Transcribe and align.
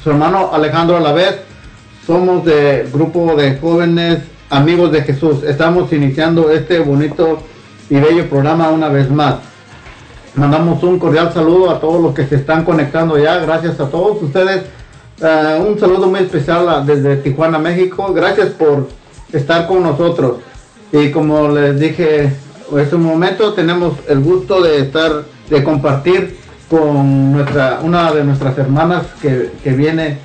Su 0.00 0.10
hermano 0.10 0.50
Alejandro 0.52 0.96
Alavés. 0.96 1.38
Somos 2.06 2.44
del 2.44 2.88
grupo 2.92 3.34
de 3.34 3.58
jóvenes 3.58 4.20
amigos 4.48 4.92
de 4.92 5.02
Jesús. 5.02 5.42
Estamos 5.42 5.92
iniciando 5.92 6.52
este 6.52 6.78
bonito 6.78 7.42
y 7.90 7.96
bello 7.96 8.28
programa 8.28 8.70
una 8.70 8.88
vez 8.88 9.10
más. 9.10 9.36
Mandamos 10.34 10.82
un 10.82 10.98
cordial 10.98 11.32
saludo 11.32 11.70
a 11.70 11.80
todos 11.80 12.02
los 12.02 12.14
que 12.14 12.26
se 12.26 12.36
están 12.36 12.64
conectando 12.64 13.18
ya. 13.18 13.38
Gracias 13.38 13.78
a 13.78 13.88
todos 13.88 14.20
ustedes. 14.22 14.62
Uh, 15.20 15.62
un 15.62 15.78
saludo 15.78 16.08
muy 16.08 16.20
especial 16.20 16.84
desde 16.84 17.16
Tijuana, 17.18 17.58
México. 17.58 18.12
Gracias 18.12 18.48
por 18.50 18.88
estar 19.32 19.68
con 19.68 19.82
nosotros. 19.82 20.38
Y 20.90 21.10
como 21.10 21.48
les 21.48 21.78
dije 21.78 22.32
en 22.72 22.78
este 22.78 22.96
momento, 22.96 23.52
tenemos 23.52 23.94
el 24.08 24.20
gusto 24.20 24.60
de 24.62 24.80
estar, 24.80 25.24
de 25.48 25.62
compartir 25.62 26.36
con 26.68 27.32
nuestra, 27.32 27.80
una 27.82 28.12
de 28.12 28.24
nuestras 28.24 28.58
hermanas 28.58 29.04
que, 29.20 29.52
que 29.62 29.70
viene 29.70 30.18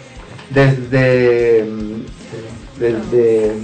desde, 0.49 1.69
desde, 2.79 3.55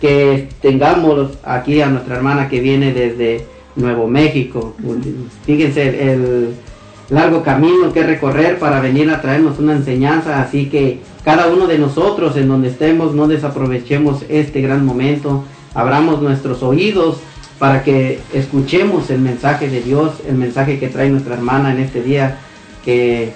que 0.00 0.50
tengamos 0.60 1.38
aquí 1.42 1.80
a 1.80 1.88
nuestra 1.88 2.16
hermana 2.16 2.48
que 2.48 2.60
viene 2.60 2.92
desde 2.92 3.46
Nuevo 3.76 4.06
México. 4.06 4.74
Fíjense 5.46 6.12
el 6.12 6.50
largo 7.08 7.42
camino 7.42 7.92
que 7.94 8.02
recorrer 8.02 8.58
para 8.58 8.80
venir 8.80 9.10
a 9.10 9.22
traernos 9.22 9.58
una 9.58 9.72
enseñanza, 9.72 10.42
así 10.42 10.66
que 10.66 11.00
cada 11.24 11.46
uno 11.46 11.66
de 11.66 11.78
nosotros 11.78 12.36
en 12.36 12.48
donde 12.48 12.68
estemos 12.68 13.14
no 13.14 13.26
desaprovechemos 13.26 14.22
este 14.28 14.60
gran 14.60 14.84
momento, 14.84 15.44
abramos 15.72 16.20
nuestros 16.20 16.62
oídos 16.62 17.20
para 17.58 17.82
que 17.82 18.20
escuchemos 18.32 19.10
el 19.10 19.20
mensaje 19.20 19.68
de 19.68 19.80
Dios, 19.80 20.12
el 20.28 20.36
mensaje 20.36 20.78
que 20.78 20.88
trae 20.88 21.08
nuestra 21.08 21.34
hermana 21.34 21.72
en 21.72 21.80
este 21.80 22.02
día, 22.02 22.38
que 22.84 23.32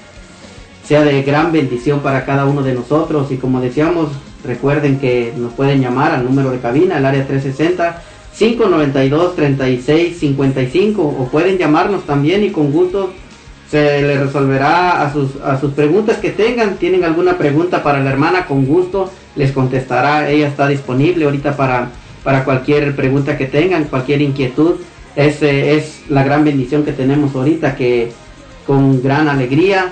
sea 0.85 1.03
de 1.03 1.23
gran 1.23 1.53
bendición 1.53 2.01
para 2.01 2.25
cada 2.25 2.47
uno 2.47 2.63
de 2.63 2.75
nosotros. 2.75 3.31
Y 3.31 3.37
como 3.37 3.61
decíamos, 3.61 4.09
recuerden 4.45 4.99
que 4.99 5.33
nos 5.37 5.53
pueden 5.53 5.81
llamar 5.81 6.13
al 6.13 6.25
número 6.25 6.51
de 6.51 6.59
cabina, 6.61 6.99
el 6.99 7.07
área 7.07 7.27
360. 7.27 8.03
592-3655 8.39 10.95
o 10.99 11.29
pueden 11.31 11.59
llamarnos 11.59 12.07
también 12.07 12.45
y 12.45 12.51
con 12.51 12.73
gusto 12.73 13.13
se 13.71 14.03
les 14.03 14.19
resolverá 14.19 15.03
a 15.03 15.13
sus, 15.13 15.37
a 15.45 15.61
sus 15.61 15.73
preguntas 15.73 16.19
que 16.19 16.31
tengan. 16.31 16.77
Tienen 16.77 17.05
alguna 17.05 17.39
pregunta 17.39 17.83
para 17.83 18.01
la 18.01 18.11
hermana, 18.11 18.47
con 18.47 18.67
gusto 18.67 19.11
les 19.37 19.53
contestará. 19.53 20.31
Ella 20.31 20.49
está 20.49 20.67
disponible 20.67 21.25
ahorita 21.25 21.57
para, 21.57 21.91
para 22.23 22.45
cualquier 22.45 22.95
pregunta 22.95 23.37
que 23.37 23.47
tengan, 23.47 23.85
cualquier 23.85 24.21
inquietud. 24.21 24.77
Es, 25.17 25.43
es 25.43 26.05
la 26.09 26.23
gran 26.23 26.45
bendición 26.45 26.85
que 26.85 26.93
tenemos 26.93 27.35
ahorita, 27.35 27.77
que 27.77 28.13
con 28.67 29.03
gran 29.03 29.29
alegría 29.29 29.89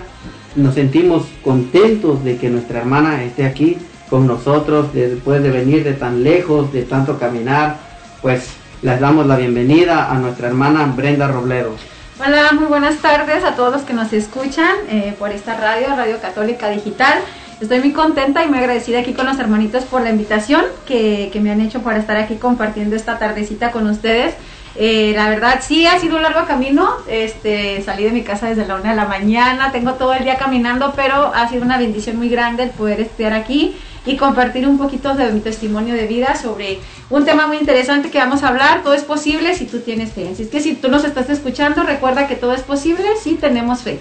nos 0.57 0.75
sentimos 0.75 1.25
contentos 1.43 2.25
de 2.25 2.37
que 2.37 2.51
nuestra 2.51 2.81
hermana 2.81 3.23
esté 3.23 3.45
aquí 3.45 3.79
con 4.09 4.27
nosotros 4.27 4.93
después 4.93 5.43
de 5.43 5.51
venir 5.51 5.85
de 5.85 5.93
tan 5.93 6.23
lejos, 6.23 6.73
de 6.73 6.83
tanto 6.83 7.19
caminar, 7.19 7.77
pues 8.23 8.51
les 8.83 9.01
damos 9.01 9.27
la 9.27 9.37
bienvenida 9.37 10.11
a 10.11 10.15
nuestra 10.15 10.49
hermana 10.49 10.93
Brenda 10.97 11.29
Robledo. 11.29 11.73
Hola, 12.19 12.51
muy 12.53 12.67
buenas 12.67 12.97
tardes 12.97 13.45
a 13.45 13.55
todos 13.55 13.73
los 13.73 13.83
que 13.83 13.93
nos 13.93 14.13
escuchan 14.13 14.75
eh, 14.89 15.15
por 15.19 15.31
esta 15.31 15.57
radio, 15.57 15.89
Radio 15.97 16.21
Católica 16.21 16.69
Digital. 16.69 17.19
Estoy 17.61 17.81
muy 17.81 17.93
contenta 17.93 18.45
y 18.45 18.49
muy 18.49 18.59
agradecida 18.59 19.01
aquí 19.01 19.15
con 19.15 19.27
los 19.27 19.37
hermanitos 19.39 19.83
por 19.83 20.03
la 20.03 20.11
invitación 20.11 20.63
que, 20.87 21.29
que 21.33 21.41
me 21.41 21.51
han 21.51 21.61
hecho 21.61 21.83
para 21.83 21.99
estar 21.99 22.17
aquí 22.17 22.37
compartiendo 22.37 22.95
esta 22.95 23.19
tardecita 23.19 23.73
con 23.73 23.89
ustedes. 23.89 24.35
Eh, 24.77 25.13
la 25.17 25.29
verdad 25.29 25.59
sí 25.61 25.85
ha 25.87 25.99
sido 25.99 26.17
un 26.17 26.23
largo 26.23 26.47
camino. 26.47 26.89
Este, 27.09 27.83
salí 27.83 28.05
de 28.05 28.13
mi 28.13 28.23
casa 28.23 28.49
desde 28.49 28.65
la 28.65 28.77
una 28.77 28.91
de 28.91 28.97
la 28.97 29.07
mañana, 29.07 29.73
tengo 29.73 29.95
todo 29.95 30.15
el 30.15 30.23
día 30.23 30.37
caminando, 30.37 30.93
pero 30.95 31.33
ha 31.35 31.49
sido 31.49 31.65
una 31.65 31.79
bendición 31.79 32.17
muy 32.17 32.29
grande 32.29 32.63
el 32.63 32.71
poder 32.71 33.01
estar 33.01 33.33
aquí 33.33 33.75
y 34.07 34.17
compartir 34.17 34.69
un 34.69 34.79
poquito 34.79 35.15
de 35.15 35.33
mi 35.33 35.41
testimonio 35.41 35.95
de 35.95 36.07
vida 36.07 36.37
sobre 36.37 36.79
un 37.11 37.25
tema 37.25 37.49
muy 37.49 37.57
interesante 37.57 38.09
que 38.09 38.19
vamos 38.19 38.45
a 38.45 38.49
hablar. 38.49 38.85
Todo 38.85 38.95
es 38.95 39.03
posible 39.03 39.55
si 39.57 39.65
tú 39.65 39.81
tienes 39.81 40.13
fe. 40.13 40.29
Así 40.33 40.45
es 40.45 40.49
que 40.49 40.61
si 40.61 40.77
tú 40.77 40.89
nos 40.89 41.03
estás 41.03 41.29
escuchando, 41.29 41.83
recuerda 41.83 42.29
que 42.29 42.37
todo 42.37 42.55
es 42.55 42.63
posible 42.63 43.05
si 43.21 43.35
tenemos 43.35 43.81
fe. 43.81 43.99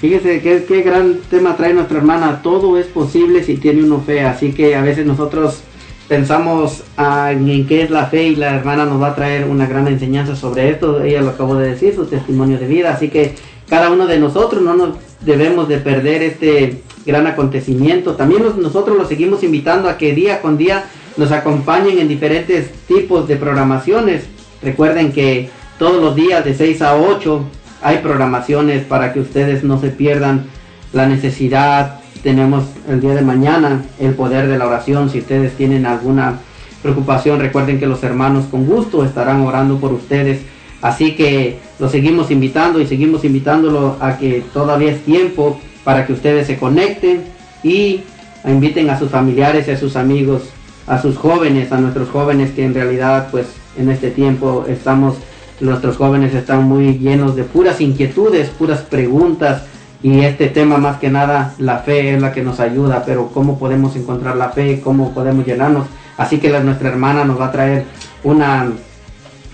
Fíjese 0.00 0.40
qué, 0.40 0.82
gran 0.82 1.18
tema 1.28 1.56
trae 1.56 1.74
nuestra 1.74 1.98
hermana. 1.98 2.40
Todo 2.42 2.78
es 2.78 2.86
posible 2.86 3.42
si 3.42 3.56
tiene 3.56 3.82
uno 3.82 4.00
fe. 4.00 4.20
Así 4.20 4.52
que 4.52 4.76
a 4.76 4.82
veces 4.82 5.04
nosotros 5.04 5.62
pensamos 6.06 6.84
ah, 6.96 7.32
en 7.32 7.66
qué 7.66 7.82
es 7.82 7.90
la 7.90 8.06
fe 8.06 8.28
y 8.28 8.36
la 8.36 8.54
hermana 8.54 8.84
nos 8.84 9.02
va 9.02 9.08
a 9.08 9.14
traer 9.16 9.46
una 9.46 9.66
gran 9.66 9.88
enseñanza 9.88 10.36
sobre 10.36 10.70
esto. 10.70 11.02
Ella 11.02 11.22
lo 11.22 11.30
acabó 11.30 11.56
de 11.56 11.70
decir, 11.70 11.94
su 11.96 12.06
testimonio 12.06 12.58
de 12.58 12.68
vida. 12.68 12.92
Así 12.92 13.08
que 13.08 13.34
cada 13.68 13.90
uno 13.90 14.06
de 14.06 14.20
nosotros 14.20 14.62
no 14.62 14.74
nos 14.74 14.90
debemos 15.20 15.68
de 15.68 15.78
perder 15.78 16.22
este 16.22 16.80
gran 17.04 17.26
acontecimiento. 17.26 18.14
También 18.14 18.44
nosotros 18.56 18.96
los 18.96 19.08
seguimos 19.08 19.42
invitando 19.42 19.88
a 19.88 19.98
que 19.98 20.14
día 20.14 20.40
con 20.40 20.56
día 20.56 20.84
nos 21.16 21.32
acompañen 21.32 21.98
en 21.98 22.06
diferentes 22.06 22.70
tipos 22.86 23.26
de 23.26 23.34
programaciones. 23.34 24.26
Recuerden 24.62 25.12
que 25.12 25.50
todos 25.76 26.00
los 26.00 26.14
días 26.14 26.44
de 26.44 26.54
6 26.54 26.82
a 26.82 26.96
8 26.96 27.44
hay 27.82 27.98
programaciones 27.98 28.84
para 28.84 29.12
que 29.12 29.20
ustedes 29.20 29.64
no 29.64 29.80
se 29.80 29.90
pierdan 29.90 30.46
la 30.92 31.06
necesidad. 31.06 32.00
Tenemos 32.22 32.64
el 32.88 33.00
día 33.00 33.14
de 33.14 33.22
mañana 33.22 33.82
el 33.98 34.14
poder 34.14 34.48
de 34.48 34.58
la 34.58 34.66
oración. 34.66 35.10
Si 35.10 35.18
ustedes 35.18 35.56
tienen 35.56 35.86
alguna 35.86 36.38
preocupación, 36.82 37.40
recuerden 37.40 37.78
que 37.78 37.86
los 37.86 38.02
hermanos 38.02 38.46
con 38.50 38.66
gusto 38.66 39.04
estarán 39.04 39.40
orando 39.42 39.78
por 39.78 39.92
ustedes. 39.92 40.40
Así 40.80 41.16
que 41.16 41.58
los 41.78 41.90
seguimos 41.90 42.30
invitando 42.30 42.80
y 42.80 42.86
seguimos 42.86 43.24
invitándolo 43.24 43.96
a 44.00 44.16
que 44.16 44.44
todavía 44.52 44.92
es 44.92 45.02
tiempo 45.04 45.60
para 45.84 46.06
que 46.06 46.12
ustedes 46.12 46.46
se 46.46 46.58
conecten 46.58 47.24
y 47.62 48.02
inviten 48.44 48.90
a 48.90 48.98
sus 48.98 49.10
familiares 49.10 49.68
a 49.68 49.76
sus 49.76 49.96
amigos, 49.96 50.50
a 50.86 51.00
sus 51.00 51.16
jóvenes, 51.16 51.72
a 51.72 51.78
nuestros 51.78 52.08
jóvenes 52.08 52.50
que 52.52 52.64
en 52.64 52.74
realidad 52.74 53.28
pues 53.30 53.46
en 53.76 53.90
este 53.90 54.10
tiempo 54.10 54.64
estamos, 54.68 55.16
nuestros 55.60 55.96
jóvenes 55.96 56.34
están 56.34 56.64
muy 56.64 56.98
llenos 56.98 57.36
de 57.36 57.44
puras 57.44 57.80
inquietudes, 57.80 58.48
puras 58.50 58.80
preguntas 58.80 59.62
y 60.02 60.20
este 60.20 60.46
tema 60.48 60.78
más 60.78 60.98
que 60.98 61.10
nada, 61.10 61.54
la 61.58 61.78
fe 61.78 62.14
es 62.14 62.22
la 62.22 62.32
que 62.32 62.42
nos 62.42 62.60
ayuda, 62.60 63.02
pero 63.04 63.30
cómo 63.34 63.58
podemos 63.58 63.96
encontrar 63.96 64.36
la 64.36 64.50
fe, 64.50 64.80
cómo 64.82 65.12
podemos 65.12 65.44
llenarnos. 65.44 65.86
Así 66.16 66.38
que 66.38 66.50
nuestra 66.60 66.88
hermana 66.88 67.24
nos 67.24 67.40
va 67.40 67.46
a 67.46 67.52
traer 67.52 67.84
una, 68.22 68.70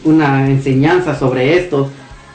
una 0.04 0.48
enseñanza 0.48 1.14
sobre 1.18 1.56
esto. 1.56 1.90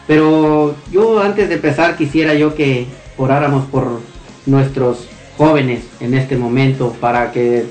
Pero 0.07 0.75
yo 0.91 1.19
antes 1.21 1.49
de 1.49 1.55
empezar 1.55 1.95
quisiera 1.95 2.33
yo 2.33 2.55
que 2.55 2.87
oráramos 3.17 3.65
por 3.65 4.01
nuestros 4.47 5.07
jóvenes 5.37 5.83
en 5.99 6.15
este 6.15 6.35
momento 6.35 6.95
para 6.99 7.31
que 7.31 7.65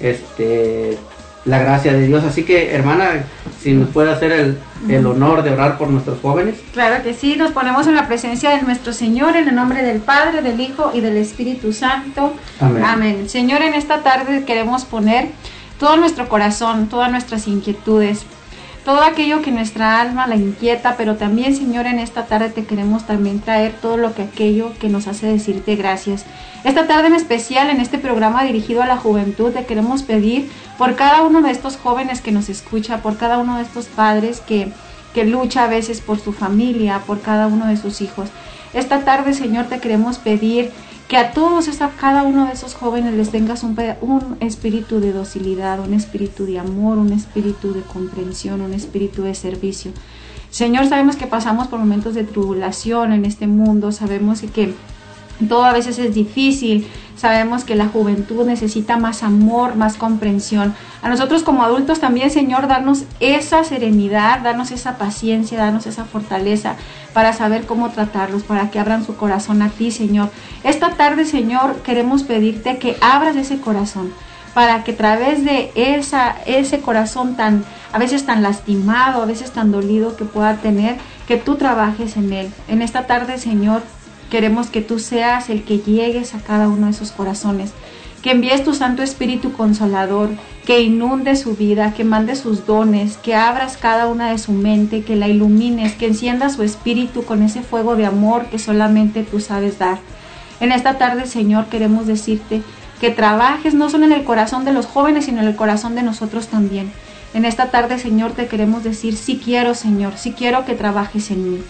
este 0.00 0.98
la 1.44 1.58
gracia 1.58 1.92
de 1.92 2.06
Dios. 2.06 2.24
Así 2.24 2.44
que, 2.44 2.74
hermana, 2.74 3.24
si 3.60 3.72
nos 3.72 3.88
puede 3.90 4.10
hacer 4.10 4.32
el, 4.32 4.58
el, 4.88 5.06
honor 5.06 5.42
de 5.42 5.50
orar 5.50 5.78
por 5.78 5.88
nuestros 5.88 6.20
jóvenes. 6.20 6.56
Claro 6.72 7.02
que 7.02 7.14
sí, 7.14 7.36
nos 7.36 7.52
ponemos 7.52 7.86
en 7.86 7.94
la 7.94 8.06
presencia 8.06 8.50
de 8.50 8.62
nuestro 8.62 8.92
Señor, 8.92 9.36
en 9.36 9.48
el 9.48 9.54
nombre 9.54 9.82
del 9.82 10.00
Padre, 10.00 10.42
del 10.42 10.60
Hijo 10.60 10.90
y 10.94 11.00
del 11.00 11.16
Espíritu 11.16 11.72
Santo. 11.72 12.34
Amén. 12.60 12.84
Amén. 12.84 13.28
Señor, 13.28 13.62
en 13.62 13.74
esta 13.74 14.02
tarde 14.02 14.44
queremos 14.44 14.84
poner 14.84 15.28
todo 15.78 15.96
nuestro 15.96 16.28
corazón, 16.28 16.88
todas 16.88 17.10
nuestras 17.10 17.46
inquietudes, 17.46 18.24
todo 18.84 19.02
aquello 19.02 19.40
que 19.40 19.50
nuestra 19.50 20.00
alma 20.00 20.26
la 20.26 20.36
inquieta, 20.36 20.96
pero 20.96 21.16
también, 21.16 21.56
Señor, 21.56 21.86
en 21.86 21.98
esta 21.98 22.26
tarde 22.26 22.50
te 22.50 22.66
queremos 22.66 23.06
también 23.06 23.40
traer 23.40 23.72
todo 23.72 23.96
lo 23.96 24.14
que 24.14 24.22
aquello 24.22 24.72
que 24.78 24.90
nos 24.90 25.06
hace 25.06 25.26
decirte 25.26 25.74
gracias. 25.76 26.26
Esta 26.64 26.86
tarde 26.86 27.08
en 27.08 27.14
especial, 27.14 27.70
en 27.70 27.80
este 27.80 27.98
programa 27.98 28.44
dirigido 28.44 28.82
a 28.82 28.86
la 28.86 28.98
juventud, 28.98 29.52
te 29.52 29.64
queremos 29.64 30.02
pedir 30.02 30.50
por 30.76 30.96
cada 30.96 31.22
uno 31.22 31.40
de 31.40 31.50
estos 31.50 31.76
jóvenes 31.76 32.20
que 32.20 32.32
nos 32.32 32.48
escucha, 32.48 32.98
por 32.98 33.16
cada 33.16 33.38
uno 33.38 33.56
de 33.56 33.62
estos 33.62 33.86
padres 33.86 34.40
que, 34.40 34.68
que 35.14 35.24
lucha 35.24 35.64
a 35.64 35.68
veces 35.68 36.00
por 36.02 36.20
su 36.20 36.32
familia, 36.32 37.00
por 37.06 37.22
cada 37.22 37.46
uno 37.46 37.66
de 37.66 37.78
sus 37.78 38.02
hijos. 38.02 38.28
Esta 38.74 39.00
tarde, 39.00 39.32
Señor, 39.32 39.66
te 39.66 39.78
queremos 39.78 40.18
pedir 40.18 40.72
que 41.08 41.16
a 41.16 41.32
todos, 41.32 41.68
a 41.80 41.90
cada 41.90 42.22
uno 42.22 42.46
de 42.46 42.52
esos 42.52 42.74
jóvenes 42.74 43.14
les 43.14 43.30
tengas 43.30 43.62
un, 43.62 43.76
un, 44.00 44.36
espíritu 44.40 45.00
de 45.00 45.12
docilidad, 45.12 45.80
un 45.80 45.92
espíritu 45.92 46.46
de 46.46 46.58
amor, 46.58 46.98
un 46.98 47.12
espíritu 47.12 47.74
de 47.74 47.82
comprensión, 47.82 48.62
un 48.62 48.72
espíritu 48.72 49.22
de 49.22 49.34
servicio. 49.34 49.92
Señor, 50.50 50.86
sabemos 50.86 51.16
que 51.16 51.26
pasamos 51.26 51.66
por 51.66 51.78
momentos 51.78 52.14
de 52.14 52.24
tribulación 52.24 53.12
en 53.12 53.24
este 53.24 53.46
mundo, 53.46 53.92
sabemos 53.92 54.40
que 54.40 54.72
todo 55.48 55.64
a 55.64 55.72
veces 55.72 55.98
es 55.98 56.14
difícil, 56.14 56.86
sabemos 57.16 57.64
que 57.64 57.74
la 57.74 57.88
juventud 57.88 58.44
necesita 58.46 58.96
más 58.96 59.22
amor, 59.22 59.76
más 59.76 59.96
comprensión. 59.96 60.74
A 61.02 61.08
nosotros 61.08 61.42
como 61.42 61.62
adultos 61.62 62.00
también, 62.00 62.30
Señor, 62.30 62.68
darnos 62.68 63.04
esa 63.20 63.64
serenidad, 63.64 64.40
darnos 64.40 64.70
esa 64.70 64.98
paciencia, 64.98 65.58
darnos 65.58 65.86
esa 65.86 66.04
fortaleza 66.04 66.76
para 67.12 67.32
saber 67.32 67.66
cómo 67.66 67.90
tratarlos, 67.90 68.42
para 68.42 68.70
que 68.70 68.78
abran 68.78 69.04
su 69.04 69.16
corazón 69.16 69.62
a 69.62 69.70
ti, 69.70 69.90
Señor. 69.90 70.30
Esta 70.62 70.90
tarde, 70.90 71.24
Señor, 71.24 71.76
queremos 71.82 72.22
pedirte 72.22 72.78
que 72.78 72.96
abras 73.00 73.36
ese 73.36 73.60
corazón 73.60 74.12
para 74.54 74.84
que 74.84 74.92
a 74.92 74.96
través 74.96 75.44
de 75.44 75.72
esa, 75.74 76.36
ese 76.46 76.80
corazón 76.80 77.36
tan, 77.36 77.64
a 77.92 77.98
veces 77.98 78.24
tan 78.24 78.42
lastimado, 78.42 79.20
a 79.20 79.26
veces 79.26 79.50
tan 79.50 79.72
dolido 79.72 80.16
que 80.16 80.24
pueda 80.24 80.56
tener, 80.56 80.96
que 81.26 81.36
tú 81.36 81.56
trabajes 81.56 82.16
en 82.16 82.32
él. 82.32 82.52
En 82.68 82.80
esta 82.80 83.06
tarde, 83.06 83.38
Señor, 83.38 83.82
Queremos 84.34 84.66
que 84.66 84.80
tú 84.80 84.98
seas 84.98 85.48
el 85.48 85.62
que 85.62 85.78
llegues 85.78 86.34
a 86.34 86.40
cada 86.40 86.68
uno 86.68 86.86
de 86.86 86.90
esos 86.90 87.12
corazones, 87.12 87.70
que 88.20 88.32
envíes 88.32 88.64
tu 88.64 88.74
Santo 88.74 89.04
Espíritu 89.04 89.52
Consolador, 89.52 90.30
que 90.66 90.80
inunde 90.80 91.36
su 91.36 91.54
vida, 91.54 91.94
que 91.94 92.02
mande 92.02 92.34
sus 92.34 92.66
dones, 92.66 93.16
que 93.16 93.36
abras 93.36 93.76
cada 93.76 94.08
una 94.08 94.30
de 94.30 94.38
su 94.38 94.50
mente, 94.50 95.04
que 95.04 95.14
la 95.14 95.28
ilumines, 95.28 95.92
que 95.92 96.08
enciendas 96.08 96.54
su 96.54 96.64
espíritu 96.64 97.24
con 97.24 97.44
ese 97.44 97.62
fuego 97.62 97.94
de 97.94 98.06
amor 98.06 98.46
que 98.46 98.58
solamente 98.58 99.22
tú 99.22 99.38
sabes 99.38 99.78
dar. 99.78 99.98
En 100.58 100.72
esta 100.72 100.98
tarde, 100.98 101.26
Señor, 101.26 101.66
queremos 101.66 102.08
decirte 102.08 102.60
que 103.00 103.10
trabajes 103.10 103.72
no 103.72 103.88
solo 103.88 104.04
en 104.04 104.10
el 104.10 104.24
corazón 104.24 104.64
de 104.64 104.72
los 104.72 104.86
jóvenes, 104.86 105.26
sino 105.26 105.42
en 105.42 105.46
el 105.46 105.54
corazón 105.54 105.94
de 105.94 106.02
nosotros 106.02 106.48
también. 106.48 106.90
En 107.34 107.44
esta 107.44 107.70
tarde, 107.70 108.00
Señor, 108.00 108.32
te 108.32 108.48
queremos 108.48 108.82
decir, 108.82 109.16
sí 109.16 109.40
quiero, 109.44 109.76
Señor, 109.76 110.14
sí 110.16 110.32
quiero 110.32 110.64
que 110.64 110.74
trabajes 110.74 111.30
en 111.30 111.52
mí. 111.52 111.60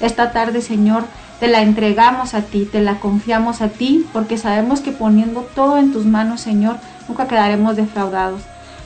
Esta 0.00 0.32
tarde, 0.32 0.62
Señor, 0.62 1.04
te 1.40 1.48
la 1.48 1.62
entregamos 1.62 2.34
a 2.34 2.42
ti, 2.42 2.68
te 2.70 2.80
la 2.80 3.00
confiamos 3.00 3.60
a 3.60 3.68
ti, 3.68 4.06
porque 4.12 4.38
sabemos 4.38 4.80
que 4.80 4.92
poniendo 4.92 5.42
todo 5.54 5.78
en 5.78 5.92
tus 5.92 6.06
manos, 6.06 6.40
Señor, 6.40 6.76
nunca 7.08 7.26
quedaremos 7.26 7.76
defraudados. 7.76 8.42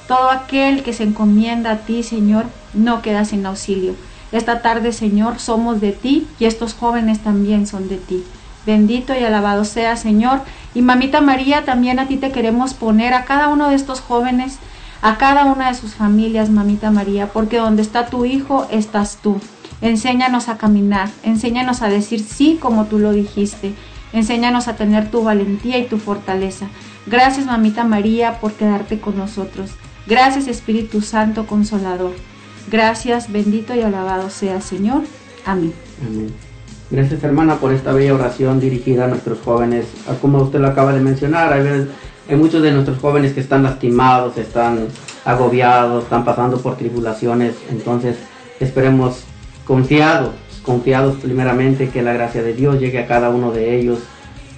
Todo 0.07 0.31
aquel 0.31 0.83
que 0.83 0.93
se 0.93 1.05
encomienda 1.05 1.73
a 1.73 1.77
ti, 1.79 2.03
Señor, 2.03 2.47
no 2.73 3.03
queda 3.03 3.25
sin 3.25 3.45
auxilio. 3.45 3.95
Esta 4.33 4.63
tarde, 4.63 4.93
Señor, 4.93 5.39
somos 5.39 5.81
de 5.81 5.93
ti 5.93 6.27
y 6.39 6.47
estos 6.47 6.75
jóvenes 6.75 7.21
también 7.21 7.67
son 7.67 7.89
de 7.89 7.97
ti. 7.97 8.25
Bendito 8.67 9.15
y 9.15 9.25
alabado 9.25 9.65
sea, 9.65 9.97
Señor. 9.97 10.41
Y 10.75 10.83
mamita 10.83 11.21
María, 11.21 11.65
también 11.65 11.99
a 11.99 12.07
ti 12.07 12.17
te 12.17 12.31
queremos 12.31 12.75
poner 12.75 13.15
a 13.15 13.25
cada 13.25 13.49
uno 13.49 13.71
de 13.71 13.75
estos 13.75 14.01
jóvenes, 14.01 14.59
a 15.01 15.17
cada 15.17 15.45
una 15.47 15.69
de 15.69 15.75
sus 15.75 15.95
familias, 15.95 16.51
mamita 16.51 16.91
María, 16.91 17.29
porque 17.29 17.59
donde 17.59 17.83
está 17.83 18.07
tu 18.07 18.25
hijo, 18.25 18.67
estás 18.71 19.19
tú. 19.23 19.41
Enséñanos 19.81 20.49
a 20.49 20.59
caminar, 20.59 21.09
enséñanos 21.23 21.83
a 21.83 21.89
decir 21.89 22.21
sí 22.21 22.59
como 22.61 22.87
tú 22.87 22.99
lo 22.99 23.13
dijiste, 23.13 23.75
enséñanos 24.13 24.67
a 24.67 24.77
tener 24.77 25.11
tu 25.11 25.23
valentía 25.23 25.79
y 25.79 25.87
tu 25.87 25.99
fortaleza. 25.99 26.67
Gracias 27.07 27.47
mamita 27.47 27.85
María 27.85 28.41
por 28.41 28.53
quedarte 28.55 29.01
con 29.01 29.17
nosotros. 29.17 29.71
Gracias 30.07 30.49
Espíritu 30.49 31.01
Santo 31.01 31.47
Consolador. 31.47 32.13
Gracias, 32.71 33.31
bendito 33.31 33.75
y 33.75 33.83
alabado 33.83 34.31
sea 34.31 34.61
Señor. 34.61 35.03
Amén. 35.47 35.73
Amén. 36.07 36.33
Gracias 36.91 37.23
hermana 37.23 37.57
por 37.57 37.73
esta 37.73 37.93
bella 37.93 38.15
oración 38.15 38.61
dirigida 38.61 39.05
a 39.05 39.09
nuestros 39.09 39.39
jóvenes. 39.45 39.87
Como 40.21 40.39
usted 40.43 40.59
lo 40.59 40.69
acaba 40.69 40.93
de 40.93 41.01
mencionar, 41.01 41.53
hay 41.53 42.37
muchos 42.37 42.63
de 42.63 42.73
nuestros 42.73 42.99
jóvenes 42.99 43.33
que 43.33 43.41
están 43.41 43.63
lastimados, 43.63 44.37
están 44.39 44.89
agobiados, 45.25 46.05
están 46.05 46.25
pasando 46.25 46.61
por 46.61 46.77
tribulaciones. 46.77 47.55
Entonces 47.71 48.17
esperemos 48.59 49.25
confiados, 49.69 50.31
confiados 50.63 51.17
primeramente 51.17 51.91
que 51.91 52.03
la 52.03 52.15
gracia 52.15 52.43
de 52.43 52.55
Dios 52.55 52.81
llegue 52.81 52.99
a 52.99 53.07
cada 53.07 53.29
uno 53.29 53.53
de 53.53 53.79
ellos 53.79 53.99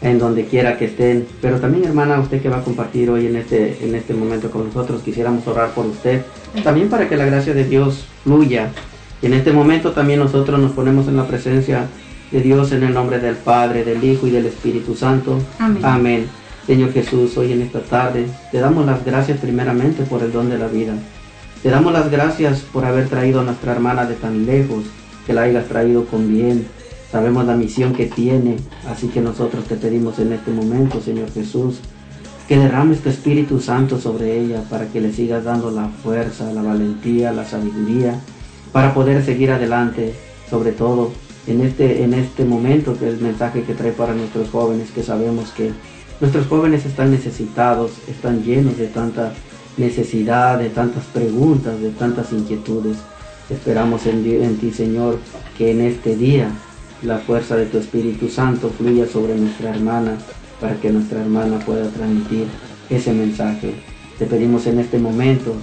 en 0.00 0.20
donde 0.20 0.46
quiera 0.46 0.78
que 0.78 0.84
estén. 0.86 1.26
Pero 1.42 1.58
también, 1.58 1.84
hermana, 1.84 2.20
usted 2.20 2.40
que 2.40 2.48
va 2.48 2.58
a 2.58 2.62
compartir 2.62 3.10
hoy 3.10 3.26
en 3.26 3.34
este, 3.36 3.76
en 3.84 3.96
este 3.96 4.14
momento 4.14 4.52
con 4.52 4.68
nosotros, 4.68 5.02
quisiéramos 5.02 5.46
orar 5.48 5.70
por 5.70 5.84
usted, 5.84 6.22
también 6.62 6.88
para 6.88 7.08
que 7.08 7.16
la 7.16 7.26
gracia 7.26 7.52
de 7.52 7.64
Dios 7.64 8.06
fluya. 8.22 8.70
Y 9.20 9.26
en 9.26 9.34
este 9.34 9.52
momento 9.52 9.90
también 9.90 10.20
nosotros 10.20 10.58
nos 10.60 10.72
ponemos 10.72 11.08
en 11.08 11.16
la 11.16 11.26
presencia 11.26 11.88
de 12.30 12.40
Dios 12.40 12.70
en 12.70 12.84
el 12.84 12.94
nombre 12.94 13.18
del 13.18 13.34
Padre, 13.34 13.84
del 13.84 14.02
Hijo 14.02 14.28
y 14.28 14.30
del 14.30 14.46
Espíritu 14.46 14.94
Santo. 14.94 15.40
Amén. 15.58 15.84
Amén. 15.84 16.26
Señor 16.66 16.92
Jesús, 16.92 17.36
hoy 17.36 17.52
en 17.52 17.62
esta 17.62 17.80
tarde 17.80 18.26
te 18.52 18.60
damos 18.60 18.86
las 18.86 19.04
gracias 19.04 19.40
primeramente 19.40 20.04
por 20.04 20.22
el 20.22 20.30
don 20.30 20.48
de 20.48 20.56
la 20.56 20.68
vida. 20.68 20.94
Te 21.64 21.68
damos 21.68 21.92
las 21.92 22.10
gracias 22.10 22.60
por 22.60 22.84
haber 22.84 23.08
traído 23.08 23.40
a 23.40 23.44
nuestra 23.44 23.72
hermana 23.72 24.06
de 24.06 24.14
tan 24.14 24.46
lejos 24.46 24.84
que 25.26 25.32
la 25.32 25.42
hayas 25.42 25.66
traído 25.66 26.06
con 26.06 26.28
bien. 26.28 26.66
Sabemos 27.10 27.44
la 27.44 27.56
misión 27.56 27.94
que 27.94 28.06
tiene, 28.06 28.56
así 28.88 29.08
que 29.08 29.20
nosotros 29.20 29.64
te 29.64 29.76
pedimos 29.76 30.18
en 30.18 30.32
este 30.32 30.50
momento, 30.52 31.00
Señor 31.00 31.32
Jesús, 31.32 31.80
que 32.46 32.58
derrames 32.58 33.00
tu 33.00 33.08
Espíritu 33.08 33.60
Santo 33.60 34.00
sobre 34.00 34.40
ella 34.40 34.62
para 34.68 34.86
que 34.86 35.00
le 35.00 35.12
sigas 35.12 35.44
dando 35.44 35.70
la 35.70 35.88
fuerza, 35.88 36.52
la 36.52 36.62
valentía, 36.62 37.32
la 37.32 37.44
sabiduría, 37.44 38.20
para 38.72 38.94
poder 38.94 39.24
seguir 39.24 39.50
adelante, 39.50 40.14
sobre 40.48 40.72
todo 40.72 41.10
en 41.46 41.60
este, 41.60 42.02
en 42.04 42.14
este 42.14 42.44
momento 42.44 42.96
que 42.98 43.08
es 43.08 43.14
el 43.14 43.20
mensaje 43.20 43.62
que 43.62 43.74
trae 43.74 43.92
para 43.92 44.14
nuestros 44.14 44.50
jóvenes, 44.50 44.90
que 44.90 45.02
sabemos 45.02 45.50
que 45.50 45.72
nuestros 46.20 46.46
jóvenes 46.46 46.84
están 46.86 47.10
necesitados, 47.10 47.92
están 48.08 48.42
llenos 48.42 48.76
de 48.76 48.88
tanta 48.88 49.32
necesidad, 49.76 50.58
de 50.58 50.68
tantas 50.68 51.04
preguntas, 51.04 51.80
de 51.80 51.90
tantas 51.90 52.32
inquietudes. 52.32 52.98
Esperamos 53.50 54.06
en, 54.06 54.56
ti, 54.58 54.70
Señor, 54.70 55.18
que 55.58 55.72
en 55.72 55.80
este 55.80 56.16
día 56.16 56.48
la 57.02 57.18
fuerza 57.18 57.56
de 57.56 57.66
tu 57.66 57.78
Espíritu 57.78 58.28
Santo 58.28 58.70
fluya 58.70 59.06
sobre 59.08 59.34
nuestra 59.34 59.70
hermana 59.70 60.18
para 60.60 60.76
que 60.76 60.90
nuestra 60.90 61.20
hermana 61.20 61.58
pueda 61.58 61.88
transmitir 61.90 62.46
ese 62.88 63.12
mensaje. 63.12 63.74
Te 64.18 64.26
pedimos 64.26 64.66
en 64.66 64.78
este 64.78 64.98
momento 64.98 65.54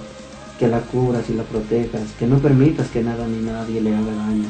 que 0.58 0.68
la 0.68 0.80
cubras 0.80 1.30
y 1.30 1.34
la 1.34 1.44
protejas, 1.44 2.02
que 2.18 2.26
no 2.26 2.38
permitas 2.38 2.88
que 2.88 3.02
nada 3.02 3.26
ni 3.26 3.40
nadie 3.40 3.80
le 3.80 3.94
haga 3.94 4.12
daño. 4.12 4.48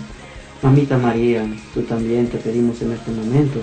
Mamita 0.61 0.99
María, 0.99 1.47
tú 1.75 1.83
también 1.83 2.26
te 2.26 2.38
pedimos 2.38 2.83
en 2.83 2.92
este 2.92 3.12
momento 3.12 3.61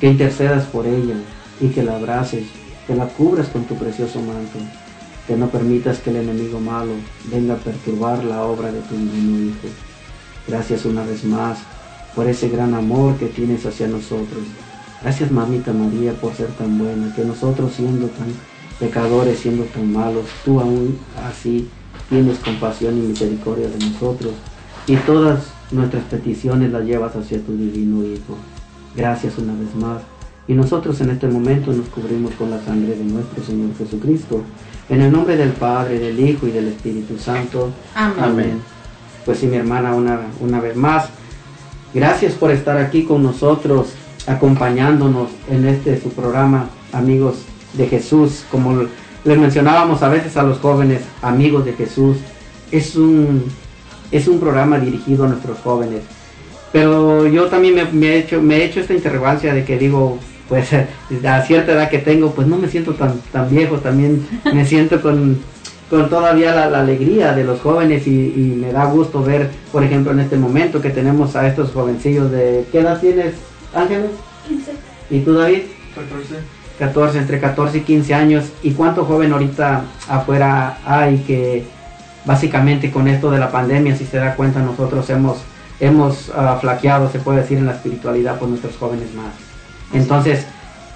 que 0.00 0.08
intercedas 0.08 0.66
por 0.66 0.86
ella 0.86 1.14
y 1.60 1.68
que 1.68 1.84
la 1.84 1.96
abraces, 1.96 2.46
que 2.88 2.96
la 2.96 3.06
cubras 3.06 3.46
con 3.48 3.64
tu 3.64 3.76
precioso 3.76 4.20
manto, 4.20 4.58
que 5.26 5.36
no 5.36 5.48
permitas 5.48 5.98
que 5.98 6.10
el 6.10 6.16
enemigo 6.16 6.60
malo 6.60 6.92
venga 7.30 7.54
a 7.54 7.58
perturbar 7.58 8.24
la 8.24 8.42
obra 8.44 8.70
de 8.70 8.80
tu 8.80 8.94
divino 8.94 9.50
Hijo. 9.50 9.68
Gracias 10.46 10.84
una 10.84 11.02
vez 11.02 11.24
más 11.24 11.58
por 12.14 12.26
ese 12.26 12.48
gran 12.48 12.74
amor 12.74 13.16
que 13.16 13.26
tienes 13.26 13.64
hacia 13.66 13.88
nosotros. 13.88 14.42
Gracias 15.02 15.30
mamita 15.30 15.72
María 15.72 16.12
por 16.12 16.34
ser 16.34 16.48
tan 16.48 16.78
buena, 16.78 17.14
que 17.14 17.24
nosotros 17.24 17.72
siendo 17.74 18.06
tan 18.08 18.28
pecadores, 18.78 19.38
siendo 19.38 19.64
tan 19.64 19.92
malos, 19.92 20.24
tú 20.44 20.60
aún 20.60 20.98
así 21.28 21.68
tienes 22.08 22.38
compasión 22.38 22.98
y 22.98 23.08
misericordia 23.08 23.68
de 23.68 23.78
nosotros 23.78 24.32
y 24.86 24.96
todas 24.96 25.44
nuestras 25.70 26.04
peticiones 26.04 26.70
las 26.70 26.84
llevas 26.84 27.16
hacia 27.16 27.40
tu 27.40 27.56
divino 27.56 28.04
Hijo. 28.04 28.36
Gracias 28.94 29.38
una 29.38 29.54
vez 29.54 29.74
más. 29.74 30.02
Y 30.46 30.52
nosotros 30.52 31.00
en 31.00 31.10
este 31.10 31.26
momento 31.26 31.72
nos 31.72 31.88
cubrimos 31.88 32.34
con 32.34 32.50
la 32.50 32.62
sangre 32.62 32.94
de 32.94 33.04
nuestro 33.04 33.42
Señor 33.42 33.74
Jesucristo. 33.76 34.42
En 34.88 35.00
el 35.00 35.10
nombre 35.10 35.36
del 35.36 35.50
Padre, 35.50 35.98
del 35.98 36.20
Hijo 36.20 36.46
y 36.46 36.50
del 36.50 36.68
Espíritu 36.68 37.18
Santo. 37.18 37.72
Amén. 37.94 38.60
Pues 39.24 39.38
sí, 39.38 39.46
mi 39.46 39.56
hermana, 39.56 39.94
una, 39.94 40.20
una 40.40 40.60
vez 40.60 40.76
más, 40.76 41.08
gracias 41.94 42.34
por 42.34 42.50
estar 42.50 42.76
aquí 42.76 43.04
con 43.04 43.22
nosotros, 43.22 43.94
acompañándonos 44.26 45.30
en 45.48 45.66
este 45.66 45.98
su 46.00 46.10
programa, 46.10 46.68
amigos 46.92 47.36
de 47.72 47.86
Jesús. 47.86 48.44
Como 48.50 48.84
les 49.24 49.38
mencionábamos 49.38 50.02
a 50.02 50.10
veces 50.10 50.36
a 50.36 50.42
los 50.42 50.58
jóvenes, 50.58 51.00
amigos 51.22 51.64
de 51.64 51.72
Jesús, 51.72 52.18
es 52.70 52.94
un, 52.96 53.44
es 54.10 54.28
un 54.28 54.38
programa 54.38 54.78
dirigido 54.78 55.24
a 55.24 55.28
nuestros 55.28 55.58
jóvenes. 55.60 56.02
Pero 56.72 57.26
yo 57.26 57.46
también 57.46 57.74
me, 57.74 57.84
me 57.86 58.08
he 58.08 58.18
hecho, 58.18 58.42
me 58.42 58.56
he 58.56 58.64
hecho 58.64 58.80
esta 58.80 58.92
interrogancia 58.92 59.54
de 59.54 59.64
que 59.64 59.78
digo, 59.78 60.18
pues 60.48 60.70
a 60.72 61.42
cierta 61.42 61.72
edad 61.72 61.88
que 61.88 61.98
tengo, 61.98 62.32
pues 62.32 62.46
no 62.46 62.56
me 62.56 62.68
siento 62.68 62.94
tan, 62.94 63.18
tan 63.32 63.48
viejo, 63.50 63.78
también 63.78 64.26
me 64.52 64.64
siento 64.66 65.00
con, 65.00 65.38
con 65.88 66.08
todavía 66.10 66.54
la, 66.54 66.68
la 66.68 66.80
alegría 66.80 67.32
de 67.32 67.44
los 67.44 67.60
jóvenes 67.60 68.06
y, 68.06 68.10
y 68.10 68.56
me 68.60 68.72
da 68.72 68.84
gusto 68.84 69.22
ver, 69.22 69.50
por 69.72 69.82
ejemplo, 69.82 70.12
en 70.12 70.20
este 70.20 70.36
momento 70.36 70.80
que 70.80 70.90
tenemos 70.90 71.36
a 71.36 71.46
estos 71.46 71.72
jovencillos 71.72 72.30
de... 72.30 72.64
¿Qué 72.70 72.80
edad 72.80 73.00
tienes, 73.00 73.34
Ángeles? 73.74 74.10
15. 74.48 74.72
¿Y 75.10 75.20
tú, 75.20 75.34
David? 75.34 75.62
14. 75.94 76.34
14, 76.78 77.18
entre 77.18 77.40
14 77.40 77.78
y 77.78 77.80
15 77.82 78.14
años. 78.14 78.44
¿Y 78.62 78.72
cuánto 78.72 79.04
joven 79.04 79.32
ahorita 79.32 79.84
afuera 80.08 80.78
hay 80.84 81.18
que 81.18 81.64
básicamente 82.24 82.90
con 82.90 83.06
esto 83.08 83.30
de 83.30 83.38
la 83.38 83.50
pandemia, 83.50 83.96
si 83.96 84.04
se 84.06 84.16
da 84.16 84.34
cuenta, 84.34 84.60
nosotros 84.60 85.08
hemos, 85.10 85.38
hemos 85.80 86.30
ah, 86.34 86.58
flaqueado, 86.60 87.10
se 87.10 87.18
puede 87.18 87.42
decir, 87.42 87.58
en 87.58 87.66
la 87.66 87.72
espiritualidad 87.72 88.38
por 88.38 88.48
nuestros 88.48 88.76
jóvenes 88.76 89.14
más? 89.14 89.53
Entonces, 89.92 90.46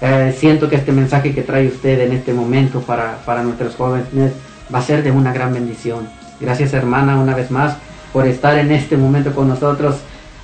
eh, 0.01 0.35
siento 0.37 0.69
que 0.69 0.77
este 0.77 0.91
mensaje 0.91 1.33
que 1.33 1.41
trae 1.41 1.67
usted 1.67 1.99
en 2.01 2.13
este 2.13 2.33
momento 2.33 2.81
para, 2.81 3.17
para 3.25 3.43
nuestros 3.43 3.75
jóvenes 3.75 4.31
va 4.73 4.79
a 4.79 4.83
ser 4.83 5.03
de 5.03 5.11
una 5.11 5.33
gran 5.33 5.53
bendición. 5.53 6.07
Gracias 6.39 6.73
hermana 6.73 7.19
una 7.19 7.35
vez 7.35 7.51
más 7.51 7.77
por 8.13 8.27
estar 8.27 8.57
en 8.57 8.71
este 8.71 8.97
momento 8.97 9.33
con 9.33 9.47
nosotros. 9.47 9.97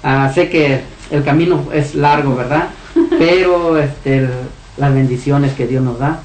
Ah, 0.03 0.31
sé 0.33 0.49
que 0.49 0.81
el 1.09 1.23
camino 1.23 1.65
es 1.73 1.95
largo, 1.95 2.35
¿verdad? 2.35 2.69
Pero 3.17 3.77
este, 3.77 4.29
las 4.77 4.93
bendiciones 4.93 5.53
que 5.53 5.67
Dios 5.67 5.83
nos 5.83 5.99
da 5.99 6.19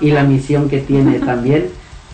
y 0.00 0.10
la 0.10 0.24
misión 0.24 0.68
que 0.68 0.78
tiene 0.78 1.18
también 1.20 1.68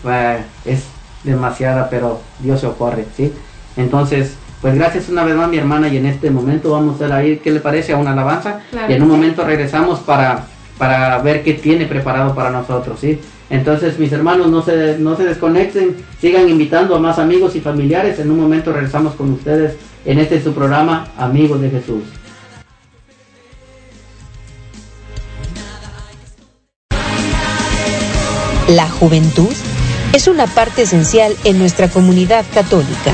eh, 0.05 0.39
es 0.65 0.83
demasiada, 1.23 1.89
pero 1.89 2.21
Dios 2.39 2.61
se 2.61 2.67
ocurre, 2.67 3.05
¿sí? 3.15 3.33
Entonces, 3.75 4.35
pues 4.61 4.75
gracias 4.75 5.09
una 5.09 5.23
vez 5.23 5.35
más 5.35 5.49
mi 5.49 5.57
hermana 5.57 5.87
y 5.87 5.97
en 5.97 6.05
este 6.05 6.31
momento 6.31 6.71
vamos 6.71 6.99
a 7.01 7.23
ir, 7.23 7.39
¿qué 7.39 7.51
le 7.51 7.59
parece? 7.59 7.93
A 7.93 7.97
una 7.97 8.13
alabanza 8.13 8.61
Claro 8.71 8.91
y 8.91 8.95
en 8.95 9.03
un 9.03 9.09
sí. 9.09 9.15
momento 9.15 9.43
regresamos 9.43 9.99
para, 9.99 10.45
para 10.77 11.19
ver 11.19 11.43
qué 11.43 11.53
tiene 11.53 11.85
preparado 11.85 12.33
para 12.33 12.49
nosotros, 12.49 12.99
¿sí? 12.99 13.19
Entonces 13.49 13.97
mis 13.99 14.11
hermanos 14.11 14.47
no 14.47 14.61
se, 14.61 14.97
no 14.99 15.15
se 15.15 15.23
desconecten, 15.23 15.95
sigan 16.19 16.49
invitando 16.49 16.95
a 16.95 16.99
más 16.99 17.19
amigos 17.19 17.55
y 17.55 17.61
familiares, 17.61 18.19
en 18.19 18.31
un 18.31 18.39
momento 18.39 18.73
regresamos 18.73 19.15
con 19.15 19.31
ustedes 19.31 19.75
en 20.05 20.19
este 20.19 20.41
su 20.41 20.53
programa 20.53 21.07
Amigos 21.17 21.61
de 21.61 21.69
Jesús. 21.69 22.03
La 28.67 28.89
juventud 28.89 29.53
es 30.11 30.27
una 30.27 30.45
parte 30.45 30.81
esencial 30.81 31.33
en 31.45 31.57
nuestra 31.57 31.87
comunidad 31.87 32.43
católica. 32.53 33.13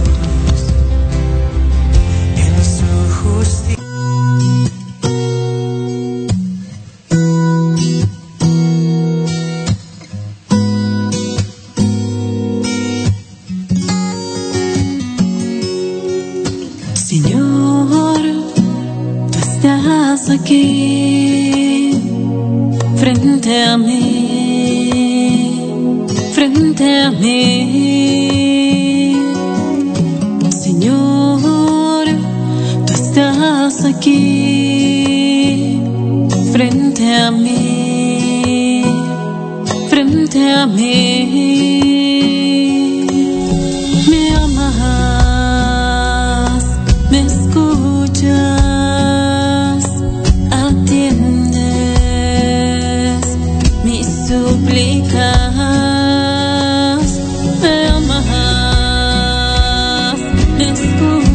Me 60.81 61.30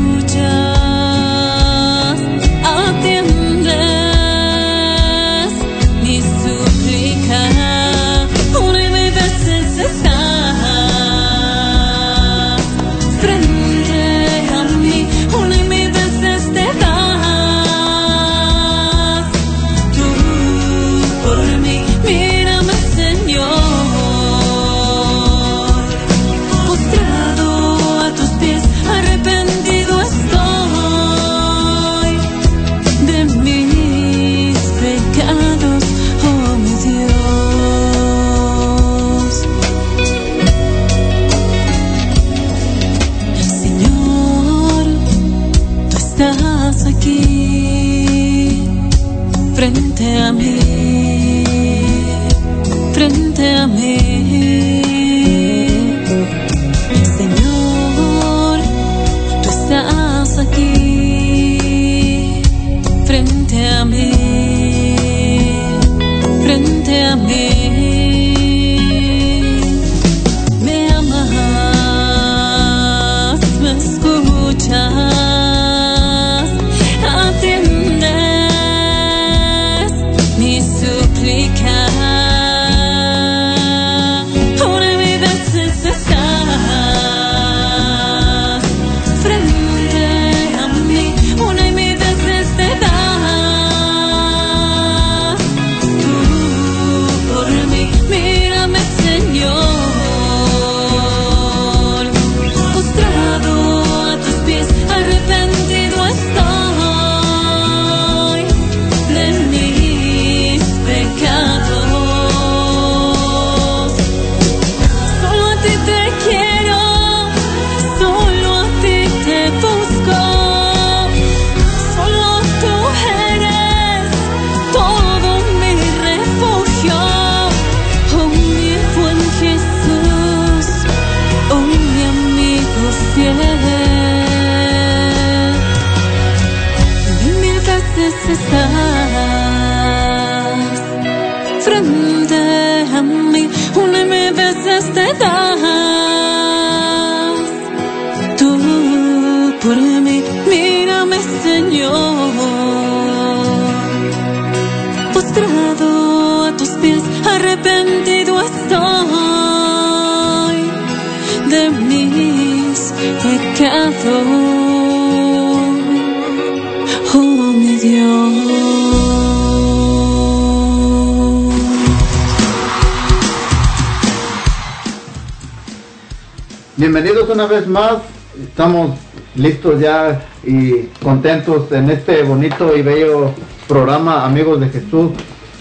más. 177.67 177.99
Estamos 178.43 178.91
listos 179.35 179.81
ya 179.81 180.23
y 180.45 180.89
contentos 181.03 181.71
en 181.73 181.91
este 181.91 182.23
bonito 182.23 182.77
y 182.77 182.83
bello 182.83 183.31
programa 183.67 184.25
Amigos 184.25 184.61
de 184.61 184.69
Jesús 184.69 185.13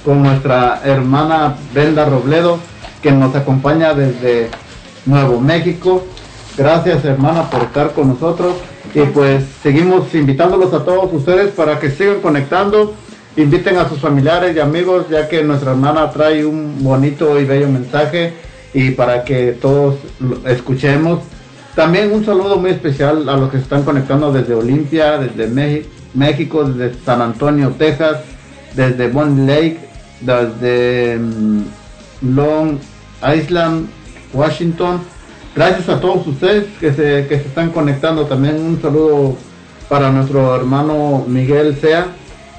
con 0.03 0.21
nuestra 0.21 0.81
hermana 0.83 1.55
Brenda 1.73 2.05
Robledo 2.05 2.59
que 3.01 3.11
nos 3.11 3.35
acompaña 3.35 3.93
desde 3.93 4.49
Nuevo 5.05 5.39
México. 5.39 6.05
Gracias 6.57 7.03
hermana 7.05 7.49
por 7.49 7.63
estar 7.63 7.91
con 7.93 8.09
nosotros 8.09 8.55
y 8.93 9.01
pues 9.01 9.43
seguimos 9.61 10.13
invitándolos 10.13 10.73
a 10.73 10.83
todos 10.83 11.11
ustedes 11.13 11.51
para 11.51 11.79
que 11.79 11.91
sigan 11.91 12.21
conectando. 12.21 12.93
Inviten 13.37 13.77
a 13.77 13.89
sus 13.89 13.99
familiares 13.99 14.55
y 14.55 14.59
amigos 14.59 15.07
ya 15.09 15.27
que 15.27 15.43
nuestra 15.43 15.71
hermana 15.71 16.09
trae 16.11 16.45
un 16.45 16.83
bonito 16.83 17.39
y 17.39 17.45
bello 17.45 17.67
mensaje 17.67 18.33
y 18.73 18.91
para 18.91 19.23
que 19.23 19.53
todos 19.53 19.95
escuchemos. 20.45 21.19
También 21.75 22.13
un 22.13 22.23
saludo 22.23 22.57
muy 22.57 22.71
especial 22.71 23.27
a 23.27 23.35
los 23.35 23.51
que 23.51 23.57
se 23.57 23.63
están 23.63 23.83
conectando 23.83 24.31
desde 24.31 24.53
Olimpia, 24.53 25.17
desde 25.17 25.83
México, 26.13 26.63
desde 26.63 26.97
San 27.03 27.21
Antonio, 27.21 27.73
Texas, 27.77 28.19
desde 28.75 29.09
Bond 29.09 29.47
Lake, 29.47 29.77
desde 30.21 31.17
mm, 31.17 31.63
Long 32.33 32.77
Island, 33.35 33.87
Washington. 34.33 35.01
Gracias 35.53 35.89
a 35.89 35.99
todos 35.99 36.25
ustedes 36.27 36.65
que 36.79 36.93
se, 36.93 37.27
que 37.27 37.39
se 37.39 37.47
están 37.47 37.71
conectando. 37.71 38.25
También 38.25 38.55
un 38.55 38.81
saludo 38.81 39.35
para 39.89 40.11
nuestro 40.11 40.55
hermano 40.55 41.25
Miguel 41.27 41.75
Sea. 41.75 42.07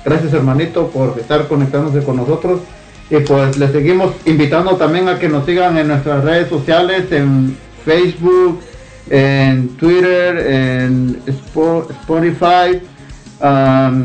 Gracias 0.05 0.35
hermanito 0.35 0.88
por 0.88 1.18
estar 1.18 1.48
conectándose 1.48 2.05
con 2.05 2.16
nosotros. 2.16 2.61
Y 3.09 3.18
pues 3.20 3.57
les 3.57 3.72
seguimos 3.72 4.12
invitando 4.26 4.76
también 4.76 5.09
a 5.09 5.18
que 5.18 5.29
nos 5.31 5.46
sigan 5.46 5.79
en 5.79 5.88
nuestras 5.88 6.22
redes 6.22 6.48
sociales, 6.50 7.11
en 7.12 7.57
Facebook, 7.85 8.61
en 9.10 9.68
Twitter, 9.76 10.38
en 10.38 11.20
Spo- 11.26 11.86
Spotify. 11.90 12.80
Am, 13.40 14.04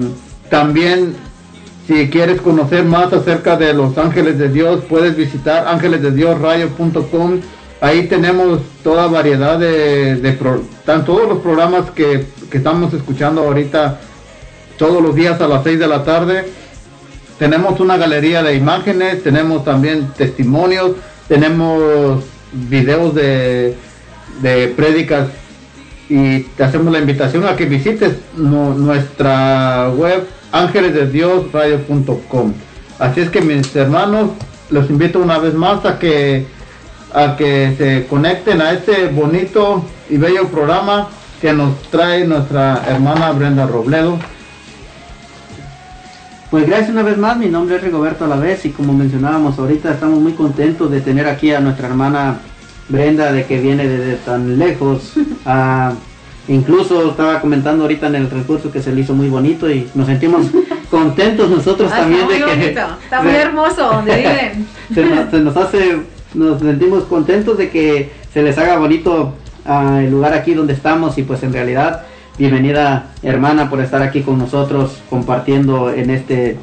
también 0.49 1.15
si 1.87 2.09
quieres 2.09 2.41
conocer 2.41 2.83
más 2.85 3.11
acerca 3.13 3.55
de 3.57 3.73
los 3.73 3.97
ángeles 3.97 4.37
de 4.37 4.49
Dios, 4.49 4.83
puedes 4.87 5.15
visitar 5.15 5.67
ángelesdediosradio.com. 5.67 7.39
Ahí 7.81 8.03
tenemos 8.07 8.59
toda 8.83 9.07
variedad 9.07 9.57
de, 9.57 10.35
pro- 10.39 10.61
están 10.79 11.03
todos 11.03 11.27
los 11.27 11.39
programas 11.39 11.89
que, 11.91 12.25
que 12.49 12.57
estamos 12.57 12.93
escuchando 12.93 13.41
ahorita 13.41 13.99
todos 14.77 15.01
los 15.01 15.15
días 15.15 15.41
a 15.41 15.47
las 15.47 15.63
6 15.63 15.79
de 15.79 15.87
la 15.87 16.03
tarde. 16.03 16.45
Tenemos 17.39 17.79
una 17.79 17.97
galería 17.97 18.43
de 18.43 18.55
imágenes, 18.55 19.23
tenemos 19.23 19.65
también 19.65 20.09
testimonios, 20.15 20.91
tenemos 21.27 22.23
videos 22.53 23.15
de, 23.15 23.75
de 24.41 24.67
prédicas 24.69 25.27
y 26.10 26.39
te 26.41 26.63
hacemos 26.63 26.91
la 26.91 26.99
invitación 26.99 27.45
a 27.45 27.56
que 27.56 27.65
visites 27.65 28.15
nu- 28.36 28.73
nuestra 28.73 29.89
web 29.95 30.27
ángelesdediosradio.com. 30.51 32.54
Así 32.99 33.21
es 33.21 33.30
que 33.30 33.41
mis 33.41 33.73
hermanos, 33.75 34.32
los 34.69 34.89
invito 34.89 35.19
una 35.19 35.38
vez 35.39 35.54
más 35.54 35.86
a 35.86 35.99
que 35.99 36.45
a 37.13 37.36
que 37.36 37.75
se 37.77 38.08
conecten 38.08 38.62
a 38.62 38.71
este 38.71 39.08
bonito 39.08 39.86
y 40.10 40.15
bello 40.17 40.47
programa 40.47 41.10
que 41.41 41.51
nos 41.51 41.82
trae 41.89 42.25
nuestra 42.25 42.84
hermana 42.88 43.32
Brenda 43.34 43.67
Robledo. 43.67 44.17
Pues 46.49 46.67
gracias 46.67 46.89
una 46.89 47.04
vez 47.04 47.17
más, 47.17 47.38
mi 47.38 47.47
nombre 47.47 47.77
es 47.77 47.84
Rigoberto 47.84 48.25
Alavés 48.25 48.65
y 48.65 48.71
como 48.71 48.93
mencionábamos 48.93 49.58
ahorita 49.58 49.91
estamos 49.91 50.19
muy 50.19 50.34
contentos 50.34 50.91
de 50.91 50.99
tener 51.01 51.27
aquí 51.27 51.54
a 51.54 51.62
nuestra 51.62 51.88
hermana 51.88 52.39
Brenda 52.91 53.32
de 53.32 53.45
que 53.45 53.60
viene 53.60 53.88
desde 53.88 54.15
tan 54.17 54.60
lejos. 54.60 55.13
Ah, 55.43 55.93
incluso 56.47 57.10
estaba 57.10 57.41
comentando 57.41 57.84
ahorita 57.84 58.06
en 58.08 58.15
el 58.15 58.30
transcurso 58.30 58.71
que 58.71 58.80
se 58.80 58.93
le 58.93 59.01
hizo 59.01 59.15
muy 59.15 59.27
bonito 59.27 59.69
y 59.71 59.89
nos 59.95 60.06
sentimos 60.06 60.45
contentos 60.91 61.49
nosotros 61.49 61.91
Ay, 61.91 62.01
también 62.01 62.21
está 62.30 62.45
de 62.45 62.60
que 62.60 62.69
está 62.69 63.21
muy 63.23 63.32
hermoso 63.32 63.88
donde 63.88 64.15
viven. 64.17 64.67
se 64.93 65.06
nos, 65.06 65.32
se 65.32 65.39
nos 65.39 65.58
hace, 65.58 65.97
nos 66.36 66.60
sentimos 66.60 67.06
contentos 67.06 67.58
de 67.58 67.71
que 67.71 68.12
se 68.32 68.43
les 68.43 68.56
haga 68.60 68.77
bonito 68.77 69.34
ah, 69.65 69.99
el 70.04 70.12
lugar 70.12 70.34
aquí 70.34 70.54
donde 70.54 70.73
estamos 70.73 71.17
y 71.17 71.23
pues 71.23 71.41
en 71.41 71.54
realidad 71.54 72.04
bienvenida 72.38 73.08
hermana 73.23 73.69
por 73.69 73.82
estar 73.82 74.04
aquí 74.04 74.21
con 74.21 74.38
nosotros 74.38 74.99
compartiendo 75.10 75.91
en 75.91 76.12
este 76.12 76.58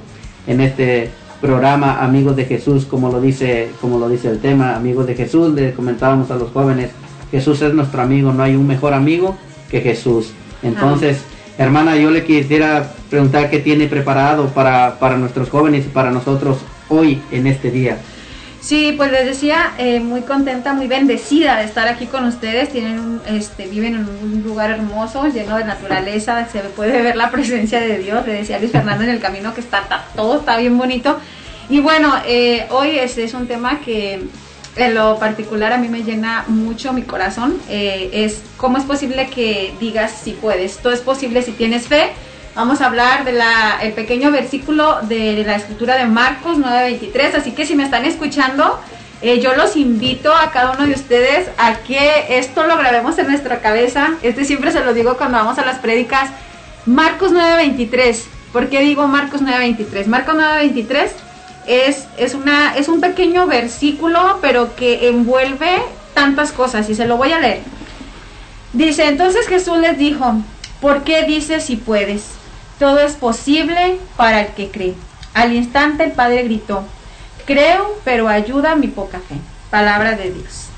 en 0.46 0.60
este 0.60 1.10
programa 1.40 2.02
Amigos 2.02 2.36
de 2.36 2.44
Jesús 2.44 2.84
como 2.84 3.10
lo 3.10 3.20
dice 3.20 3.70
como 3.80 3.98
lo 3.98 4.08
dice 4.08 4.28
el 4.28 4.40
tema 4.40 4.74
Amigos 4.74 5.06
de 5.06 5.14
Jesús 5.14 5.54
le 5.54 5.72
comentábamos 5.72 6.30
a 6.30 6.36
los 6.36 6.50
jóvenes 6.50 6.90
Jesús 7.30 7.62
es 7.62 7.74
nuestro 7.74 8.02
amigo 8.02 8.32
no 8.32 8.42
hay 8.42 8.56
un 8.56 8.66
mejor 8.66 8.94
amigo 8.94 9.36
que 9.70 9.80
Jesús. 9.80 10.32
Entonces 10.62 11.22
hermana 11.58 11.96
yo 11.96 12.10
le 12.10 12.24
quisiera 12.24 12.92
preguntar 13.10 13.50
qué 13.50 13.58
tiene 13.58 13.86
preparado 13.86 14.48
para 14.48 14.98
para 14.98 15.16
nuestros 15.16 15.50
jóvenes 15.50 15.86
y 15.86 15.88
para 15.88 16.10
nosotros 16.10 16.58
hoy 16.88 17.20
en 17.30 17.46
este 17.46 17.70
día 17.70 17.98
Sí, 18.60 18.92
pues 18.96 19.12
les 19.12 19.24
decía, 19.24 19.72
eh, 19.78 20.00
muy 20.00 20.22
contenta, 20.22 20.74
muy 20.74 20.88
bendecida 20.88 21.56
de 21.56 21.64
estar 21.64 21.86
aquí 21.86 22.06
con 22.06 22.24
ustedes. 22.24 22.70
Tienen 22.70 22.98
un, 22.98 23.22
este, 23.26 23.66
viven 23.66 23.94
en 23.94 24.08
un 24.08 24.42
lugar 24.42 24.70
hermoso, 24.70 25.26
lleno 25.28 25.56
de 25.56 25.64
naturaleza, 25.64 26.46
se 26.50 26.60
puede 26.60 27.00
ver 27.02 27.16
la 27.16 27.30
presencia 27.30 27.80
de 27.80 27.98
Dios. 27.98 28.26
Le 28.26 28.32
decía 28.32 28.58
Luis 28.58 28.72
Fernando 28.72 29.04
en 29.04 29.10
el 29.10 29.20
camino 29.20 29.54
que 29.54 29.60
está, 29.60 30.06
todo 30.16 30.40
está 30.40 30.56
bien 30.56 30.76
bonito. 30.76 31.18
Y 31.68 31.80
bueno, 31.80 32.14
eh, 32.26 32.66
hoy 32.70 32.98
es 32.98 33.34
un 33.34 33.46
tema 33.46 33.80
que 33.80 34.26
en 34.78 34.94
lo 34.94 35.18
particular 35.18 35.72
a 35.72 35.78
mí 35.78 35.88
me 35.88 36.02
llena 36.02 36.44
mucho 36.48 36.92
mi 36.92 37.02
corazón. 37.02 37.58
Eh, 37.68 38.10
es 38.12 38.42
cómo 38.56 38.78
es 38.78 38.84
posible 38.84 39.28
que 39.28 39.74
digas 39.80 40.12
si 40.22 40.32
puedes. 40.32 40.78
Todo 40.78 40.92
es 40.92 41.00
posible 41.00 41.42
si 41.42 41.52
tienes 41.52 41.86
fe. 41.86 42.10
Vamos 42.54 42.80
a 42.80 42.86
hablar 42.86 43.24
del 43.24 43.40
el 43.82 43.92
pequeño 43.92 44.32
versículo 44.32 45.00
de 45.02 45.44
la 45.46 45.56
escritura 45.56 45.96
de 45.96 46.06
Marcos 46.06 46.58
9:23. 46.58 47.34
Así 47.34 47.52
que 47.52 47.66
si 47.66 47.76
me 47.76 47.84
están 47.84 48.04
escuchando, 48.04 48.80
eh, 49.22 49.40
yo 49.40 49.54
los 49.54 49.76
invito 49.76 50.34
a 50.34 50.50
cada 50.50 50.72
uno 50.72 50.86
de 50.86 50.94
ustedes 50.94 51.48
a 51.56 51.76
que 51.78 52.38
esto 52.38 52.64
lo 52.66 52.76
grabemos 52.76 53.18
en 53.18 53.28
nuestra 53.28 53.60
cabeza. 53.60 54.14
Este 54.22 54.44
siempre 54.44 54.72
se 54.72 54.84
lo 54.84 54.94
digo 54.94 55.16
cuando 55.16 55.38
vamos 55.38 55.58
a 55.58 55.64
las 55.64 55.78
prédicas. 55.78 56.30
Marcos 56.86 57.32
9:23. 57.32 58.26
¿Por 58.52 58.68
qué 58.68 58.80
digo 58.80 59.06
Marcos 59.06 59.40
9:23? 59.42 60.06
Marcos 60.06 60.34
9:23 60.34 61.10
es, 61.66 62.06
es, 62.16 62.34
una, 62.34 62.76
es 62.76 62.88
un 62.88 63.00
pequeño 63.00 63.46
versículo, 63.46 64.38
pero 64.40 64.74
que 64.74 65.08
envuelve 65.08 65.82
tantas 66.14 66.50
cosas 66.50 66.88
y 66.88 66.94
se 66.94 67.06
lo 67.06 67.16
voy 67.16 67.30
a 67.30 67.38
leer. 67.38 67.60
Dice, 68.72 69.06
entonces 69.06 69.46
Jesús 69.46 69.78
les 69.78 69.96
dijo, 69.98 70.34
¿por 70.80 71.02
qué 71.04 71.24
dices 71.24 71.64
si 71.64 71.76
puedes? 71.76 72.37
Todo 72.78 73.00
es 73.00 73.14
posible 73.14 73.98
para 74.16 74.42
el 74.42 74.48
que 74.54 74.70
cree. 74.70 74.94
Al 75.34 75.52
instante 75.52 76.04
el 76.04 76.12
Padre 76.12 76.44
gritó, 76.44 76.84
creo, 77.44 77.96
pero 78.04 78.28
ayuda 78.28 78.76
mi 78.76 78.88
poca 78.88 79.18
fe. 79.18 79.36
Palabra 79.70 80.16
de 80.16 80.30
Dios. 80.30 80.68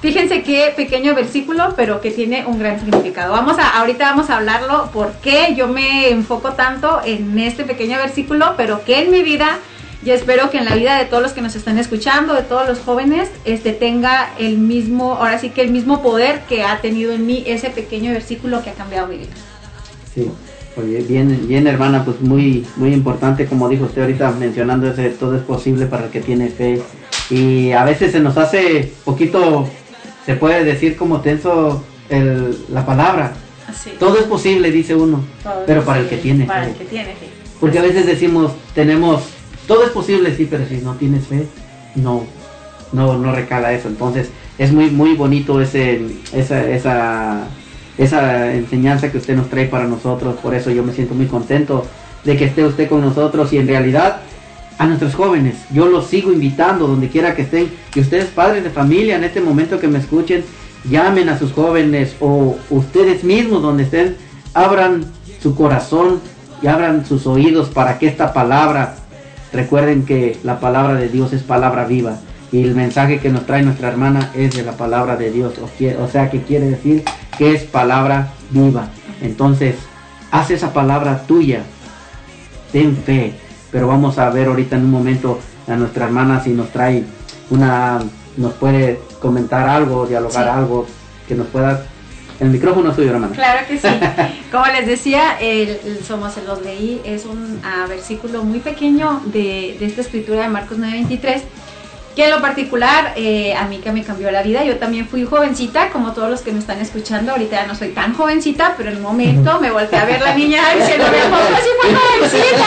Fíjense 0.00 0.42
qué 0.42 0.72
pequeño 0.74 1.14
versículo, 1.14 1.74
pero 1.76 2.00
que 2.00 2.10
tiene 2.10 2.46
un 2.46 2.58
gran 2.58 2.80
significado. 2.80 3.32
Vamos 3.32 3.58
a, 3.58 3.78
ahorita 3.78 4.04
vamos 4.04 4.30
a 4.30 4.38
hablarlo, 4.38 4.90
por 4.92 5.12
qué 5.20 5.54
yo 5.54 5.68
me 5.68 6.08
enfoco 6.08 6.52
tanto 6.52 7.02
en 7.04 7.38
este 7.38 7.64
pequeño 7.64 7.98
versículo, 7.98 8.54
pero 8.56 8.82
que 8.84 9.02
en 9.02 9.10
mi 9.10 9.22
vida, 9.22 9.58
y 10.02 10.10
espero 10.10 10.50
que 10.50 10.56
en 10.56 10.64
la 10.64 10.74
vida 10.74 10.96
de 10.96 11.04
todos 11.04 11.22
los 11.22 11.32
que 11.32 11.42
nos 11.42 11.54
están 11.54 11.78
escuchando, 11.78 12.32
de 12.32 12.42
todos 12.42 12.66
los 12.66 12.78
jóvenes, 12.78 13.30
este 13.44 13.74
tenga 13.74 14.30
el 14.38 14.56
mismo, 14.56 15.16
ahora 15.16 15.38
sí 15.38 15.50
que 15.50 15.60
el 15.60 15.70
mismo 15.70 16.00
poder 16.00 16.40
que 16.48 16.64
ha 16.64 16.80
tenido 16.80 17.12
en 17.12 17.26
mí 17.26 17.44
ese 17.46 17.68
pequeño 17.68 18.12
versículo 18.12 18.62
que 18.64 18.70
ha 18.70 18.74
cambiado 18.74 19.06
mi 19.06 19.18
vida. 19.18 19.34
Sí, 20.14 20.30
oye, 20.76 21.02
bien, 21.02 21.46
bien 21.46 21.66
hermana, 21.66 22.04
pues 22.04 22.20
muy, 22.20 22.66
muy 22.76 22.92
importante, 22.92 23.46
como 23.46 23.68
dijo 23.68 23.84
usted 23.84 24.02
ahorita 24.02 24.30
mencionando 24.32 24.90
ese, 24.90 25.10
todo 25.10 25.36
es 25.36 25.42
posible 25.42 25.86
para 25.86 26.04
el 26.06 26.10
que 26.10 26.20
tiene 26.20 26.48
fe. 26.48 26.80
Y 27.30 27.72
a 27.72 27.84
veces 27.84 28.12
se 28.12 28.20
nos 28.20 28.36
hace 28.36 28.92
poquito, 29.04 29.68
se 30.26 30.34
puede 30.34 30.64
decir 30.64 30.96
como 30.96 31.20
tenso 31.20 31.84
el- 32.08 32.56
la 32.72 32.84
palabra. 32.86 33.34
Todo 33.98 34.16
es 34.18 34.24
posible, 34.24 34.70
dice 34.70 34.94
uno, 34.94 35.24
Todo 35.42 35.62
pero 35.66 35.84
para 35.84 36.00
el 36.00 36.08
que 36.08 36.16
tiene 36.16 36.44
Para 36.44 36.64
fe. 36.64 36.70
el 36.70 36.76
que 36.76 36.84
tiene 36.86 37.08
fe. 37.14 37.28
Porque 37.60 37.78
a 37.78 37.82
veces 37.82 38.06
decimos, 38.06 38.52
tenemos, 38.74 39.22
todo 39.68 39.84
es 39.84 39.90
posible, 39.90 40.34
sí, 40.34 40.46
pero 40.50 40.66
si 40.66 40.78
no 40.78 40.94
tienes 40.94 41.26
fe, 41.26 41.46
no, 41.94 42.24
no, 42.92 43.16
no 43.18 43.32
recala 43.32 43.72
eso. 43.72 43.88
Entonces, 43.88 44.30
es 44.58 44.72
muy, 44.72 44.90
muy 44.90 45.14
bonito 45.14 45.60
ese, 45.60 46.00
esa, 46.32 46.68
esa, 46.68 47.46
esa 48.00 48.54
enseñanza 48.54 49.12
que 49.12 49.18
usted 49.18 49.36
nos 49.36 49.50
trae 49.50 49.66
para 49.66 49.86
nosotros. 49.86 50.36
Por 50.40 50.54
eso 50.54 50.70
yo 50.70 50.82
me 50.82 50.94
siento 50.94 51.14
muy 51.14 51.26
contento 51.26 51.86
de 52.24 52.36
que 52.36 52.46
esté 52.46 52.64
usted 52.64 52.88
con 52.88 53.02
nosotros 53.02 53.52
y 53.52 53.58
en 53.58 53.68
realidad 53.68 54.22
a 54.78 54.86
nuestros 54.86 55.14
jóvenes, 55.14 55.56
yo 55.70 55.86
los 55.86 56.06
sigo 56.06 56.32
invitando 56.32 56.86
donde 56.86 57.08
quiera 57.08 57.34
que 57.34 57.42
estén. 57.42 57.70
Y 57.94 58.00
ustedes 58.00 58.26
padres 58.26 58.64
de 58.64 58.70
familia 58.70 59.16
en 59.16 59.24
este 59.24 59.42
momento 59.42 59.78
que 59.78 59.88
me 59.88 59.98
escuchen, 59.98 60.42
llamen 60.88 61.28
a 61.28 61.38
sus 61.38 61.52
jóvenes 61.52 62.16
o 62.20 62.56
ustedes 62.70 63.22
mismos 63.22 63.60
donde 63.60 63.82
estén, 63.82 64.16
abran 64.54 65.04
su 65.42 65.54
corazón 65.54 66.20
y 66.62 66.68
abran 66.68 67.04
sus 67.04 67.26
oídos 67.26 67.68
para 67.68 67.98
que 67.98 68.06
esta 68.06 68.32
palabra, 68.32 68.96
recuerden 69.52 70.06
que 70.06 70.38
la 70.42 70.58
palabra 70.58 70.94
de 70.94 71.10
Dios 71.10 71.34
es 71.34 71.42
palabra 71.42 71.84
viva 71.84 72.18
y 72.52 72.62
el 72.62 72.74
mensaje 72.74 73.20
que 73.20 73.28
nos 73.28 73.46
trae 73.46 73.62
nuestra 73.62 73.88
hermana 73.88 74.30
es 74.34 74.56
de 74.56 74.62
la 74.62 74.72
palabra 74.72 75.16
de 75.16 75.30
Dios, 75.30 75.54
o, 75.58 76.08
sea 76.08 76.30
que 76.30 76.42
quiere 76.42 76.70
decir 76.70 77.04
que 77.40 77.54
es 77.54 77.62
palabra 77.62 78.28
viva. 78.50 78.88
Entonces, 79.22 79.76
haz 80.30 80.50
esa 80.50 80.74
palabra 80.74 81.22
tuya, 81.26 81.62
ten 82.70 82.94
fe, 82.98 83.32
pero 83.72 83.86
vamos 83.88 84.18
a 84.18 84.28
ver 84.28 84.48
ahorita 84.48 84.76
en 84.76 84.84
un 84.84 84.90
momento 84.90 85.38
a 85.66 85.74
nuestra 85.74 86.04
hermana 86.04 86.44
si 86.44 86.50
nos 86.50 86.68
trae 86.68 87.02
una, 87.48 88.00
nos 88.36 88.52
puede 88.52 89.00
comentar 89.22 89.66
algo, 89.70 90.04
dialogar 90.06 90.44
Sí. 90.44 90.50
algo, 90.50 90.86
que 91.26 91.34
nos 91.34 91.46
pueda... 91.46 91.86
El 92.40 92.50
micrófono 92.50 92.90
es 92.90 92.96
suyo, 92.96 93.10
hermana. 93.12 93.32
Claro 93.34 93.66
que 93.66 93.78
sí. 93.78 93.88
Como 94.52 94.66
les 94.66 94.86
decía, 94.86 95.38
el, 95.40 95.78
el- 95.82 96.04
somos 96.06 96.34
se 96.34 96.42
los 96.42 96.60
leí, 96.62 97.00
es 97.06 97.24
un 97.24 97.58
ah, 97.64 97.86
versículo 97.88 98.44
muy 98.44 98.58
pequeño 98.60 99.22
de, 99.32 99.76
de 99.80 99.86
esta 99.86 100.02
escritura 100.02 100.42
de 100.42 100.48
Marcos 100.50 100.76
9:23, 100.78 101.40
que 102.14 102.24
en 102.24 102.30
lo 102.30 102.40
particular 102.40 103.12
eh, 103.16 103.54
a 103.54 103.66
mí 103.66 103.78
que 103.78 103.92
me 103.92 104.02
cambió 104.02 104.30
la 104.30 104.42
vida. 104.42 104.64
Yo 104.64 104.76
también 104.76 105.06
fui 105.06 105.24
jovencita, 105.24 105.90
como 105.90 106.12
todos 106.12 106.30
los 106.30 106.40
que 106.40 106.52
me 106.52 106.58
están 106.58 106.80
escuchando. 106.80 107.32
Ahorita 107.32 107.56
ya 107.56 107.66
no 107.66 107.74
soy 107.74 107.90
tan 107.90 108.14
jovencita, 108.14 108.74
pero 108.76 108.90
en 108.90 108.96
un 108.96 109.02
momento 109.02 109.60
me 109.60 109.70
volteé 109.70 109.98
a 109.98 110.04
ver 110.04 110.20
la 110.20 110.34
niña 110.34 110.62
diciendo, 110.74 111.06
sí 111.06 111.68
fui 111.80 111.94
jovencita. 111.94 112.66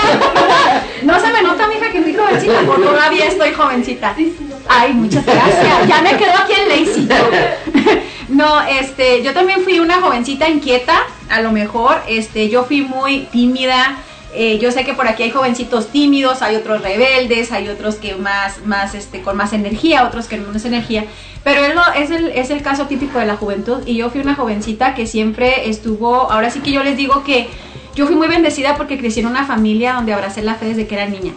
No 1.03 1.19
se 1.19 1.27
me 1.33 1.41
nota, 1.41 1.67
mija, 1.67 1.91
que 1.91 2.01
fui 2.01 2.13
jovencita, 2.13 2.61
o 2.61 2.75
todavía 2.75 3.25
estoy 3.25 3.51
jovencita. 3.53 4.15
Ay, 4.69 4.93
muchas 4.93 5.25
gracias. 5.25 5.87
Ya 5.87 6.01
me 6.01 6.15
quedo 6.15 6.31
aquí 6.31 6.53
en 6.53 6.69
Lacey. 6.69 7.09
No, 8.29 8.61
este, 8.63 9.21
yo 9.21 9.33
también 9.33 9.61
fui 9.61 9.79
una 9.79 10.01
jovencita 10.01 10.49
inquieta, 10.49 10.95
a 11.29 11.41
lo 11.41 11.51
mejor, 11.51 12.01
este, 12.07 12.49
yo 12.49 12.63
fui 12.63 12.81
muy 12.81 13.27
tímida. 13.31 13.97
Eh, 14.35 14.59
yo 14.59 14.71
sé 14.71 14.83
que 14.85 14.93
por 14.93 15.07
aquí 15.07 15.23
hay 15.23 15.31
jovencitos 15.31 15.89
tímidos, 15.89 16.41
hay 16.41 16.55
otros 16.55 16.81
rebeldes, 16.81 17.51
hay 17.51 17.69
otros 17.69 17.95
que 17.95 18.15
más, 18.15 18.65
más, 18.65 18.95
este, 18.95 19.21
con 19.21 19.37
más 19.37 19.53
energía, 19.53 20.05
otros 20.07 20.27
que 20.27 20.37
con 20.37 20.47
menos 20.47 20.65
energía. 20.65 21.05
Pero 21.43 21.61
lo- 21.73 21.93
es, 21.95 22.09
el, 22.11 22.27
es 22.31 22.49
el 22.49 22.61
caso 22.61 22.85
típico 22.87 23.19
de 23.19 23.25
la 23.25 23.35
juventud. 23.35 23.79
Y 23.85 23.95
yo 23.95 24.09
fui 24.09 24.21
una 24.21 24.35
jovencita 24.35 24.95
que 24.95 25.05
siempre 25.07 25.69
estuvo, 25.69 26.31
ahora 26.31 26.49
sí 26.49 26.61
que 26.61 26.71
yo 26.71 26.83
les 26.83 26.95
digo 26.97 27.23
que 27.23 27.47
yo 27.95 28.07
fui 28.07 28.15
muy 28.15 28.27
bendecida 28.27 28.75
porque 28.75 28.97
crecí 28.97 29.19
en 29.19 29.27
una 29.27 29.45
familia 29.45 29.93
donde 29.93 30.13
abracé 30.13 30.41
la 30.41 30.55
fe 30.55 30.65
desde 30.67 30.87
que 30.87 30.95
era 30.95 31.05
niña. 31.05 31.33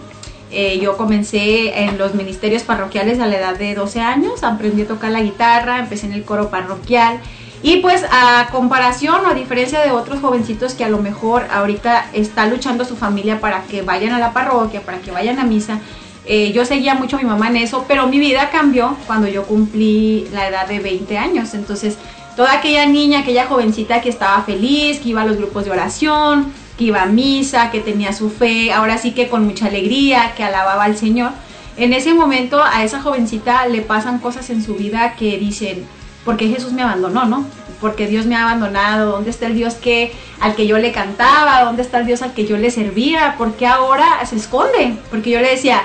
Eh, 0.53 0.79
yo 0.81 0.97
comencé 0.97 1.83
en 1.83 1.99
los 1.99 2.15
ministerios 2.15 2.63
parroquiales 2.63 3.19
a 3.19 3.27
la 3.27 3.37
edad 3.37 3.57
de 3.59 3.75
12 3.75 4.01
años, 4.01 4.43
aprendí 4.45 4.83
a 4.83 4.87
tocar 4.87 5.11
la 5.11 5.21
guitarra, 5.21 5.81
empecé 5.81 6.07
en 6.07 6.13
el 6.13 6.23
coro 6.25 6.51
parroquial 6.51 7.19
y 7.63 7.79
pues 7.79 8.05
a 8.11 8.49
comparación 8.51 9.25
o 9.25 9.29
a 9.29 9.35
diferencia 9.35 9.81
de 9.81 9.91
otros 9.91 10.21
jovencitos 10.21 10.75
que 10.75 10.85
a 10.85 10.89
lo 10.89 10.99
mejor 10.99 11.47
ahorita 11.51 12.07
está 12.13 12.47
luchando 12.47 12.85
su 12.85 12.97
familia 12.97 13.41
para 13.41 13.63
que 13.63 13.83
vayan 13.83 14.13
a 14.13 14.19
la 14.19 14.33
parroquia, 14.33 14.83
para 14.83 14.99
que 14.99 15.11
vayan 15.11 15.39
a 15.39 15.45
misa, 15.45 15.81
eh, 16.29 16.53
yo 16.53 16.65
seguía 16.65 16.95
mucho 16.95 17.17
a 17.17 17.21
mi 17.21 17.27
mamá 17.27 17.49
en 17.49 17.57
eso, 17.57 17.85
pero 17.87 18.09
mi 18.09 18.19
vida 18.19 18.51
cambió 18.51 18.97
cuando 19.07 19.29
yo 19.29 19.45
cumplí 19.45 20.27
la 20.33 20.49
edad 20.49 20.67
de 20.67 20.81
20 20.81 21.17
años, 21.17 21.55
entonces 21.55 21.99
toda 22.35 22.53
aquella 22.53 22.85
niña, 22.87 23.21
aquella 23.21 23.47
jovencita 23.47 24.01
que 24.01 24.09
estaba 24.09 24.43
feliz, 24.43 24.99
que 24.99 25.11
iba 25.11 25.23
a 25.23 25.27
los 25.27 25.37
grupos 25.37 25.65
de 25.65 25.71
oración, 25.71 26.53
que 26.77 26.85
iba 26.85 27.03
a 27.03 27.07
misa, 27.07 27.71
que 27.71 27.81
tenía 27.81 28.13
su 28.13 28.29
fe, 28.29 28.73
ahora 28.73 28.99
sí 28.99 29.13
que 29.13 29.29
con 29.29 29.47
mucha 29.47 29.67
alegría, 29.67 30.35
que 30.37 30.43
alababa 30.43 30.85
al 30.85 30.97
Señor. 30.97 31.31
En 31.77 31.93
ese 31.93 32.13
momento 32.13 32.63
a 32.63 32.85
esa 32.85 33.01
jovencita 33.01 33.67
le 33.69 33.83
pasan 33.83 34.19
cosas 34.19 34.51
en 34.51 34.63
su 34.63 34.75
vida 34.75 35.15
que 35.15 35.39
dicen, 35.39 35.87
¿por 36.27 36.37
qué 36.37 36.49
Jesús 36.49 36.73
me 36.73 36.83
abandonó, 36.83 37.25
no? 37.25 37.47
Porque 37.81 38.07
Dios 38.07 38.27
me 38.27 38.35
ha 38.35 38.43
abandonado, 38.43 39.13
¿dónde 39.13 39.31
está 39.31 39.47
el 39.47 39.55
Dios 39.55 39.75
que 39.75 40.13
al 40.41 40.55
que 40.55 40.67
yo 40.67 40.77
le 40.77 40.93
cantaba? 40.93 41.63
¿Dónde 41.63 41.83
está 41.83 42.01
el 42.01 42.07
Dios 42.07 42.21
al 42.21 42.35
que 42.35 42.45
yo 42.45 42.59
le 42.59 42.71
servía? 42.71 43.37
¿Por 43.39 43.55
qué 43.55 43.67
ahora 43.67 44.25
se 44.27 44.37
esconde? 44.37 44.97
Porque 45.09 45.31
yo 45.31 45.41
le 45.41 45.51
decía, 45.51 45.83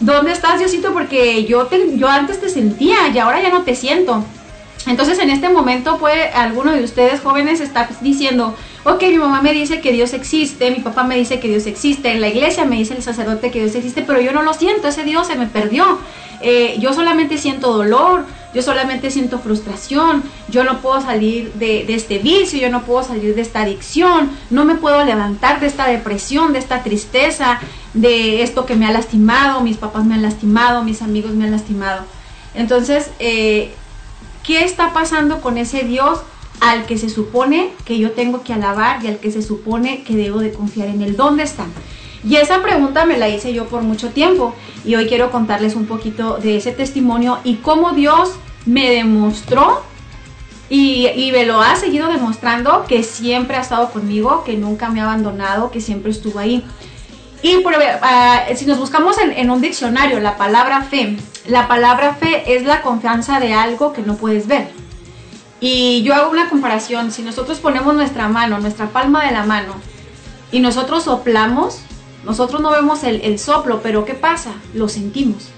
¿dónde 0.00 0.32
estás 0.32 0.58
Diosito? 0.58 0.92
Porque 0.92 1.44
yo, 1.44 1.66
te, 1.66 1.96
yo 1.96 2.08
antes 2.08 2.40
te 2.40 2.48
sentía 2.48 3.08
y 3.14 3.18
ahora 3.18 3.40
ya 3.40 3.50
no 3.50 3.62
te 3.62 3.76
siento. 3.76 4.24
Entonces 4.86 5.18
en 5.18 5.30
este 5.30 5.48
momento 5.48 5.98
puede 5.98 6.28
alguno 6.30 6.72
de 6.72 6.82
ustedes 6.82 7.20
jóvenes 7.20 7.60
estar 7.60 7.88
diciendo, 8.00 8.54
ok, 8.84 9.02
mi 9.04 9.16
mamá 9.16 9.40
me 9.40 9.52
dice 9.52 9.80
que 9.80 9.92
Dios 9.92 10.12
existe, 10.12 10.70
mi 10.70 10.80
papá 10.80 11.04
me 11.04 11.16
dice 11.16 11.40
que 11.40 11.48
Dios 11.48 11.66
existe, 11.66 12.10
en 12.10 12.20
la 12.20 12.28
iglesia 12.28 12.64
me 12.64 12.76
dice 12.76 12.94
el 12.94 13.02
sacerdote 13.02 13.50
que 13.50 13.60
Dios 13.60 13.74
existe, 13.74 14.02
pero 14.02 14.20
yo 14.20 14.32
no 14.32 14.42
lo 14.42 14.52
siento, 14.52 14.88
ese 14.88 15.04
Dios 15.04 15.26
se 15.26 15.36
me 15.36 15.46
perdió. 15.46 15.98
Eh, 16.42 16.76
yo 16.78 16.92
solamente 16.92 17.38
siento 17.38 17.72
dolor, 17.72 18.26
yo 18.54 18.62
solamente 18.62 19.10
siento 19.10 19.40
frustración, 19.40 20.22
yo 20.48 20.62
no 20.64 20.80
puedo 20.80 21.00
salir 21.00 21.52
de, 21.54 21.92
este 21.92 22.18
vicio, 22.18 22.60
yo 22.60 22.70
no 22.70 22.82
puedo 22.82 23.02
salir 23.02 23.34
de 23.34 23.40
esta 23.40 23.62
adicción, 23.62 24.30
no 24.50 24.64
me 24.64 24.76
puedo 24.76 25.04
levantar 25.04 25.60
de 25.60 25.66
esta 25.66 25.88
depresión, 25.88 26.52
de 26.52 26.60
esta 26.60 26.82
tristeza, 26.82 27.58
de 27.92 28.42
esto 28.42 28.64
que 28.64 28.76
me 28.76 28.86
ha 28.86 28.92
lastimado, 28.92 29.60
mis 29.60 29.76
papás 29.76 30.04
me 30.04 30.14
han 30.14 30.22
lastimado, 30.22 30.84
mis 30.84 31.02
amigos 31.02 31.32
me 31.32 31.44
han 31.44 31.50
lastimado. 31.50 32.04
Entonces, 32.54 33.10
eh, 33.18 33.74
¿qué 34.44 34.64
está 34.64 34.92
pasando 34.92 35.40
con 35.40 35.58
ese 35.58 35.82
Dios 35.82 36.20
al 36.60 36.86
que 36.86 36.96
se 36.96 37.08
supone 37.08 37.72
que 37.84 37.98
yo 37.98 38.12
tengo 38.12 38.44
que 38.44 38.52
alabar 38.52 39.04
y 39.04 39.08
al 39.08 39.18
que 39.18 39.32
se 39.32 39.42
supone 39.42 40.04
que 40.04 40.14
debo 40.14 40.38
de 40.38 40.52
confiar 40.52 40.88
en 40.88 41.02
él? 41.02 41.16
¿Dónde 41.16 41.42
está? 41.42 41.66
Y 42.26 42.36
esa 42.36 42.62
pregunta 42.62 43.04
me 43.04 43.18
la 43.18 43.28
hice 43.28 43.52
yo 43.52 43.66
por 43.66 43.82
mucho 43.82 44.10
tiempo 44.10 44.54
y 44.84 44.94
hoy 44.94 45.06
quiero 45.06 45.30
contarles 45.30 45.74
un 45.74 45.86
poquito 45.86 46.38
de 46.38 46.56
ese 46.56 46.72
testimonio 46.72 47.38
y 47.44 47.56
cómo 47.56 47.92
Dios 47.92 48.30
me 48.66 48.90
demostró 48.90 49.82
y, 50.68 51.06
y 51.08 51.32
me 51.32 51.44
lo 51.44 51.60
ha 51.60 51.76
seguido 51.76 52.08
demostrando 52.08 52.84
que 52.86 53.02
siempre 53.02 53.56
ha 53.56 53.60
estado 53.60 53.90
conmigo, 53.90 54.44
que 54.44 54.56
nunca 54.56 54.88
me 54.88 55.00
ha 55.00 55.04
abandonado, 55.04 55.70
que 55.70 55.80
siempre 55.80 56.10
estuvo 56.10 56.38
ahí. 56.38 56.64
Y 57.42 57.58
por, 57.58 57.74
ah, 57.76 58.44
si 58.56 58.64
nos 58.64 58.78
buscamos 58.78 59.18
en, 59.18 59.30
en 59.32 59.50
un 59.50 59.60
diccionario 59.60 60.18
la 60.20 60.38
palabra 60.38 60.82
fe, 60.82 61.16
la 61.46 61.68
palabra 61.68 62.14
fe 62.14 62.56
es 62.56 62.64
la 62.64 62.80
confianza 62.80 63.38
de 63.38 63.52
algo 63.52 63.92
que 63.92 64.02
no 64.02 64.16
puedes 64.16 64.46
ver. 64.46 64.70
Y 65.60 66.02
yo 66.02 66.14
hago 66.14 66.30
una 66.30 66.48
comparación, 66.48 67.10
si 67.12 67.22
nosotros 67.22 67.58
ponemos 67.58 67.94
nuestra 67.94 68.28
mano, 68.28 68.58
nuestra 68.60 68.88
palma 68.88 69.24
de 69.24 69.32
la 69.32 69.44
mano, 69.44 69.74
y 70.50 70.60
nosotros 70.60 71.04
soplamos, 71.04 71.80
nosotros 72.24 72.62
no 72.62 72.70
vemos 72.70 73.04
el, 73.04 73.20
el 73.20 73.38
soplo, 73.38 73.80
pero 73.82 74.04
¿qué 74.04 74.14
pasa? 74.14 74.52
Lo 74.72 74.88
sentimos. 74.88 75.48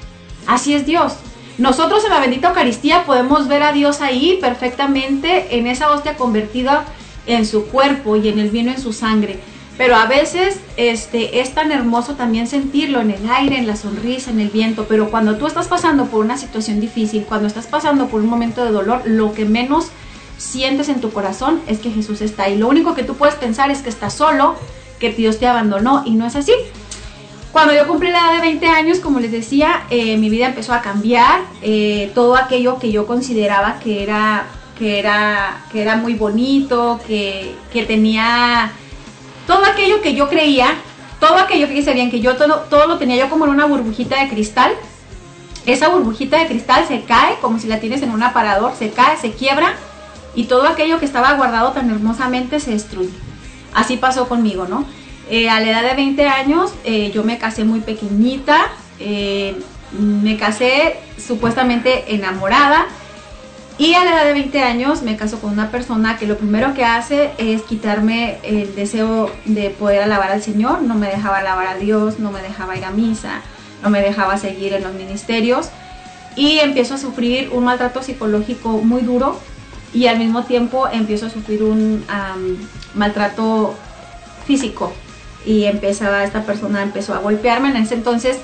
Así 0.47 0.75
es 0.75 0.87
Dios. 0.87 1.14
Nosotros 1.59 2.05
en 2.05 2.11
la 2.11 2.21
bendita 2.21 2.49
Eucaristía 2.49 3.05
podemos 3.05 3.49
ver 3.49 3.62
a 3.62 3.73
Dios 3.73 4.03
ahí 4.03 4.38
perfectamente 4.40 5.57
en 5.57 5.66
esa 5.66 5.90
hostia 5.90 6.16
convertida 6.16 6.85
en 7.27 7.47
su 7.47 7.66
cuerpo 7.66 8.16
y 8.16 8.29
en 8.29 8.38
el 8.38 8.51
vino 8.51 8.71
en 8.71 8.81
su 8.81 8.92
sangre. 8.92 9.38
Pero 9.79 9.97
a 9.97 10.07
veces 10.07 10.61
este, 10.77 11.40
es 11.40 11.55
tan 11.55 11.71
hermoso 11.71 12.14
también 12.14 12.47
sentirlo 12.47 13.01
en 13.01 13.11
el 13.11 13.29
aire, 13.29 13.59
en 13.59 13.66
la 13.66 13.77
sonrisa, 13.77 14.31
en 14.31 14.40
el 14.40 14.49
viento. 14.49 14.87
Pero 14.88 15.11
cuando 15.11 15.37
tú 15.37 15.47
estás 15.47 15.69
pasando 15.69 16.07
por 16.07 16.25
una 16.25 16.38
situación 16.38 16.81
difícil, 16.81 17.25
cuando 17.25 17.47
estás 17.47 17.66
pasando 17.66 18.07
por 18.07 18.23
un 18.23 18.29
momento 18.29 18.64
de 18.64 18.71
dolor, 18.71 19.03
lo 19.05 19.33
que 19.35 19.45
menos 19.45 19.88
sientes 20.38 20.88
en 20.88 21.01
tu 21.01 21.11
corazón 21.11 21.61
es 21.66 21.79
que 21.79 21.90
Jesús 21.90 22.21
está 22.21 22.45
ahí. 22.45 22.57
Lo 22.57 22.69
único 22.69 22.95
que 22.95 23.03
tú 23.03 23.16
puedes 23.16 23.35
pensar 23.35 23.71
es 23.71 23.83
que 23.83 23.90
estás 23.90 24.14
solo, 24.14 24.57
que 24.99 25.12
Dios 25.12 25.38
te 25.38 25.47
abandonó 25.47 26.03
y 26.07 26.12
no 26.12 26.27
es 26.27 26.37
así. 26.37 26.53
Cuando 27.57 27.73
yo 27.73 27.87
cumplí 27.87 28.11
la 28.11 28.19
edad 28.19 28.35
de 28.35 28.40
20 28.42 28.66
años, 28.66 28.99
como 29.01 29.19
les 29.19 29.33
decía, 29.33 29.85
eh, 29.88 30.19
mi 30.19 30.29
vida 30.29 30.45
empezó 30.45 30.75
a 30.75 30.83
cambiar. 30.83 31.40
Eh, 31.62 32.12
todo 32.14 32.37
aquello 32.37 32.79
que 32.79 32.92
yo 32.92 33.07
consideraba 33.07 33.79
que 33.79 34.03
era, 34.03 34.45
que 34.79 34.99
era, 34.99 35.64
que 35.73 35.81
era 35.81 35.97
muy 35.97 36.12
bonito, 36.12 37.01
que, 37.07 37.55
que 37.73 37.85
tenía 37.85 38.73
todo 39.47 39.64
aquello 39.64 40.03
que 40.03 40.14
yo 40.14 40.29
creía, 40.29 40.75
todo 41.19 41.38
aquello, 41.38 41.66
fíjense 41.66 41.95
bien, 41.95 42.11
que 42.11 42.21
yo 42.21 42.37
todo, 42.37 42.66
todo 42.69 42.87
lo 42.88 42.99
tenía 42.99 43.16
yo 43.16 43.31
como 43.31 43.47
en 43.47 43.53
una 43.53 43.64
burbujita 43.64 44.21
de 44.21 44.29
cristal. 44.29 44.73
Esa 45.64 45.88
burbujita 45.88 46.38
de 46.38 46.49
cristal 46.49 46.85
se 46.87 47.05
cae, 47.05 47.37
como 47.40 47.59
si 47.59 47.69
la 47.69 47.81
tienes 47.81 48.03
en 48.03 48.11
un 48.11 48.23
aparador, 48.23 48.75
se 48.79 48.90
cae, 48.90 49.16
se 49.16 49.33
quiebra 49.33 49.73
y 50.35 50.45
todo 50.45 50.69
aquello 50.69 50.99
que 50.99 51.07
estaba 51.07 51.33
guardado 51.33 51.73
tan 51.73 51.88
hermosamente 51.88 52.61
se 52.61 52.73
destruye. 52.73 53.14
Así 53.73 53.97
pasó 53.97 54.29
conmigo, 54.29 54.66
¿no? 54.69 54.85
Eh, 55.29 55.49
a 55.51 55.59
la 55.61 55.71
edad 55.71 55.83
de 55.83 55.95
20 55.97 56.29
años 56.29 56.73
eh, 56.85 57.11
yo 57.12 57.25
me 57.25 57.37
casé 57.37 57.65
muy 57.65 57.81
pequeñita, 57.81 58.69
eh, 59.01 59.57
me 59.99 60.37
casé 60.37 60.97
supuestamente 61.19 62.15
enamorada 62.15 62.87
y 63.77 63.95
a 63.95 64.05
la 64.05 64.12
edad 64.12 64.25
de 64.27 64.35
20 64.35 64.62
años 64.62 65.03
me 65.03 65.17
caso 65.17 65.41
con 65.41 65.53
una 65.53 65.73
persona 65.73 66.17
que 66.17 66.29
lo 66.29 66.39
primero 66.39 66.75
que 66.75 66.85
hace 66.85 67.33
es 67.39 67.62
quitarme 67.62 68.39
el 68.45 68.77
deseo 68.77 69.33
de 69.47 69.71
poder 69.71 70.03
alabar 70.03 70.31
al 70.31 70.43
Señor, 70.43 70.83
no 70.83 70.95
me 70.95 71.09
dejaba 71.09 71.39
alabar 71.39 71.67
a 71.67 71.75
Dios, 71.75 72.21
no 72.21 72.31
me 72.31 72.41
dejaba 72.41 72.77
ir 72.77 72.85
a 72.85 72.93
misa, 72.93 73.43
no 73.83 73.91
me 73.91 74.03
dejaba 74.03 74.39
seguir 74.39 74.75
en 74.75 74.85
los 74.85 74.95
ministerios 74.95 75.71
y 76.37 76.61
empiezo 76.61 76.95
a 76.95 76.99
sufrir 76.99 77.51
un 77.53 77.65
maltrato 77.65 78.01
psicológico 78.01 78.79
muy 78.79 79.03
duro 79.03 79.41
y 79.93 80.07
al 80.07 80.19
mismo 80.19 80.45
tiempo 80.45 80.87
empiezo 80.87 81.27
a 81.27 81.31
sufrir 81.31 81.65
un 81.65 82.05
maltrato 82.95 83.75
físico 84.47 84.93
y 85.46 85.64
empezaba 85.64 86.24
esta 86.24 86.42
persona 86.42 86.82
empezó 86.82 87.14
a 87.14 87.18
golpearme. 87.18 87.70
En 87.70 87.76
ese 87.76 87.94
entonces 87.94 88.38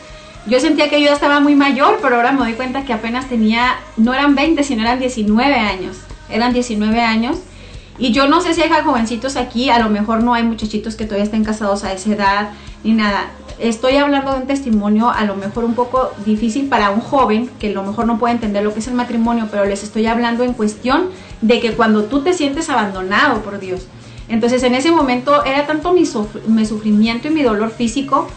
yo 0.47 0.61
sentía 0.61 0.89
que 0.89 1.01
yo 1.01 1.07
ya 1.07 1.13
estaba 1.13 1.41
muy 1.41 1.55
mayor 1.55 1.99
pero 2.01 2.17
ahora 2.17 2.33
me 2.33 2.39
doy 2.39 2.55
cuenta 2.55 2.85
que 2.85 2.93
apenas 2.93 3.29
tenía 3.29 3.75
no 3.97 4.15
eran 4.15 4.35
20 4.35 4.63
sino 4.65 4.83
eran 4.83 5.01
19 5.01 5.55
años. 5.55 5.97
Eran 6.31 6.53
19 6.53 7.01
años. 7.01 7.39
Y 7.99 8.13
yo 8.13 8.27
no 8.27 8.41
sé 8.41 8.55
si 8.55 8.63
hay 8.63 8.71
jovencitos 8.83 9.37
aquí 9.37 9.69
a 9.69 9.79
lo 9.79 9.91
mejor 9.91 10.23
no 10.23 10.33
hay 10.33 10.45
muchachitos 10.45 10.97
que 10.97 11.05
todavía 11.05 11.25
estén 11.25 11.45
casados 11.45 11.85
a 11.85 11.93
esa 11.93 12.11
edad 12.13 12.51
ni 12.85 12.93
nada. 12.93 13.27
Estoy 13.59 13.97
hablando 13.97 14.33
de 14.33 14.39
un 14.39 14.47
testimonio 14.47 15.11
a 15.11 15.25
lo 15.25 15.37
mejor 15.37 15.65
un 15.65 15.75
poco 15.75 16.11
difícil 16.25 16.69
para 16.69 16.91
un 16.91 17.01
joven 17.01 17.51
que 17.61 17.69
a 17.69 17.73
lo 17.73 17.83
mejor 17.83 18.07
no 18.07 18.19
puede 18.19 18.35
entender 18.35 18.65
lo 18.65 18.73
que 18.73 18.81
es 18.81 18.89
el 18.89 18.95
matrimonio 18.95 19.49
pero 19.51 19.65
les 19.67 19.85
estoy 19.85 20.07
hablando 20.07 20.43
en 20.43 20.55
cuestión 20.55 21.11
de 21.43 21.61
que 21.61 21.73
cuando 21.75 22.05
tú 22.05 22.23
te 22.23 22.33
sientes 22.33 22.71
abandonado 22.71 23.43
por 23.43 23.61
Dios 23.61 23.87
entonces 24.33 24.63
en 24.65 24.75
ese 24.75 24.91
momento 24.91 25.45
era 25.45 25.67
tanto 25.67 25.93
mi, 25.93 26.05
suf- 26.07 26.43
mi 26.47 26.67
sufrimiento 26.67 27.29
y 27.29 27.31
mi 27.31 27.43
dolor 27.43 27.71
físico 27.71 28.29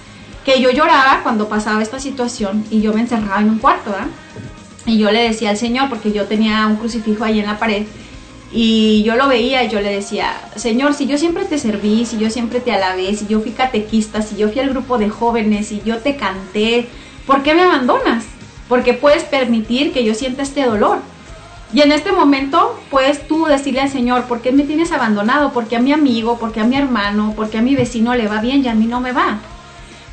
que 0.45 0.61
yo 0.61 0.69
lloraba 0.69 1.21
cuando 1.23 1.49
pasaba 1.49 1.81
esta 1.81 1.99
situación 1.99 2.63
y 2.69 2.81
yo 2.81 2.93
me 2.93 3.01
encerraba 3.01 3.41
en 3.41 3.49
un 3.49 3.57
cuarto, 3.57 3.89
¿verdad? 3.89 4.07
Y 4.85 4.99
yo 4.99 5.09
le 5.11 5.23
decía 5.23 5.49
al 5.49 5.57
Señor, 5.57 5.89
porque 5.89 6.11
yo 6.11 6.25
tenía 6.25 6.67
un 6.67 6.75
crucifijo 6.75 7.23
ahí 7.23 7.39
en 7.39 7.47
la 7.47 7.57
pared, 7.57 7.87
y 8.51 9.01
yo 9.03 9.15
lo 9.15 9.27
veía 9.27 9.63
y 9.63 9.69
yo 9.69 9.81
le 9.81 9.91
decía, 9.91 10.31
Señor, 10.55 10.93
si 10.93 11.07
yo 11.07 11.17
siempre 11.17 11.45
te 11.45 11.57
serví, 11.57 12.05
si 12.05 12.17
yo 12.19 12.29
siempre 12.29 12.59
te 12.59 12.71
alabé, 12.71 13.15
si 13.15 13.25
yo 13.25 13.41
fui 13.41 13.51
catequista, 13.51 14.21
si 14.21 14.35
yo 14.37 14.49
fui 14.49 14.61
al 14.61 14.69
grupo 14.69 14.97
de 14.99 15.09
jóvenes, 15.09 15.67
si 15.69 15.81
yo 15.83 15.97
te 15.97 16.15
canté, 16.15 16.87
¿por 17.25 17.41
qué 17.41 17.55
me 17.55 17.63
abandonas? 17.63 18.23
Porque 18.69 18.93
puedes 18.93 19.23
permitir 19.23 19.91
que 19.91 20.03
yo 20.03 20.13
sienta 20.13 20.43
este 20.43 20.63
dolor. 20.63 20.99
Y 21.75 21.81
en 21.81 21.91
este 21.91 22.13
momento 22.13 22.79
puedes 22.89 23.27
tú 23.27 23.47
decirle 23.47 23.81
al 23.81 23.89
Señor, 23.89 24.23
¿por 24.27 24.41
qué 24.41 24.53
me 24.53 24.63
tienes 24.63 24.93
abandonado? 24.93 25.51
Porque 25.51 25.75
a 25.75 25.81
mi 25.81 25.91
amigo, 25.91 26.37
porque 26.39 26.61
a 26.61 26.63
mi 26.63 26.77
hermano, 26.77 27.33
porque 27.35 27.57
a 27.57 27.61
mi 27.61 27.75
vecino 27.75 28.15
le 28.15 28.29
va 28.29 28.39
bien 28.39 28.63
y 28.63 28.69
a 28.69 28.73
mí 28.73 28.85
no 28.85 29.01
me 29.01 29.11
va. 29.11 29.39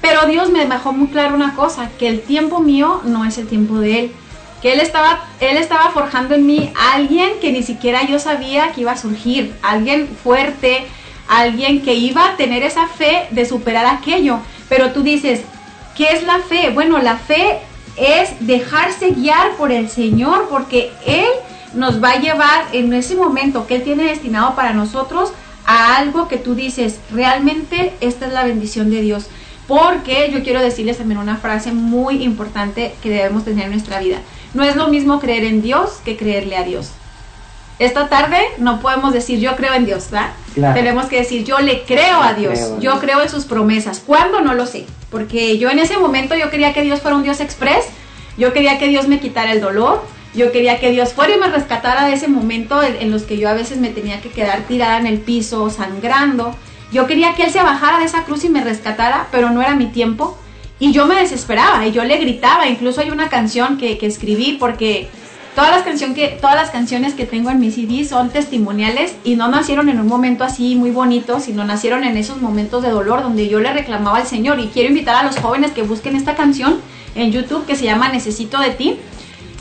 Pero 0.00 0.26
Dios 0.26 0.50
me 0.50 0.66
dejó 0.66 0.92
muy 0.92 1.06
claro 1.06 1.36
una 1.36 1.54
cosa, 1.54 1.88
que 2.00 2.08
el 2.08 2.22
tiempo 2.22 2.58
mío 2.58 3.00
no 3.04 3.24
es 3.24 3.38
el 3.38 3.46
tiempo 3.46 3.78
de 3.78 4.00
Él. 4.00 4.12
Que 4.60 4.72
Él 4.72 4.80
estaba, 4.80 5.20
él 5.38 5.56
estaba 5.56 5.90
forjando 5.90 6.34
en 6.34 6.46
mí 6.46 6.72
alguien 6.94 7.34
que 7.40 7.52
ni 7.52 7.62
siquiera 7.62 8.04
yo 8.08 8.18
sabía 8.18 8.72
que 8.72 8.80
iba 8.80 8.90
a 8.90 8.96
surgir. 8.96 9.54
Alguien 9.62 10.08
fuerte, 10.08 10.88
alguien 11.28 11.82
que 11.82 11.94
iba 11.94 12.28
a 12.28 12.36
tener 12.36 12.64
esa 12.64 12.88
fe 12.88 13.28
de 13.30 13.44
superar 13.44 13.86
aquello. 13.86 14.40
Pero 14.68 14.90
tú 14.90 15.04
dices, 15.04 15.42
¿qué 15.96 16.08
es 16.10 16.24
la 16.24 16.40
fe? 16.40 16.70
Bueno, 16.70 16.98
la 16.98 17.18
fe 17.18 17.60
es 17.96 18.30
dejarse 18.40 19.10
guiar 19.10 19.56
por 19.56 19.72
el 19.72 19.88
Señor 19.88 20.46
porque 20.48 20.92
Él 21.06 21.26
nos 21.74 22.02
va 22.02 22.12
a 22.12 22.20
llevar 22.20 22.66
en 22.72 22.92
ese 22.92 23.14
momento 23.14 23.66
que 23.66 23.76
Él 23.76 23.82
tiene 23.82 24.04
destinado 24.04 24.54
para 24.54 24.72
nosotros 24.72 25.32
a 25.66 25.96
algo 25.96 26.28
que 26.28 26.38
tú 26.38 26.54
dices, 26.54 26.98
realmente 27.12 27.94
esta 28.00 28.26
es 28.26 28.32
la 28.32 28.44
bendición 28.44 28.90
de 28.90 29.00
Dios. 29.00 29.26
Porque 29.68 30.30
yo 30.32 30.42
quiero 30.42 30.60
decirles 30.60 30.98
también 30.98 31.18
una 31.18 31.36
frase 31.36 31.72
muy 31.72 32.22
importante 32.24 32.94
que 33.02 33.10
debemos 33.10 33.44
tener 33.44 33.66
en 33.66 33.72
nuestra 33.72 34.00
vida. 34.00 34.18
No 34.54 34.64
es 34.64 34.76
lo 34.76 34.88
mismo 34.88 35.20
creer 35.20 35.44
en 35.44 35.62
Dios 35.62 36.00
que 36.04 36.16
creerle 36.16 36.56
a 36.56 36.64
Dios. 36.64 36.90
Esta 37.78 38.08
tarde 38.08 38.38
no 38.58 38.80
podemos 38.80 39.12
decir 39.12 39.38
yo 39.38 39.56
creo 39.56 39.72
en 39.74 39.86
Dios, 39.86 40.10
¿verdad? 40.10 40.32
Claro. 40.54 40.74
Tenemos 40.74 41.06
que 41.06 41.16
decir 41.16 41.44
yo 41.44 41.58
le 41.60 41.84
creo 41.84 42.20
a 42.20 42.34
Dios, 42.34 42.54
creo 42.54 42.80
yo 42.80 43.00
creo 43.00 43.22
en 43.22 43.28
sus 43.28 43.44
promesas. 43.44 44.02
¿Cuándo? 44.04 44.40
No 44.40 44.54
lo 44.54 44.66
sé. 44.66 44.84
Porque 45.12 45.58
yo 45.58 45.70
en 45.70 45.78
ese 45.78 45.98
momento 45.98 46.34
yo 46.34 46.50
quería 46.50 46.72
que 46.72 46.82
Dios 46.82 47.00
fuera 47.00 47.16
un 47.16 47.22
Dios 47.22 47.38
express, 47.40 47.84
yo 48.36 48.52
quería 48.52 48.78
que 48.78 48.88
Dios 48.88 49.06
me 49.06 49.20
quitara 49.20 49.52
el 49.52 49.60
dolor, 49.60 50.02
yo 50.34 50.50
quería 50.50 50.80
que 50.80 50.90
Dios 50.90 51.12
fuera 51.12 51.36
y 51.36 51.38
me 51.38 51.48
rescatara 51.48 52.06
de 52.06 52.14
ese 52.14 52.26
momento 52.26 52.82
en, 52.82 53.10
los 53.10 53.22
que 53.22 53.36
yo 53.36 53.48
a 53.48 53.52
veces 53.52 53.78
me 53.78 53.90
tenía 53.90 54.22
que 54.22 54.30
quedar 54.30 54.62
tirada 54.62 54.98
en 54.98 55.06
el 55.06 55.20
piso, 55.20 55.68
sangrando. 55.68 56.56
Yo 56.90 57.06
quería 57.06 57.34
que 57.34 57.44
Él 57.44 57.50
se 57.50 57.62
bajara 57.62 57.98
de 57.98 58.06
esa 58.06 58.24
cruz 58.24 58.42
y 58.44 58.48
me 58.48 58.64
rescatara, 58.64 59.28
pero 59.30 59.50
no 59.50 59.60
era 59.60 59.76
mi 59.76 59.86
tiempo. 59.86 60.38
Y 60.78 60.92
yo 60.92 61.06
me 61.06 61.16
desesperaba 61.16 61.86
y 61.86 61.92
yo 61.92 62.02
le 62.04 62.16
gritaba. 62.16 62.66
Incluso 62.66 63.02
hay 63.02 63.10
una 63.10 63.28
canción 63.28 63.76
que, 63.76 63.98
que 63.98 64.06
escribí 64.06 64.56
porque 64.58 65.10
todas 65.54 65.70
las, 65.70 66.40
todas 66.40 66.56
las 66.56 66.70
canciones 66.70 67.14
que 67.14 67.26
tengo 67.26 67.50
en 67.50 67.60
mi 67.60 67.70
CD 67.70 68.04
son 68.04 68.30
testimoniales 68.30 69.14
y 69.24 69.36
no 69.36 69.48
nacieron 69.48 69.88
en 69.88 70.00
un 70.00 70.06
momento 70.06 70.44
así 70.44 70.76
muy 70.76 70.90
bonito, 70.90 71.40
sino 71.40 71.64
nacieron 71.64 72.04
en 72.04 72.16
esos 72.16 72.40
momentos 72.40 72.82
de 72.82 72.90
dolor 72.90 73.22
donde 73.22 73.48
yo 73.48 73.60
le 73.60 73.72
reclamaba 73.72 74.18
al 74.18 74.26
Señor. 74.26 74.60
Y 74.60 74.68
quiero 74.68 74.88
invitar 74.88 75.16
a 75.16 75.22
los 75.22 75.38
jóvenes 75.38 75.72
que 75.72 75.82
busquen 75.82 76.16
esta 76.16 76.34
canción 76.34 76.80
en 77.14 77.32
YouTube 77.32 77.66
que 77.66 77.76
se 77.76 77.84
llama 77.84 78.08
Necesito 78.08 78.58
de 78.58 78.70
ti. 78.70 78.98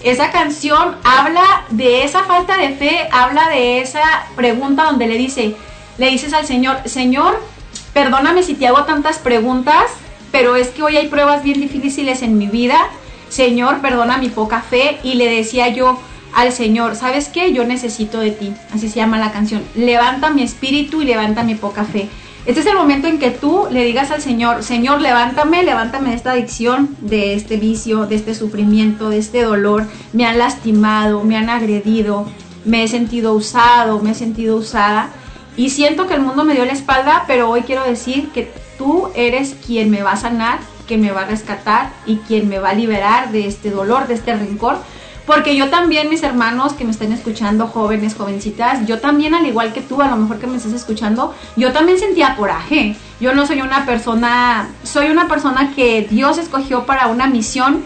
Esa 0.04 0.32
canción 0.32 0.96
habla 1.04 1.66
de 1.70 2.04
esa 2.04 2.24
falta 2.24 2.58
de 2.58 2.70
fe, 2.70 3.08
habla 3.12 3.50
de 3.50 3.82
esa 3.82 4.02
pregunta 4.36 4.86
donde 4.86 5.08
le 5.08 5.16
dice, 5.16 5.56
le 5.98 6.10
dices 6.10 6.34
al 6.34 6.48
Señor, 6.48 6.78
Señor, 6.86 7.40
perdóname 7.94 8.42
si 8.42 8.56
te 8.56 8.66
hago 8.66 8.86
tantas 8.86 9.20
preguntas, 9.20 9.92
pero 10.32 10.56
es 10.56 10.70
que 10.70 10.82
hoy 10.82 10.98
hay 10.98 11.08
pruebas 11.08 11.44
bien 11.44 11.62
difíciles 11.62 12.24
en 12.24 12.38
mi 12.38 12.48
vida. 12.48 12.80
Señor, 13.32 13.80
perdona 13.80 14.18
mi 14.18 14.30
poca 14.30 14.62
fe. 14.62 15.00
Y 15.04 15.16
le 15.16 15.30
decía 15.30 15.70
yo 15.70 15.98
al 16.36 16.52
Señor, 16.52 16.96
¿sabes 16.96 17.30
qué? 17.30 17.54
Yo 17.54 17.64
necesito 17.66 18.20
de 18.20 18.32
ti. 18.32 18.54
Así 18.74 18.90
se 18.90 18.98
llama 18.98 19.18
la 19.18 19.32
canción. 19.32 19.64
Levanta 19.74 20.30
mi 20.30 20.44
espíritu 20.44 21.02
y 21.02 21.06
levanta 21.06 21.44
mi 21.44 21.56
poca 21.56 21.86
fe. 21.86 22.10
Este 22.46 22.60
es 22.60 22.66
el 22.66 22.76
momento 22.76 23.08
en 23.08 23.20
que 23.20 23.30
tú 23.30 23.68
le 23.70 23.86
digas 23.86 24.10
al 24.12 24.22
Señor, 24.22 24.64
Señor, 24.64 25.00
levántame, 25.00 25.64
levántame 25.64 26.10
de 26.10 26.16
esta 26.16 26.32
adicción, 26.32 26.96
de 27.00 27.36
este 27.36 27.58
vicio, 27.58 28.08
de 28.08 28.16
este 28.16 28.34
sufrimiento, 28.34 29.10
de 29.10 29.20
este 29.20 29.44
dolor. 29.44 29.86
Me 30.12 30.26
han 30.26 30.40
lastimado, 30.40 31.24
me 31.24 31.38
han 31.38 31.50
agredido, 31.50 32.26
me 32.66 32.84
he 32.84 32.88
sentido 32.88 33.34
usado, 33.34 34.00
me 34.00 34.12
he 34.12 34.16
sentido 34.16 34.58
usada. 34.58 35.10
Y 35.56 35.70
siento 35.70 36.08
que 36.08 36.16
el 36.16 36.22
mundo 36.22 36.44
me 36.44 36.56
dio 36.56 36.66
la 36.66 36.74
espalda, 36.74 37.26
pero 37.28 37.50
hoy 37.50 37.62
quiero 37.62 37.84
decir 37.84 38.30
que 38.30 38.52
tú 38.78 39.10
eres 39.14 39.56
quien 39.66 39.92
me 39.92 40.02
va 40.02 40.14
a 40.14 40.18
sanar, 40.18 40.60
quien 40.88 41.02
me 41.02 41.12
va 41.12 41.22
a 41.22 41.26
rescatar 41.26 41.92
y 42.06 42.18
quien 42.18 42.50
me 42.50 42.60
va 42.60 42.70
a 42.70 42.74
liberar 42.74 43.32
de 43.32 43.48
este 43.48 43.70
dolor, 43.70 44.08
de 44.08 44.16
este 44.16 44.36
rencor. 44.36 44.78
Porque 45.26 45.56
yo 45.56 45.70
también, 45.70 46.10
mis 46.10 46.24
hermanos 46.24 46.74
que 46.74 46.84
me 46.84 46.92
están 46.92 47.12
escuchando, 47.12 47.68
jóvenes, 47.68 48.16
jovencitas, 48.16 48.86
yo 48.88 49.00
también, 49.00 49.36
al 49.36 49.46
igual 49.46 49.72
que 49.72 49.82
tú, 49.82 50.02
a 50.02 50.08
lo 50.08 50.18
mejor 50.18 50.40
que 50.40 50.48
me 50.48 50.58
estás 50.58 50.74
escuchando, 50.74 51.34
yo 51.56 51.72
también 51.72 52.00
sentía 52.00 52.36
coraje. 52.36 52.96
Yo 53.20 53.34
no 53.34 53.46
soy 53.46 53.62
una 53.62 53.86
persona, 53.86 54.70
soy 54.84 55.10
una 55.10 55.28
persona 55.28 55.74
que 55.76 56.08
Dios 56.10 56.40
escogió 56.40 56.86
para 56.86 57.08
una 57.08 57.28
misión, 57.28 57.84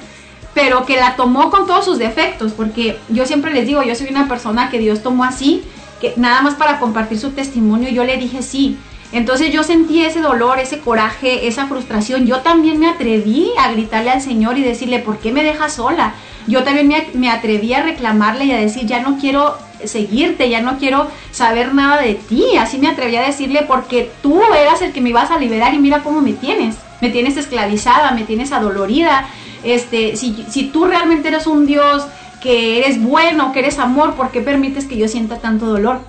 pero 0.54 0.86
que 0.86 0.96
la 0.96 1.18
tomó 1.18 1.52
con 1.52 1.68
todos 1.68 1.84
sus 1.84 2.00
defectos, 2.00 2.54
porque 2.54 2.98
yo 3.10 3.26
siempre 3.26 3.54
les 3.54 3.68
digo, 3.68 3.84
yo 3.84 3.94
soy 3.96 4.08
una 4.08 4.30
persona 4.30 4.70
que 4.70 4.80
Dios 4.80 5.04
tomó 5.04 5.26
así, 5.26 5.64
que 6.00 6.14
nada 6.16 6.42
más 6.42 6.56
para 6.56 6.80
compartir 6.80 7.20
su 7.20 7.32
testimonio, 7.32 7.90
yo 7.90 8.06
le 8.06 8.18
dije 8.18 8.42
sí. 8.42 8.78
Entonces 9.16 9.50
yo 9.50 9.64
sentí 9.64 10.04
ese 10.04 10.20
dolor, 10.20 10.60
ese 10.60 10.80
coraje, 10.80 11.48
esa 11.48 11.68
frustración. 11.68 12.28
Yo 12.28 12.42
también 12.42 12.80
me 12.80 12.90
atreví 12.90 13.50
a 13.58 13.72
gritarle 13.72 14.10
al 14.12 14.22
Señor 14.22 14.58
y 14.58 14.62
decirle, 14.62 15.00
¿por 15.00 15.20
qué 15.20 15.32
me 15.32 15.42
dejas 15.42 15.76
sola? 15.76 16.16
Yo 16.48 16.66
también 16.66 16.94
me, 17.14 17.30
atreví 17.30 17.74
a 17.74 17.82
reclamarle 17.82 18.44
y 18.44 18.52
a 18.52 18.58
decir, 18.58 18.86
ya 18.86 19.00
no 19.00 19.18
quiero 19.18 19.58
seguirte, 19.86 20.50
ya 20.50 20.60
no 20.60 20.78
quiero 20.80 21.08
saber 21.32 21.74
nada 21.74 22.02
de 22.02 22.16
ti. 22.16 22.58
Así 22.60 22.78
me 22.78 22.90
atreví 22.90 23.16
a 23.16 23.22
decirle, 23.22 23.64
porque 23.66 24.12
tú 24.22 24.42
eras 24.54 24.82
el 24.82 24.92
que 24.92 25.00
me 25.00 25.12
ibas 25.12 25.32
a 25.32 25.40
liberar 25.40 25.74
y 25.74 25.80
mira 25.80 26.04
cómo 26.04 26.20
me 26.20 26.34
tienes. 26.34 26.76
Me 27.00 27.10
tienes 27.10 27.38
esclavizada, 27.38 28.12
me 28.12 28.24
tienes 28.24 28.52
adolorida. 28.52 29.30
Este, 29.64 30.18
si, 30.18 30.46
si 30.50 30.66
tú 30.66 30.88
realmente 30.88 31.30
eres 31.30 31.48
un 31.48 31.66
Dios 31.66 32.06
que 32.42 32.80
eres 32.80 33.02
bueno, 33.02 33.54
que 33.54 33.60
eres 33.60 33.80
amor, 33.80 34.16
¿por 34.16 34.32
qué 34.32 34.42
permites 34.42 34.84
que 34.84 34.98
yo 34.98 35.08
sienta 35.08 35.38
tanto 35.38 35.68
dolor? 35.68 36.02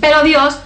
Pero 0.00 0.22
Dios, 0.22 0.58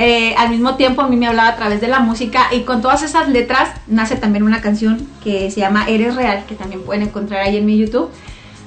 eh, 0.00 0.32
al 0.36 0.50
mismo 0.50 0.76
tiempo, 0.76 1.02
a 1.02 1.08
mí 1.08 1.16
me 1.16 1.26
hablaba 1.26 1.48
a 1.48 1.56
través 1.56 1.80
de 1.80 1.88
la 1.88 1.98
música 1.98 2.46
y 2.52 2.60
con 2.60 2.80
todas 2.80 3.02
esas 3.02 3.28
letras 3.28 3.70
nace 3.88 4.14
también 4.14 4.44
una 4.44 4.60
canción 4.60 5.08
que 5.24 5.50
se 5.50 5.58
llama 5.58 5.88
Eres 5.88 6.14
Real, 6.14 6.44
que 6.46 6.54
también 6.54 6.82
pueden 6.82 7.02
encontrar 7.02 7.40
ahí 7.40 7.56
en 7.56 7.66
mi 7.66 7.76
YouTube, 7.76 8.08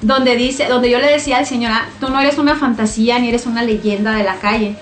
donde 0.01 0.35
dice, 0.35 0.65
donde 0.67 0.89
yo 0.89 0.99
le 0.99 1.07
decía 1.09 1.37
al 1.37 1.45
Señor, 1.45 1.71
"Ah, 1.73 1.85
tú 2.01 2.09
no 2.09 2.19
eres 2.19 2.37
una 2.37 2.55
fantasía 2.55 3.17
ni 3.17 3.29
eres 3.29 3.45
una 3.45 3.63
leyenda 3.63 4.11
de 4.13 4.23
la 4.23 4.35
calle. 4.35 4.75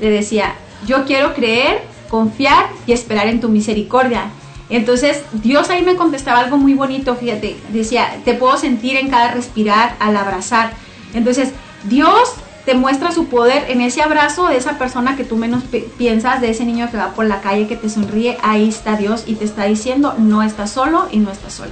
Le 0.00 0.08
decía, 0.10 0.54
yo 0.86 1.04
quiero 1.04 1.34
creer, 1.34 1.82
confiar 2.08 2.66
y 2.86 2.92
esperar 2.92 3.26
en 3.26 3.40
tu 3.40 3.48
misericordia. 3.48 4.26
Entonces 4.70 5.22
Dios 5.32 5.68
ahí 5.70 5.82
me 5.82 5.96
contestaba 5.96 6.38
algo 6.38 6.58
muy 6.58 6.74
bonito, 6.74 7.16
fíjate, 7.16 7.56
decía, 7.70 8.18
te 8.24 8.34
puedo 8.34 8.56
sentir 8.56 8.96
en 8.96 9.08
cada 9.08 9.32
respirar 9.32 9.96
al 9.98 10.16
abrazar. 10.16 10.70
Entonces 11.12 11.50
Dios 11.84 12.34
te 12.68 12.74
muestra 12.74 13.10
su 13.12 13.28
poder 13.28 13.64
en 13.70 13.80
ese 13.80 14.02
abrazo 14.02 14.48
de 14.48 14.58
esa 14.58 14.72
persona 14.76 15.16
que 15.16 15.24
tú 15.24 15.36
menos 15.38 15.62
pi- 15.64 15.86
piensas, 15.96 16.42
de 16.42 16.50
ese 16.50 16.66
niño 16.66 16.90
que 16.90 16.98
va 16.98 17.14
por 17.14 17.24
la 17.24 17.40
calle, 17.40 17.66
que 17.66 17.76
te 17.76 17.88
sonríe, 17.88 18.36
ahí 18.42 18.68
está 18.68 18.94
Dios 18.94 19.24
y 19.26 19.36
te 19.36 19.46
está 19.46 19.64
diciendo, 19.64 20.14
no 20.18 20.42
estás 20.42 20.68
solo 20.70 21.08
y 21.10 21.16
no 21.18 21.30
estás 21.30 21.54
sola. 21.54 21.70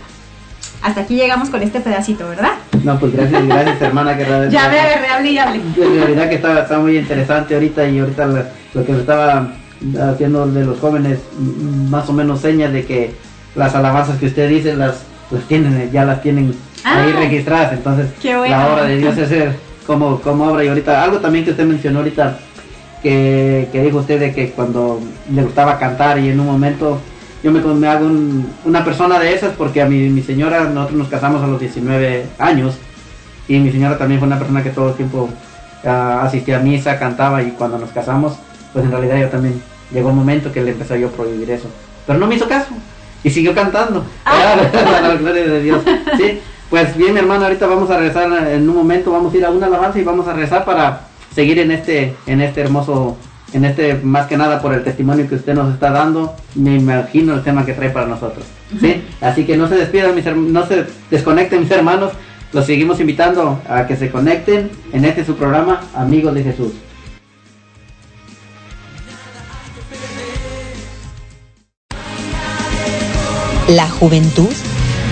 Hasta 0.80 1.02
aquí 1.02 1.14
llegamos 1.14 1.50
con 1.50 1.62
este 1.62 1.80
pedacito, 1.80 2.26
¿verdad? 2.26 2.52
No, 2.82 2.98
pues 2.98 3.12
gracias, 3.12 3.46
gracias 3.46 3.82
hermana 3.82 4.16
que 4.16 4.24
Ya 4.50 4.70
me 4.70 4.80
agarré, 4.80 5.06
hablé 5.08 5.30
y 5.32 5.38
hablé. 5.38 5.60
En 5.76 5.96
realidad 5.98 6.30
que 6.30 6.36
está, 6.36 6.62
está 6.62 6.78
muy 6.78 6.96
interesante 6.96 7.52
ahorita 7.52 7.86
y 7.90 7.98
ahorita 7.98 8.24
lo, 8.24 8.42
lo 8.72 8.86
que 8.86 8.92
me 8.92 9.00
estaba 9.00 9.52
haciendo 10.10 10.46
de 10.46 10.64
los 10.64 10.78
jóvenes 10.80 11.18
mm, 11.38 11.90
más 11.90 12.08
o 12.08 12.14
menos 12.14 12.40
señas 12.40 12.72
de 12.72 12.86
que 12.86 13.14
las 13.54 13.74
alabanzas 13.74 14.16
que 14.18 14.24
usted 14.28 14.48
dice 14.48 14.74
las, 14.74 15.02
las 15.30 15.42
tienen, 15.44 15.90
ya 15.92 16.06
las 16.06 16.22
tienen 16.22 16.54
ahí 16.84 17.12
Ah. 17.14 17.18
registradas, 17.20 17.74
entonces 17.74 18.06
la 18.48 18.66
obra 18.72 18.84
de 18.84 18.96
Dios 18.96 19.18
es 19.18 19.28
ser 19.28 19.65
cómo, 19.86 20.20
cómo 20.20 20.48
obra 20.50 20.64
y 20.64 20.68
ahorita, 20.68 21.02
algo 21.02 21.18
también 21.18 21.44
que 21.44 21.52
usted 21.52 21.64
mencionó 21.66 21.98
ahorita, 22.00 22.38
que, 23.02 23.68
que 23.72 23.82
dijo 23.82 23.98
usted 23.98 24.18
de 24.20 24.34
que 24.34 24.50
cuando 24.50 25.00
le 25.32 25.42
gustaba 25.42 25.78
cantar 25.78 26.18
y 26.18 26.28
en 26.30 26.40
un 26.40 26.46
momento 26.46 27.00
yo 27.42 27.52
me, 27.52 27.60
me 27.60 27.86
hago 27.86 28.06
un- 28.06 28.50
una 28.64 28.84
persona 28.84 29.18
de 29.18 29.32
esas 29.34 29.52
porque 29.54 29.80
a 29.82 29.86
mi, 29.86 30.08
mi 30.08 30.22
señora, 30.22 30.64
nosotros 30.64 30.98
nos 30.98 31.08
casamos 31.08 31.42
a 31.42 31.46
los 31.46 31.60
19 31.60 32.26
años 32.38 32.74
y 33.48 33.58
mi 33.58 33.70
señora 33.70 33.96
también 33.98 34.18
fue 34.18 34.26
una 34.26 34.38
persona 34.38 34.62
que 34.62 34.70
todo 34.70 34.88
el 34.90 34.94
tiempo 34.96 35.28
ah, 35.84 36.22
asistía 36.24 36.56
a 36.56 36.60
misa, 36.60 36.98
cantaba 36.98 37.42
y 37.42 37.50
cuando 37.52 37.78
nos 37.78 37.90
casamos, 37.90 38.34
pues 38.72 38.84
en 38.84 38.90
realidad 38.90 39.18
yo 39.20 39.28
también 39.28 39.62
llegó 39.92 40.08
un 40.08 40.16
momento 40.16 40.50
que 40.50 40.62
le 40.62 40.72
empecé 40.72 40.98
yo 40.98 41.08
a 41.08 41.10
prohibir 41.12 41.48
eso. 41.50 41.68
Pero 42.06 42.18
no 42.18 42.26
me 42.26 42.34
hizo 42.34 42.48
caso 42.48 42.70
y 43.22 43.30
siguió 43.30 43.54
cantando. 43.54 44.04
Para 44.24 44.56
la 45.08 45.14
gloria 45.14 45.44
de 45.44 45.62
Dios. 45.62 45.80
Sí, 46.16 46.40
pues 46.70 46.96
bien 46.96 47.14
mi 47.14 47.20
hermano, 47.20 47.44
ahorita 47.44 47.66
vamos 47.66 47.90
a 47.90 47.98
regresar 47.98 48.48
en 48.48 48.68
un 48.68 48.76
momento, 48.76 49.12
vamos 49.12 49.32
a 49.32 49.36
ir 49.36 49.44
a 49.44 49.50
una 49.50 49.66
alabanza 49.66 49.98
y 49.98 50.04
vamos 50.04 50.26
a 50.26 50.32
regresar 50.32 50.64
para 50.64 51.02
seguir 51.34 51.58
en 51.60 51.70
este, 51.70 52.14
en 52.26 52.40
este 52.40 52.62
hermoso, 52.62 53.16
en 53.52 53.64
este 53.64 53.94
más 53.94 54.26
que 54.26 54.36
nada 54.36 54.60
por 54.60 54.74
el 54.74 54.82
testimonio 54.82 55.28
que 55.28 55.36
usted 55.36 55.54
nos 55.54 55.72
está 55.72 55.90
dando, 55.90 56.34
me 56.56 56.74
imagino 56.74 57.34
el 57.34 57.42
tema 57.42 57.64
que 57.64 57.72
trae 57.72 57.90
para 57.90 58.06
nosotros. 58.06 58.44
¿sí? 58.80 59.02
Así 59.20 59.44
que 59.44 59.56
no 59.56 59.68
se 59.68 59.76
despidan, 59.76 60.14
mis 60.14 60.24
no 60.24 60.66
se 60.66 60.86
desconecten 61.10 61.60
mis 61.60 61.70
hermanos, 61.70 62.12
los 62.52 62.66
seguimos 62.66 62.98
invitando 63.00 63.60
a 63.68 63.86
que 63.86 63.96
se 63.96 64.10
conecten 64.10 64.70
en 64.92 65.04
este 65.04 65.24
su 65.24 65.36
programa, 65.36 65.82
Amigos 65.94 66.34
de 66.34 66.42
Jesús. 66.42 66.72
La 73.68 73.88
juventud 73.88 74.52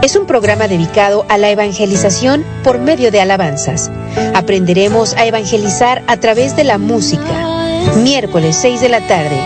Es 0.00 0.14
un 0.14 0.26
programa 0.26 0.68
dedicado 0.68 1.26
a 1.28 1.38
la 1.38 1.50
evangelización 1.50 2.44
por 2.62 2.78
medio 2.78 3.10
de 3.10 3.20
alabanzas. 3.20 3.90
Aprenderemos 4.32 5.14
a 5.14 5.26
evangelizar 5.26 6.04
a 6.06 6.18
través 6.18 6.54
de 6.54 6.62
la 6.62 6.78
música. 6.78 7.82
Miércoles 7.96 8.56
6 8.60 8.80
de 8.80 8.88
la 8.88 9.06
tarde. 9.08 9.36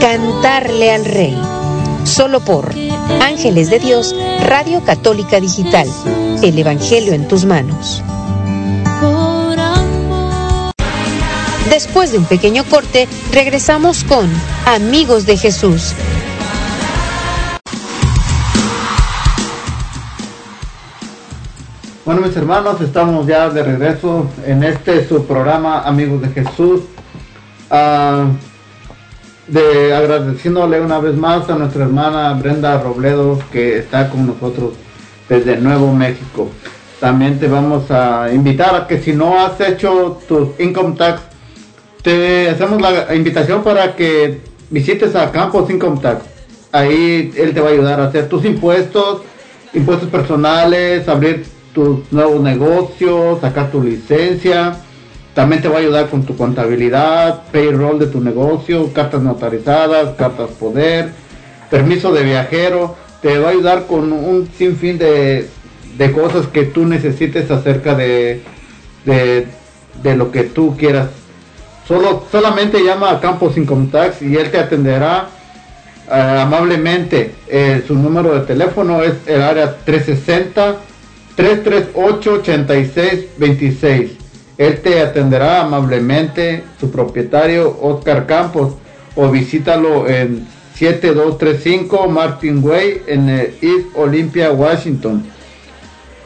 Cantarle 0.00 0.90
al 0.90 1.04
Rey. 1.04 1.38
Solo 2.04 2.40
por 2.40 2.74
Ángeles 3.20 3.70
de 3.70 3.78
Dios, 3.78 4.14
Radio 4.40 4.82
Católica 4.84 5.38
Digital. 5.38 5.88
El 6.42 6.58
Evangelio 6.58 7.12
en 7.12 7.28
tus 7.28 7.44
manos. 7.44 8.02
Después 11.70 12.10
de 12.10 12.18
un 12.18 12.24
pequeño 12.24 12.64
corte, 12.64 13.08
regresamos 13.32 14.02
con 14.02 14.28
Amigos 14.66 15.26
de 15.26 15.36
Jesús. 15.36 15.94
Bueno, 22.04 22.22
mis 22.22 22.36
hermanos, 22.36 22.80
estamos 22.80 23.28
ya 23.28 23.48
de 23.48 23.62
regreso 23.62 24.28
en 24.44 24.64
este 24.64 25.06
su 25.06 25.24
programa 25.24 25.82
Amigos 25.82 26.20
de 26.20 26.28
Jesús. 26.30 26.80
Ah, 27.70 28.24
de 29.46 29.94
agradeciéndole 29.94 30.80
una 30.80 30.98
vez 30.98 31.14
más 31.14 31.48
a 31.48 31.54
nuestra 31.54 31.84
hermana 31.84 32.32
Brenda 32.34 32.82
Robledo 32.82 33.38
que 33.52 33.78
está 33.78 34.10
con 34.10 34.26
nosotros 34.26 34.72
desde 35.28 35.58
Nuevo 35.58 35.94
México. 35.94 36.48
También 36.98 37.38
te 37.38 37.46
vamos 37.46 37.88
a 37.92 38.32
invitar 38.32 38.74
a 38.74 38.88
que 38.88 39.00
si 39.00 39.12
no 39.12 39.38
has 39.38 39.60
hecho 39.60 40.18
tus 40.26 40.58
income 40.58 40.96
tax, 40.96 41.22
te 42.02 42.50
hacemos 42.50 42.82
la 42.82 43.14
invitación 43.14 43.62
para 43.62 43.94
que 43.94 44.40
visites 44.70 45.14
a 45.14 45.30
Campos 45.30 45.70
Income 45.70 46.00
Tax. 46.00 46.24
Ahí 46.72 47.32
él 47.36 47.54
te 47.54 47.60
va 47.60 47.68
a 47.68 47.72
ayudar 47.72 48.00
a 48.00 48.06
hacer 48.06 48.28
tus 48.28 48.44
impuestos, 48.44 49.22
impuestos 49.72 50.08
personales, 50.08 51.08
abrir 51.08 51.61
tus 51.72 52.12
nuevos 52.12 52.40
negocios, 52.40 53.40
sacar 53.40 53.70
tu 53.70 53.82
licencia. 53.82 54.76
También 55.34 55.62
te 55.62 55.68
va 55.68 55.76
a 55.76 55.80
ayudar 55.80 56.10
con 56.10 56.24
tu 56.24 56.36
contabilidad, 56.36 57.44
payroll 57.50 57.98
de 57.98 58.06
tu 58.06 58.20
negocio, 58.20 58.92
cartas 58.92 59.22
notarizadas, 59.22 60.14
cartas 60.16 60.50
poder, 60.50 61.10
permiso 61.70 62.12
de 62.12 62.22
viajero. 62.22 62.96
Te 63.22 63.38
va 63.38 63.48
a 63.48 63.50
ayudar 63.52 63.86
con 63.86 64.12
un 64.12 64.48
sinfín 64.58 64.98
de, 64.98 65.48
de 65.96 66.12
cosas 66.12 66.46
que 66.48 66.64
tú 66.64 66.84
necesites 66.84 67.50
acerca 67.50 67.94
de, 67.94 68.42
de, 69.06 69.46
de 70.02 70.16
lo 70.16 70.30
que 70.30 70.44
tú 70.44 70.76
quieras. 70.76 71.08
Solo, 71.88 72.24
solamente 72.30 72.84
llama 72.84 73.10
a 73.10 73.20
Campos 73.20 73.56
Income 73.56 73.88
Tax 73.90 74.22
y 74.22 74.36
él 74.36 74.50
te 74.50 74.58
atenderá 74.58 75.28
eh, 76.10 76.38
amablemente. 76.42 77.34
Eh, 77.48 77.82
su 77.86 77.94
número 77.94 78.34
de 78.34 78.40
teléfono 78.40 79.02
es 79.02 79.14
el 79.26 79.40
área 79.40 79.76
360 79.84 80.76
338-8626. 81.36 84.10
Él 84.58 84.80
te 84.80 85.00
atenderá 85.00 85.62
amablemente, 85.62 86.62
su 86.78 86.90
propietario 86.90 87.78
Oscar 87.80 88.26
Campos, 88.26 88.74
o 89.16 89.30
visítalo 89.30 90.06
en 90.08 90.46
7235 90.74 92.08
Martin 92.08 92.64
Way 92.64 93.02
en 93.06 93.28
eh, 93.28 93.54
East 93.60 93.88
Olympia, 93.94 94.52
Washington. 94.52 95.22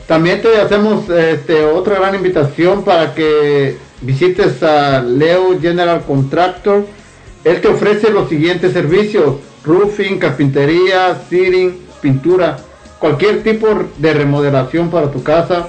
También 0.06 0.40
te 0.40 0.56
hacemos 0.58 1.10
este, 1.10 1.64
otra 1.64 1.96
gran 1.96 2.14
invitación 2.14 2.84
para 2.84 3.12
que 3.12 3.76
visites 4.02 4.62
a 4.62 5.02
Leo 5.02 5.60
General 5.60 6.00
Contractor. 6.06 6.86
Él 7.42 7.60
te 7.60 7.66
ofrece 7.68 8.10
los 8.10 8.28
siguientes 8.28 8.72
servicios: 8.72 9.34
roofing, 9.64 10.18
carpintería, 10.18 11.20
seating, 11.28 11.76
pintura 12.00 12.56
cualquier 12.98 13.42
tipo 13.42 13.66
de 13.98 14.14
remodelación 14.14 14.90
para 14.90 15.10
tu 15.10 15.22
casa 15.22 15.68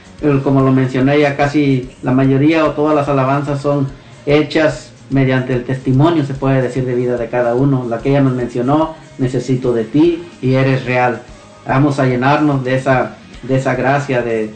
como 0.42 0.60
lo 0.62 0.72
mencioné 0.72 1.20
ya 1.20 1.36
casi 1.36 1.90
la 2.02 2.12
mayoría 2.12 2.64
o 2.64 2.70
todas 2.70 2.94
las 2.94 3.08
alabanzas 3.08 3.60
son 3.60 3.88
hechas 4.26 4.92
mediante 5.10 5.52
el 5.52 5.64
testimonio, 5.64 6.24
se 6.24 6.34
puede 6.34 6.62
decir, 6.62 6.84
de 6.86 6.94
vida 6.94 7.16
de 7.16 7.28
cada 7.28 7.54
uno. 7.54 7.86
La 7.88 7.98
que 7.98 8.10
ella 8.10 8.22
nos 8.22 8.34
mencionó, 8.34 8.94
necesito 9.18 9.72
de 9.72 9.84
ti 9.84 10.24
y 10.40 10.54
eres 10.54 10.84
real. 10.84 11.22
Vamos 11.66 11.98
a 11.98 12.06
llenarnos 12.06 12.64
de 12.64 12.76
esa, 12.76 13.16
de 13.42 13.56
esa 13.56 13.74
gracia 13.74 14.22
de, 14.22 14.52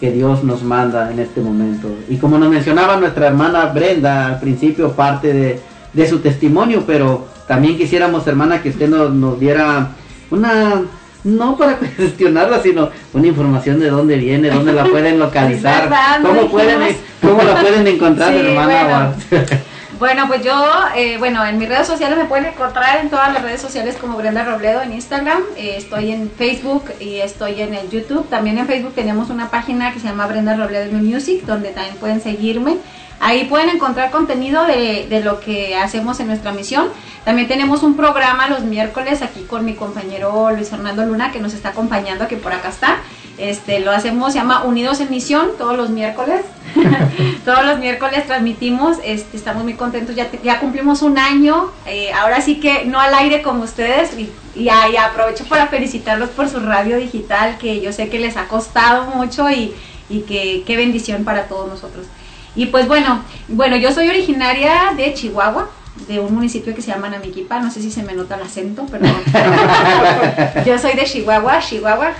que 0.00 0.12
Dios 0.12 0.44
nos 0.44 0.62
manda 0.62 1.10
en 1.10 1.18
este 1.18 1.40
momento. 1.40 1.88
Y 2.08 2.16
como 2.16 2.38
nos 2.38 2.50
mencionaba 2.50 2.96
nuestra 2.96 3.28
hermana 3.28 3.66
Brenda 3.66 4.26
al 4.26 4.40
principio, 4.40 4.92
parte 4.92 5.32
de, 5.32 5.60
de 5.92 6.08
su 6.08 6.18
testimonio, 6.18 6.84
pero 6.86 7.26
también 7.48 7.76
quisiéramos, 7.76 8.26
hermana, 8.26 8.62
que 8.62 8.70
usted 8.70 8.88
nos, 8.88 9.12
nos 9.12 9.40
diera 9.40 9.88
una 10.30 10.82
no 11.26 11.56
para 11.56 11.76
cuestionarla, 11.96 12.62
sino 12.62 12.88
una 13.12 13.26
información 13.26 13.80
de 13.80 13.90
dónde 13.90 14.16
viene, 14.16 14.48
dónde 14.48 14.72
la 14.72 14.84
pueden 14.84 15.18
localizar, 15.18 15.90
cómo, 16.22 16.48
pueden, 16.48 16.96
cómo 17.20 17.42
la 17.42 17.60
pueden 17.60 17.86
encontrar, 17.86 18.32
hermana. 18.32 19.14
Bueno. 19.30 19.46
pues 19.98 20.44
yo, 20.44 20.52
eh, 20.94 21.16
bueno, 21.18 21.44
en 21.44 21.58
mis 21.58 21.68
redes 21.68 21.86
sociales 21.86 22.18
me 22.18 22.26
pueden 22.26 22.46
encontrar 22.46 22.98
en 22.98 23.08
todas 23.08 23.32
las 23.32 23.42
redes 23.42 23.62
sociales 23.62 23.96
como 23.98 24.18
Brenda 24.18 24.44
Robledo 24.44 24.82
en 24.82 24.92
Instagram, 24.92 25.42
eh, 25.56 25.74
estoy 25.78 26.12
en 26.12 26.30
Facebook 26.30 26.84
y 27.00 27.16
estoy 27.16 27.62
en 27.62 27.72
el 27.74 27.88
YouTube. 27.88 28.28
También 28.28 28.58
en 28.58 28.66
Facebook 28.66 28.94
tenemos 28.94 29.30
una 29.30 29.50
página 29.50 29.92
que 29.92 30.00
se 30.00 30.06
llama 30.08 30.26
Brenda 30.26 30.54
Robledo 30.54 30.92
Music, 30.98 31.44
donde 31.46 31.70
también 31.70 31.96
pueden 31.96 32.20
seguirme. 32.20 32.76
Ahí 33.20 33.44
pueden 33.44 33.70
encontrar 33.70 34.10
contenido 34.10 34.64
de, 34.64 35.06
de 35.08 35.20
lo 35.20 35.40
que 35.40 35.76
hacemos 35.76 36.20
en 36.20 36.26
nuestra 36.26 36.52
misión. 36.52 36.88
También 37.24 37.48
tenemos 37.48 37.82
un 37.82 37.96
programa 37.96 38.48
los 38.48 38.60
miércoles 38.62 39.22
aquí 39.22 39.44
con 39.44 39.64
mi 39.64 39.74
compañero 39.74 40.50
Luis 40.50 40.68
Fernando 40.68 41.06
Luna 41.06 41.32
que 41.32 41.40
nos 41.40 41.54
está 41.54 41.70
acompañando, 41.70 42.28
que 42.28 42.36
por 42.36 42.52
acá 42.52 42.68
está. 42.68 42.98
Este, 43.38 43.80
lo 43.80 43.90
hacemos, 43.90 44.32
se 44.32 44.38
llama 44.38 44.64
Unidos 44.64 45.00
en 45.00 45.10
Misión, 45.10 45.48
todos 45.58 45.76
los 45.76 45.90
miércoles. 45.90 46.40
todos 47.44 47.64
los 47.64 47.78
miércoles 47.78 48.26
transmitimos, 48.26 48.98
este, 49.04 49.36
estamos 49.36 49.62
muy 49.62 49.74
contentos, 49.74 50.14
ya, 50.14 50.28
ya 50.42 50.60
cumplimos 50.60 51.02
un 51.02 51.16
año, 51.18 51.70
eh, 51.86 52.12
ahora 52.12 52.40
sí 52.40 52.60
que 52.60 52.84
no 52.84 53.00
al 53.00 53.14
aire 53.14 53.42
como 53.42 53.64
ustedes, 53.64 54.10
y, 54.18 54.30
y, 54.54 54.68
aprovecho 54.68 55.44
para 55.44 55.68
felicitarlos 55.68 56.30
por 56.30 56.48
su 56.48 56.60
radio 56.60 56.98
digital, 56.98 57.56
que 57.58 57.80
yo 57.80 57.92
sé 57.92 58.08
que 58.08 58.18
les 58.18 58.36
ha 58.36 58.48
costado 58.48 59.06
mucho 59.06 59.50
y, 59.50 59.74
y 60.08 60.20
que 60.20 60.64
qué 60.66 60.76
bendición 60.76 61.24
para 61.24 61.44
todos 61.44 61.68
nosotros. 61.68 62.06
Y 62.54 62.66
pues 62.66 62.88
bueno, 62.88 63.22
bueno, 63.48 63.76
yo 63.76 63.92
soy 63.92 64.08
originaria 64.08 64.92
de 64.96 65.12
Chihuahua, 65.12 65.68
de 66.08 66.20
un 66.20 66.34
municipio 66.34 66.74
que 66.74 66.82
se 66.82 66.90
llama 66.90 67.08
Namiquipa, 67.08 67.58
no 67.60 67.70
sé 67.70 67.80
si 67.80 67.90
se 67.90 68.02
me 68.02 68.12
nota 68.12 68.36
el 68.36 68.42
acento, 68.42 68.86
pero 68.90 69.04
yo 70.66 70.78
soy 70.78 70.94
de 70.94 71.04
Chihuahua, 71.04 71.58
Chihuahua. 71.60 72.12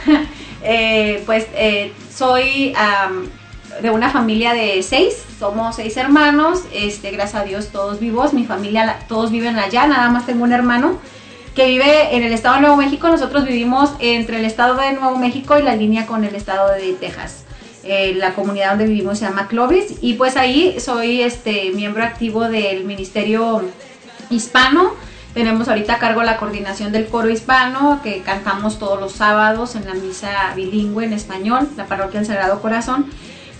Eh, 0.62 1.22
pues 1.26 1.46
eh, 1.54 1.92
soy 2.14 2.74
de 3.80 3.90
una 3.90 4.10
familia 4.10 4.54
de 4.54 4.82
seis, 4.82 5.22
somos 5.38 5.76
seis 5.76 5.96
hermanos, 5.96 6.60
este, 6.72 7.10
gracias 7.10 7.42
a 7.42 7.44
Dios 7.44 7.68
todos 7.68 8.00
vivos, 8.00 8.32
mi 8.32 8.44
familia 8.44 8.98
todos 9.08 9.30
viven 9.30 9.58
allá, 9.58 9.86
nada 9.86 10.08
más 10.08 10.24
tengo 10.24 10.44
un 10.44 10.52
hermano 10.52 10.98
que 11.54 11.66
vive 11.66 12.14
en 12.14 12.22
el 12.22 12.32
estado 12.32 12.56
de 12.56 12.60
Nuevo 12.62 12.76
México, 12.76 13.08
nosotros 13.08 13.44
vivimos 13.44 13.90
entre 13.98 14.38
el 14.38 14.44
estado 14.44 14.76
de 14.76 14.92
Nuevo 14.92 15.18
México 15.18 15.58
y 15.58 15.62
la 15.62 15.74
línea 15.74 16.06
con 16.06 16.24
el 16.24 16.34
estado 16.34 16.72
de 16.72 16.92
Texas. 16.92 17.44
Eh, 17.82 18.14
la 18.16 18.34
comunidad 18.34 18.70
donde 18.70 18.86
vivimos 18.86 19.20
se 19.20 19.26
llama 19.26 19.46
Clovis 19.46 19.94
y 20.00 20.14
pues 20.14 20.36
ahí 20.36 20.78
soy 20.80 21.22
este 21.22 21.70
miembro 21.70 22.02
activo 22.02 22.48
del 22.48 22.84
ministerio 22.84 23.62
hispano. 24.28 24.92
Tenemos 25.36 25.68
ahorita 25.68 25.96
a 25.96 25.98
cargo 25.98 26.22
la 26.22 26.38
coordinación 26.38 26.92
del 26.92 27.08
coro 27.08 27.28
hispano 27.28 28.00
que 28.02 28.22
cantamos 28.22 28.78
todos 28.78 28.98
los 28.98 29.12
sábados 29.12 29.74
en 29.74 29.84
la 29.84 29.92
misa 29.92 30.30
bilingüe 30.56 31.04
en 31.04 31.12
español, 31.12 31.68
la 31.76 31.84
parroquia 31.84 32.20
del 32.20 32.26
Sagrado 32.26 32.62
Corazón. 32.62 33.04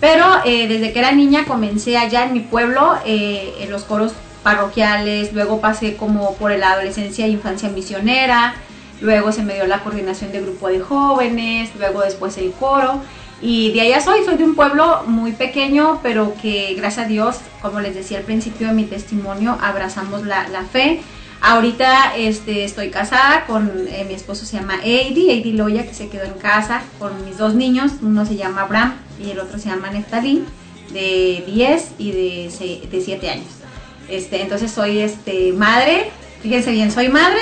Pero 0.01 0.24
eh, 0.47 0.68
desde 0.68 0.95
que 0.95 1.01
era 1.01 1.12
niña 1.12 1.45
comencé 1.45 1.99
allá 1.99 2.24
en 2.24 2.33
mi 2.33 2.41
pueblo 2.41 2.95
eh, 3.05 3.57
en 3.61 3.70
los 3.70 3.85
coros 3.85 4.14
parroquiales, 4.43 5.35
luego 5.35 5.61
pasé 5.61 5.97
como 5.97 6.35
por 6.37 6.51
la 6.53 6.70
adolescencia 6.70 7.27
e 7.27 7.29
infancia 7.29 7.68
misionera, 7.68 8.55
luego 9.03 9.31
se 9.31 9.43
me 9.43 9.53
dio 9.53 9.66
la 9.66 9.81
coordinación 9.81 10.33
de 10.33 10.41
grupo 10.41 10.68
de 10.68 10.81
jóvenes, 10.81 11.72
luego 11.79 12.01
después 12.01 12.39
el 12.39 12.53
coro. 12.53 13.03
Y 13.43 13.72
de 13.72 13.83
allá 13.83 14.01
soy, 14.01 14.24
soy 14.24 14.39
de 14.39 14.45
un 14.45 14.55
pueblo 14.55 15.03
muy 15.07 15.33
pequeño, 15.33 16.01
pero 16.03 16.33
que 16.41 16.72
gracias 16.74 17.05
a 17.05 17.09
Dios, 17.09 17.37
como 17.61 17.81
les 17.81 17.95
decía 17.95 18.16
al 18.16 18.24
principio 18.24 18.68
de 18.68 18.72
mi 18.72 18.85
testimonio, 18.85 19.59
abrazamos 19.61 20.24
la, 20.24 20.49
la 20.49 20.62
fe. 20.62 21.03
Ahorita 21.41 22.16
este, 22.16 22.64
estoy 22.64 22.91
casada 22.91 23.45
con 23.47 23.70
eh, 23.89 24.05
mi 24.09 24.14
esposo, 24.14 24.45
se 24.45 24.57
llama 24.57 24.78
Eddie, 24.82 25.39
Eddie 25.39 25.53
Loya, 25.53 25.87
que 25.87 25.95
se 25.95 26.09
quedó 26.09 26.24
en 26.24 26.34
casa 26.34 26.82
con 26.99 27.24
mis 27.24 27.39
dos 27.39 27.55
niños, 27.55 27.93
uno 28.03 28.24
se 28.26 28.37
llama 28.37 28.62
Abraham 28.62 28.95
y 29.22 29.30
el 29.30 29.39
otro 29.39 29.59
se 29.59 29.68
llama 29.68 29.91
Neftalí, 29.91 30.45
de 30.93 31.45
10 31.47 31.91
y 31.99 32.12
de, 32.12 32.89
de 32.91 33.01
7 33.01 33.30
años. 33.30 33.47
Este, 34.09 34.41
entonces 34.41 34.70
soy 34.70 34.99
este, 34.99 35.53
madre, 35.53 36.11
fíjense 36.43 36.70
bien, 36.70 36.91
soy 36.91 37.09
madre, 37.09 37.41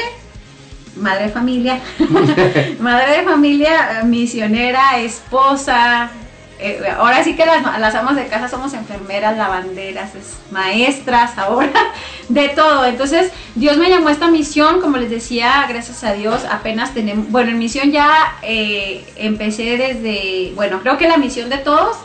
madre 0.97 1.25
de 1.25 1.31
familia, 1.31 1.81
madre 2.81 3.19
de 3.19 3.23
familia, 3.23 4.03
misionera, 4.05 4.99
esposa. 4.99 6.11
Eh, 6.59 6.81
ahora 6.99 7.23
sí 7.25 7.35
que 7.37 7.45
las, 7.47 7.63
las 7.81 7.95
amas 7.95 8.17
de 8.17 8.27
casa 8.29 8.49
somos 8.49 8.73
enfermeras, 8.75 9.37
lavanderas, 9.37 10.15
es- 10.15 10.37
maestras, 10.51 11.37
ahora 11.39 11.73
de 12.29 12.49
todo. 12.51 12.85
Entonces 12.85 13.31
Dios 13.55 13.77
me 13.77 13.89
llamó 13.89 14.09
a 14.09 14.13
esta 14.13 14.29
misión, 14.29 14.81
como 14.81 14.97
les 14.97 15.11
decía, 15.11 15.67
gracias 15.69 16.05
a 16.05 16.13
Dios 16.15 16.45
apenas 16.51 16.95
tenemos, 16.95 17.31
bueno, 17.31 17.51
en 17.51 17.59
misión 17.59 17.91
ya 17.91 18.09
eh, 18.43 19.05
empecé 19.17 19.77
desde, 19.77 20.53
bueno, 20.55 20.81
creo 20.81 20.97
que 20.99 21.09
la 21.09 21.17
misión 21.17 21.49
de 21.51 21.59
todos 21.59 21.97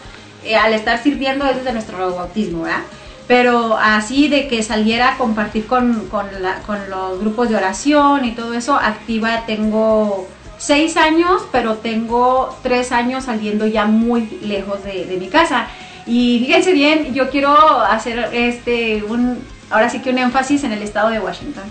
eh, 0.43 0.55
al 0.55 0.73
estar 0.73 1.01
sirviendo 1.01 1.45
es 1.45 1.57
desde 1.57 1.73
nuestro 1.73 2.15
bautismo, 2.15 2.63
¿verdad? 2.63 2.81
Pero 3.27 3.77
así 3.77 4.27
de 4.27 4.47
que 4.47 4.63
saliera 4.63 5.13
a 5.13 5.17
compartir 5.17 5.67
con, 5.67 6.07
con, 6.09 6.25
la- 6.41 6.61
con 6.65 6.89
los 6.89 7.19
grupos 7.19 7.49
de 7.49 7.57
oración 7.57 8.25
y 8.25 8.31
todo 8.31 8.53
eso, 8.55 8.75
activa 8.75 9.43
tengo 9.45 10.27
seis 10.59 10.97
años, 10.97 11.41
pero 11.51 11.75
tengo 11.75 12.55
tres 12.61 12.91
años 12.91 13.23
saliendo 13.23 13.65
ya 13.65 13.85
muy 13.85 14.39
lejos 14.43 14.83
de, 14.83 15.17
mi 15.19 15.27
casa. 15.27 15.67
Y 16.05 16.39
fíjense 16.45 16.73
bien, 16.73 17.13
yo 17.13 17.29
quiero 17.29 17.51
hacer 17.81 18.29
este 18.33 19.03
un, 19.03 19.39
ahora 19.71 19.89
sí 19.89 20.01
que 20.01 20.11
un 20.11 20.19
énfasis 20.19 20.63
en 20.63 20.73
el 20.73 20.83
estado 20.83 21.09
de 21.09 21.19
Washington. 21.19 21.63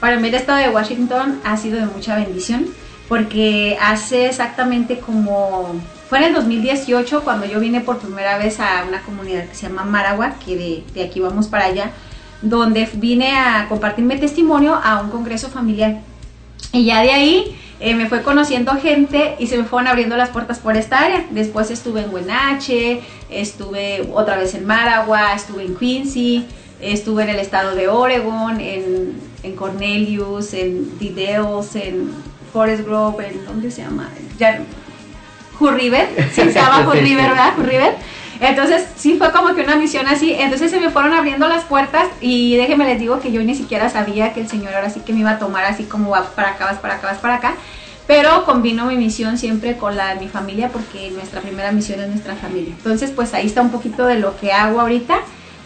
Para 0.00 0.18
mí 0.18 0.28
el 0.28 0.34
estado 0.34 0.58
de 0.58 0.68
Washington 0.68 1.40
ha 1.44 1.56
sido 1.56 1.78
de 1.78 1.86
mucha 1.86 2.16
bendición 2.16 2.66
porque 3.08 3.78
hace 3.80 4.26
exactamente 4.26 4.98
como 4.98 5.74
fue 6.08 6.18
en 6.18 6.24
el 6.24 6.34
2018 6.34 7.22
cuando 7.22 7.46
yo 7.46 7.60
vine 7.60 7.80
por 7.80 7.98
primera 7.98 8.38
vez 8.38 8.58
a 8.58 8.84
una 8.88 9.02
comunidad 9.02 9.46
que 9.46 9.54
se 9.54 9.68
llama 9.68 9.84
Maragua, 9.84 10.34
que 10.44 10.56
de, 10.56 10.84
de 10.94 11.04
aquí 11.04 11.20
vamos 11.20 11.46
para 11.46 11.66
allá, 11.66 11.92
donde 12.40 12.88
vine 12.94 13.36
a 13.36 13.66
compartir 13.68 14.04
mi 14.04 14.16
testimonio 14.16 14.74
a 14.82 15.00
un 15.00 15.10
congreso 15.10 15.48
familiar. 15.48 16.00
Y 16.72 16.86
ya 16.86 17.02
de 17.02 17.12
ahí 17.12 17.56
eh, 17.84 17.96
me 17.96 18.06
fue 18.06 18.22
conociendo 18.22 18.76
gente 18.76 19.34
y 19.40 19.48
se 19.48 19.58
me 19.58 19.64
fueron 19.64 19.88
abriendo 19.88 20.16
las 20.16 20.28
puertas 20.28 20.60
por 20.60 20.76
esta 20.76 21.00
área. 21.00 21.26
Después 21.30 21.68
estuve 21.72 22.02
en 22.02 22.14
Huenache, 22.14 23.00
estuve 23.28 24.08
otra 24.14 24.36
vez 24.36 24.54
en 24.54 24.64
Maragua, 24.64 25.34
estuve 25.34 25.64
en 25.64 25.74
Quincy, 25.74 26.46
estuve 26.80 27.24
en 27.24 27.30
el 27.30 27.40
estado 27.40 27.74
de 27.74 27.88
Oregon, 27.88 28.60
en, 28.60 29.20
en 29.42 29.56
Cornelius, 29.56 30.54
en 30.54 30.96
Dideos, 31.00 31.74
en 31.74 32.12
Forest 32.52 32.86
Grove, 32.86 33.26
en 33.26 33.44
¿dónde 33.44 33.68
se 33.72 33.82
llama? 33.82 34.08
Ya, 34.38 34.60
Hood 35.58 35.72
River, 35.72 36.08
sí, 36.32 36.42
se 36.42 36.52
llama 36.52 36.84
Hood 36.84 36.94
River, 37.00 37.30
¿verdad? 37.30 37.54
Hood 37.56 37.66
River. 37.66 37.94
Entonces 38.42 38.88
sí 38.96 39.18
fue 39.18 39.30
como 39.30 39.54
que 39.54 39.62
una 39.62 39.76
misión 39.76 40.08
así, 40.08 40.32
entonces 40.32 40.72
se 40.72 40.80
me 40.80 40.90
fueron 40.90 41.12
abriendo 41.12 41.46
las 41.46 41.62
puertas 41.62 42.08
y 42.20 42.56
déjenme 42.56 42.84
les 42.84 42.98
digo 42.98 43.20
que 43.20 43.30
yo 43.30 43.40
ni 43.44 43.54
siquiera 43.54 43.88
sabía 43.88 44.32
que 44.32 44.40
el 44.40 44.48
Señor 44.48 44.74
ahora 44.74 44.90
sí 44.90 44.98
que 44.98 45.12
me 45.12 45.20
iba 45.20 45.30
a 45.30 45.38
tomar 45.38 45.64
así 45.64 45.84
como 45.84 46.10
vas 46.10 46.26
para 46.26 46.50
acá, 46.50 46.64
vas 46.64 46.78
para 46.78 46.94
acá, 46.94 47.06
vas 47.06 47.18
para 47.18 47.36
acá, 47.36 47.54
pero 48.08 48.44
combino 48.44 48.86
mi 48.86 48.96
misión 48.96 49.38
siempre 49.38 49.76
con 49.76 49.96
la 49.96 50.14
de 50.14 50.20
mi 50.20 50.28
familia 50.28 50.70
porque 50.70 51.12
nuestra 51.12 51.40
primera 51.40 51.70
misión 51.70 52.00
es 52.00 52.08
nuestra 52.08 52.34
familia. 52.34 52.74
Entonces 52.76 53.12
pues 53.12 53.32
ahí 53.32 53.46
está 53.46 53.62
un 53.62 53.70
poquito 53.70 54.06
de 54.06 54.18
lo 54.18 54.36
que 54.36 54.52
hago 54.52 54.80
ahorita 54.80 55.20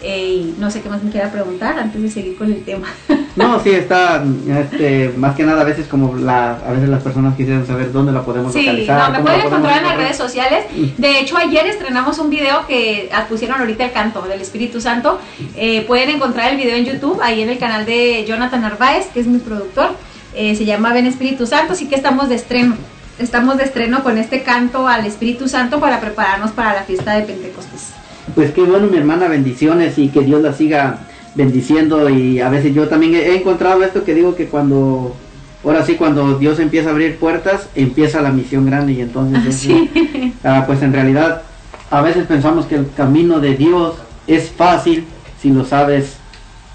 eh, 0.07 0.25
y 0.41 0.55
no 0.61 0.71
sé 0.71 0.83
qué 0.83 0.89
más 0.89 1.03
me 1.03 1.11
quiera 1.11 1.33
preguntar 1.33 1.77
antes 1.79 2.01
de 2.01 2.09
seguir 2.09 2.37
con 2.37 2.53
el 2.53 2.63
tema. 2.65 2.87
No, 3.37 3.61
sí, 3.61 3.69
está, 3.69 4.25
este, 4.63 5.13
más 5.19 5.37
que 5.37 5.43
nada 5.45 5.61
a 5.61 5.65
veces 5.65 5.87
como 5.89 6.17
la, 6.17 6.53
a 6.53 6.73
veces 6.73 6.89
las 6.89 7.03
personas 7.03 7.37
quisieran 7.37 7.67
saber 7.67 7.93
dónde 7.93 8.11
la 8.11 8.25
podemos 8.25 8.51
Sí, 8.51 8.63
localizar. 8.63 9.13
no, 9.13 9.19
me 9.19 9.23
pueden 9.23 9.41
encontrar 9.43 9.77
en 9.77 9.85
las 9.85 9.97
redes 9.99 10.17
sociales. 10.17 10.65
De 10.97 11.21
hecho, 11.21 11.37
ayer 11.37 11.67
estrenamos 11.67 12.19
un 12.19 12.31
video 12.31 12.67
que 12.67 13.11
pusieron 13.29 13.61
ahorita 13.61 13.85
el 13.85 13.93
canto 13.93 14.23
del 14.23 14.41
Espíritu 14.41 14.81
Santo. 14.81 15.21
Eh, 15.55 15.85
pueden 15.87 16.09
encontrar 16.09 16.51
el 16.51 16.57
video 16.57 16.77
en 16.77 16.87
YouTube, 16.87 17.21
ahí 17.21 17.43
en 17.43 17.51
el 17.51 17.59
canal 17.59 17.85
de 17.85 18.25
Jonathan 18.27 18.63
Narváez, 18.63 19.09
que 19.13 19.21
es 19.21 19.27
mi 19.27 19.37
productor. 19.37 19.91
Eh, 20.35 20.55
se 20.57 20.65
llama 20.65 20.95
Ven 20.95 21.05
Espíritu 21.05 21.47
Santo, 21.47 21.75
así 21.75 21.91
que 21.91 21.95
estamos 21.95 22.31
de 22.31 22.37
estreno. 22.37 22.75
Estamos 23.19 23.59
de 23.59 23.65
estreno 23.65 24.03
con 24.03 24.17
este 24.17 24.45
canto 24.45 24.89
al 24.89 25.05
Espíritu 25.05 25.47
Santo 25.47 25.79
para 25.79 26.01
prepararnos 26.01 26.53
para 26.53 26.73
la 26.73 26.85
fiesta 26.85 27.13
de 27.13 27.25
Pentecostés. 27.25 27.93
Pues 28.37 28.53
qué 28.53 28.63
bueno, 28.63 28.87
mi 28.87 28.99
hermana, 28.99 29.29
bendiciones 29.29 29.97
y 29.99 30.09
que 30.11 30.21
Dios 30.21 30.43
la 30.43 30.53
siga 30.53 30.99
bendiciendo. 31.35 32.09
Y 32.11 32.39
a 32.41 32.51
veces 32.51 32.75
yo 32.75 32.87
también 32.87 33.15
he 33.15 33.35
encontrado 33.35 33.83
esto 33.83 34.05
que 34.05 34.15
digo 34.15 34.37
que 34.37 34.47
cuando, 34.47 35.17
ahora 35.65 35.85
sí, 35.85 35.95
cuando 35.95 36.39
Dios 36.39 36.61
empieza 36.61 36.91
a 36.91 36.93
abrir 36.93 37.17
puertas, 37.17 37.69
empieza 37.75 38.21
la 38.21 38.31
misión 38.31 38.67
grande 38.67 38.93
y 38.93 39.01
entonces, 39.01 39.43
Ah, 39.47 39.53
sí. 39.53 40.35
ah, 40.45 40.65
pues 40.67 40.83
en 40.83 40.93
realidad, 40.93 41.43
a 41.91 42.03
veces 42.03 42.27
pensamos 42.27 42.67
que 42.67 42.75
el 42.75 42.87
camino 42.95 43.41
de 43.41 43.57
Dios 43.57 43.95
es 44.27 44.51
fácil 44.51 45.05
si 45.41 45.51
lo 45.51 45.65
sabes 45.65 46.17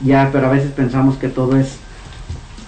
ya, 0.04 0.30
pero 0.32 0.48
a 0.48 0.50
veces 0.52 0.72
pensamos 0.72 1.18
que 1.18 1.28
todo 1.28 1.58
es, 1.58 1.78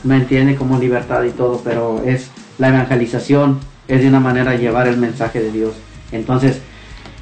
me 0.03 0.17
entiende, 0.17 0.55
como 0.55 0.77
libertad 0.77 1.23
y 1.23 1.31
todo, 1.31 1.61
pero 1.63 2.03
es 2.05 2.29
la 2.59 2.67
evangelización, 2.67 3.57
es 3.87 4.01
de 4.01 4.07
una 4.07 4.19
manera 4.19 4.53
llevar 4.55 4.87
el 4.87 4.97
mensaje 4.97 5.39
de 5.41 5.51
Dios. 5.51 5.73
Entonces, 6.11 6.61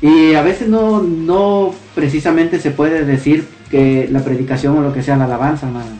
y 0.01 0.33
a 0.33 0.41
veces 0.41 0.67
no, 0.67 1.01
no 1.01 1.73
precisamente 1.95 2.59
se 2.59 2.71
puede 2.71 3.05
decir 3.05 3.47
que 3.69 4.07
la 4.11 4.19
predicación 4.23 4.77
o 4.77 4.81
lo 4.81 4.93
que 4.93 5.03
sea 5.03 5.15
la 5.17 5.25
alabanza, 5.25 5.67
hermano. 5.67 5.91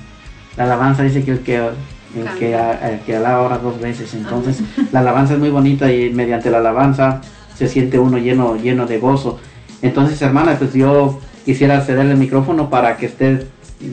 La 0.57 0.63
alabanza 0.65 1.03
dice 1.03 1.23
que 1.23 1.31
el 1.31 1.39
que, 1.39 1.55
el 1.57 2.27
que, 2.37 2.53
el 2.55 2.99
que 3.05 3.15
alaba 3.15 3.37
ahora 3.43 3.57
dos 3.59 3.79
veces. 3.79 4.13
Entonces, 4.13 4.59
la 4.91 4.99
alabanza 4.99 5.33
es 5.33 5.39
muy 5.39 5.49
bonita 5.49 5.91
y 5.91 6.09
mediante 6.09 6.49
la 6.49 6.57
alabanza 6.57 7.21
se 7.55 7.67
siente 7.67 7.99
uno 7.99 8.17
lleno, 8.17 8.55
lleno 8.57 8.87
de 8.87 8.99
gozo. 8.99 9.39
Entonces, 9.81 10.21
hermana, 10.21 10.55
pues 10.57 10.73
yo 10.73 11.19
quisiera 11.45 11.81
cederle 11.81 12.13
el 12.13 12.17
micrófono 12.17 12.69
para 12.69 12.97
que 12.97 13.05
usted 13.05 13.45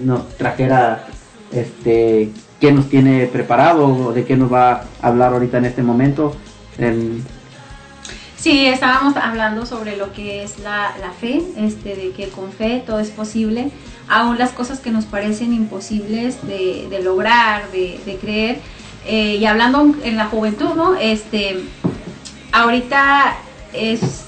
nos 0.04 0.28
trajera 0.36 1.06
este 1.52 2.30
qué 2.60 2.72
nos 2.72 2.88
tiene 2.88 3.26
preparado 3.26 3.86
o 3.86 4.12
de 4.12 4.24
qué 4.24 4.36
nos 4.36 4.52
va 4.52 4.72
a 5.00 5.08
hablar 5.08 5.32
ahorita 5.32 5.58
en 5.58 5.66
este 5.66 5.82
momento. 5.82 6.34
El- 6.78 7.22
Sí, 8.38 8.66
estábamos 8.66 9.16
hablando 9.16 9.66
sobre 9.66 9.96
lo 9.96 10.12
que 10.12 10.44
es 10.44 10.60
la, 10.60 10.94
la 11.00 11.10
fe, 11.10 11.42
este, 11.56 11.96
de 11.96 12.12
que 12.12 12.28
con 12.28 12.52
fe 12.52 12.82
todo 12.86 13.00
es 13.00 13.10
posible, 13.10 13.72
aún 14.08 14.38
las 14.38 14.50
cosas 14.50 14.78
que 14.78 14.92
nos 14.92 15.06
parecen 15.06 15.52
imposibles 15.52 16.46
de, 16.46 16.86
de 16.88 17.02
lograr, 17.02 17.68
de, 17.72 18.00
de 18.06 18.16
creer. 18.16 18.60
Eh, 19.06 19.36
y 19.40 19.46
hablando 19.46 19.92
en 20.04 20.16
la 20.16 20.26
juventud, 20.26 20.70
¿no? 20.76 20.94
Este, 20.94 21.64
ahorita 22.52 23.36
es, 23.72 24.26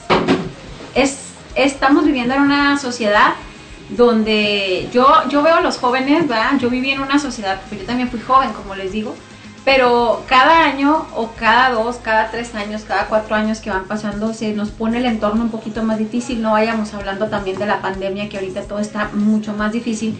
es, 0.96 1.18
estamos 1.54 2.04
viviendo 2.04 2.34
en 2.34 2.42
una 2.42 2.78
sociedad 2.78 3.34
donde 3.90 4.88
yo, 4.92 5.06
yo 5.28 5.42
veo 5.42 5.56
a 5.56 5.60
los 5.60 5.78
jóvenes, 5.78 6.26
¿verdad? 6.26 6.58
Yo 6.58 6.68
viví 6.68 6.90
en 6.90 7.00
una 7.00 7.20
sociedad, 7.20 7.60
pues 7.68 7.80
yo 7.80 7.86
también 7.86 8.10
fui 8.10 8.20
joven, 8.20 8.52
como 8.54 8.74
les 8.74 8.90
digo, 8.90 9.14
pero 9.72 10.24
cada 10.26 10.64
año 10.64 11.06
o 11.14 11.28
cada 11.38 11.70
dos, 11.70 11.98
cada 12.02 12.28
tres 12.32 12.56
años, 12.56 12.82
cada 12.82 13.06
cuatro 13.06 13.36
años 13.36 13.60
que 13.60 13.70
van 13.70 13.84
pasando, 13.84 14.34
se 14.34 14.52
nos 14.52 14.70
pone 14.70 14.98
el 14.98 15.06
entorno 15.06 15.44
un 15.44 15.50
poquito 15.50 15.84
más 15.84 15.96
difícil. 15.96 16.42
No 16.42 16.50
vayamos 16.50 16.92
hablando 16.92 17.28
también 17.28 17.56
de 17.56 17.66
la 17.66 17.80
pandemia, 17.80 18.28
que 18.28 18.38
ahorita 18.38 18.62
todo 18.62 18.80
está 18.80 19.10
mucho 19.14 19.52
más 19.52 19.70
difícil. 19.70 20.18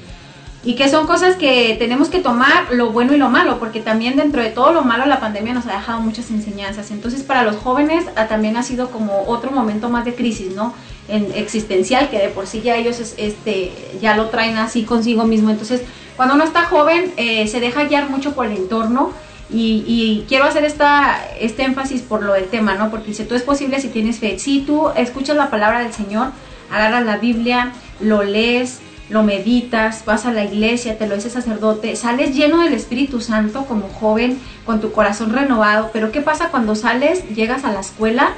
Y 0.63 0.77
que 0.77 0.89
son 0.89 1.05
cosas 1.05 1.35
que 1.35 1.75
tenemos 1.81 2.11
que 2.11 2.21
tomar 2.21 2.71
lo 2.71 2.93
bueno 2.93 3.13
y 3.13 3.17
lo 3.19 3.29
malo, 3.29 3.59
porque 3.59 3.81
también 3.81 4.15
dentro 4.15 4.41
de 4.41 4.51
todo 4.51 4.73
lo 4.73 4.83
malo 4.83 5.05
la 5.07 5.19
pandemia 5.19 5.53
nos 5.53 5.67
ha 5.67 5.73
dejado 5.73 6.01
muchas 6.01 6.31
enseñanzas. 6.31 6.93
Entonces 6.93 7.25
para 7.25 7.43
los 7.43 7.57
jóvenes 7.57 8.05
ah, 8.15 8.29
también 8.29 8.57
ha 8.57 8.63
sido 8.63 8.91
como 8.93 9.25
otro 9.27 9.51
momento 9.51 9.89
más 9.89 10.05
de 10.05 10.15
crisis, 10.15 10.55
¿no? 10.55 10.75
en 11.09 11.33
existencial 11.35 12.09
que 12.09 12.19
de 12.19 12.29
por 12.29 12.47
sí 12.47 12.61
ya 12.61 12.77
ellos 12.77 13.01
es- 13.01 13.15
este 13.19 13.73
ya 14.01 14.15
lo 14.15 14.29
traen 14.29 14.59
así 14.59 14.85
consigo 14.85 15.25
mismo 15.25 15.51
entonces 15.51 15.83
cuando 16.15 16.37
uno 16.37 16.45
está 16.45 16.67
joven 16.67 17.13
eh, 17.17 17.49
se 17.49 17.59
deja 17.59 17.83
guiar 17.87 18.09
mucho 18.09 18.33
por 18.33 18.47
el 18.47 18.53
entorno 18.57 19.11
y, 19.53 19.85
y 19.87 20.25
quiero 20.29 20.45
hacer 20.45 20.65
esta, 20.65 21.19
este 21.39 21.65
énfasis 21.65 22.03
por 22.03 22.23
lo 22.23 22.35
del 22.35 22.47
tema, 22.47 22.75
¿no? 22.75 22.91
Porque 22.91 23.09
dice, 23.09 23.25
tú 23.25 23.35
es 23.35 23.43
posible 23.43 23.81
si 23.81 23.89
tienes 23.89 24.19
fe. 24.19 24.39
Si 24.39 24.61
tú 24.61 24.89
escuchas 24.97 25.37
la 25.37 25.51
palabra 25.51 25.81
del 25.81 25.93
Señor, 25.93 26.31
agarras 26.71 27.05
la 27.05 27.17
Biblia, 27.17 27.73
lo 28.01 28.23
lees, 28.23 28.81
lo 29.11 29.25
meditas, 29.25 30.05
vas 30.05 30.25
a 30.25 30.33
la 30.33 30.45
iglesia, 30.45 30.97
te 30.97 31.09
lo 31.09 31.17
dice 31.17 31.31
sacerdote, 31.31 31.97
sales 31.97 32.35
lleno 32.35 32.63
del 32.63 32.75
Espíritu 32.75 33.21
Santo 33.21 33.67
como 33.67 33.89
joven, 33.89 34.39
con 34.65 34.81
tu 34.81 34.93
corazón 34.93 35.33
renovado. 35.33 35.91
Pero 35.93 36.13
¿qué 36.13 36.21
pasa 36.21 36.51
cuando 36.51 36.77
sales, 36.77 37.29
llegas 37.35 37.65
a 37.65 37.73
la 37.73 37.81
escuela 37.81 38.35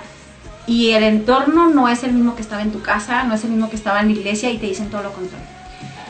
y 0.66 0.92
el 0.92 1.04
entorno 1.04 1.68
no 1.68 1.88
es 1.88 2.04
el 2.04 2.12
mismo 2.12 2.34
que 2.34 2.42
estaba 2.42 2.62
en 2.62 2.72
tu 2.72 2.80
casa, 2.80 3.24
no 3.24 3.34
es 3.34 3.44
el 3.44 3.50
mismo 3.50 3.68
que 3.68 3.76
estaba 3.76 4.00
en 4.00 4.06
la 4.06 4.12
iglesia 4.12 4.50
y 4.50 4.58
te 4.58 4.66
dicen 4.66 4.88
todo 4.88 5.02
lo 5.02 5.12
contrario? 5.12 5.46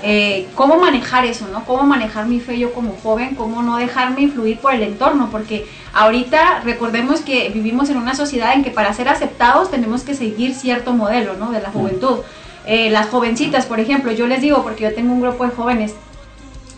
Eh, 0.04 0.48
cómo 0.56 0.78
manejar 0.78 1.24
eso, 1.24 1.46
¿no? 1.52 1.64
Cómo 1.64 1.84
manejar 1.84 2.26
mi 2.26 2.40
fe 2.40 2.58
yo 2.58 2.72
como 2.72 2.96
joven, 3.02 3.36
cómo 3.36 3.62
no 3.62 3.76
dejarme 3.76 4.22
influir 4.22 4.58
por 4.58 4.74
el 4.74 4.82
entorno, 4.82 5.28
porque 5.30 5.66
ahorita 5.92 6.60
recordemos 6.64 7.20
que 7.20 7.50
vivimos 7.50 7.88
en 7.88 7.98
una 7.98 8.16
sociedad 8.16 8.54
en 8.54 8.64
que 8.64 8.72
para 8.72 8.92
ser 8.94 9.08
aceptados 9.08 9.70
tenemos 9.70 10.02
que 10.02 10.14
seguir 10.14 10.54
cierto 10.54 10.92
modelo, 10.92 11.34
¿no? 11.34 11.52
De 11.52 11.60
la 11.60 11.70
juventud. 11.70 12.18
Eh, 12.66 12.90
las 12.90 13.08
jovencitas, 13.08 13.66
por 13.66 13.78
ejemplo, 13.78 14.10
yo 14.10 14.26
les 14.26 14.40
digo, 14.40 14.64
porque 14.64 14.84
yo 14.84 14.94
tengo 14.94 15.12
un 15.12 15.20
grupo 15.20 15.44
de 15.44 15.50
jóvenes, 15.52 15.94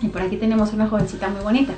y 0.02 0.08
por 0.08 0.20
aquí 0.20 0.36
tenemos 0.36 0.74
una 0.74 0.88
jovencita 0.88 1.28
muy 1.28 1.42
bonita. 1.42 1.72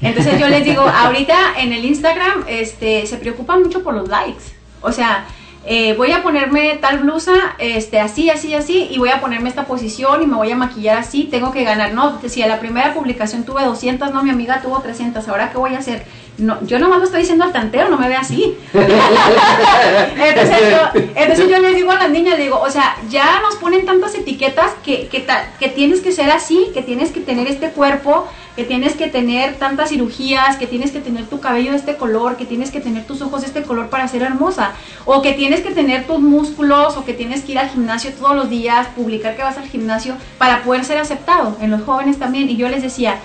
Entonces 0.00 0.40
yo 0.40 0.48
les 0.48 0.64
digo, 0.64 0.80
ahorita 0.88 1.58
en 1.58 1.74
el 1.74 1.84
Instagram 1.84 2.44
este, 2.48 3.06
se 3.06 3.18
preocupan 3.18 3.62
mucho 3.62 3.82
por 3.82 3.92
los 3.94 4.08
likes. 4.08 4.44
O 4.80 4.92
sea, 4.92 5.26
eh, 5.68 5.94
voy 5.94 6.12
a 6.12 6.22
ponerme 6.22 6.76
tal 6.76 6.98
blusa, 6.98 7.56
este, 7.58 7.98
así, 7.98 8.30
así, 8.30 8.54
así, 8.54 8.86
y 8.88 8.98
voy 8.98 9.08
a 9.08 9.20
ponerme 9.20 9.48
esta 9.48 9.66
posición 9.66 10.22
y 10.22 10.26
me 10.26 10.36
voy 10.36 10.52
a 10.52 10.56
maquillar 10.56 10.98
así, 10.98 11.24
tengo 11.24 11.50
que 11.50 11.64
ganar. 11.64 11.92
No, 11.92 12.20
si 12.28 12.40
a 12.42 12.46
la 12.46 12.60
primera 12.60 12.94
publicación 12.94 13.44
tuve 13.44 13.64
200, 13.64 14.12
no, 14.12 14.22
mi 14.22 14.30
amiga 14.30 14.62
tuvo 14.62 14.78
300, 14.80 15.28
¿ahora 15.28 15.50
qué 15.50 15.58
voy 15.58 15.74
a 15.74 15.78
hacer? 15.78 16.06
No, 16.38 16.58
yo 16.66 16.78
nomás 16.78 16.98
lo 16.98 17.04
estoy 17.04 17.20
diciendo 17.20 17.44
al 17.44 17.52
tanteo, 17.52 17.88
no 17.88 17.96
me 17.96 18.08
ve 18.08 18.16
así. 18.16 18.56
entonces, 18.74 20.58
yo, 20.70 21.00
entonces 21.14 21.48
yo 21.48 21.58
les 21.60 21.74
digo 21.76 21.90
a 21.92 21.94
las 21.96 22.10
niñas, 22.10 22.36
digo, 22.38 22.60
o 22.60 22.70
sea, 22.70 22.96
ya 23.08 23.40
nos 23.42 23.56
ponen 23.56 23.86
tantas 23.86 24.14
etiquetas 24.14 24.72
que, 24.84 25.08
que, 25.08 25.20
ta- 25.20 25.50
que 25.58 25.68
tienes 25.68 26.00
que 26.00 26.12
ser 26.12 26.30
así, 26.30 26.68
que 26.74 26.82
tienes 26.82 27.10
que 27.10 27.20
tener 27.20 27.46
este 27.46 27.70
cuerpo, 27.70 28.26
que 28.54 28.64
tienes 28.64 28.94
que 28.94 29.08
tener 29.08 29.54
tantas 29.56 29.90
cirugías, 29.90 30.56
que 30.56 30.66
tienes 30.66 30.90
que 30.90 31.00
tener 31.00 31.26
tu 31.26 31.40
cabello 31.40 31.72
de 31.72 31.76
este 31.78 31.96
color, 31.96 32.36
que 32.36 32.44
tienes 32.46 32.70
que 32.70 32.80
tener 32.80 33.04
tus 33.06 33.20
ojos 33.22 33.42
de 33.42 33.46
este 33.48 33.62
color 33.62 33.88
para 33.88 34.08
ser 34.08 34.22
hermosa, 34.22 34.72
o 35.04 35.22
que 35.22 35.32
tienes 35.32 35.60
que 35.60 35.70
tener 35.70 36.06
tus 36.06 36.20
músculos, 36.20 36.96
o 36.96 37.04
que 37.04 37.12
tienes 37.14 37.42
que 37.42 37.52
ir 37.52 37.58
al 37.58 37.68
gimnasio 37.70 38.12
todos 38.12 38.34
los 38.36 38.48
días, 38.50 38.88
publicar 38.96 39.36
que 39.36 39.42
vas 39.42 39.58
al 39.58 39.68
gimnasio 39.68 40.14
para 40.38 40.62
poder 40.62 40.84
ser 40.84 40.98
aceptado, 40.98 41.56
en 41.60 41.70
los 41.70 41.82
jóvenes 41.82 42.18
también. 42.18 42.48
Y 42.48 42.56
yo 42.56 42.68
les 42.68 42.82
decía, 42.82 43.16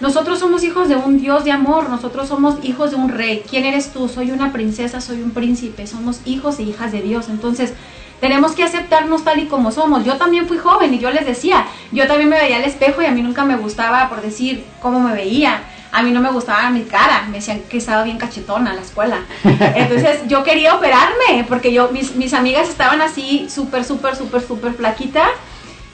nosotros 0.00 0.38
somos 0.38 0.64
hijos 0.64 0.88
de 0.88 0.96
un 0.96 1.20
Dios 1.20 1.44
de 1.44 1.52
amor, 1.52 1.90
nosotros 1.90 2.28
somos 2.28 2.56
hijos 2.62 2.90
de 2.90 2.96
un 2.96 3.10
rey. 3.10 3.44
¿Quién 3.48 3.66
eres 3.66 3.92
tú? 3.92 4.08
Soy 4.08 4.30
una 4.30 4.50
princesa, 4.50 5.00
soy 5.02 5.20
un 5.22 5.32
príncipe, 5.32 5.86
somos 5.86 6.20
hijos 6.24 6.58
e 6.58 6.62
hijas 6.62 6.90
de 6.90 7.02
Dios. 7.02 7.28
Entonces, 7.28 7.74
tenemos 8.18 8.52
que 8.52 8.64
aceptarnos 8.64 9.24
tal 9.24 9.40
y 9.40 9.46
como 9.46 9.72
somos. 9.72 10.04
Yo 10.04 10.16
también 10.16 10.48
fui 10.48 10.56
joven 10.56 10.94
y 10.94 10.98
yo 10.98 11.10
les 11.10 11.26
decía, 11.26 11.66
yo 11.92 12.06
también 12.06 12.30
me 12.30 12.40
veía 12.40 12.56
al 12.56 12.64
espejo 12.64 13.02
y 13.02 13.06
a 13.06 13.10
mí 13.10 13.20
nunca 13.20 13.44
me 13.44 13.56
gustaba 13.56 14.08
por 14.08 14.22
decir 14.22 14.64
cómo 14.80 15.00
me 15.00 15.12
veía. 15.12 15.64
A 15.92 16.02
mí 16.02 16.12
no 16.12 16.20
me 16.20 16.30
gustaba 16.30 16.70
mi 16.70 16.82
cara, 16.82 17.26
me 17.28 17.38
decían 17.38 17.62
que 17.68 17.76
estaba 17.76 18.04
bien 18.04 18.16
cachetona 18.16 18.70
en 18.70 18.76
la 18.76 18.82
escuela. 18.82 19.18
Entonces 19.42 20.20
yo 20.28 20.44
quería 20.44 20.76
operarme 20.76 21.44
porque 21.46 21.72
yo 21.72 21.90
mis, 21.90 22.14
mis 22.16 22.32
amigas 22.32 22.70
estaban 22.70 23.02
así 23.02 23.48
súper, 23.50 23.84
súper, 23.84 24.16
súper, 24.16 24.40
súper 24.40 24.72
flaquita 24.74 25.24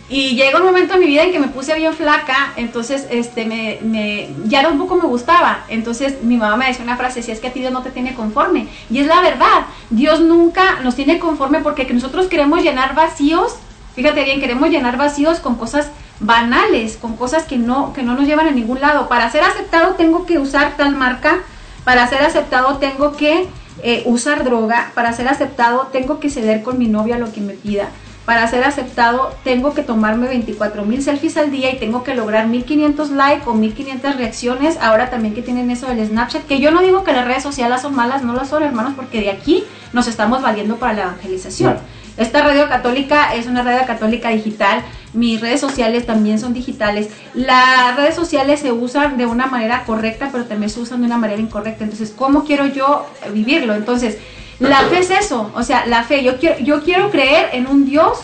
y 0.08 0.36
llegó 0.36 0.58
un 0.58 0.66
momento 0.66 0.94
en 0.94 1.00
mi 1.00 1.06
vida 1.06 1.24
en 1.24 1.32
que 1.32 1.40
me 1.40 1.48
puse 1.48 1.74
bien 1.74 1.92
flaca, 1.92 2.52
entonces 2.56 3.08
este 3.10 3.44
me, 3.44 4.30
ya 4.44 4.62
tampoco 4.62 4.94
me 4.94 5.06
gustaba. 5.06 5.64
Entonces 5.68 6.22
mi 6.22 6.36
mamá 6.36 6.56
me 6.56 6.66
decía 6.66 6.84
una 6.84 6.96
frase, 6.96 7.22
si 7.22 7.32
es 7.32 7.40
que 7.40 7.48
a 7.48 7.52
ti 7.52 7.60
Dios 7.60 7.72
no 7.72 7.82
te 7.82 7.90
tiene 7.90 8.14
conforme. 8.14 8.68
Y 8.88 9.00
es 9.00 9.08
la 9.08 9.20
verdad, 9.20 9.66
Dios 9.90 10.20
nunca 10.20 10.80
nos 10.84 10.94
tiene 10.94 11.18
conforme 11.18 11.60
porque 11.60 11.86
que 11.88 11.94
nosotros 11.94 12.28
queremos 12.28 12.62
llenar 12.62 12.94
vacíos, 12.94 13.56
fíjate 13.96 14.22
bien, 14.22 14.40
queremos 14.40 14.70
llenar 14.70 14.96
vacíos 14.96 15.40
con 15.40 15.56
cosas 15.56 15.90
banales, 16.20 16.96
con 16.96 17.16
cosas 17.16 17.42
que 17.42 17.56
no, 17.56 17.92
que 17.92 18.04
no 18.04 18.14
nos 18.14 18.28
llevan 18.28 18.46
a 18.46 18.52
ningún 18.52 18.80
lado. 18.80 19.08
Para 19.08 19.28
ser 19.30 19.42
aceptado 19.42 19.94
tengo 19.94 20.24
que 20.24 20.38
usar 20.38 20.76
tal 20.76 20.94
marca, 20.94 21.40
para 21.82 22.06
ser 22.06 22.22
aceptado 22.22 22.76
tengo 22.76 23.16
que 23.16 23.48
eh, 23.82 24.04
usar 24.06 24.44
droga, 24.44 24.92
para 24.94 25.12
ser 25.12 25.26
aceptado 25.26 25.88
tengo 25.92 26.20
que 26.20 26.30
ceder 26.30 26.62
con 26.62 26.78
mi 26.78 26.86
novia 26.86 27.18
lo 27.18 27.32
que 27.32 27.40
me 27.40 27.54
pida. 27.54 27.88
Para 28.26 28.48
ser 28.48 28.64
aceptado 28.64 29.32
tengo 29.44 29.72
que 29.72 29.82
tomarme 29.82 30.26
24 30.26 30.84
mil 30.84 31.00
selfies 31.00 31.36
al 31.36 31.52
día 31.52 31.72
y 31.72 31.78
tengo 31.78 32.02
que 32.02 32.14
lograr 32.16 32.48
1500 32.48 33.10
likes 33.10 33.44
o 33.46 33.54
1500 33.54 34.16
reacciones. 34.16 34.78
Ahora 34.80 35.10
también 35.10 35.32
que 35.32 35.42
tienen 35.42 35.70
eso 35.70 35.86
del 35.86 36.04
Snapchat, 36.04 36.44
que 36.46 36.58
yo 36.58 36.72
no 36.72 36.82
digo 36.82 37.04
que 37.04 37.12
las 37.12 37.24
redes 37.24 37.44
sociales 37.44 37.82
son 37.82 37.94
malas, 37.94 38.24
no 38.24 38.32
las 38.32 38.48
son 38.48 38.64
hermanos, 38.64 38.94
porque 38.96 39.20
de 39.20 39.30
aquí 39.30 39.62
nos 39.92 40.08
estamos 40.08 40.42
valiendo 40.42 40.76
para 40.76 40.92
la 40.92 41.02
evangelización. 41.02 41.74
Claro. 41.74 41.86
Esta 42.16 42.42
radio 42.42 42.66
católica 42.68 43.34
es 43.34 43.46
una 43.46 43.62
radio 43.62 43.86
católica 43.86 44.30
digital. 44.30 44.82
Mis 45.12 45.40
redes 45.40 45.60
sociales 45.60 46.06
también 46.06 46.40
son 46.40 46.52
digitales. 46.52 47.10
Las 47.34 47.94
redes 47.94 48.14
sociales 48.14 48.60
se 48.60 48.72
usan 48.72 49.18
de 49.18 49.26
una 49.26 49.46
manera 49.46 49.84
correcta, 49.84 50.30
pero 50.32 50.46
también 50.46 50.70
se 50.70 50.80
usan 50.80 51.00
de 51.00 51.06
una 51.06 51.18
manera 51.18 51.40
incorrecta. 51.40 51.84
Entonces, 51.84 52.12
¿cómo 52.16 52.44
quiero 52.44 52.66
yo 52.66 53.06
vivirlo? 53.32 53.74
Entonces, 53.74 54.18
la 54.58 54.82
fe 54.84 54.98
es 54.98 55.10
eso. 55.10 55.50
O 55.54 55.62
sea, 55.62 55.86
la 55.86 56.02
fe. 56.04 56.22
Yo 56.22 56.38
quiero, 56.38 56.58
yo 56.58 56.82
quiero 56.82 57.10
creer 57.10 57.50
en 57.52 57.66
un 57.66 57.84
Dios, 57.84 58.18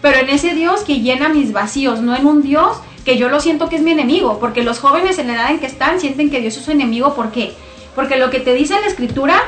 pero 0.00 0.18
en 0.18 0.30
ese 0.30 0.54
Dios 0.54 0.82
que 0.82 1.00
llena 1.00 1.28
mis 1.28 1.52
vacíos, 1.52 2.00
no 2.00 2.16
en 2.16 2.26
un 2.26 2.42
Dios 2.42 2.78
que 3.04 3.18
yo 3.18 3.28
lo 3.28 3.40
siento 3.40 3.68
que 3.68 3.76
es 3.76 3.82
mi 3.82 3.92
enemigo. 3.92 4.38
Porque 4.38 4.62
los 4.62 4.78
jóvenes 4.78 5.18
en 5.18 5.28
la 5.28 5.34
edad 5.34 5.50
en 5.50 5.60
que 5.60 5.66
están 5.66 6.00
sienten 6.00 6.30
que 6.30 6.40
Dios 6.40 6.56
es 6.56 6.64
su 6.64 6.70
enemigo. 6.70 7.14
¿Por 7.14 7.30
qué? 7.30 7.54
Porque 7.94 8.16
lo 8.16 8.30
que 8.30 8.40
te 8.40 8.54
dice 8.54 8.74
la 8.80 8.86
escritura 8.86 9.42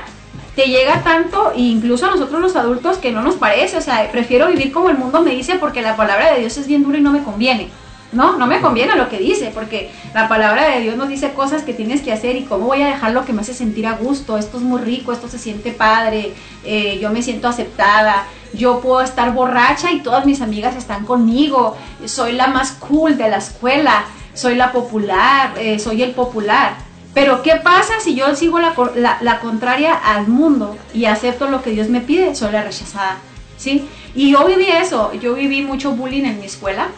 te 0.55 0.67
llega 0.67 1.05
tanto, 1.05 1.53
e 1.55 1.61
incluso 1.61 2.07
a 2.07 2.11
nosotros 2.11 2.41
los 2.41 2.57
adultos, 2.57 2.99
que 2.99 3.13
no 3.13 3.23
nos 3.23 3.37
parece. 3.37 3.77
O 3.77 3.81
sea, 3.81 4.11
prefiero 4.11 4.49
vivir 4.49 4.73
como 4.73 4.91
el 4.91 4.99
mundo 4.99 5.23
me 5.23 5.31
dice 5.31 5.55
porque 5.55 5.83
la 5.83 5.97
palabra 5.97 6.33
de 6.35 6.41
Dios 6.41 6.57
es 6.57 6.67
bien 6.67 6.83
dura 6.83 6.99
y 6.99 7.01
no 7.01 7.13
me 7.13 7.23
conviene. 7.23 7.69
No, 8.11 8.39
no 8.39 8.47
me 8.47 8.63
conviene 8.63 8.97
lo 8.97 9.11
que 9.11 9.19
dice, 9.19 9.51
porque 9.53 9.91
la 10.15 10.29
palabra 10.29 10.71
de 10.71 10.81
Dios 10.81 10.97
nos 10.97 11.11
dice 11.11 11.33
cosas 11.33 11.63
que 11.63 11.75
tienes 11.75 12.01
que 12.01 12.13
hacer 12.13 12.37
y 12.37 12.45
cómo 12.45 12.67
voy 12.67 12.81
a 12.81 12.87
dejar 12.87 13.13
lo 13.13 13.27
que 13.27 13.35
me 13.35 13.43
hace 13.43 13.53
sentir 13.53 13.87
a 13.87 13.93
gusto. 13.93 14.39
Esto 14.39 14.57
es 14.57 14.63
muy 14.63 14.81
rico, 14.81 15.13
esto 15.13 15.29
se 15.29 15.39
siente 15.39 15.73
padre, 15.73 16.33
eh, 16.65 16.99
yo 17.03 17.11
me 17.11 17.21
siento 17.21 17.49
aceptada, 17.49 18.25
yo 18.55 18.81
puedo 18.81 19.03
estar 19.03 19.35
borracha 19.35 19.93
y 19.93 20.01
todas 20.01 20.25
mis 20.25 20.41
amigas 20.41 20.75
están 20.75 21.05
conmigo, 21.05 21.77
soy 22.07 22.33
la 22.33 22.47
más 22.47 22.73
cool 22.73 23.19
de 23.19 23.29
la 23.29 23.37
escuela, 23.37 24.05
soy 24.33 24.55
la 24.55 24.73
popular, 24.73 25.53
eh, 25.59 25.79
soy 25.79 26.03
el 26.03 26.13
popular. 26.13 26.77
Pero 27.13 27.43
¿qué 27.43 27.57
pasa 27.57 28.01
si 28.01 28.15
yo 28.15 28.35
sigo 28.35 28.59
la, 28.59 29.19
la 29.21 29.41
contraria 29.41 29.95
al 29.95 30.29
mundo 30.29 30.79
y 30.95 31.05
acepto 31.05 31.51
lo 31.51 31.63
que 31.63 31.71
Dios 31.71 31.89
me 31.89 32.01
pide? 32.01 32.35
Soy 32.35 32.53
la 32.53 32.63
rechazada, 32.63 33.19
¿sí? 33.59 33.87
Y 34.15 34.31
yo 34.31 34.47
viví 34.47 34.67
eso, 34.67 35.13
yo 35.15 35.35
viví 35.35 35.61
mucho 35.61 35.93
bullying 35.93 36.25
en 36.25 36.41
mi 36.41 36.47
escuela 36.47 36.89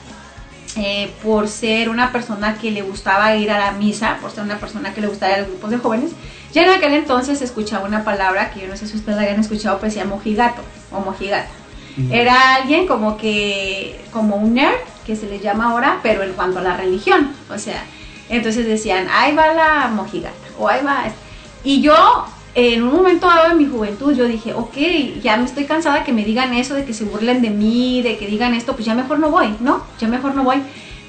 eh, 0.77 1.11
por 1.23 1.49
ser 1.49 1.89
una 1.89 2.13
persona 2.13 2.57
que 2.59 2.71
le 2.71 2.83
gustaba 2.83 3.35
ir 3.37 3.51
a 3.51 3.59
la 3.59 3.73
misa, 3.73 4.19
por 4.21 4.31
ser 4.31 4.45
una 4.45 4.59
persona 4.59 4.95
que 4.95 5.01
le 5.01 5.09
gustaba 5.09 5.33
ir 5.33 5.39
a 5.39 5.41
los 5.41 5.49
grupos 5.49 5.71
de 5.71 5.79
jóvenes. 5.79 6.13
Ya 6.53 6.65
en 6.65 6.71
aquel 6.71 6.95
entonces 6.95 7.43
escuchaba 7.43 7.87
una 7.87 8.05
palabra 8.05 8.51
que 8.51 8.61
yo 8.61 8.69
no 8.69 8.77
sé 8.77 8.87
si 8.87 8.97
ustedes 8.97 9.17
la 9.17 9.25
hayan 9.25 9.41
escuchado, 9.41 9.79
pero 9.81 9.93
se 9.93 9.99
llama 9.99 10.17
mojigato 10.17 10.63
o 10.91 11.01
mojigato. 11.01 11.51
Era 12.11 12.55
alguien 12.55 12.87
como 12.87 13.17
que, 13.17 14.01
como 14.13 14.37
un 14.37 14.55
nerd, 14.55 14.79
que 15.07 15.17
se 15.17 15.27
le 15.27 15.41
llama 15.41 15.71
ahora, 15.71 15.99
pero 16.03 16.23
en 16.23 16.33
cuanto 16.33 16.61
a 16.61 16.63
la 16.63 16.77
religión. 16.77 17.33
O 17.51 17.59
sea, 17.59 17.83
entonces 18.29 18.67
decían, 18.67 19.09
ahí 19.13 19.35
va 19.35 19.53
la 19.53 19.89
mojigata, 19.89 20.35
o 20.59 20.69
ahí 20.69 20.85
va. 20.85 21.07
este". 21.07 21.19
Y 21.65 21.83
yo, 21.83 22.27
en 22.55 22.83
un 22.83 22.93
momento 22.93 23.29
dado 23.29 23.51
de 23.51 23.55
mi 23.55 23.67
juventud, 23.67 24.13
yo 24.13 24.27
dije, 24.27 24.55
ok, 24.55 24.77
ya 25.23 25.37
me 25.37 25.45
estoy 25.45 25.67
cansada 25.67 26.03
que 26.03 26.13
me 26.13 26.25
digan 26.25 26.53
eso, 26.53 26.75
de 26.75 26.85
que 26.85 26.93
se 26.93 27.05
burlen 27.05 27.43
de 27.43 27.51
mí, 27.51 28.03
de 28.03 28.19
que 28.19 28.27
digan 28.27 28.55
esto, 28.55 28.75
pues 28.75 28.85
ya 28.87 28.95
mejor 28.95 29.21
no 29.21 29.31
voy, 29.31 29.55
¿no? 29.61 29.85
Ya 30.01 30.09
mejor 30.09 30.35
no 30.35 30.43
voy. 30.43 30.61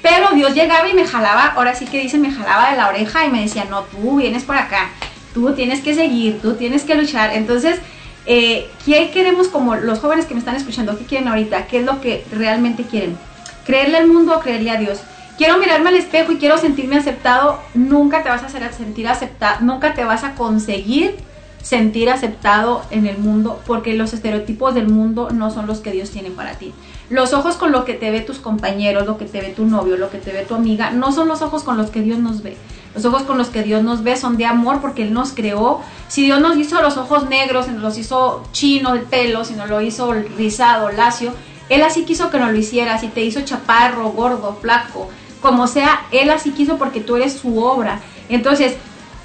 Pero 0.02 0.30
Dios 0.34 0.54
llegaba 0.54 0.88
y 0.88 0.94
me 0.94 1.04
jalaba, 1.04 1.46
ahora 1.48 1.74
sí 1.74 1.86
que 1.86 2.00
dicen, 2.00 2.22
me 2.22 2.30
jalaba 2.30 2.70
de 2.70 2.76
la 2.76 2.88
oreja 2.88 3.24
y 3.24 3.30
me 3.30 3.42
decía, 3.42 3.64
no, 3.64 3.82
tú 3.82 4.16
vienes 4.16 4.44
por 4.44 4.56
acá, 4.56 4.90
tú 5.34 5.52
tienes 5.54 5.80
que 5.80 5.94
seguir, 5.94 6.40
tú 6.40 6.54
tienes 6.54 6.84
que 6.84 6.94
luchar. 6.94 7.34
Entonces, 7.34 7.80
eh, 8.26 8.68
¿qué 8.84 9.10
queremos 9.10 9.48
como 9.48 9.74
los 9.74 9.98
jóvenes 9.98 10.26
que 10.26 10.34
me 10.34 10.40
están 10.40 10.56
escuchando? 10.56 10.96
¿Qué 10.96 11.06
quieren 11.06 11.28
ahorita? 11.28 11.66
¿Qué 11.66 11.78
es 11.78 11.84
lo 11.84 12.00
que 12.00 12.24
realmente 12.32 12.84
quieren? 12.84 13.18
¿Creerle 13.66 13.96
al 13.96 14.06
mundo 14.06 14.36
o 14.36 14.40
creerle 14.40 14.70
a 14.70 14.76
Dios? 14.76 15.00
Quiero 15.38 15.58
mirarme 15.58 15.88
al 15.88 15.96
espejo 15.96 16.30
y 16.32 16.36
quiero 16.36 16.58
sentirme 16.58 16.96
aceptado. 16.96 17.60
Nunca 17.74 18.22
te 18.22 18.28
vas 18.28 18.42
a 18.42 18.46
hacer 18.46 18.72
sentir 18.72 19.08
aceptado, 19.08 19.60
nunca 19.62 19.94
te 19.94 20.04
vas 20.04 20.22
a 20.22 20.34
conseguir 20.34 21.16
sentir 21.62 22.10
aceptado 22.10 22.82
en 22.90 23.06
el 23.06 23.18
mundo 23.18 23.60
porque 23.66 23.94
los 23.94 24.12
estereotipos 24.12 24.74
del 24.74 24.88
mundo 24.88 25.30
no 25.30 25.50
son 25.50 25.66
los 25.66 25.78
que 25.78 25.92
Dios 25.92 26.10
tiene 26.10 26.30
para 26.30 26.54
ti. 26.54 26.74
Los 27.08 27.32
ojos 27.32 27.56
con 27.56 27.72
lo 27.72 27.84
que 27.84 27.94
te 27.94 28.10
ve 28.10 28.20
tus 28.20 28.38
compañeros, 28.38 29.06
lo 29.06 29.18
que 29.18 29.26
te 29.26 29.40
ve 29.40 29.50
tu 29.50 29.66
novio, 29.66 29.96
lo 29.96 30.10
que 30.10 30.18
te 30.18 30.32
ve 30.32 30.44
tu 30.44 30.54
amiga, 30.54 30.90
no 30.90 31.12
son 31.12 31.28
los 31.28 31.42
ojos 31.42 31.62
con 31.62 31.76
los 31.76 31.90
que 31.90 32.00
Dios 32.00 32.18
nos 32.18 32.42
ve. 32.42 32.56
Los 32.94 33.04
ojos 33.04 33.22
con 33.22 33.38
los 33.38 33.48
que 33.48 33.62
Dios 33.62 33.82
nos 33.82 34.02
ve 34.02 34.16
son 34.16 34.36
de 34.36 34.44
amor 34.44 34.80
porque 34.80 35.02
Él 35.02 35.14
nos 35.14 35.32
creó. 35.32 35.80
Si 36.08 36.22
Dios 36.24 36.40
nos 36.40 36.56
hizo 36.56 36.80
los 36.82 36.96
ojos 36.96 37.28
negros, 37.28 37.68
nos 37.68 37.80
los 37.80 37.98
hizo 37.98 38.44
chino 38.52 38.94
el 38.94 39.02
pelo, 39.02 39.44
si 39.44 39.54
nos 39.54 39.68
lo 39.68 39.80
hizo 39.80 40.12
rizado, 40.12 40.90
lacio, 40.90 41.32
Él 41.68 41.82
así 41.82 42.04
quiso 42.04 42.30
que 42.30 42.38
nos 42.38 42.50
lo 42.50 42.58
hiciera. 42.58 42.98
Si 42.98 43.08
te 43.08 43.22
hizo 43.22 43.40
chaparro, 43.42 44.10
gordo, 44.10 44.58
flaco, 44.60 45.08
como 45.40 45.66
sea, 45.66 46.02
Él 46.10 46.30
así 46.30 46.50
quiso 46.50 46.76
porque 46.76 47.00
tú 47.00 47.16
eres 47.16 47.32
su 47.32 47.62
obra. 47.62 48.00
Entonces, 48.28 48.76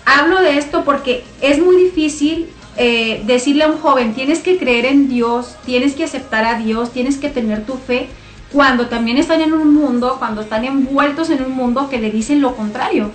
hablo 0.08 0.42
de 0.42 0.58
esto 0.58 0.86
porque 0.86 1.24
es 1.42 1.60
muy 1.60 1.76
difícil 1.76 2.48
eh, 2.78 3.22
decirle 3.26 3.66
a 3.66 3.68
un 3.68 3.78
joven, 3.78 4.14
tienes 4.14 4.40
que 4.40 4.58
creer 4.58 4.86
en 4.86 5.10
Dios, 5.10 5.58
tienes 5.66 5.96
que 5.96 6.06
aceptar 6.06 6.46
a 6.46 6.58
Dios, 6.58 6.92
tienes 6.92 7.18
que 7.18 7.30
tener 7.30 7.66
tu 7.66 7.74
fe, 7.74 8.08
cuando 8.54 8.88
también 8.88 9.18
están 9.18 9.42
en 9.42 9.52
un 9.52 9.74
mundo, 9.74 10.16
cuando 10.18 10.42
están 10.42 10.64
envueltos 10.64 11.30
en 11.30 11.44
un 11.44 11.52
mundo 11.52 11.90
que 11.90 12.00
le 12.00 12.10
dicen 12.10 12.42
lo 12.42 12.56
contrario. 12.56 13.12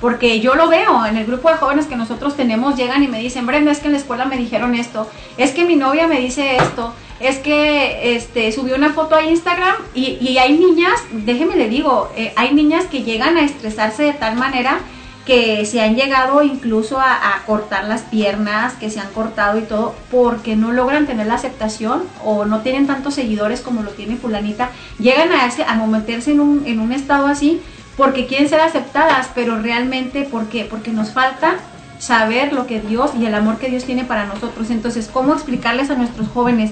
Porque 0.00 0.40
yo 0.40 0.54
lo 0.54 0.68
veo 0.68 1.04
en 1.06 1.16
el 1.16 1.26
grupo 1.26 1.50
de 1.50 1.56
jóvenes 1.56 1.86
que 1.86 1.96
nosotros 1.96 2.36
tenemos, 2.36 2.76
llegan 2.76 3.02
y 3.02 3.08
me 3.08 3.18
dicen, 3.18 3.46
Brenda, 3.46 3.72
es 3.72 3.78
que 3.80 3.86
en 3.86 3.92
la 3.92 3.98
escuela 3.98 4.26
me 4.26 4.36
dijeron 4.36 4.74
esto, 4.74 5.10
es 5.38 5.50
que 5.50 5.64
mi 5.64 5.74
novia 5.74 6.06
me 6.06 6.20
dice 6.20 6.56
esto, 6.56 6.92
es 7.18 7.38
que 7.38 8.14
este, 8.14 8.52
subió 8.52 8.76
una 8.76 8.92
foto 8.92 9.16
a 9.16 9.24
Instagram 9.24 9.74
y, 9.94 10.18
y 10.20 10.38
hay 10.38 10.56
niñas, 10.56 11.00
déjeme 11.10 11.56
le 11.56 11.68
digo, 11.68 12.10
eh, 12.14 12.32
hay 12.36 12.54
niñas 12.54 12.84
que 12.84 13.02
llegan 13.02 13.36
a 13.38 13.44
estresarse 13.44 14.04
de 14.04 14.12
tal 14.12 14.36
manera 14.36 14.80
que 15.26 15.66
se 15.66 15.82
han 15.82 15.96
llegado 15.96 16.42
incluso 16.42 17.00
a, 17.00 17.42
cortar 17.46 17.84
las 17.84 18.02
piernas, 18.02 18.74
que 18.74 18.90
se 18.90 19.00
han 19.00 19.10
cortado 19.12 19.58
y 19.58 19.62
todo, 19.62 19.94
porque 20.10 20.54
no 20.54 20.72
logran 20.72 21.06
tener 21.06 21.26
la 21.26 21.34
aceptación 21.34 22.04
o 22.24 22.44
no 22.44 22.60
tienen 22.60 22.86
tantos 22.86 23.14
seguidores 23.14 23.60
como 23.60 23.82
lo 23.82 23.90
tiene 23.90 24.16
fulanita, 24.16 24.70
llegan 24.98 25.32
a, 25.32 25.46
ese, 25.46 25.64
a 25.64 25.74
meterse 25.86 26.30
en 26.30 26.40
un, 26.40 26.62
en 26.66 26.80
un 26.80 26.92
estado 26.92 27.26
así 27.26 27.60
porque 27.96 28.26
quieren 28.26 28.48
ser 28.48 28.60
aceptadas, 28.60 29.30
pero 29.34 29.60
realmente, 29.60 30.22
¿por 30.22 30.48
qué? 30.48 30.64
Porque 30.64 30.92
nos 30.92 31.10
falta 31.10 31.56
saber 31.98 32.52
lo 32.52 32.66
que 32.66 32.80
Dios 32.80 33.12
y 33.18 33.26
el 33.26 33.34
amor 33.34 33.58
que 33.58 33.68
Dios 33.68 33.84
tiene 33.84 34.04
para 34.04 34.26
nosotros. 34.26 34.70
Entonces, 34.70 35.08
¿cómo 35.12 35.34
explicarles 35.34 35.90
a 35.90 35.94
nuestros 35.94 36.28
jóvenes? 36.28 36.70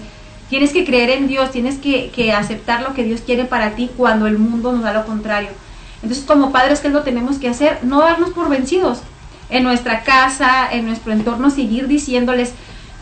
Tienes 0.49 0.73
que 0.73 0.85
creer 0.85 1.11
en 1.11 1.27
Dios, 1.27 1.51
tienes 1.51 1.79
que, 1.79 2.11
que 2.11 2.33
aceptar 2.33 2.83
lo 2.83 2.95
que 2.95 3.05
Dios 3.05 3.23
quiere 3.23 3.47
para 3.47 3.71
ti 3.71 3.91
cuando 3.97 4.27
el 4.27 4.39
mundo 4.39 4.73
nos 4.73 4.83
da 4.83 4.93
lo 4.93 5.07
contrario. 5.07 5.49
Entonces, 6.05 6.27
como 6.27 6.53
padres, 6.53 6.81
¿qué 6.81 6.89
es 6.89 6.93
lo 6.93 7.03
que 7.03 7.11
tenemos 7.11 7.39
que 7.39 7.49
hacer? 7.49 7.79
No 7.83 8.01
darnos 8.01 8.31
por 8.31 8.51
vencidos. 8.51 9.01
En 9.49 9.63
nuestra 9.63 10.05
casa, 10.05 10.69
en 10.71 10.85
nuestro 10.85 11.13
entorno, 11.13 11.49
seguir 11.49 11.89
diciéndoles, 11.89 12.53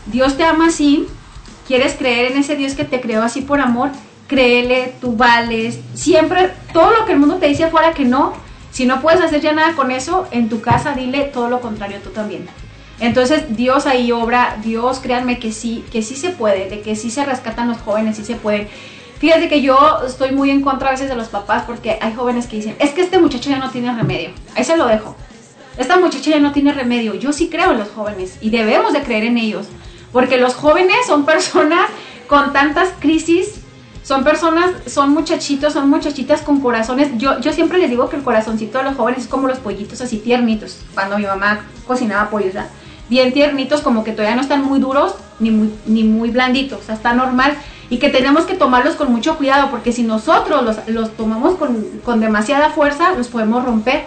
Dios 0.05 0.37
te 0.37 0.43
ama 0.45 0.67
así, 0.67 1.07
quieres 1.67 1.95
creer 1.95 2.31
en 2.31 2.37
ese 2.37 2.55
Dios 2.55 2.75
que 2.75 2.85
te 2.85 3.01
creó 3.01 3.21
así 3.21 3.41
por 3.41 3.59
amor, 3.59 3.89
créele, 4.27 4.95
tú 5.01 5.17
vales. 5.17 5.79
Siempre, 5.95 6.53
todo 6.71 6.91
lo 6.91 7.05
que 7.05 7.11
el 7.11 7.19
mundo 7.19 7.35
te 7.35 7.47
dice 7.47 7.65
afuera 7.65 7.93
que 7.93 8.05
no, 8.05 8.33
si 8.71 8.85
no 8.85 9.01
puedes 9.01 9.19
hacer 9.19 9.41
ya 9.41 9.51
nada 9.51 9.75
con 9.75 9.91
eso, 9.91 10.27
en 10.31 10.47
tu 10.47 10.61
casa 10.61 10.93
dile 10.93 11.25
todo 11.25 11.49
lo 11.49 11.59
contrario 11.59 11.99
tú 12.01 12.11
también. 12.11 12.47
Entonces 13.01 13.57
Dios 13.57 13.85
ahí 13.85 14.13
obra, 14.13 14.57
Dios 14.63 14.99
créanme 14.99 15.39
que 15.39 15.51
sí, 15.51 15.83
que 15.91 16.01
sí 16.01 16.15
se 16.15 16.29
puede, 16.29 16.69
de 16.69 16.79
que 16.79 16.95
sí 16.95 17.11
se 17.11 17.25
rescatan 17.25 17.67
los 17.67 17.79
jóvenes, 17.79 18.15
sí 18.15 18.23
se 18.23 18.35
puede. 18.35 18.69
Fíjate 19.23 19.47
que 19.47 19.61
yo 19.61 19.77
estoy 20.05 20.33
muy 20.33 20.49
en 20.49 20.61
contra 20.61 20.89
a 20.89 20.91
veces 20.91 21.07
de 21.07 21.15
los 21.15 21.29
papás 21.29 21.63
porque 21.65 21.97
hay 22.01 22.13
jóvenes 22.13 22.45
que 22.45 22.57
dicen, 22.57 22.75
es 22.79 22.89
que 22.89 22.99
este 22.99 23.19
muchacho 23.19 23.49
ya 23.49 23.57
no 23.57 23.69
tiene 23.69 23.95
remedio. 23.95 24.31
Ahí 24.53 24.65
se 24.65 24.75
lo 24.75 24.85
dejo. 24.85 25.15
Esta 25.77 25.97
muchacha 25.97 26.31
ya 26.31 26.41
no 26.41 26.51
tiene 26.51 26.73
remedio. 26.73 27.13
Yo 27.13 27.31
sí 27.31 27.47
creo 27.47 27.71
en 27.71 27.79
los 27.79 27.87
jóvenes 27.87 28.37
y 28.41 28.49
debemos 28.49 28.91
de 28.91 29.01
creer 29.01 29.23
en 29.23 29.37
ellos. 29.37 29.67
Porque 30.11 30.35
los 30.37 30.55
jóvenes 30.55 30.97
son 31.07 31.23
personas 31.25 31.89
con 32.27 32.51
tantas 32.51 32.89
crisis, 32.99 33.61
son 34.03 34.25
personas, 34.25 34.71
son 34.87 35.11
muchachitos, 35.11 35.71
son 35.71 35.89
muchachitas 35.89 36.41
con 36.41 36.59
corazones. 36.59 37.17
Yo, 37.17 37.39
yo 37.39 37.53
siempre 37.53 37.77
les 37.77 37.89
digo 37.89 38.09
que 38.09 38.17
el 38.17 38.23
corazoncito 38.23 38.79
de 38.79 38.83
los 38.83 38.97
jóvenes 38.97 39.21
es 39.21 39.27
como 39.29 39.47
los 39.47 39.59
pollitos 39.59 40.01
así 40.01 40.17
tiernitos. 40.17 40.79
Cuando 40.93 41.17
mi 41.17 41.25
mamá 41.25 41.61
cocinaba 41.87 42.29
pollos, 42.29 42.55
bien 43.07 43.31
tiernitos, 43.31 43.79
como 43.79 44.03
que 44.03 44.11
todavía 44.11 44.35
no 44.35 44.41
están 44.41 44.65
muy 44.65 44.81
duros 44.81 45.15
ni 45.39 45.49
muy, 45.49 45.73
ni 45.85 46.03
muy 46.03 46.29
blanditos. 46.29 46.81
O 46.81 46.83
sea, 46.83 46.95
está 46.95 47.13
normal 47.13 47.55
y 47.93 47.99
que 47.99 48.09
tenemos 48.09 48.45
que 48.45 48.55
tomarlos 48.55 48.95
con 48.95 49.11
mucho 49.11 49.37
cuidado 49.37 49.69
porque 49.69 49.91
si 49.91 50.01
nosotros 50.01 50.63
los, 50.63 50.87
los 50.87 51.15
tomamos 51.15 51.57
con, 51.57 51.85
con, 52.03 52.19
demasiada 52.19 52.71
fuerza 52.71 53.13
los 53.13 53.27
podemos 53.27 53.63
romper. 53.63 54.05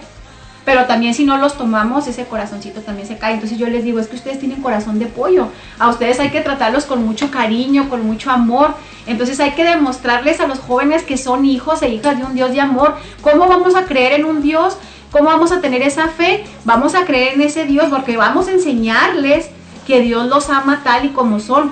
Pero 0.65 0.87
también 0.87 1.15
si 1.15 1.25
no 1.25 1.39
los 1.39 1.57
tomamos 1.57 2.09
ese 2.09 2.25
corazoncito 2.25 2.81
también 2.81 3.07
se 3.07 3.17
cae. 3.17 3.35
Entonces 3.35 3.57
yo 3.59 3.69
les 3.69 3.85
digo 3.85 4.01
es 4.01 4.09
que 4.09 4.17
ustedes 4.17 4.41
tienen 4.41 4.61
corazón 4.61 4.99
de 4.99 5.07
pollo. 5.07 5.51
A 5.79 5.89
ustedes 5.89 6.19
hay 6.19 6.31
que 6.31 6.41
tratarlos 6.41 6.85
con 6.85 7.07
mucho 7.07 7.31
cariño 7.31 7.89
con 7.89 8.05
mucho 8.05 8.33
amor. 8.33 8.75
Entonces 9.07 9.39
hay 9.39 9.53
que 9.53 9.63
demostrarles 9.63 10.41
a 10.41 10.49
los 10.49 10.59
jóvenes 10.59 11.05
que 11.05 11.17
son 11.17 11.45
hijos 11.45 11.81
e 11.83 11.91
hijas 11.91 12.19
de 12.19 12.25
un 12.25 12.35
Dios 12.35 12.51
de 12.51 12.61
amor. 12.61 12.97
Cómo 13.21 13.47
vamos 13.47 13.77
a 13.77 13.85
creer 13.85 14.15
en 14.15 14.25
un 14.25 14.43
Dios 14.43 14.77
cómo 15.13 15.27
vamos 15.27 15.53
a 15.53 15.61
tener 15.61 15.83
esa 15.83 16.09
fe 16.09 16.45
vamos 16.65 16.97
a 16.97 17.05
creer 17.05 17.35
en 17.35 17.43
ese 17.43 17.65
Dios 17.65 17.87
porque 17.89 18.17
vamos 18.17 18.49
a 18.49 18.51
enseñarles 18.51 19.49
que 19.87 20.01
Dios 20.01 20.27
los 20.27 20.51
ama 20.51 20.81
tal 20.83 21.05
y 21.05 21.11
como 21.11 21.39
son 21.39 21.71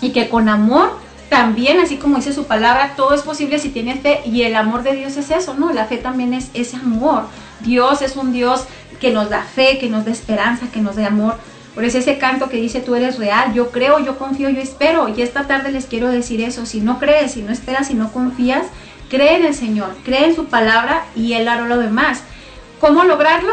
y 0.00 0.12
que 0.12 0.30
con 0.30 0.48
amor 0.48 0.98
también, 1.30 1.78
así 1.78 1.96
como 1.96 2.16
dice 2.16 2.32
su 2.32 2.44
palabra, 2.44 2.94
todo 2.96 3.14
es 3.14 3.22
posible 3.22 3.60
si 3.60 3.68
tienes 3.68 4.00
fe 4.00 4.20
y 4.26 4.42
el 4.42 4.56
amor 4.56 4.82
de 4.82 4.96
Dios 4.96 5.16
es 5.16 5.30
eso, 5.30 5.54
¿no? 5.54 5.72
La 5.72 5.86
fe 5.86 5.96
también 5.96 6.34
es 6.34 6.50
ese 6.54 6.76
amor. 6.76 7.22
Dios 7.60 8.02
es 8.02 8.16
un 8.16 8.32
Dios 8.32 8.64
que 9.00 9.12
nos 9.12 9.30
da 9.30 9.42
fe, 9.42 9.78
que 9.78 9.88
nos 9.88 10.04
da 10.04 10.10
esperanza, 10.10 10.66
que 10.72 10.80
nos 10.80 10.96
da 10.96 11.06
amor. 11.06 11.36
Por 11.72 11.84
eso 11.84 11.98
ese 11.98 12.18
canto 12.18 12.48
que 12.48 12.56
dice 12.56 12.80
tú 12.80 12.96
eres 12.96 13.16
real, 13.16 13.54
yo 13.54 13.70
creo, 13.70 14.00
yo 14.00 14.18
confío, 14.18 14.50
yo 14.50 14.60
espero. 14.60 15.08
Y 15.08 15.22
esta 15.22 15.46
tarde 15.46 15.70
les 15.70 15.86
quiero 15.86 16.08
decir 16.08 16.40
eso, 16.40 16.66
si 16.66 16.80
no 16.80 16.98
crees, 16.98 17.32
si 17.32 17.42
no 17.42 17.52
esperas, 17.52 17.86
si 17.86 17.94
no 17.94 18.12
confías, 18.12 18.66
cree 19.08 19.36
en 19.36 19.44
el 19.44 19.54
Señor, 19.54 19.94
cree 20.04 20.24
en 20.24 20.34
su 20.34 20.46
palabra 20.46 21.04
y 21.14 21.34
Él 21.34 21.46
hará 21.46 21.68
lo 21.68 21.78
demás. 21.78 22.24
¿Cómo 22.80 23.04
lograrlo? 23.04 23.52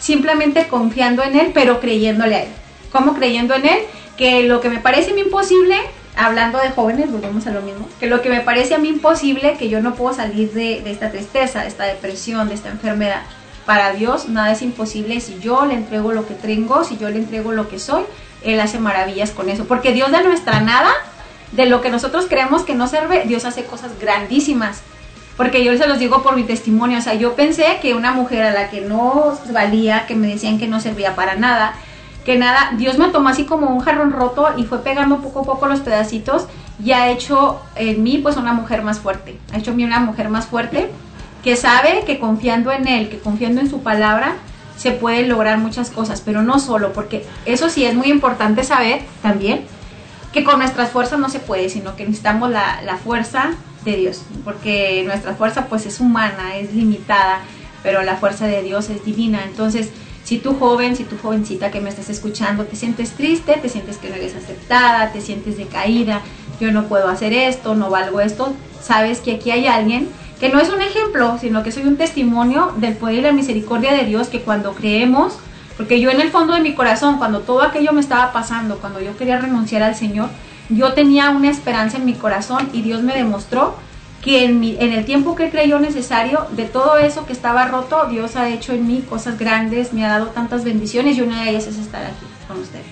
Simplemente 0.00 0.68
confiando 0.68 1.22
en 1.22 1.38
Él, 1.38 1.50
pero 1.52 1.80
creyéndole 1.80 2.34
a 2.34 2.42
Él. 2.44 2.50
¿Cómo 2.90 3.14
creyendo 3.14 3.54
en 3.54 3.66
Él? 3.66 3.78
Que 4.16 4.44
lo 4.44 4.62
que 4.62 4.70
me 4.70 4.78
parece 4.78 5.10
imposible, 5.18 5.76
hablando 6.16 6.58
de 6.58 6.70
jóvenes, 6.70 7.10
volvemos 7.10 7.46
a 7.46 7.50
lo 7.50 7.62
mismo, 7.62 7.88
que 7.98 8.06
lo 8.06 8.22
que 8.22 8.28
me 8.28 8.40
parece 8.40 8.74
a 8.74 8.78
mí 8.78 8.88
imposible, 8.88 9.56
que 9.56 9.68
yo 9.68 9.80
no 9.80 9.94
puedo 9.94 10.14
salir 10.14 10.52
de, 10.52 10.80
de, 10.82 10.90
esta 10.90 11.10
tristeza, 11.10 11.62
de 11.62 11.68
esta 11.68 11.84
depresión, 11.84 12.48
de 12.48 12.54
esta 12.54 12.68
enfermedad. 12.68 13.22
Para 13.66 13.92
Dios 13.92 14.28
nada 14.28 14.52
es 14.52 14.62
imposible 14.62 15.20
si 15.20 15.38
yo 15.38 15.64
le 15.66 15.74
entrego 15.74 16.12
lo 16.12 16.26
que 16.26 16.34
tengo, 16.34 16.84
si 16.84 16.98
yo 16.98 17.08
le 17.08 17.18
entrego 17.18 17.52
lo 17.52 17.68
que 17.68 17.78
soy, 17.78 18.04
Él 18.42 18.58
hace 18.60 18.78
maravillas 18.78 19.30
con 19.30 19.48
eso. 19.48 19.66
Porque 19.66 19.92
Dios 19.92 20.10
de 20.10 20.22
nuestra 20.22 20.60
nada, 20.60 20.90
de 21.52 21.66
lo 21.66 21.80
que 21.80 21.90
nosotros 21.90 22.26
creemos 22.28 22.62
que 22.62 22.74
no 22.74 22.88
sirve, 22.88 23.24
Dios 23.26 23.44
hace 23.44 23.64
cosas 23.64 23.92
grandísimas. 24.00 24.82
Porque 25.36 25.64
yo 25.64 25.76
se 25.78 25.86
los 25.86 25.98
digo 25.98 26.22
por 26.22 26.36
mi 26.36 26.42
testimonio, 26.42 26.98
o 26.98 27.00
sea, 27.02 27.14
yo 27.14 27.34
pensé 27.34 27.78
que 27.80 27.94
una 27.94 28.12
mujer 28.12 28.42
a 28.42 28.52
la 28.52 28.68
que 28.68 28.82
no 28.82 29.38
valía, 29.52 30.06
que 30.06 30.14
me 30.14 30.28
decían 30.28 30.58
que 30.58 30.68
no 30.68 30.80
servía 30.80 31.14
para 31.14 31.36
nada, 31.36 31.74
que 32.30 32.38
nada, 32.38 32.74
Dios 32.76 32.96
me 32.96 33.08
tomó 33.08 33.28
así 33.28 33.44
como 33.44 33.70
un 33.70 33.80
jarrón 33.80 34.12
roto 34.12 34.50
y 34.56 34.62
fue 34.62 34.84
pegando 34.84 35.16
poco 35.16 35.40
a 35.40 35.42
poco 35.42 35.66
los 35.66 35.80
pedacitos 35.80 36.46
y 36.80 36.92
ha 36.92 37.10
hecho 37.10 37.60
en 37.74 38.04
mí 38.04 38.18
pues 38.18 38.36
una 38.36 38.52
mujer 38.52 38.82
más 38.82 39.00
fuerte, 39.00 39.36
ha 39.52 39.58
hecho 39.58 39.72
en 39.72 39.78
mí 39.78 39.82
una 39.82 39.98
mujer 39.98 40.28
más 40.28 40.46
fuerte 40.46 40.92
que 41.42 41.56
sabe 41.56 42.04
que 42.06 42.20
confiando 42.20 42.70
en 42.70 42.86
Él, 42.86 43.08
que 43.08 43.18
confiando 43.18 43.60
en 43.60 43.68
su 43.68 43.82
palabra, 43.82 44.34
se 44.76 44.92
puede 44.92 45.26
lograr 45.26 45.58
muchas 45.58 45.90
cosas, 45.90 46.22
pero 46.24 46.42
no 46.42 46.60
solo, 46.60 46.92
porque 46.92 47.26
eso 47.46 47.68
sí 47.68 47.84
es 47.84 47.96
muy 47.96 48.06
importante 48.12 48.62
saber 48.62 49.00
también 49.22 49.62
que 50.32 50.44
con 50.44 50.60
nuestras 50.60 50.90
fuerzas 50.90 51.18
no 51.18 51.30
se 51.30 51.40
puede, 51.40 51.68
sino 51.68 51.96
que 51.96 52.04
necesitamos 52.04 52.48
la, 52.52 52.80
la 52.82 52.96
fuerza 52.96 53.54
de 53.84 53.96
Dios, 53.96 54.22
porque 54.44 55.02
nuestra 55.04 55.34
fuerza 55.34 55.66
pues 55.66 55.84
es 55.84 55.98
humana, 55.98 56.54
es 56.54 56.72
limitada, 56.74 57.40
pero 57.82 58.04
la 58.04 58.14
fuerza 58.14 58.46
de 58.46 58.62
Dios 58.62 58.88
es 58.88 59.04
divina, 59.04 59.42
entonces 59.42 59.90
si 60.30 60.38
tú 60.38 60.54
joven, 60.54 60.94
si 60.94 61.02
tú 61.02 61.16
jovencita 61.20 61.72
que 61.72 61.80
me 61.80 61.88
estás 61.88 62.08
escuchando, 62.08 62.64
te 62.64 62.76
sientes 62.76 63.10
triste, 63.14 63.54
te 63.54 63.68
sientes 63.68 63.96
que 63.96 64.10
no 64.10 64.14
eres 64.14 64.36
aceptada, 64.36 65.10
te 65.10 65.20
sientes 65.20 65.56
decaída, 65.56 66.20
yo 66.60 66.70
no 66.70 66.84
puedo 66.84 67.08
hacer 67.08 67.32
esto, 67.32 67.74
no 67.74 67.90
valgo 67.90 68.20
esto, 68.20 68.54
sabes 68.80 69.18
que 69.18 69.32
aquí 69.32 69.50
hay 69.50 69.66
alguien 69.66 70.08
que 70.38 70.48
no 70.48 70.60
es 70.60 70.68
un 70.68 70.82
ejemplo, 70.82 71.36
sino 71.40 71.64
que 71.64 71.72
soy 71.72 71.82
un 71.82 71.96
testimonio 71.96 72.72
del 72.76 72.94
poder 72.94 73.16
y 73.16 73.20
la 73.22 73.32
misericordia 73.32 73.92
de 73.92 74.04
Dios 74.04 74.28
que 74.28 74.42
cuando 74.42 74.72
creemos, 74.72 75.32
porque 75.76 76.00
yo 76.00 76.12
en 76.12 76.20
el 76.20 76.30
fondo 76.30 76.54
de 76.54 76.60
mi 76.60 76.76
corazón, 76.76 77.18
cuando 77.18 77.40
todo 77.40 77.62
aquello 77.62 77.92
me 77.92 78.00
estaba 78.00 78.32
pasando, 78.32 78.78
cuando 78.78 79.00
yo 79.00 79.16
quería 79.16 79.40
renunciar 79.40 79.82
al 79.82 79.96
Señor, 79.96 80.28
yo 80.68 80.92
tenía 80.92 81.30
una 81.30 81.50
esperanza 81.50 81.96
en 81.96 82.04
mi 82.04 82.14
corazón 82.14 82.70
y 82.72 82.82
Dios 82.82 83.02
me 83.02 83.16
demostró 83.16 83.74
que 84.22 84.44
en, 84.44 84.60
mi, 84.60 84.76
en, 84.78 84.92
el 84.92 85.04
tiempo 85.04 85.34
que 85.34 85.50
creyó 85.50 85.78
necesario, 85.78 86.46
de 86.56 86.64
todo 86.64 86.98
eso 86.98 87.24
que 87.26 87.32
estaba 87.32 87.66
roto, 87.68 88.06
Dios 88.10 88.36
ha 88.36 88.48
hecho 88.50 88.72
en 88.72 88.86
mí 88.86 89.02
cosas 89.08 89.38
grandes, 89.38 89.92
me 89.92 90.04
ha 90.04 90.08
dado 90.08 90.26
tantas 90.26 90.64
bendiciones 90.64 91.16
y 91.16 91.22
una 91.22 91.42
de 91.42 91.50
ellas 91.50 91.66
es 91.66 91.78
estar 91.78 92.04
aquí 92.04 92.26
con 92.46 92.58
ustedes. 92.58 92.84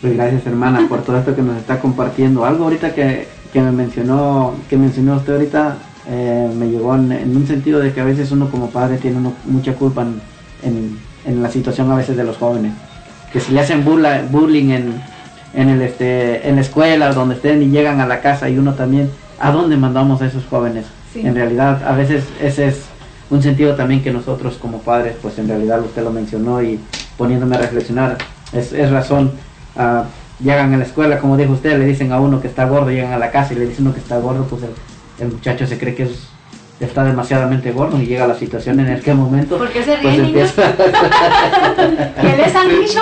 Pues 0.00 0.14
gracias 0.14 0.46
hermana 0.46 0.86
por 0.88 1.02
todo 1.02 1.18
esto 1.18 1.34
que 1.34 1.42
nos 1.42 1.56
está 1.56 1.80
compartiendo. 1.80 2.44
Algo 2.44 2.64
ahorita 2.64 2.94
que, 2.94 3.26
que 3.52 3.60
me 3.62 3.72
mencionó, 3.72 4.54
que 4.68 4.76
mencionó 4.76 5.16
usted 5.16 5.32
ahorita, 5.32 5.78
eh, 6.08 6.50
me 6.54 6.68
llegó 6.68 6.94
en, 6.94 7.34
un 7.34 7.46
sentido 7.46 7.80
de 7.80 7.92
que 7.92 8.00
a 8.02 8.04
veces 8.04 8.30
uno 8.30 8.50
como 8.50 8.68
padre 8.68 8.98
tiene 8.98 9.16
uno, 9.16 9.32
mucha 9.46 9.72
culpa 9.74 10.06
en, 10.62 10.98
en, 11.24 11.42
la 11.42 11.50
situación 11.50 11.90
a 11.90 11.96
veces 11.96 12.16
de 12.16 12.24
los 12.24 12.36
jóvenes. 12.36 12.72
Que 13.32 13.40
si 13.40 13.52
le 13.52 13.60
hacen 13.60 13.84
bullying 13.84 14.70
en, 14.70 15.02
en, 15.54 15.68
el, 15.70 15.80
este, 15.80 16.46
en 16.46 16.56
la 16.56 16.60
escuela, 16.60 17.12
donde 17.12 17.36
estén 17.36 17.62
y 17.62 17.70
llegan 17.70 18.00
a 18.00 18.06
la 18.06 18.20
casa 18.20 18.48
y 18.50 18.58
uno 18.58 18.74
también 18.74 19.10
¿a 19.40 19.50
dónde 19.50 19.76
mandamos 19.76 20.22
a 20.22 20.26
esos 20.26 20.44
jóvenes? 20.46 20.86
Sí. 21.12 21.20
En 21.20 21.34
realidad, 21.34 21.82
a 21.86 21.94
veces 21.94 22.24
ese 22.40 22.68
es 22.68 22.84
un 23.30 23.42
sentido 23.42 23.74
también 23.74 24.02
que 24.02 24.12
nosotros 24.12 24.56
como 24.60 24.78
padres, 24.78 25.16
pues 25.20 25.38
en 25.38 25.48
realidad 25.48 25.80
usted 25.80 26.02
lo 26.02 26.10
mencionó 26.10 26.62
y 26.62 26.78
poniéndome 27.16 27.56
a 27.56 27.60
reflexionar, 27.60 28.18
es, 28.52 28.72
es 28.72 28.90
razón. 28.90 29.32
ah, 29.76 30.04
llegan 30.38 30.74
a 30.74 30.76
la 30.76 30.84
escuela, 30.84 31.18
como 31.18 31.36
dijo 31.36 31.52
usted, 31.52 31.78
le 31.78 31.86
dicen 31.86 32.12
a 32.12 32.20
uno 32.20 32.40
que 32.40 32.48
está 32.48 32.66
gordo, 32.66 32.90
llegan 32.90 33.12
a 33.12 33.18
la 33.18 33.30
casa 33.30 33.54
y 33.54 33.56
le 33.56 33.66
dicen 33.66 33.86
uno 33.86 33.94
que 33.94 34.00
está 34.00 34.18
gordo, 34.18 34.44
pues 34.44 34.62
el, 34.62 34.70
el 35.18 35.32
muchacho 35.32 35.66
se 35.66 35.78
cree 35.78 35.94
que 35.94 36.04
es, 36.04 36.28
está 36.78 37.04
demasiadamente 37.04 37.72
gordo 37.72 38.00
y 38.00 38.06
llega 38.06 38.24
a 38.24 38.28
la 38.28 38.34
situación 38.38 38.80
en 38.80 38.88
el 38.88 39.00
que 39.02 39.14
momento 39.14 39.56
¿Por 39.56 39.70
qué 39.70 39.82
se 39.82 39.96
pues 39.96 40.14
ríen, 40.14 40.22
niños? 40.34 40.50
empieza 40.58 40.76
¿Qué 42.20 42.36
les 42.36 42.54
han 42.54 42.68
dicho? 42.68 43.00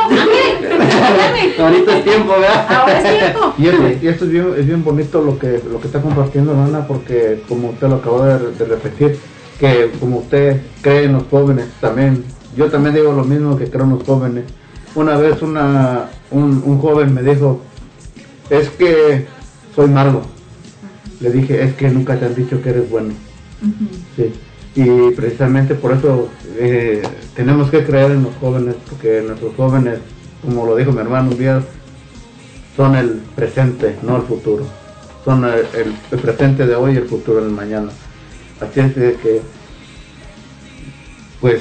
Ahorita 1.62 1.96
es 1.98 2.04
tiempo 2.04 2.32
¿verdad? 2.40 2.66
Ahora 2.68 2.98
es 3.00 3.18
tiempo. 3.18 3.54
Y, 3.58 3.66
es- 3.68 4.02
y 4.02 4.08
esto 4.08 4.24
es 4.26 4.30
bien, 4.30 4.46
es 4.58 4.66
bien 4.66 4.84
bonito 4.84 5.20
lo 5.22 5.38
que, 5.38 5.60
lo 5.70 5.80
que 5.80 5.86
está 5.88 6.00
compartiendo 6.00 6.52
Ana, 6.52 6.86
porque 6.86 7.42
como 7.48 7.70
usted 7.70 7.88
lo 7.88 7.96
acabó 7.96 8.24
de, 8.24 8.52
de 8.52 8.64
repetir, 8.64 9.18
que 9.58 9.90
como 10.00 10.18
usted 10.18 10.60
cree 10.82 11.04
en 11.04 11.12
los 11.14 11.24
jóvenes 11.30 11.66
también, 11.80 12.24
yo 12.56 12.66
también 12.70 12.94
digo 12.94 13.12
lo 13.12 13.24
mismo 13.24 13.56
que 13.56 13.68
creo 13.70 13.84
en 13.84 13.90
los 13.90 14.02
jóvenes. 14.04 14.44
Una 14.94 15.16
vez 15.16 15.42
una, 15.42 16.06
un, 16.30 16.62
un 16.64 16.78
joven 16.80 17.12
me 17.14 17.22
dijo, 17.22 17.60
es 18.50 18.68
que 18.70 19.26
soy 19.74 19.88
malo. 19.88 20.22
Le 21.20 21.30
dije, 21.30 21.62
es 21.64 21.74
que 21.74 21.88
nunca 21.88 22.16
te 22.18 22.26
han 22.26 22.34
dicho 22.34 22.60
que 22.62 22.70
eres 22.70 22.88
bueno. 22.90 23.14
Sí. 24.16 24.32
Y 24.76 25.10
precisamente 25.14 25.74
por 25.74 25.92
eso 25.92 26.28
eh, 26.58 27.02
tenemos 27.36 27.70
que 27.70 27.84
creer 27.84 28.10
en 28.12 28.24
los 28.24 28.34
jóvenes, 28.40 28.74
porque 28.90 29.22
nuestros 29.26 29.54
jóvenes, 29.56 29.98
como 30.42 30.66
lo 30.66 30.74
dijo 30.76 30.90
mi 30.92 30.98
hermano 31.00 31.30
un 31.30 31.38
día, 31.38 31.62
son 32.76 32.96
el 32.96 33.20
presente, 33.36 33.96
no 34.02 34.16
el 34.16 34.22
futuro. 34.22 34.64
Son 35.24 35.44
el, 35.44 35.52
el- 35.80 35.94
el 36.10 36.18
presente 36.18 36.66
de 36.66 36.74
hoy 36.74 36.94
y 36.94 36.96
el 36.96 37.06
futuro 37.08 37.40
del 37.40 37.50
mañana. 37.52 37.88
Así 38.60 38.80
es 38.80 38.94
de 38.96 39.14
que, 39.14 39.42
pues, 41.40 41.60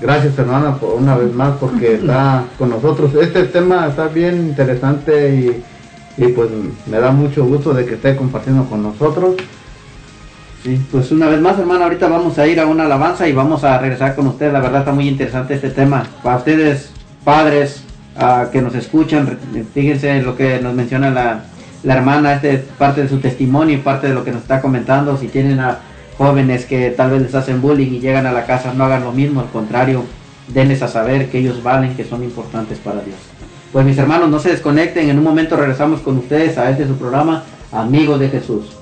gracias 0.00 0.38
hermana 0.38 0.76
por 0.76 0.94
una 0.94 1.16
vez 1.16 1.32
más 1.32 1.56
porque 1.58 1.94
está 1.94 2.44
con 2.58 2.70
nosotros. 2.70 3.14
Este 3.14 3.44
tema 3.44 3.86
está 3.88 4.08
bien 4.08 4.36
interesante 4.48 5.34
y, 5.34 6.22
y 6.22 6.28
pues 6.28 6.50
me 6.86 6.98
da 6.98 7.10
mucho 7.10 7.44
gusto 7.44 7.72
de 7.72 7.84
que 7.86 7.94
esté 7.94 8.16
compartiendo 8.16 8.64
con 8.66 8.82
nosotros. 8.82 9.36
Pues 10.92 11.10
una 11.10 11.28
vez 11.28 11.40
más, 11.40 11.58
hermano, 11.58 11.84
ahorita 11.84 12.06
vamos 12.06 12.38
a 12.38 12.46
ir 12.46 12.60
a 12.60 12.66
una 12.66 12.84
alabanza 12.84 13.26
y 13.26 13.32
vamos 13.32 13.64
a 13.64 13.78
regresar 13.78 14.14
con 14.14 14.28
ustedes. 14.28 14.52
La 14.52 14.60
verdad 14.60 14.80
está 14.80 14.92
muy 14.92 15.08
interesante 15.08 15.54
este 15.54 15.70
tema. 15.70 16.06
Para 16.22 16.36
ustedes, 16.36 16.90
padres 17.24 17.82
ah, 18.16 18.46
que 18.52 18.62
nos 18.62 18.72
escuchan, 18.76 19.38
fíjense 19.74 20.22
lo 20.22 20.36
que 20.36 20.60
nos 20.60 20.72
menciona 20.72 21.10
la, 21.10 21.44
la 21.82 21.94
hermana, 21.94 22.34
este 22.34 22.54
es 22.54 22.60
parte 22.78 23.02
de 23.02 23.08
su 23.08 23.18
testimonio 23.18 23.74
y 23.74 23.78
parte 23.78 24.06
de 24.06 24.14
lo 24.14 24.22
que 24.22 24.30
nos 24.30 24.42
está 24.42 24.60
comentando. 24.60 25.16
Si 25.16 25.26
tienen 25.26 25.58
a 25.58 25.78
jóvenes 26.16 26.64
que 26.64 26.90
tal 26.90 27.10
vez 27.10 27.22
les 27.22 27.34
hacen 27.34 27.60
bullying 27.60 27.94
y 27.94 28.00
llegan 28.00 28.26
a 28.26 28.32
la 28.32 28.46
casa, 28.46 28.72
no 28.72 28.84
hagan 28.84 29.02
lo 29.02 29.10
mismo, 29.10 29.40
al 29.40 29.48
contrario, 29.48 30.04
denles 30.46 30.80
a 30.82 30.88
saber 30.88 31.28
que 31.28 31.38
ellos 31.38 31.60
valen, 31.64 31.96
que 31.96 32.04
son 32.04 32.22
importantes 32.22 32.78
para 32.78 33.00
Dios. 33.00 33.18
Pues 33.72 33.84
mis 33.84 33.98
hermanos, 33.98 34.28
no 34.28 34.38
se 34.38 34.50
desconecten, 34.50 35.10
en 35.10 35.18
un 35.18 35.24
momento 35.24 35.56
regresamos 35.56 36.02
con 36.02 36.18
ustedes 36.18 36.56
a 36.56 36.70
este 36.70 36.86
su 36.86 36.94
programa, 36.96 37.42
Amigos 37.72 38.20
de 38.20 38.28
Jesús. 38.28 38.81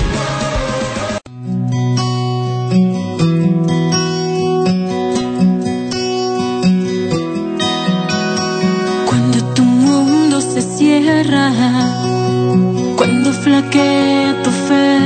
Cuando 12.97 13.31
flaquea 13.31 14.43
tu 14.43 14.49
fe, 14.49 14.99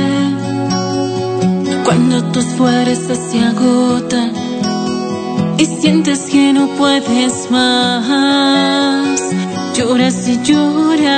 cuando 1.84 2.24
tus 2.32 2.46
fuerzas 2.58 3.18
se 3.30 3.44
agotan 3.44 4.32
y 5.56 5.66
sientes 5.66 6.22
que 6.22 6.52
no 6.52 6.66
puedes 6.78 7.48
más, 7.48 9.20
lloras 9.76 10.26
y 10.26 10.42
lloras, 10.42 11.14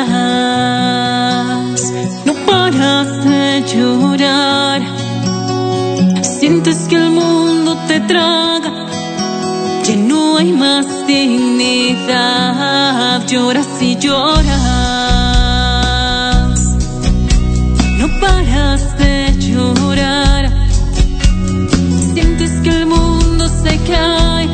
no 2.27 2.35
paras 2.45 3.25
de 3.25 3.65
llorar, 3.75 4.83
sientes 6.21 6.87
que 6.89 6.97
el 6.97 7.11
mundo 7.13 7.79
te 7.89 8.01
traga 8.01 8.89
que 9.89 9.97
no 9.97 10.37
hay 10.37 10.53
más 10.53 11.07
dignidad. 11.07 12.59
Lloras 13.27 13.69
y 13.81 13.97
lloras, 13.97 14.78
Sientes 22.15 22.53
que 22.63 22.71
el 22.71 22.87
mundo 22.87 23.49
se 23.49 23.77
cae, 23.91 24.49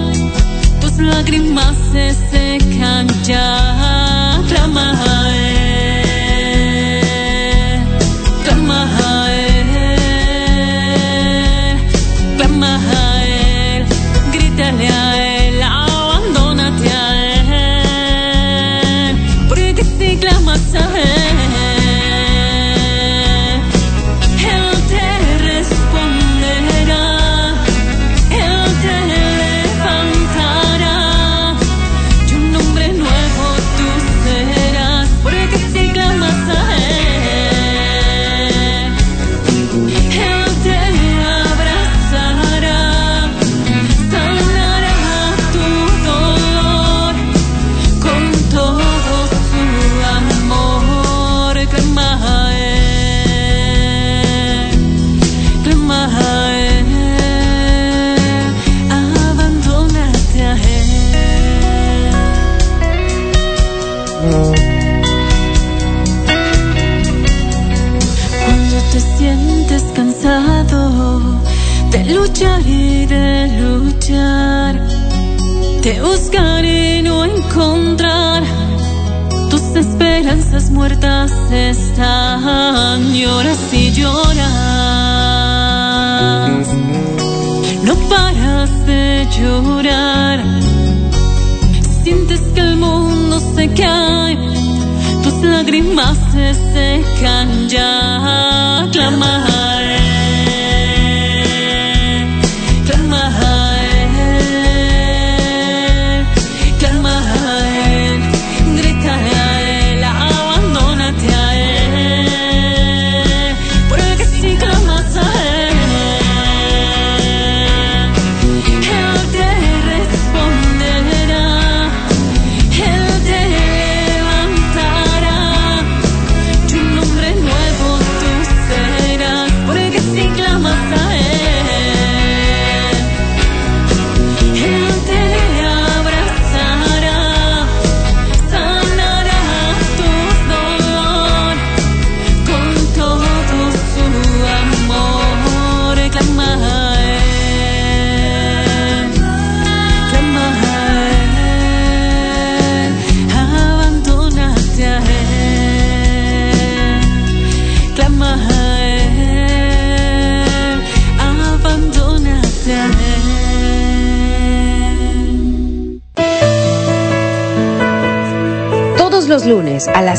tus 0.80 0.98
lágrimas 0.98 1.74
se 1.92 2.12
secan 2.30 3.06
ya. 3.22 3.63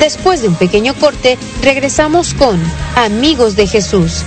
Después 0.00 0.42
de 0.42 0.48
un 0.48 0.56
pequeño 0.56 0.92
corte, 0.94 1.38
regresamos 1.62 2.34
con 2.34 2.60
Amigos 2.96 3.54
de 3.54 3.66
Jesús. 3.66 4.24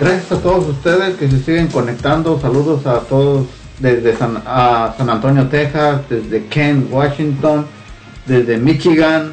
Gracias 0.00 0.32
a 0.32 0.42
todos 0.42 0.68
ustedes 0.68 1.16
que 1.16 1.30
se 1.30 1.38
siguen 1.38 1.68
conectando. 1.68 2.40
Saludos 2.40 2.86
a 2.86 3.00
todos 3.00 3.46
desde 3.78 4.16
San, 4.16 4.42
Antonio, 4.46 5.46
Texas, 5.48 6.00
desde 6.10 6.46
Kent, 6.46 6.92
Washington, 6.92 7.66
desde 8.26 8.56
Michigan, 8.58 9.32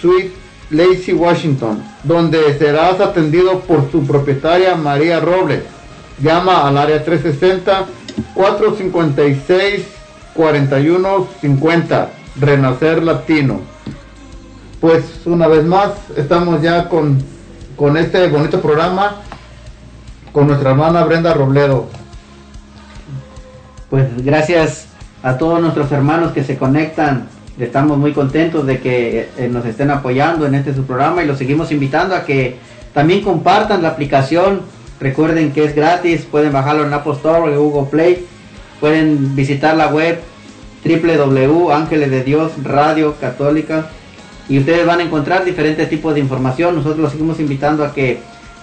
Suite 0.00 0.32
Lacey, 0.70 1.14
Washington, 1.14 1.82
donde 2.02 2.58
serás 2.58 3.00
atendido 3.00 3.60
por 3.60 3.90
su 3.90 4.06
propietaria 4.06 4.74
María 4.74 5.20
Robles. 5.20 5.62
Llama 6.20 6.66
al 6.66 6.78
área 6.78 7.04
360 7.04 7.86
456 8.34 9.84
4150 10.34 12.10
Renacer 12.40 13.02
Latino. 13.02 13.60
Pues 14.80 15.04
una 15.26 15.46
vez 15.46 15.64
más 15.64 15.90
estamos 16.16 16.62
ya 16.62 16.88
con, 16.88 17.22
con 17.76 17.96
este 17.96 18.28
bonito 18.28 18.60
programa 18.60 19.16
con 20.32 20.46
nuestra 20.46 20.70
hermana 20.70 21.04
Brenda 21.04 21.34
Robledo. 21.34 21.88
Pues 23.92 24.24
gracias 24.24 24.86
a 25.22 25.36
todos 25.36 25.60
nuestros 25.60 25.92
hermanos 25.92 26.32
que 26.32 26.42
se 26.42 26.56
conectan. 26.56 27.28
Estamos 27.58 27.98
muy 27.98 28.14
contentos 28.14 28.66
de 28.66 28.80
que 28.80 29.28
eh, 29.36 29.48
nos 29.52 29.66
estén 29.66 29.90
apoyando 29.90 30.46
en 30.46 30.54
este 30.54 30.74
su 30.74 30.84
programa 30.84 31.22
y 31.22 31.26
los 31.26 31.36
seguimos 31.36 31.70
invitando 31.72 32.14
a 32.14 32.24
que 32.24 32.56
también 32.94 33.20
compartan 33.20 33.82
la 33.82 33.88
aplicación. 33.88 34.62
Recuerden 34.98 35.52
que 35.52 35.64
es 35.66 35.74
gratis, 35.74 36.22
pueden 36.22 36.54
bajarlo 36.54 36.86
en 36.86 36.94
Apple 36.94 37.12
Store 37.12 37.54
o 37.54 37.62
Google 37.62 37.90
Play. 37.90 38.26
Pueden 38.80 39.36
visitar 39.36 39.76
la 39.76 39.88
web 39.88 40.20
www 40.86 41.70
Ángeles 41.70 42.10
de 42.10 42.24
Dios 42.24 42.52
Radio 42.62 43.16
Católica 43.20 43.90
y 44.48 44.58
ustedes 44.58 44.86
van 44.86 45.00
a 45.00 45.02
encontrar 45.02 45.44
diferentes 45.44 45.90
tipos 45.90 46.14
de 46.14 46.20
información. 46.20 46.76
Nosotros 46.76 46.98
los 46.98 47.12
seguimos 47.12 47.40
invitando 47.40 47.84
a 47.84 47.92
que 47.92 48.20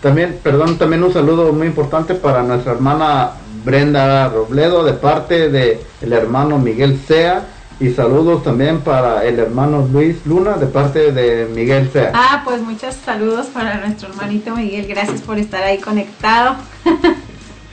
También, 0.00 0.38
perdón, 0.42 0.78
también 0.78 1.02
un 1.02 1.12
saludo 1.12 1.52
muy 1.52 1.66
importante 1.66 2.14
para 2.14 2.42
nuestra 2.42 2.72
hermana 2.72 3.32
Brenda 3.64 4.28
Robledo 4.28 4.84
de 4.84 4.94
parte 4.94 5.48
de 5.48 5.80
el 6.00 6.12
hermano 6.12 6.58
Miguel 6.58 6.98
Sea 7.06 7.44
Y 7.82 7.92
saludos 7.94 8.44
también 8.44 8.80
para 8.82 9.24
el 9.24 9.40
hermano 9.40 9.88
Luis 9.92 10.24
Luna 10.24 10.52
de 10.52 10.66
parte 10.66 11.10
de 11.10 11.48
Miguel 11.52 11.90
Sea. 11.92 12.12
Ah, 12.14 12.42
pues 12.44 12.62
muchos 12.62 12.94
saludos 12.94 13.46
para 13.46 13.84
nuestro 13.84 14.08
hermanito 14.10 14.54
Miguel. 14.54 14.86
Gracias 14.86 15.20
por 15.20 15.36
estar 15.36 15.64
ahí 15.64 15.78
conectado. 15.78 16.56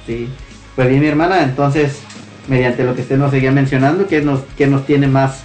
Sí. 0.07 0.27
Pues 0.76 0.90
bien, 0.90 1.02
mi 1.02 1.07
hermana, 1.07 1.44
entonces, 1.44 1.99
mediante 2.48 2.84
lo 2.84 2.95
que 2.95 3.02
usted 3.02 3.19
nos 3.19 3.30
seguía 3.30 3.52
mencionando, 3.52 4.07
¿qué 4.07 4.22
nos, 4.22 4.40
qué 4.57 4.65
nos 4.65 4.84
tiene 4.88 5.06
más? 5.06 5.44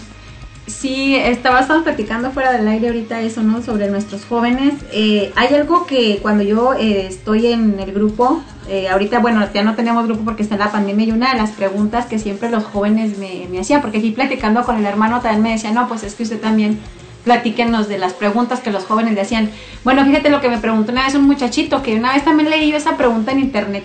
Sí, 0.66 1.15
estabas 1.15 1.66
platicando 1.82 2.31
fuera 2.31 2.53
del 2.53 2.66
aire 2.66 2.89
ahorita 2.89 3.20
eso, 3.20 3.43
¿no? 3.43 3.62
Sobre 3.62 3.91
nuestros 3.91 4.24
jóvenes. 4.24 4.73
Eh, 4.93 5.31
hay 5.36 5.55
algo 5.55 5.86
que 5.86 6.20
cuando 6.23 6.43
yo 6.43 6.73
eh, 6.73 7.07
estoy 7.07 7.49
en 7.49 7.78
el 7.78 7.93
grupo, 7.93 8.43
eh, 8.69 8.89
ahorita, 8.89 9.19
bueno, 9.19 9.47
ya 9.53 9.62
no 9.62 9.74
tenemos 9.74 10.07
grupo 10.07 10.24
porque 10.24 10.43
está 10.43 10.55
en 10.55 10.61
la 10.61 10.73
pandemia 10.73 11.07
y 11.07 11.12
una 11.12 11.32
de 11.32 11.39
las 11.39 11.51
preguntas 11.51 12.07
que 12.07 12.19
siempre 12.19 12.49
los 12.49 12.65
jóvenes 12.65 13.19
me, 13.19 13.47
me 13.51 13.61
hacían, 13.61 13.82
porque 13.82 13.99
aquí 13.99 14.11
platicando 14.12 14.65
con 14.65 14.78
el 14.78 14.86
hermano 14.86 15.20
también 15.20 15.43
me 15.43 15.51
decía, 15.51 15.70
no, 15.70 15.86
pues 15.86 16.03
es 16.03 16.15
que 16.15 16.23
usted 16.23 16.41
también 16.41 16.78
platíquenos 17.24 17.89
de 17.89 17.99
las 17.99 18.15
preguntas 18.15 18.61
que 18.61 18.70
los 18.70 18.85
jóvenes 18.85 19.15
le 19.15 19.20
hacían. 19.20 19.51
Bueno, 19.82 20.03
fíjate 20.05 20.31
lo 20.31 20.41
que 20.41 20.49
me 20.49 20.59
preguntó 20.59 20.93
una 20.93 21.05
vez 21.05 21.15
un 21.15 21.27
muchachito, 21.27 21.82
que 21.82 21.97
una 21.97 22.15
vez 22.15 22.24
también 22.24 22.49
leí 22.49 22.70
yo 22.70 22.77
esa 22.77 22.97
pregunta 22.97 23.32
en 23.32 23.41
internet. 23.41 23.85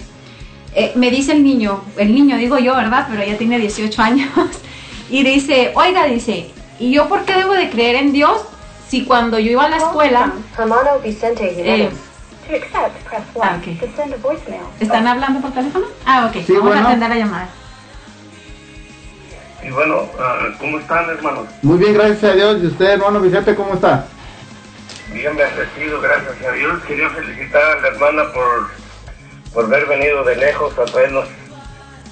Eh, 0.76 0.94
me 0.96 1.10
dice 1.10 1.32
el 1.32 1.44
niño, 1.44 1.82
el 1.98 2.14
niño 2.14 2.38
digo 2.38 2.58
yo, 2.60 2.76
¿verdad? 2.76 3.08
Pero 3.10 3.26
ya 3.26 3.38
tiene 3.38 3.60
18 3.60 4.02
años. 4.02 4.30
Y 5.12 5.24
dice, 5.24 5.72
oiga, 5.74 6.06
dice, 6.06 6.52
¿y 6.80 6.92
yo 6.94 7.08
por 7.08 7.26
qué 7.26 7.34
debo 7.36 7.54
de 7.54 7.70
creer 7.70 7.96
en 7.98 8.14
Dios 8.14 8.42
si 8.88 9.06
cuando 9.06 9.38
yo 9.40 9.52
iba 9.52 9.66
a 9.66 9.70
la 9.70 9.78
escuela... 9.78 10.34
Hermano 10.58 11.00
Vicente 11.04 11.46
eh, 11.52 11.56
Jiménez. 11.56 11.94
To 12.48 12.56
accept, 12.56 13.08
press 13.08 13.24
1. 13.36 13.44
Ah, 13.46 13.58
ok. 13.60 13.80
To 13.80 13.88
send 13.96 14.14
a 14.14 14.18
voicemail. 14.18 14.62
¿Están 14.80 15.06
hablando 15.08 15.40
por 15.42 15.52
teléfono? 15.52 15.86
Ah, 16.06 16.26
ok. 16.28 16.44
Sí, 16.46 16.54
Vamos 16.54 16.70
bueno. 16.70 16.82
a 16.82 16.88
atender 16.88 17.10
la 17.10 17.16
llamada. 17.18 17.50
Y 19.62 19.70
bueno, 19.72 20.08
ah, 20.20 20.48
¿cómo 20.60 20.80
están 20.80 21.10
hermanos? 21.10 21.48
Muy 21.62 21.78
bien, 21.78 21.94
gracias 21.94 22.24
a 22.24 22.36
Dios. 22.36 22.58
¿Y 22.64 22.68
usted, 22.68 22.86
hermano 22.86 23.20
Vicente, 23.20 23.54
cómo 23.56 23.74
está? 23.76 24.06
Bien 25.12 25.36
bendecido, 25.36 26.00
gracias 26.02 26.36
a 26.48 26.52
Dios. 26.54 26.82
Quería 26.88 27.10
felicitar 27.10 27.62
a 27.78 27.82
la 27.82 27.88
hermana 27.90 28.24
por, 28.34 28.70
por 29.54 29.66
haber 29.66 29.86
venido 29.88 30.24
de 30.24 30.36
lejos 30.38 30.74
a 30.80 30.86
traernos 30.86 31.28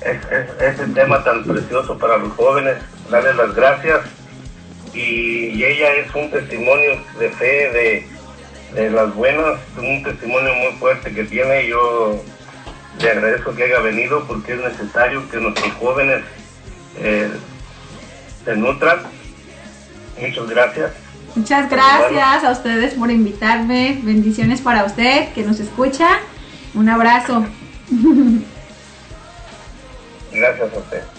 es- 0.01 0.31
es- 0.31 0.61
ese 0.79 0.87
tema 0.93 1.23
tan 1.23 1.43
precioso 1.43 1.97
para 1.97 2.17
los 2.17 2.33
jóvenes. 2.33 2.77
Darle 3.09 3.33
las 3.33 3.55
gracias. 3.55 4.01
Y, 4.97 5.51
y 5.53 5.63
ella 5.63 5.93
es 5.93 6.13
un 6.15 6.31
testimonio 6.31 6.99
de 7.19 7.29
fe, 7.29 7.69
de, 7.71 8.07
de 8.73 8.89
las 8.89 9.13
buenas, 9.13 9.59
un 9.77 10.01
testimonio 10.03 10.53
muy 10.55 10.73
fuerte 10.79 11.13
que 11.13 11.23
tiene. 11.23 11.67
Yo 11.67 12.19
le 12.99 13.11
agradezco 13.11 13.53
que 13.53 13.65
haya 13.65 13.79
venido 13.79 14.25
porque 14.27 14.53
es 14.53 14.59
necesario 14.59 15.29
que 15.29 15.37
nuestros 15.37 15.71
jóvenes 15.73 16.23
eh, 16.99 17.29
se 18.43 18.55
nutran. 18.55 19.01
Muchas 20.19 20.49
gracias. 20.49 20.91
Muchas 21.35 21.69
gracias 21.69 22.43
a 22.43 22.51
ustedes 22.51 22.95
por 22.95 23.11
invitarme. 23.11 23.99
Bendiciones 24.01 24.61
para 24.61 24.83
usted 24.85 25.31
que 25.33 25.43
nos 25.43 25.59
escucha. 25.59 26.21
Un 26.73 26.89
abrazo. 26.89 27.45
Gracias 30.31 30.73
a 30.73 30.77
usted. 30.77 31.16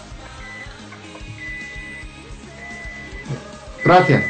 Gracias. 3.88 4.22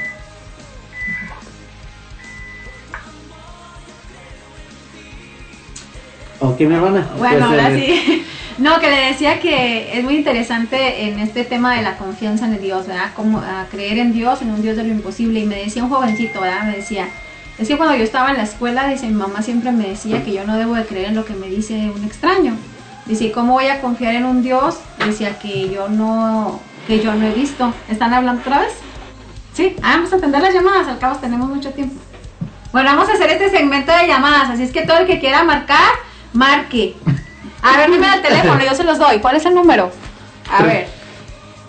Ok, 6.39 6.60
mi 6.60 6.74
hermana. 6.76 7.09
Bueno, 7.18 7.47
ahora 7.47 7.74
sí. 7.74 8.24
No, 8.59 8.80
que 8.80 8.90
le 8.90 8.97
decía 9.06 9.39
que 9.39 9.97
es 9.97 10.02
muy 10.02 10.16
interesante 10.16 11.05
en 11.05 11.20
este 11.20 11.44
tema 11.44 11.76
de 11.76 11.82
la 11.82 11.97
confianza 11.97 12.47
en 12.47 12.60
Dios, 12.60 12.89
¿verdad? 12.89 13.12
Como 13.14 13.39
a 13.39 13.66
creer 13.70 13.98
en 13.98 14.12
Dios, 14.12 14.43
en 14.43 14.51
un 14.51 14.62
Dios 14.62 14.76
de 14.76 14.82
lo 14.82 14.89
imposible. 14.90 15.39
Y 15.39 15.44
me 15.47 15.55
decía 15.55 15.85
un 15.85 15.90
jovencito, 15.90 16.40
¿verdad? 16.40 16.64
Me 16.64 16.76
decía, 16.76 17.06
es 17.56 17.68
que 17.68 17.76
cuando 17.76 17.94
yo 17.97 18.02
estaba 18.02 18.30
en 18.30 18.36
la 18.36 18.43
escuela, 18.43 18.89
dice, 18.89 19.06
mi 19.06 19.12
mamá 19.12 19.43
siempre 19.43 19.70
me 19.70 19.89
decía 19.89 20.24
que 20.24 20.32
yo 20.32 20.44
no 20.44 20.56
debo 20.56 20.74
de 20.74 20.86
creer 20.86 21.06
en 21.10 21.14
lo 21.14 21.24
que 21.24 21.35
me 21.35 21.48
dice 21.48 21.89
un 21.94 22.02
extraño. 22.05 22.56
Dice, 23.06 23.26
"¿Y 23.26 23.30
¿cómo 23.30 23.52
voy 23.52 23.68
a 23.68 23.80
confiar 23.80 24.14
en 24.16 24.24
un 24.24 24.43
Dios? 24.43 24.78
Decía 25.05 25.39
que 25.39 25.70
yo 25.70 25.89
no, 25.89 26.60
que 26.89 26.98
yo 27.01 27.14
no 27.14 27.26
he 27.28 27.32
visto. 27.32 27.72
¿Están 27.89 28.12
hablando 28.12 28.40
otra 28.40 28.59
vez? 28.59 28.88
Sí, 29.59 29.74
ah, 29.82 29.97
vamos 29.97 30.12
a 30.12 30.16
atender 30.16 30.40
las 30.40 30.55
llamadas, 30.55 30.86
al 30.86 31.01
cabo 31.01 31.16
tenemos 31.16 31.48
mucho 31.48 31.70
tiempo. 31.70 32.01
Bueno, 32.70 32.90
vamos 32.90 33.09
a 33.09 33.14
hacer 33.14 33.28
este 33.30 33.51
segmento 33.51 33.90
de 33.90 34.06
llamadas, 34.06 34.51
así 34.51 34.62
es 34.62 34.70
que 34.70 34.82
todo 34.82 34.98
el 34.98 35.06
que 35.09 35.18
quiera 35.18 35.43
marcar, 35.43 35.94
marque. 36.32 36.94
A 37.60 37.76
ver, 37.76 37.90
número 37.90 38.12
de 38.12 38.20
teléfono, 38.20 38.64
yo 38.64 38.72
se 38.76 38.85
los 38.85 39.01
doy. 39.01 39.18
¿Cuál 39.18 39.35
es 39.35 39.44
el 39.47 39.56
número? 39.56 39.90
A 40.48 40.62
ver. 40.62 40.86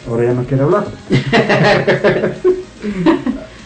Ahora 0.08 0.24
ya 0.24 0.32
no 0.32 0.44
quiere 0.44 0.62
hablar. 0.62 0.84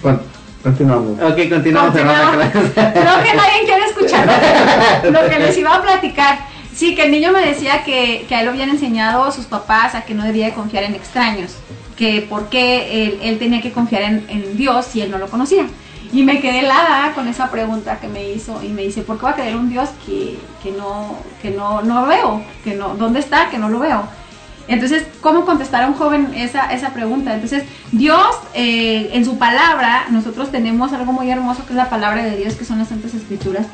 bueno, 0.03 0.21
continuamos. 0.63 1.23
Ok, 1.23 1.49
continuamos. 1.49 1.93
Creo 1.95 2.05
que 2.05 3.35
nadie 3.35 3.65
quiere 3.65 3.85
escuchar 3.87 4.27
lo 5.05 5.29
que 5.29 5.39
les 5.39 5.57
iba 5.57 5.75
a 5.75 5.83
platicar. 5.83 6.41
Sí, 6.75 6.97
que 6.97 7.05
el 7.05 7.13
niño 7.13 7.33
me 7.33 7.47
decía 7.47 7.85
que, 7.85 8.25
que 8.29 8.35
a 8.35 8.41
él 8.41 8.47
lo 8.47 8.53
habían 8.53 8.71
enseñado 8.71 9.31
sus 9.31 9.45
papás 9.45 9.95
a 9.95 10.03
que 10.03 10.15
no 10.15 10.25
debía 10.25 10.47
de 10.47 10.53
confiar 10.53 10.83
en 10.85 10.95
extraños, 10.95 11.55
que 11.97 12.23
por 12.23 12.49
qué 12.49 13.05
él, 13.05 13.21
él 13.23 13.39
tenía 13.39 13.61
que 13.61 13.71
confiar 13.71 14.03
en, 14.03 14.27
en 14.29 14.57
Dios 14.57 14.87
si 14.87 15.01
él 15.01 15.11
no 15.11 15.19
lo 15.19 15.29
conocía. 15.29 15.67
Y 16.13 16.25
me 16.25 16.41
quedé 16.41 16.61
helada 16.61 17.13
con 17.15 17.29
esa 17.29 17.51
pregunta 17.51 17.99
que 18.01 18.09
me 18.09 18.31
hizo 18.31 18.63
y 18.63 18.69
me 18.69 18.83
dice, 18.83 19.03
¿por 19.03 19.19
qué 19.19 19.25
va 19.25 19.31
a 19.31 19.35
creer 19.35 19.57
un 19.57 19.71
Dios 19.71 19.91
que, 20.05 20.39
que, 20.63 20.73
no, 20.73 21.17
que 21.41 21.51
no, 21.51 21.83
no 21.83 22.07
veo? 22.07 22.43
Que 22.65 22.75
no, 22.75 22.97
¿Dónde 22.97 23.21
está? 23.21 23.49
Que 23.49 23.59
no 23.59 23.69
lo 23.69 23.79
veo. 23.79 24.03
Entonces, 24.69 25.07
¿cómo 25.21 25.45
contestar 25.45 25.85
a 25.85 25.89
un 25.89 25.95
joven 25.95 26.33
esa, 26.35 26.73
esa 26.73 26.91
pregunta? 26.91 27.35
Entonces, 27.35 27.65
Dios, 27.91 28.37
eh, 28.55 29.11
en 29.13 29.25
su 29.25 29.39
palabra, 29.39 30.07
nosotros 30.11 30.51
tenemos 30.51 30.93
algo 30.93 31.13
muy 31.13 31.31
hermoso 31.31 31.65
que 31.67 31.73
es 31.73 31.77
la 31.77 31.91
palabra 31.91 32.23
de 32.23 32.37
Dios, 32.37 32.55
que 32.55 32.65
son 32.65 32.79
las 32.79 32.89
Santas 32.89 33.15
Escrituras, 33.15 33.67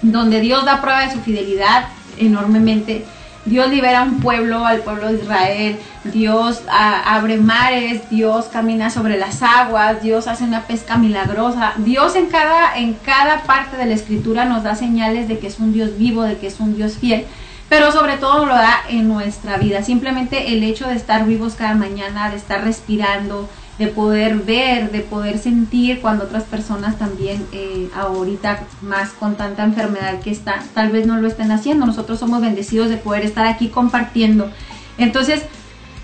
donde 0.00 0.40
Dios 0.40 0.64
da 0.64 0.80
prueba 0.80 1.00
de 1.00 1.12
su 1.12 1.20
fidelidad 1.20 1.86
enormemente. 2.18 3.04
Dios 3.44 3.68
libera 3.70 4.00
a 4.00 4.02
un 4.04 4.20
pueblo, 4.20 4.64
al 4.64 4.82
pueblo 4.82 5.08
de 5.08 5.14
Israel. 5.14 5.76
Dios 6.04 6.62
abre 6.68 7.38
mares, 7.38 8.08
Dios 8.08 8.46
camina 8.46 8.88
sobre 8.88 9.18
las 9.18 9.42
aguas, 9.42 10.00
Dios 10.00 10.28
hace 10.28 10.44
una 10.44 10.62
pesca 10.62 10.96
milagrosa. 10.96 11.72
Dios 11.78 12.14
en 12.14 12.26
cada, 12.26 12.78
en 12.78 12.94
cada 12.94 13.42
parte 13.42 13.76
de 13.76 13.86
la 13.86 13.94
escritura 13.94 14.44
nos 14.44 14.62
da 14.62 14.76
señales 14.76 15.26
de 15.26 15.40
que 15.40 15.48
es 15.48 15.58
un 15.58 15.72
Dios 15.72 15.98
vivo, 15.98 16.22
de 16.22 16.38
que 16.38 16.46
es 16.46 16.60
un 16.60 16.76
Dios 16.76 16.98
fiel 16.98 17.26
pero 17.72 17.90
sobre 17.90 18.18
todo 18.18 18.44
lo 18.44 18.52
da 18.52 18.82
en 18.90 19.08
nuestra 19.08 19.56
vida. 19.56 19.82
Simplemente 19.82 20.52
el 20.52 20.62
hecho 20.62 20.88
de 20.88 20.94
estar 20.94 21.24
vivos 21.24 21.54
cada 21.54 21.74
mañana, 21.74 22.28
de 22.28 22.36
estar 22.36 22.62
respirando, 22.62 23.48
de 23.78 23.86
poder 23.86 24.36
ver, 24.36 24.90
de 24.90 25.00
poder 25.00 25.38
sentir 25.38 26.02
cuando 26.02 26.24
otras 26.24 26.42
personas 26.42 26.98
también 26.98 27.46
eh, 27.50 27.88
ahorita 27.94 28.64
más 28.82 29.12
con 29.12 29.36
tanta 29.36 29.64
enfermedad 29.64 30.20
que 30.20 30.30
está, 30.30 30.62
tal 30.74 30.90
vez 30.90 31.06
no 31.06 31.16
lo 31.16 31.26
estén 31.26 31.50
haciendo. 31.50 31.86
Nosotros 31.86 32.18
somos 32.18 32.42
bendecidos 32.42 32.90
de 32.90 32.98
poder 32.98 33.24
estar 33.24 33.46
aquí 33.46 33.68
compartiendo. 33.68 34.50
Entonces, 34.98 35.42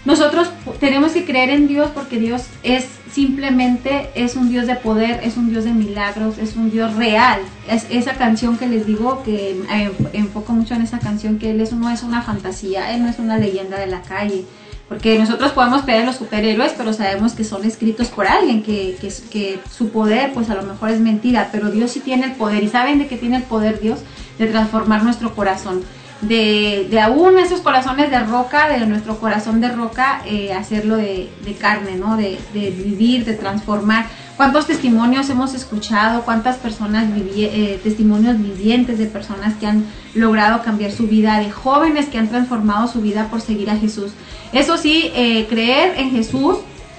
nosotros 0.09 0.49
tenemos 0.81 1.13
que 1.13 1.27
creer 1.27 1.51
en 1.51 1.69
Dios 1.69 1.91
porque 1.93 2.19
Dios 2.19 2.45
es 2.63 2.87
simplemente 3.13 4.09
es 4.15 4.37
un 4.37 4.49
Dios 4.49 4.67
de 4.67 4.75
poder, 4.75 5.21
es 5.23 5.37
un 5.37 5.51
Dios 5.51 5.65
de 5.65 5.73
milagros, 5.73 6.39
es 6.39 6.57
un 6.57 6.71
Dios 6.71 6.95
real. 6.95 7.41
Es 7.69 7.87
esa 7.91 8.15
canción 8.15 8.57
que 8.57 8.67
les 8.67 8.87
digo 8.87 9.23
que 9.23 9.51
eh, 9.71 9.93
enfoco 10.15 10.55
mucho 10.55 10.73
en 10.73 10.81
esa 10.81 10.99
canción 10.99 11.39
que 11.39 11.51
él 11.51 11.61
es, 11.61 11.75
no 11.75 11.91
es 11.91 12.03
una 12.03 12.23
fantasía, 12.23 12.95
él 12.95 13.03
no 13.03 13.11
es 13.11 13.19
una 13.19 13.37
leyenda 13.37 13.79
de 13.79 13.87
la 13.87 14.01
calle. 14.01 14.47
Porque 14.89 15.19
nosotros 15.19 15.53
podemos 15.53 15.83
creer 15.83 16.01
en 16.01 16.07
los 16.07 16.17
superhéroes, 16.17 16.73
pero 16.73 16.95
sabemos 16.95 17.35
que 17.35 17.45
son 17.45 17.67
escritos 17.67 18.09
por 18.09 18.27
alguien, 18.27 18.63
que, 18.63 18.97
que, 18.99 19.13
que 19.31 19.61
su 19.71 19.91
poder 19.91 20.33
pues 20.33 20.49
a 20.49 20.55
lo 20.55 20.63
mejor 20.63 20.89
es 20.89 21.01
mentira, 21.01 21.51
pero 21.53 21.71
Dios 21.71 21.91
sí 21.91 22.01
tiene 22.01 22.25
el 22.25 22.33
poder. 22.33 22.63
¿Y 22.63 22.71
saben 22.71 22.99
de 22.99 23.09
qué 23.09 23.19
tiene 23.19 23.37
el 23.37 23.43
poder 23.43 23.79
Dios? 23.79 23.99
De 24.39 24.47
transformar 24.47 25.05
nuestro 25.05 25.35
corazón 25.35 25.83
de, 26.21 26.89
de 26.91 27.01
aún 27.01 27.39
esos 27.39 27.61
corazones 27.61 28.11
de 28.11 28.19
roca, 28.21 28.69
de 28.69 28.85
nuestro 28.87 29.19
corazón 29.19 29.61
de 29.61 29.69
roca, 29.69 30.23
eh, 30.27 30.53
hacerlo 30.53 30.97
de, 30.97 31.31
de 31.45 31.55
carne, 31.55 31.97
¿no? 31.97 32.17
De, 32.17 32.39
de 32.53 32.71
vivir, 32.71 33.25
de 33.25 33.35
transformar. 33.35 34.07
¿Cuántos 34.37 34.67
testimonios 34.67 35.29
hemos 35.31 35.55
escuchado? 35.55 36.23
¿Cuántas 36.23 36.57
personas, 36.57 37.13
vivi 37.13 37.45
eh, 37.45 37.81
testimonios 37.83 38.39
vivientes 38.39 38.99
de 38.99 39.07
personas 39.07 39.55
que 39.55 39.67
han 39.67 39.85
logrado 40.15 40.63
cambiar 40.63 40.93
su 40.93 41.09
vida, 41.09 41.39
de 41.39 41.51
jóvenes 41.51 42.07
que 42.07 42.19
han 42.19 42.29
transformado 42.29 42.87
su 42.89 43.01
vida 43.01 43.29
por 43.31 43.41
seguir 43.41 43.69
a 43.71 43.77
Jesús? 43.77 44.13
Eso 44.53 44.77
sí, 44.77 45.11
eh, 45.15 45.47
creer 45.49 45.95
en 45.99 46.11
Jesús, 46.11 46.59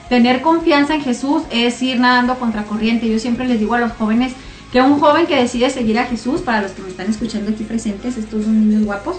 tener 0.10 0.41
confianza 0.41 0.96
en 0.96 1.02
Jesús 1.02 1.44
es 1.50 1.82
ir 1.82 2.00
nadando 2.00 2.36
contra 2.40 2.64
corriente. 2.64 3.10
Yo 3.10 3.20
siempre 3.20 3.48
les 3.48 3.60
digo 3.60 3.76
a 3.76 3.80
los 3.80 3.94
jóvenes, 3.94 4.34
que 4.72 4.82
un 4.82 5.00
joven 5.00 5.26
que 5.26 5.36
decide 5.36 5.70
seguir 5.70 5.98
a 6.00 6.06
Jesús, 6.06 6.41
para 6.41 6.62
los 6.62 6.72
que 6.72 6.82
me 6.82 6.90
están 6.90 7.10
escuchando 7.10 7.52
aquí 7.52 7.64
presentes, 7.64 8.18
estos 8.18 8.44
son 8.44 8.70
niños 8.70 8.86
guapos, 8.86 9.18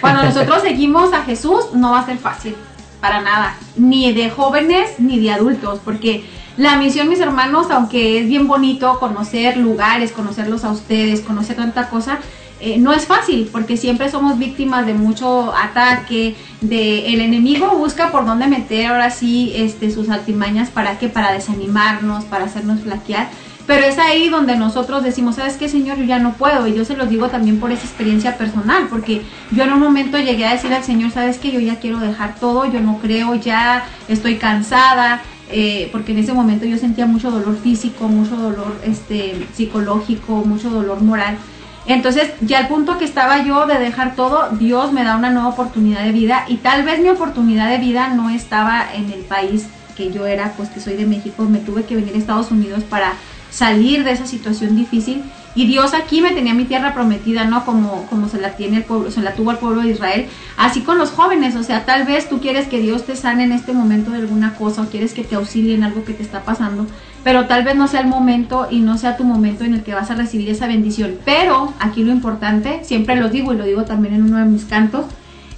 cuando 0.00 0.22
nosotros 0.24 0.62
seguimos 0.62 1.12
a 1.12 1.22
Jesús 1.22 1.72
no 1.74 1.92
va 1.92 2.00
a 2.00 2.06
ser 2.06 2.18
fácil. 2.18 2.54
para 3.00 3.20
nada, 3.20 3.56
ni 3.76 4.12
de 4.12 4.30
jóvenes 4.30 4.98
ni 4.98 5.18
de 5.18 5.30
adultos, 5.30 5.80
porque 5.84 6.24
la 6.56 6.76
misión, 6.76 7.08
mis 7.08 7.20
hermanos, 7.20 7.70
aunque 7.70 8.20
es 8.20 8.28
bien 8.28 8.46
bonito 8.46 8.98
conocer 9.00 9.56
lugares, 9.56 10.12
conocerlos 10.12 10.64
a 10.64 10.70
ustedes, 10.70 11.20
conocer 11.20 11.56
tanta 11.56 11.90
cosa, 11.90 12.20
eh, 12.60 12.78
no 12.78 12.92
es 12.92 13.06
fácil 13.06 13.50
porque 13.52 13.76
siempre 13.76 14.08
somos 14.08 14.38
víctimas 14.38 14.86
de 14.86 14.94
mucho 14.94 15.52
ataque, 15.54 16.36
de 16.60 17.12
el 17.12 17.20
enemigo 17.20 17.76
busca 17.76 18.10
por 18.12 18.24
dónde 18.24 18.46
meter 18.46 18.86
ahora 18.86 19.10
sí 19.10 19.52
este, 19.56 19.90
sus 19.90 20.08
artimañas 20.08 20.70
para 20.70 20.98
que 20.98 21.08
para 21.08 21.32
desanimarnos, 21.32 22.24
para 22.24 22.44
hacernos 22.44 22.80
flaquear. 22.80 23.28
Pero 23.66 23.86
es 23.86 23.98
ahí 23.98 24.28
donde 24.28 24.56
nosotros 24.56 25.02
decimos, 25.02 25.36
¿sabes 25.36 25.56
qué, 25.56 25.68
Señor? 25.68 25.96
Yo 25.96 26.04
ya 26.04 26.18
no 26.18 26.34
puedo. 26.34 26.66
Y 26.66 26.74
yo 26.74 26.84
se 26.84 26.96
los 26.96 27.08
digo 27.08 27.28
también 27.28 27.60
por 27.60 27.72
esa 27.72 27.84
experiencia 27.84 28.36
personal, 28.36 28.88
porque 28.90 29.22
yo 29.52 29.64
en 29.64 29.72
un 29.72 29.80
momento 29.80 30.18
llegué 30.18 30.46
a 30.46 30.52
decir 30.52 30.72
al 30.72 30.84
Señor, 30.84 31.10
¿sabes 31.10 31.38
qué? 31.38 31.50
Yo 31.50 31.60
ya 31.60 31.76
quiero 31.76 31.98
dejar 31.98 32.34
todo, 32.34 32.70
yo 32.70 32.80
no 32.80 32.98
creo, 32.98 33.34
ya 33.36 33.86
estoy 34.08 34.36
cansada, 34.36 35.22
eh, 35.50 35.88
porque 35.92 36.12
en 36.12 36.18
ese 36.18 36.34
momento 36.34 36.66
yo 36.66 36.76
sentía 36.76 37.06
mucho 37.06 37.30
dolor 37.30 37.56
físico, 37.56 38.08
mucho 38.08 38.36
dolor 38.36 38.76
este, 38.84 39.46
psicológico, 39.54 40.44
mucho 40.44 40.68
dolor 40.68 41.00
moral. 41.02 41.38
Entonces, 41.86 42.32
ya 42.40 42.58
al 42.58 42.68
punto 42.68 42.98
que 42.98 43.04
estaba 43.04 43.44
yo 43.44 43.66
de 43.66 43.78
dejar 43.78 44.14
todo, 44.14 44.48
Dios 44.58 44.92
me 44.92 45.04
da 45.04 45.16
una 45.16 45.30
nueva 45.30 45.48
oportunidad 45.48 46.02
de 46.02 46.12
vida 46.12 46.44
y 46.48 46.56
tal 46.56 46.82
vez 46.82 47.00
mi 47.00 47.08
oportunidad 47.08 47.68
de 47.70 47.78
vida 47.78 48.08
no 48.08 48.30
estaba 48.30 48.86
en 48.94 49.10
el 49.10 49.20
país 49.20 49.66
que 49.94 50.10
yo 50.10 50.26
era, 50.26 50.52
pues 50.56 50.70
que 50.70 50.80
soy 50.80 50.94
de 50.94 51.06
México, 51.06 51.44
me 51.44 51.58
tuve 51.58 51.84
que 51.84 51.94
venir 51.94 52.14
a 52.14 52.18
Estados 52.18 52.50
Unidos 52.50 52.82
para 52.84 53.12
salir 53.54 54.02
de 54.02 54.10
esa 54.10 54.26
situación 54.26 54.74
difícil 54.74 55.22
y 55.54 55.66
Dios 55.66 55.94
aquí 55.94 56.20
me 56.20 56.32
tenía 56.32 56.54
mi 56.54 56.64
tierra 56.64 56.92
prometida, 56.92 57.44
¿no? 57.44 57.64
Como, 57.64 58.06
como 58.06 58.28
se 58.28 58.40
la 58.40 58.56
tiene 58.56 58.78
el 58.78 58.82
pueblo, 58.82 59.12
se 59.12 59.20
la 59.20 59.34
tuvo 59.34 59.52
el 59.52 59.58
pueblo 59.58 59.82
de 59.82 59.90
Israel, 59.90 60.26
así 60.56 60.80
con 60.80 60.98
los 60.98 61.10
jóvenes, 61.10 61.54
o 61.54 61.62
sea, 61.62 61.84
tal 61.84 62.04
vez 62.04 62.28
tú 62.28 62.40
quieres 62.40 62.66
que 62.66 62.80
Dios 62.80 63.04
te 63.04 63.14
sane 63.14 63.44
en 63.44 63.52
este 63.52 63.72
momento 63.72 64.10
de 64.10 64.18
alguna 64.18 64.54
cosa 64.54 64.82
o 64.82 64.86
quieres 64.86 65.14
que 65.14 65.22
te 65.22 65.36
auxilie 65.36 65.76
en 65.76 65.84
algo 65.84 66.04
que 66.04 66.12
te 66.12 66.24
está 66.24 66.42
pasando, 66.42 66.86
pero 67.22 67.46
tal 67.46 67.62
vez 67.62 67.76
no 67.76 67.86
sea 67.86 68.00
el 68.00 68.08
momento 68.08 68.66
y 68.68 68.80
no 68.80 68.98
sea 68.98 69.16
tu 69.16 69.22
momento 69.22 69.62
en 69.62 69.74
el 69.74 69.84
que 69.84 69.94
vas 69.94 70.10
a 70.10 70.16
recibir 70.16 70.50
esa 70.50 70.66
bendición. 70.66 71.16
Pero 71.24 71.72
aquí 71.78 72.02
lo 72.02 72.10
importante, 72.10 72.80
siempre 72.82 73.14
lo 73.14 73.28
digo 73.28 73.52
y 73.52 73.56
lo 73.56 73.64
digo 73.64 73.84
también 73.84 74.14
en 74.14 74.24
uno 74.24 74.38
de 74.38 74.46
mis 74.46 74.64
cantos, 74.64 75.06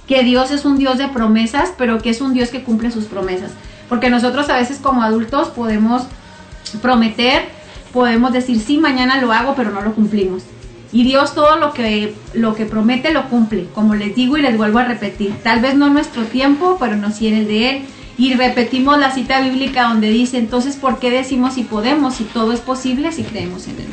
que 0.07 0.21
Dios 0.23 0.51
es 0.51 0.63
un 0.63 0.77
Dios 0.77 0.99
de 0.99 1.07
promesas, 1.07 1.73
pero 1.75 1.97
que 1.97 2.11
es 2.11 2.21
un 2.21 2.33
Dios 2.33 2.49
que 2.49 2.61
cumple 2.61 2.91
sus 2.91 3.05
promesas. 3.05 3.51
Porque 3.89 4.09
nosotros 4.09 4.49
a 4.49 4.57
veces 4.57 4.77
como 4.77 5.01
adultos 5.01 5.49
podemos 5.49 6.03
prometer, 6.81 7.56
podemos 7.97 8.31
decir 8.31 8.59
sí, 8.59 8.77
mañana 8.77 9.19
lo 9.19 9.33
hago, 9.33 9.55
pero 9.55 9.71
no 9.71 9.81
lo 9.81 9.95
cumplimos. 9.95 10.43
Y 10.91 11.03
Dios 11.03 11.33
todo 11.33 11.57
lo 11.57 11.73
que, 11.73 12.13
lo 12.35 12.53
que 12.53 12.67
promete 12.67 13.11
lo 13.11 13.27
cumple, 13.27 13.65
como 13.73 13.95
les 13.95 14.15
digo 14.15 14.37
y 14.37 14.43
les 14.43 14.55
vuelvo 14.55 14.77
a 14.77 14.83
repetir. 14.83 15.33
Tal 15.41 15.61
vez 15.61 15.73
no 15.73 15.87
en 15.87 15.93
nuestro 15.93 16.25
tiempo, 16.25 16.77
pero 16.79 16.95
no 16.95 17.09
si 17.09 17.27
en 17.27 17.37
el 17.37 17.47
de 17.47 17.69
Él. 17.71 17.81
Y 18.15 18.35
repetimos 18.35 18.99
la 18.99 19.09
cita 19.09 19.41
bíblica 19.41 19.89
donde 19.89 20.11
dice, 20.11 20.37
entonces, 20.37 20.75
¿por 20.75 20.99
qué 20.99 21.09
decimos 21.09 21.55
si 21.55 21.63
podemos, 21.63 22.13
si 22.13 22.23
todo 22.25 22.51
es 22.51 22.59
posible, 22.59 23.11
si 23.11 23.23
creemos 23.23 23.67
en 23.67 23.77
Él? 23.77 23.87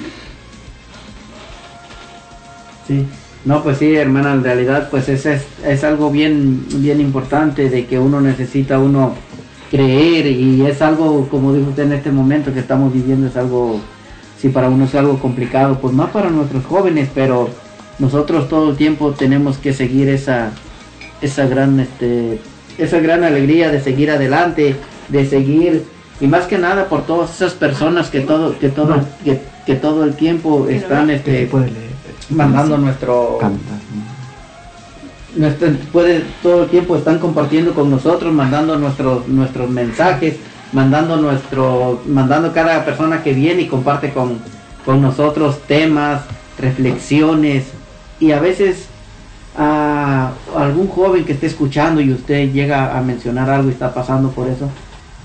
Sí, 2.87 3.07
no, 3.47 3.63
pues 3.63 3.79
sí, 3.79 3.95
hermana, 3.95 4.35
en 4.35 4.45
realidad, 4.45 4.91
pues 4.91 5.09
es, 5.09 5.25
es, 5.25 5.47
es 5.65 5.83
algo 5.83 6.11
bien, 6.11 6.67
bien 6.75 7.01
importante 7.01 7.71
de 7.71 7.87
que 7.87 7.99
uno 7.99 8.21
necesita 8.21 8.79
uno 8.79 9.15
creer 9.75 10.27
y 10.27 10.65
es 10.67 10.81
algo, 10.83 11.29
como 11.29 11.53
dijo 11.53 11.71
usted 11.71 11.83
en 11.83 11.95
este 11.95 12.13
momento 12.13 12.53
que 12.53 12.61
estamos 12.61 12.93
viviendo, 12.93 13.27
es 13.27 13.37
algo, 13.37 13.81
si 14.45 14.51
para 14.51 14.69
uno 14.69 14.85
es 14.85 14.95
algo 14.95 15.19
complicado, 15.21 15.79
pues 15.81 15.95
más 15.95 16.11
para 16.11 16.29
nuestros 16.29 16.67
jóvenes, 16.67 17.09
pero 17.15 17.49
nosotros 17.99 18.47
todo 18.47 18.73
el 18.73 18.77
tiempo 18.77 19.13
tenemos 19.13 19.57
que 19.57 19.73
seguir 19.73 20.11
esa, 20.11 20.51
esa 21.23 21.47
gran, 21.47 21.81
este, 21.81 22.39
esa 22.77 22.99
gran 22.99 23.25
alegría 23.25 23.71
de 23.71 23.81
seguir 23.81 24.11
adelante, 24.11 24.77
de 25.09 25.27
seguir 25.27 25.85
y 26.21 26.27
más 26.27 26.45
que 26.45 26.59
nada 26.59 26.91
por 26.91 27.07
todas 27.07 27.35
esas 27.35 27.55
personas 27.55 28.11
que 28.11 28.21
todo, 28.21 28.59
que 28.59 28.69
todo, 28.69 29.01
que, 29.25 29.41
que 29.65 29.77
todo 29.77 30.05
el 30.05 30.13
tiempo 30.15 30.69
están, 30.69 31.09
este, 31.09 31.49
mandando 32.29 32.77
nuestro 32.77 33.39
nuestro, 35.37 35.69
puede, 35.91 36.23
todo 36.43 36.65
el 36.65 36.69
tiempo 36.69 36.97
están 36.97 37.19
compartiendo 37.19 37.73
con 37.73 37.91
nosotros, 37.91 38.31
mandando 38.31 38.79
nuestros 38.79 39.27
nuestros 39.27 39.71
mensajes, 39.71 40.37
mandando 40.75 41.17
nuestro, 41.17 42.03
mandando 42.07 42.53
cada 42.53 42.85
persona 42.85 43.23
que 43.23 43.33
viene 43.33 43.63
y 43.63 43.69
comparte 43.69 44.13
con, 44.13 44.39
con 44.85 45.01
nosotros 45.01 45.61
temas, 45.67 46.23
reflexiones 46.59 47.65
y 48.21 48.33
a 48.33 48.41
veces 48.41 48.89
a 49.57 50.33
algún 50.57 50.89
joven 50.89 51.25
que 51.25 51.33
esté 51.33 51.47
escuchando 51.47 52.01
y 52.01 52.13
usted 52.13 52.53
llega 52.53 52.99
a 52.99 53.01
mencionar 53.03 53.49
algo 53.49 53.69
y 53.69 53.73
está 53.73 53.95
pasando 53.95 54.31
por 54.31 54.49
eso. 54.49 54.69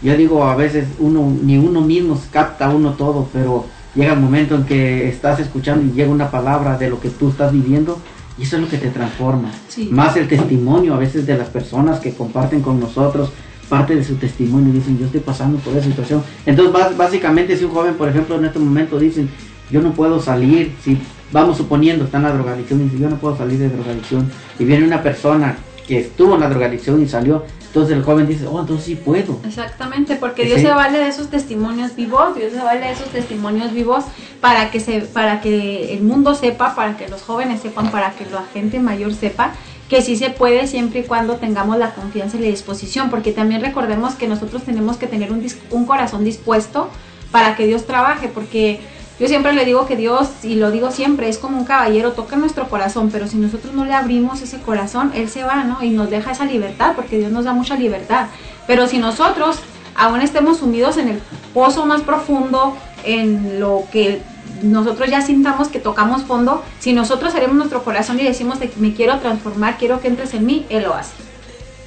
Yo 0.03 0.15
digo, 0.15 0.45
a 0.45 0.55
veces 0.55 0.87
uno 0.99 1.35
ni 1.41 1.57
uno 1.57 1.81
mismo 1.81 2.19
capta 2.31 2.69
uno 2.69 2.93
todo, 2.93 3.27
pero 3.33 3.65
llega 3.95 4.13
el 4.13 4.19
momento 4.19 4.53
en 4.53 4.65
que 4.65 5.09
estás 5.09 5.39
escuchando 5.39 5.83
y 5.83 5.95
llega 5.95 6.11
una 6.11 6.29
palabra 6.29 6.77
de 6.77 6.91
lo 6.91 7.01
que 7.01 7.09
tú 7.09 7.29
estás 7.29 7.51
viviendo 7.51 7.99
y 8.37 8.43
eso 8.43 8.57
es 8.57 8.61
lo 8.61 8.69
que 8.69 8.77
te 8.77 8.89
transforma. 8.89 9.51
Sí. 9.67 9.89
Más 9.91 10.15
el 10.15 10.27
testimonio 10.27 10.93
a 10.93 10.97
veces 10.97 11.25
de 11.25 11.35
las 11.35 11.49
personas 11.49 11.99
que 11.99 12.13
comparten 12.13 12.61
con 12.61 12.79
nosotros 12.79 13.31
parte 13.69 13.95
de 13.95 14.03
su 14.03 14.15
testimonio. 14.15 14.73
Dicen, 14.73 14.97
yo 14.99 15.05
estoy 15.05 15.21
pasando 15.21 15.57
por 15.59 15.73
esa 15.77 15.85
situación. 15.85 16.23
Entonces, 16.45 16.73
bás- 16.73 16.97
básicamente, 16.97 17.55
si 17.55 17.63
un 17.63 17.71
joven, 17.71 17.93
por 17.93 18.09
ejemplo, 18.09 18.35
en 18.37 18.45
este 18.45 18.59
momento 18.59 18.99
dicen, 18.99 19.29
yo 19.71 19.81
no 19.81 19.93
puedo 19.93 20.19
salir, 20.21 20.75
si 20.83 20.97
vamos 21.31 21.57
suponiendo, 21.57 22.05
está 22.05 22.17
en 22.17 22.23
la 22.23 22.31
drogadicción, 22.33 22.81
y 22.81 22.83
dice, 22.85 22.97
yo 22.99 23.09
no 23.09 23.17
puedo 23.17 23.37
salir 23.37 23.59
de 23.59 23.69
drogadicción. 23.69 24.29
Y 24.57 24.65
viene 24.65 24.85
una 24.85 25.01
persona 25.03 25.57
que 25.87 25.99
estuvo 25.99 26.35
en 26.35 26.41
la 26.41 26.49
drogadicción 26.49 27.01
y 27.01 27.07
salió, 27.07 27.43
entonces 27.67 27.95
el 27.97 28.03
joven 28.03 28.27
dice, 28.27 28.45
oh, 28.47 28.59
entonces 28.59 28.85
sí 28.85 28.95
puedo. 28.95 29.39
Exactamente, 29.45 30.15
porque 30.15 30.41
Sí. 30.43 30.47
Dios 30.49 30.61
se 30.61 30.69
vale 30.71 30.97
de 30.97 31.07
esos 31.07 31.29
testimonios 31.29 31.95
vivos, 31.95 32.35
Dios 32.35 32.51
se 32.51 32.59
vale 32.59 32.79
de 32.81 32.91
esos 32.91 33.09
testimonios 33.09 33.71
vivos 33.73 34.03
para 34.41 34.71
que 34.71 34.79
se, 34.79 35.01
para 35.01 35.41
que 35.41 35.93
el 35.93 36.01
mundo 36.03 36.33
sepa, 36.35 36.75
para 36.75 36.97
que 36.97 37.07
los 37.07 37.21
jóvenes 37.21 37.61
sepan, 37.61 37.91
para 37.91 38.11
que 38.11 38.25
la 38.25 38.43
gente 38.53 38.79
mayor 38.79 39.13
sepa 39.13 39.51
que 39.89 40.01
sí 40.01 40.15
se 40.15 40.29
puede 40.29 40.67
siempre 40.67 40.99
y 40.99 41.03
cuando 41.03 41.37
tengamos 41.37 41.77
la 41.77 41.93
confianza 41.95 42.37
y 42.37 42.41
la 42.41 42.47
disposición, 42.47 43.09
porque 43.09 43.31
también 43.31 43.61
recordemos 43.61 44.13
que 44.13 44.27
nosotros 44.27 44.63
tenemos 44.63 44.97
que 44.97 45.07
tener 45.07 45.31
un, 45.31 45.45
un 45.71 45.85
corazón 45.85 46.23
dispuesto 46.23 46.89
para 47.31 47.55
que 47.55 47.65
Dios 47.65 47.85
trabaje, 47.85 48.27
porque 48.27 48.79
yo 49.19 49.27
siempre 49.27 49.51
le 49.51 49.65
digo 49.65 49.85
que 49.85 49.97
Dios, 49.97 50.29
y 50.43 50.55
lo 50.55 50.71
digo 50.71 50.91
siempre, 50.91 51.27
es 51.27 51.37
como 51.37 51.57
un 51.57 51.65
caballero, 51.65 52.13
toca 52.13 52.37
nuestro 52.37 52.69
corazón, 52.69 53.09
pero 53.11 53.27
si 53.27 53.35
nosotros 53.37 53.73
no 53.73 53.83
le 53.83 53.93
abrimos 53.93 54.41
ese 54.41 54.59
corazón, 54.59 55.11
Él 55.13 55.27
se 55.27 55.43
va, 55.43 55.65
¿no? 55.65 55.83
Y 55.83 55.89
nos 55.89 56.09
deja 56.09 56.31
esa 56.31 56.45
libertad, 56.45 56.93
porque 56.95 57.17
Dios 57.17 57.31
nos 57.31 57.43
da 57.43 57.51
mucha 57.51 57.75
libertad. 57.75 58.27
Pero 58.65 58.87
si 58.87 58.97
nosotros 58.97 59.59
aún 59.95 60.21
estemos 60.21 60.59
sumidos 60.59 60.97
en 60.97 61.09
el 61.09 61.21
pozo 61.53 61.85
más 61.85 62.01
profundo, 62.01 62.77
en 63.03 63.59
lo 63.59 63.83
que 63.91 64.21
nosotros 64.63 65.09
ya 65.09 65.21
sintamos 65.21 65.67
que 65.69 65.79
tocamos 65.79 66.23
fondo, 66.23 66.63
si 66.79 66.93
nosotros 66.93 67.35
haremos 67.35 67.55
nuestro 67.57 67.83
corazón 67.83 68.19
y 68.19 68.23
decimos 68.23 68.59
de 68.59 68.69
que 68.69 68.79
me 68.79 68.93
quiero 68.93 69.17
transformar, 69.19 69.77
quiero 69.77 69.99
que 70.01 70.07
entres 70.07 70.33
en 70.33 70.45
mí, 70.45 70.65
Él 70.69 70.83
lo 70.83 70.93
hace. 70.95 71.11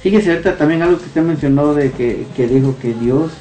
Fíjese 0.01 0.31
ahorita 0.31 0.57
también 0.57 0.81
algo 0.81 0.97
que 0.97 1.05
usted 1.05 1.21
mencionó 1.21 1.73
de 1.73 1.91
que, 1.91 2.25
que 2.35 2.47
dijo 2.47 2.75
que 2.81 2.93
Dios 2.93 3.31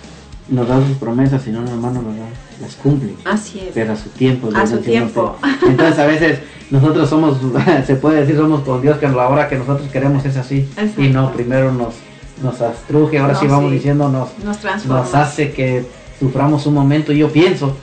nos 0.48 0.68
da 0.68 0.84
sus 0.86 0.96
promesas, 0.96 1.42
si 1.42 1.50
no, 1.50 1.60
hermano, 1.66 2.02
nos 2.02 2.16
da- 2.16 2.26
las 2.60 2.76
cumple. 2.76 3.14
Así 3.24 3.58
es. 3.58 3.70
pero 3.74 3.92
a 3.92 3.96
su 3.96 4.08
tiempo. 4.10 4.48
A 4.54 4.66
su 4.66 4.78
tiempo. 4.78 5.36
usted. 5.42 5.66
Entonces 5.70 5.98
a 5.98 6.06
veces 6.06 6.38
nosotros 6.70 7.08
somos, 7.08 7.38
se 7.86 7.96
puede 7.96 8.20
decir 8.20 8.36
somos 8.36 8.60
con 8.60 8.80
Dios 8.80 8.98
que 8.98 9.06
a 9.06 9.10
la 9.10 9.28
hora 9.28 9.48
que 9.48 9.56
nosotros 9.56 9.88
queremos 9.90 10.24
es 10.24 10.36
así. 10.36 10.58
Exacto. 10.76 11.02
Y 11.02 11.08
no, 11.08 11.32
primero 11.32 11.72
nos, 11.72 11.94
nos 12.42 12.60
astruje, 12.60 13.18
ahora 13.18 13.32
No, 13.34 13.40
sí 13.40 13.46
vamos 13.48 13.70
sí. 13.70 13.76
diciendo 13.76 14.08
nos, 14.08 14.28
Nos 14.44 14.58
transforma. 14.58 15.00
nos 15.00 15.14
hace 15.14 15.50
que 15.52 15.84
suframos 16.20 16.64
un 16.66 16.74
momento, 16.74 17.12
yo 17.12 17.32
pienso, 17.32 17.76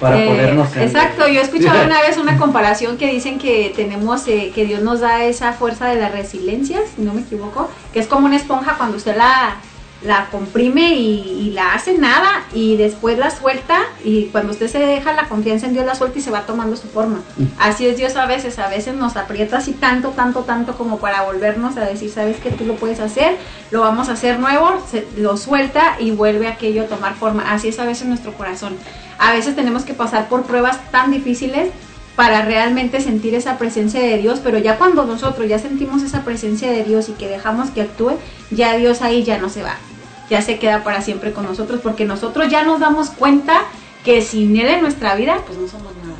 para 0.00 0.18
Eh, 0.22 0.28
podernos... 0.28 0.76
Exacto, 0.76 1.28
yo 1.28 1.40
he 1.40 1.42
escuchado 1.42 1.84
una 1.86 2.00
vez 2.00 2.16
una 2.16 2.36
comparación 2.36 2.96
que 2.96 3.10
dicen 3.10 3.38
que 3.38 3.72
tenemos, 3.74 4.26
eh, 4.28 4.52
que 4.54 4.64
Dios 4.64 4.82
nos 4.82 5.00
da 5.00 5.24
esa 5.24 5.52
fuerza 5.52 5.86
de 5.86 6.00
la 6.00 6.08
resiliencia, 6.08 6.80
si 6.94 7.02
no 7.02 7.14
me 7.14 7.22
equivoco, 7.22 7.70
que 7.92 8.00
es 8.00 8.06
como 8.06 8.26
una 8.26 8.36
esponja 8.36 8.76
cuando 8.76 8.96
usted 8.96 9.16
la, 9.16 9.56
la 10.02 10.26
comprime 10.30 10.94
y, 10.94 11.48
y 11.48 11.50
la 11.50 11.74
hace 11.74 11.98
nada 11.98 12.44
y 12.54 12.76
después 12.76 13.18
la 13.18 13.30
suelta 13.30 13.80
y 14.04 14.26
cuando 14.26 14.52
usted 14.52 14.68
se 14.68 14.78
deja 14.78 15.12
la 15.12 15.28
confianza 15.28 15.66
en 15.66 15.72
Dios 15.72 15.84
la 15.84 15.96
suelta 15.96 16.18
y 16.18 16.22
se 16.22 16.30
va 16.30 16.42
tomando 16.42 16.76
su 16.76 16.86
forma. 16.86 17.20
Mm. 17.36 17.44
Así 17.58 17.86
es 17.86 17.96
Dios 17.96 18.14
a 18.14 18.26
veces, 18.26 18.60
a 18.60 18.68
veces 18.68 18.94
nos 18.94 19.16
aprieta 19.16 19.56
así 19.58 19.72
tanto, 19.72 20.10
tanto, 20.10 20.42
tanto 20.44 20.76
como 20.78 20.98
para 20.98 21.22
volvernos 21.22 21.76
a 21.76 21.80
decir, 21.84 22.10
sabes 22.12 22.36
que 22.36 22.50
tú 22.50 22.64
lo 22.64 22.76
puedes 22.76 23.00
hacer, 23.00 23.36
lo 23.72 23.80
vamos 23.80 24.08
a 24.08 24.12
hacer 24.12 24.38
nuevo, 24.38 24.70
se- 24.88 25.06
lo 25.16 25.36
suelta 25.36 25.96
y 25.98 26.12
vuelve 26.12 26.46
aquello 26.46 26.82
a 26.82 26.86
tomar 26.86 27.14
forma. 27.16 27.50
Así 27.52 27.68
es 27.68 27.78
a 27.80 27.84
veces 27.84 28.06
nuestro 28.06 28.32
corazón. 28.34 28.76
A 29.18 29.32
veces 29.32 29.56
tenemos 29.56 29.82
que 29.84 29.94
pasar 29.94 30.28
por 30.28 30.44
pruebas 30.44 30.78
tan 30.92 31.10
difíciles 31.10 31.70
para 32.18 32.44
realmente 32.44 33.00
sentir 33.00 33.36
esa 33.36 33.58
presencia 33.58 34.00
de 34.00 34.18
Dios, 34.18 34.40
pero 34.42 34.58
ya 34.58 34.76
cuando 34.76 35.04
nosotros 35.04 35.48
ya 35.48 35.60
sentimos 35.60 36.02
esa 36.02 36.24
presencia 36.24 36.68
de 36.68 36.82
Dios 36.82 37.08
y 37.08 37.12
que 37.12 37.28
dejamos 37.28 37.70
que 37.70 37.82
actúe, 37.82 38.14
ya 38.50 38.76
Dios 38.76 39.02
ahí 39.02 39.22
ya 39.22 39.38
no 39.38 39.48
se 39.48 39.62
va, 39.62 39.76
ya 40.28 40.42
se 40.42 40.58
queda 40.58 40.82
para 40.82 41.00
siempre 41.00 41.32
con 41.32 41.44
nosotros, 41.44 41.78
porque 41.80 42.06
nosotros 42.06 42.48
ya 42.50 42.64
nos 42.64 42.80
damos 42.80 43.10
cuenta 43.10 43.60
que 44.04 44.20
sin 44.20 44.56
Él 44.56 44.66
en 44.66 44.80
nuestra 44.80 45.14
vida, 45.14 45.36
pues 45.46 45.60
no 45.60 45.68
somos 45.68 45.92
nada. 46.02 46.16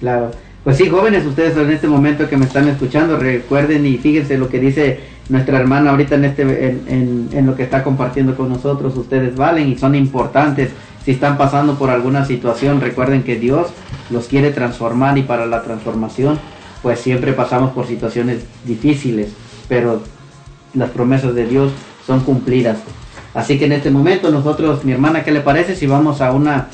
Claro. 0.00 0.32
Pues 0.64 0.76
sí, 0.76 0.90
jóvenes, 0.90 1.24
ustedes 1.24 1.56
en 1.56 1.70
este 1.70 1.88
momento 1.88 2.28
que 2.28 2.36
me 2.36 2.44
están 2.44 2.68
escuchando, 2.68 3.16
recuerden 3.16 3.86
y 3.86 3.96
fíjense 3.96 4.36
lo 4.36 4.50
que 4.50 4.60
dice 4.60 5.00
nuestra 5.30 5.58
hermana 5.58 5.92
ahorita 5.92 6.16
en, 6.16 6.24
este, 6.26 6.42
en, 6.42 7.46
lo 7.46 7.56
que 7.56 7.62
está 7.62 7.82
compartiendo 7.82 8.36
con 8.36 8.50
nosotros. 8.50 8.94
Ustedes 8.98 9.34
valen 9.34 9.70
y 9.70 9.78
son 9.78 9.94
importantes. 9.94 10.72
Si 11.04 11.12
están 11.12 11.38
pasando 11.38 11.78
por 11.78 11.90
alguna 11.90 12.24
situación, 12.24 12.80
recuerden 12.80 13.22
que 13.22 13.36
Dios 13.36 13.68
los 14.10 14.26
quiere 14.26 14.50
transformar 14.50 15.16
y 15.18 15.22
para 15.22 15.46
la 15.46 15.62
transformación, 15.62 16.38
pues 16.82 17.00
siempre 17.00 17.32
pasamos 17.32 17.72
por 17.72 17.86
situaciones 17.86 18.44
difíciles, 18.64 19.30
pero 19.68 20.02
las 20.74 20.90
promesas 20.90 21.34
de 21.34 21.46
Dios 21.46 21.72
son 22.06 22.20
cumplidas. 22.20 22.78
Así 23.34 23.58
que 23.58 23.66
en 23.66 23.72
este 23.72 23.90
momento 23.90 24.30
nosotros, 24.30 24.84
mi 24.84 24.92
hermana, 24.92 25.22
¿qué 25.24 25.30
le 25.30 25.40
parece 25.40 25.76
si 25.76 25.86
vamos 25.86 26.20
a 26.20 26.32
una 26.32 26.68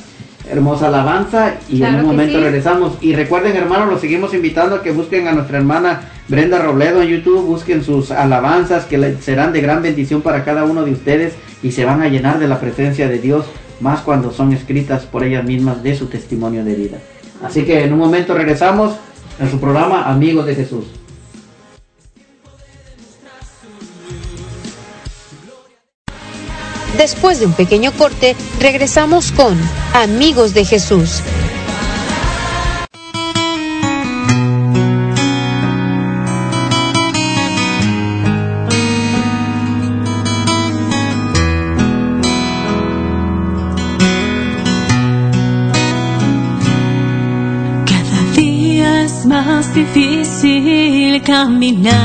hermosa 0.49 0.87
alabanza 0.87 1.55
y 1.69 1.77
Claro 1.77 1.95
en 1.95 1.99
un 2.01 2.07
momento 2.07 2.37
sí. 2.37 2.43
regresamos? 2.43 2.97
Y 3.01 3.13
recuerden, 3.13 3.55
hermanos, 3.55 3.89
los 3.89 4.01
seguimos 4.01 4.33
invitando 4.33 4.75
a 4.75 4.83
que 4.83 4.91
busquen 4.91 5.27
a 5.27 5.33
nuestra 5.33 5.57
hermana 5.57 6.01
Brenda 6.27 6.59
Robledo 6.59 7.01
en 7.01 7.09
YouTube, 7.09 7.45
busquen 7.45 7.83
sus 7.83 8.11
alabanzas 8.11 8.85
que 8.85 9.17
serán 9.21 9.53
de 9.53 9.61
gran 9.61 9.81
bendición 9.81 10.21
para 10.21 10.43
cada 10.43 10.63
uno 10.63 10.83
de 10.83 10.91
ustedes 10.91 11.33
y 11.61 11.71
se 11.71 11.85
van 11.85 12.01
a 12.01 12.07
llenar 12.07 12.39
de 12.39 12.47
la 12.47 12.59
presencia 12.59 13.07
de 13.07 13.19
Dios, 13.19 13.45
más 13.79 14.01
cuando 14.01 14.31
son 14.31 14.53
escritas 14.53 15.03
por 15.03 15.23
ellas 15.23 15.43
mismas 15.43 15.83
de 15.83 15.95
su 15.95 16.07
testimonio 16.07 16.63
de 16.63 16.75
vida. 16.75 16.97
Así 17.43 17.63
que 17.63 17.83
en 17.83 17.93
un 17.93 17.99
momento 17.99 18.33
regresamos 18.33 18.95
en 19.39 19.51
su 19.51 19.59
programa 19.59 20.05
Amigos 20.05 20.45
de 20.45 20.55
Jesús. 20.55 20.85
Después 26.97 27.39
de 27.39 27.45
un 27.45 27.53
pequeño 27.53 27.91
corte, 27.91 28.35
regresamos 28.59 29.31
con 29.33 29.57
Amigos 29.93 30.53
de 30.53 30.63
Jesús. 30.63 31.21
Difícil 49.75 51.21
caminar. 51.21 51.95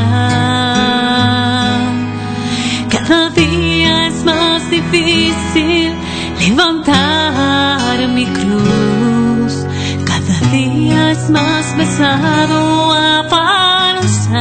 Cada 2.90 3.30
día 3.30 4.08
es 4.08 4.24
más 4.24 4.68
difícil 4.68 5.94
levantar 6.40 8.08
mi 8.08 8.26
cruz. 8.26 9.64
Cada 10.04 10.40
día 10.50 11.12
es 11.12 11.30
más 11.30 11.66
pesado 11.76 12.92
avanzar 12.92 14.40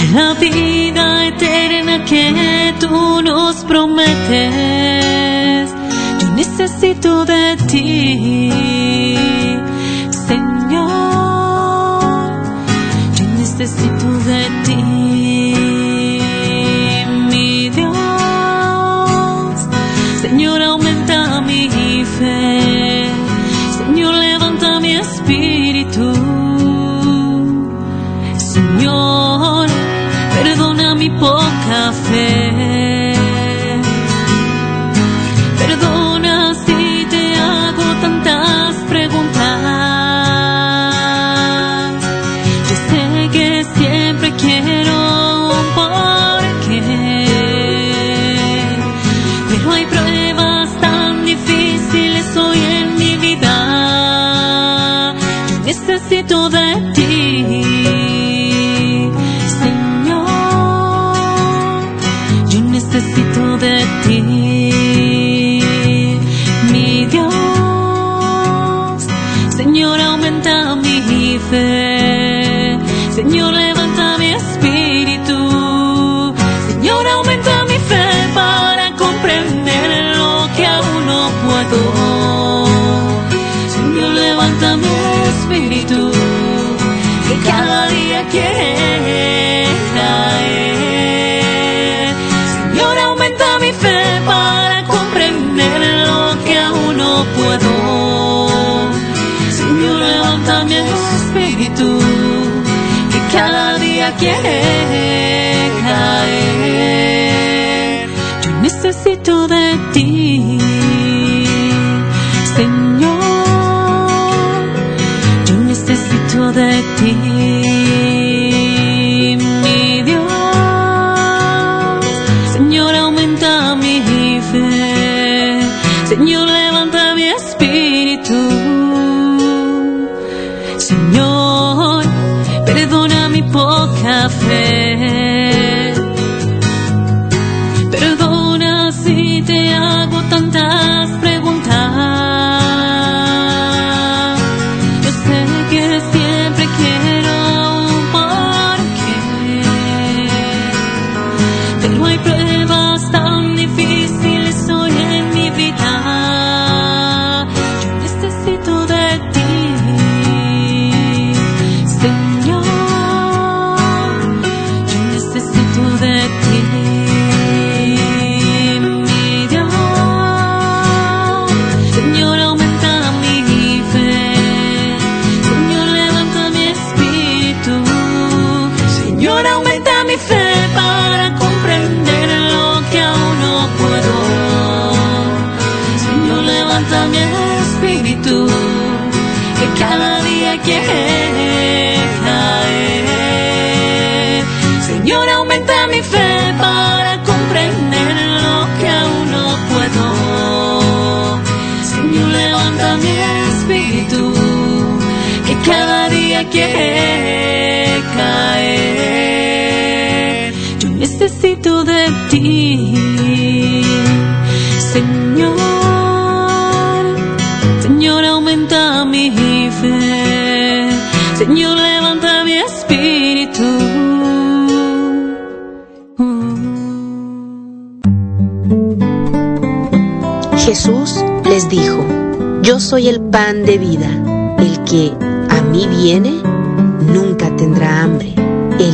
a 0.00 0.04
la 0.14 0.32
vida 0.40 1.26
eterna 1.26 2.02
que 2.06 2.74
tú 2.80 3.20
nos 3.22 3.56
prometes. 3.64 4.50
Yo 6.20 6.28
necesito 6.34 7.26
de 7.26 7.56
ti, 7.70 8.71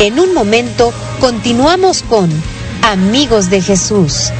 En 0.00 0.18
un 0.18 0.32
momento 0.32 0.94
continuamos 1.20 2.02
con 2.02 2.30
Amigos 2.82 3.50
de 3.50 3.60
Jesús. 3.60 4.30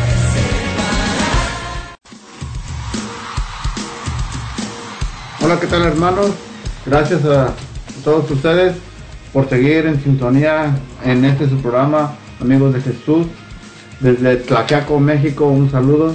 Hola, 5.42 5.60
¿qué 5.60 5.66
tal 5.66 5.82
hermanos? 5.82 6.30
Gracias 6.86 7.26
a 7.26 7.52
todos 8.02 8.30
ustedes 8.30 8.74
por 9.34 9.50
seguir 9.50 9.84
en 9.84 10.02
sintonía 10.02 10.78
en 11.04 11.26
este 11.26 11.46
su 11.46 11.60
programa, 11.60 12.14
Amigos 12.40 12.72
de 12.72 12.80
Jesús. 12.80 13.26
Desde 14.00 14.36
Tlaxiaco, 14.36 14.98
México, 14.98 15.44
un 15.44 15.70
saludo. 15.70 16.14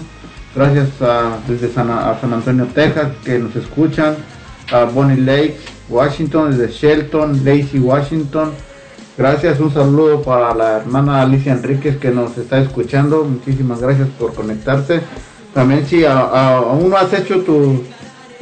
Gracias 0.56 0.90
a, 1.02 1.38
desde 1.48 1.72
San, 1.72 1.92
a 1.92 2.20
San 2.20 2.34
Antonio, 2.34 2.66
Texas, 2.74 3.10
que 3.24 3.38
nos 3.38 3.56
escuchan. 3.56 4.16
A 4.72 4.86
Bonnie 4.86 5.22
Lake, 5.22 5.60
Washington, 5.88 6.50
desde 6.50 6.74
Shelton, 6.74 7.46
Lacey, 7.46 7.80
Washington. 7.80 8.52
Gracias, 9.18 9.62
un 9.62 9.74
saludo 9.74 10.22
para 10.22 10.54
la 10.54 10.76
hermana 10.76 11.22
Alicia 11.22 11.54
Enríquez 11.54 11.96
que 11.96 12.12
nos 12.12 12.38
está 12.38 12.60
escuchando. 12.60 13.24
Muchísimas 13.24 13.80
gracias 13.80 14.10
por 14.20 14.34
conectarse. 14.34 15.00
También 15.54 15.88
si 15.88 16.04
aún 16.04 16.90
no 16.90 16.98
has 16.98 17.14
hecho 17.14 17.40
tu, 17.40 17.82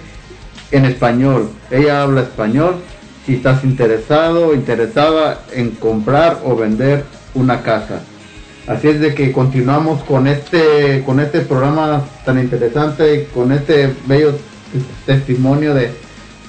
en 0.70 0.86
español. 0.86 1.50
Ella 1.72 2.04
habla 2.04 2.22
español. 2.22 2.76
Si 3.26 3.36
estás 3.36 3.64
interesado 3.64 4.50
o 4.50 4.54
interesada 4.54 5.42
en 5.52 5.72
comprar 5.72 6.40
o 6.46 6.56
vender 6.56 7.04
una 7.34 7.62
casa. 7.62 8.02
Así 8.68 8.88
es 8.88 9.00
de 9.00 9.14
que 9.14 9.32
continuamos 9.32 10.04
con 10.04 10.28
este 10.28 11.04
con 11.06 11.20
este 11.20 11.42
programa 11.42 12.04
tan 12.26 12.40
interesante 12.40 13.16
y 13.16 13.26
con 13.26 13.52
este 13.52 13.94
bello 14.08 14.36
testimonio 15.06 15.76
de, 15.76 15.92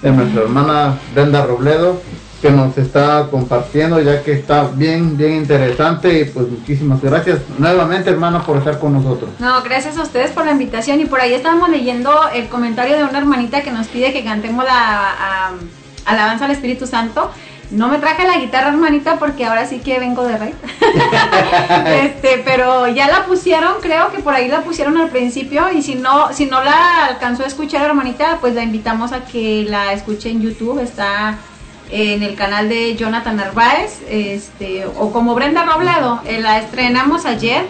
de 0.01 0.11
nuestra 0.13 0.43
hermana 0.43 0.99
Brenda 1.15 1.45
Robledo 1.45 2.01
que 2.41 2.51
nos 2.51 2.77
está 2.79 3.29
compartiendo 3.31 4.01
ya 4.01 4.23
que 4.23 4.33
está 4.33 4.65
bien 4.65 5.17
bien 5.17 5.33
interesante 5.35 6.21
y 6.21 6.25
pues 6.25 6.49
muchísimas 6.49 7.03
gracias 7.03 7.41
nuevamente 7.59 8.11
hermana 8.11 8.43
por 8.43 8.59
estar 8.59 8.79
con 8.79 8.95
nosotros. 8.95 9.31
No, 9.39 9.63
gracias 9.63 9.99
a 9.99 10.03
ustedes 10.03 10.31
por 10.31 10.47
la 10.47 10.53
invitación 10.53 11.01
y 11.01 11.05
por 11.05 11.21
ahí 11.21 11.35
estábamos 11.35 11.69
leyendo 11.69 12.11
el 12.35 12.49
comentario 12.49 12.97
de 12.97 13.05
una 13.05 13.19
hermanita 13.19 13.63
que 13.63 13.73
nos 13.73 13.89
pide 13.89 14.15
que 14.15 14.25
cantemos 14.25 14.65
la 14.65 15.53
alabanza 16.07 16.47
al 16.47 16.53
Espíritu 16.53 16.87
Santo. 16.87 17.31
No 17.71 17.89
me 17.89 17.99
traje 17.99 18.25
la 18.25 18.39
guitarra, 18.39 18.69
hermanita, 18.69 19.19
porque 19.19 19.45
ahora 19.45 19.67
sí 19.67 19.81
que 19.81 19.99
vengo 19.99 20.23
de 20.23 20.39
rey. 20.39 20.55
este, 22.05 22.43
pero 22.45 22.87
ya 22.87 23.09
la 23.09 23.27
pusieron, 23.27 23.81
creo 23.81 24.13
que 24.13 24.21
por 24.21 24.35
ahí 24.35 24.47
la 24.47 24.61
pusieron 24.61 24.97
al 24.99 25.11
principio 25.11 25.73
y 25.73 25.83
si 25.83 25.97
no, 25.97 26.33
si 26.33 26.47
no 26.47 26.63
la 26.63 27.07
alcanzó 27.07 27.43
a 27.43 27.47
escuchar, 27.47 27.85
hermanita, 27.85 28.39
pues 28.41 28.55
la 28.55 28.63
invitamos 28.63 29.11
a 29.13 29.25
que 29.25 29.67
la 29.69 29.93
escuche 29.93 30.31
en 30.31 30.43
YouTube. 30.43 30.79
Está 30.81 31.39
en 31.91 32.23
el 32.23 32.37
canal 32.37 32.69
de 32.69 32.95
Jonathan 32.95 33.37
Narváez, 33.37 34.01
este, 34.09 34.87
o 34.87 35.13
como 35.13 35.35
Brenda 35.35 35.65
Robledo. 35.65 36.21
Eh, 36.25 36.41
la 36.41 36.59
estrenamos 36.59 37.27
ayer. 37.27 37.67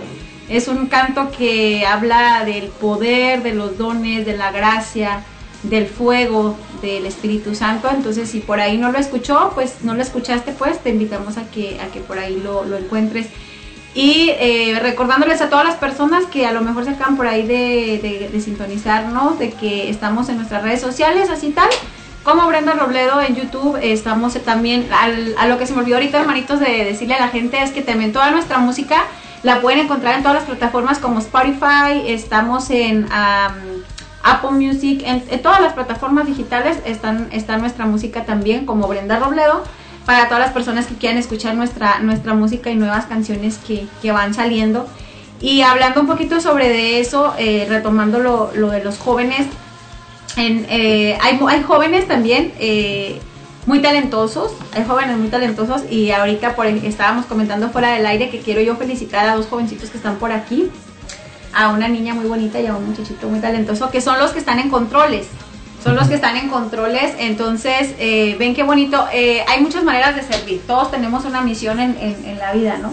Es 0.49 0.69
un 0.69 0.87
canto 0.87 1.31
que 1.31 1.87
habla 1.87 2.45
del 2.45 2.69
poder, 2.69 3.43
de 3.43 3.53
los 3.53 3.79
dones, 3.79 4.25
de 4.27 4.37
la 4.37 4.53
gracia, 4.53 5.25
del 5.69 5.87
fuego, 5.87 6.57
del 6.83 7.07
Espíritu 7.07 7.55
Santo. 7.55 7.89
Entonces, 7.91 8.31
si 8.31 8.41
por 8.41 8.61
ahí 8.61 8.79
no 8.79 8.93
lo 8.93 8.99
escuchó, 8.99 9.53
pues 9.55 9.77
no 9.83 9.95
lo 9.95 10.03
escuchaste, 10.03 10.53
pues 10.53 10.79
te 10.81 10.91
invitamos 10.91 11.37
a 11.37 11.51
que, 11.51 11.81
a 11.81 11.87
que 11.93 12.01
por 12.01 12.19
ahí 12.19 12.41
lo, 12.43 12.65
lo 12.65 12.77
encuentres. 12.77 13.27
Y 13.95 14.31
eh, 14.39 14.79
recordándoles 14.83 15.41
a 15.41 15.49
todas 15.49 15.65
las 15.65 15.77
personas 15.77 16.27
que 16.27 16.47
a 16.47 16.53
lo 16.53 16.61
mejor 16.61 16.85
se 16.85 16.91
acaban 16.91 17.17
por 17.17 17.27
ahí 17.27 17.47
de, 17.47 17.99
de, 18.03 18.29
de 18.31 18.41
sintonizarnos, 18.41 19.39
de 19.39 19.53
que 19.53 19.89
estamos 19.89 20.29
en 20.29 20.37
nuestras 20.37 20.63
redes 20.63 20.83
sociales, 20.83 21.31
así 21.31 21.51
tal, 21.51 21.71
como 22.27 22.47
Brenda 22.49 22.73
Robledo 22.73 23.21
en 23.21 23.37
YouTube, 23.37 23.79
estamos 23.81 24.35
también, 24.43 24.89
a 24.91 25.47
lo 25.47 25.59
que 25.59 25.67
se 25.67 25.73
me 25.75 25.83
olvidó 25.83 25.95
ahorita, 25.97 26.19
hermanitos, 26.19 26.59
de 26.59 26.85
decirle 26.85 27.15
a 27.15 27.21
la 27.21 27.29
gente 27.29 27.63
es 27.63 27.71
que 27.71 27.83
también 27.83 28.13
toda 28.13 28.33
nuestra 28.33 28.59
música 28.59 29.05
la 29.45 29.61
pueden 29.61 29.79
encontrar 29.79 30.17
en 30.17 30.23
todas 30.23 30.39
las 30.39 30.45
plataformas 30.45 30.99
como 30.99 31.21
Spotify, 31.21 32.03
estamos 32.09 32.69
en 32.71 33.07
Apple 34.27 34.51
Music, 34.51 35.03
en, 35.05 35.23
todas 35.41 35.61
las 35.61 35.75
plataformas 35.75 36.27
digitales 36.27 36.79
están, 36.85 37.29
está 37.31 37.59
nuestra 37.59 37.87
música 37.87 38.25
también 38.25 38.67
como 38.67 38.89
Brenda 38.89 39.19
Robledo 39.19 39.63
para 40.05 40.27
todas 40.27 40.41
las 40.41 40.53
personas 40.53 40.87
que 40.87 40.95
quieran 40.95 41.19
escuchar 41.19 41.55
nuestra, 41.55 42.01
nuestra 42.01 42.35
música 42.35 42.71
y 42.71 42.75
nuevas 42.75 43.07
canciones 43.07 43.59
que, 43.59 43.87
que 44.03 44.13
van 44.13 44.35
saliendo. 44.35 44.89
Y 45.41 45.63
hablando 45.63 46.01
un 46.01 46.07
poquito 46.07 46.41
sobre 46.41 46.69
de 46.69 47.01
eso, 47.01 47.35
eh, 47.39 47.67
retomando 47.69 48.19
lo, 48.19 48.51
lo 48.55 48.71
de 48.71 48.83
los 48.83 48.99
jóvenes, 48.99 49.47
en, 50.37 50.67
eh, 50.71 51.19
hay, 51.21 51.39
hay 51.49 51.63
jóvenes 51.63 52.09
también 52.09 52.53
eh, 52.59 53.21
muy 53.65 53.81
talentosos, 53.81 54.53
hay 54.73 54.85
jóvenes 54.85 55.19
muy 55.19 55.29
talentosos 55.29 55.83
y 55.91 56.11
ahorita 56.11 56.57
por, 56.57 56.67
estábamos 56.67 57.27
comentando 57.27 57.71
fuera 57.71 57.93
del 57.93 58.07
aire 58.07 58.31
que 58.31 58.41
quiero 58.41 58.61
yo 58.61 58.77
felicitar 58.77 59.29
a 59.29 59.37
dos 59.37 59.47
jovencitos 59.47 59.91
que 59.91 59.97
están 59.97 60.17
por 60.17 60.33
aquí, 60.33 60.71
a 61.57 61.71
una 61.71 61.89
niña 61.89 62.15
muy 62.15 62.27
bonita 62.27 62.61
y 62.61 62.67
a 62.67 62.75
un 62.75 62.87
muchachito 62.89 63.29
muy 63.29 63.41
talentoso, 63.41 63.91
que 63.91 64.01
son 64.01 64.19
los 64.19 64.33
que 64.33 64.39
están 64.39 64.59
en 64.59 64.69
controles. 64.71 65.27
Son 65.83 65.95
los 65.95 66.09
que 66.09 66.15
están 66.17 66.37
en 66.37 66.49
controles, 66.49 67.15
entonces 67.19 67.95
eh, 67.99 68.35
ven 68.39 68.55
qué 68.55 68.63
bonito. 68.65 69.07
eh, 69.13 69.45
hay 69.49 69.61
muchas 69.63 69.85
maneras 69.85 70.17
de 70.17 70.23
servir, 70.23 70.61
todos 70.67 70.91
tenemos 70.91 71.25
una 71.25 71.41
misión 71.43 71.79
en, 71.81 71.97
en- 72.01 72.25
en 72.25 72.39
la 72.39 72.53
vida, 72.53 72.77
¿no? 72.83 72.93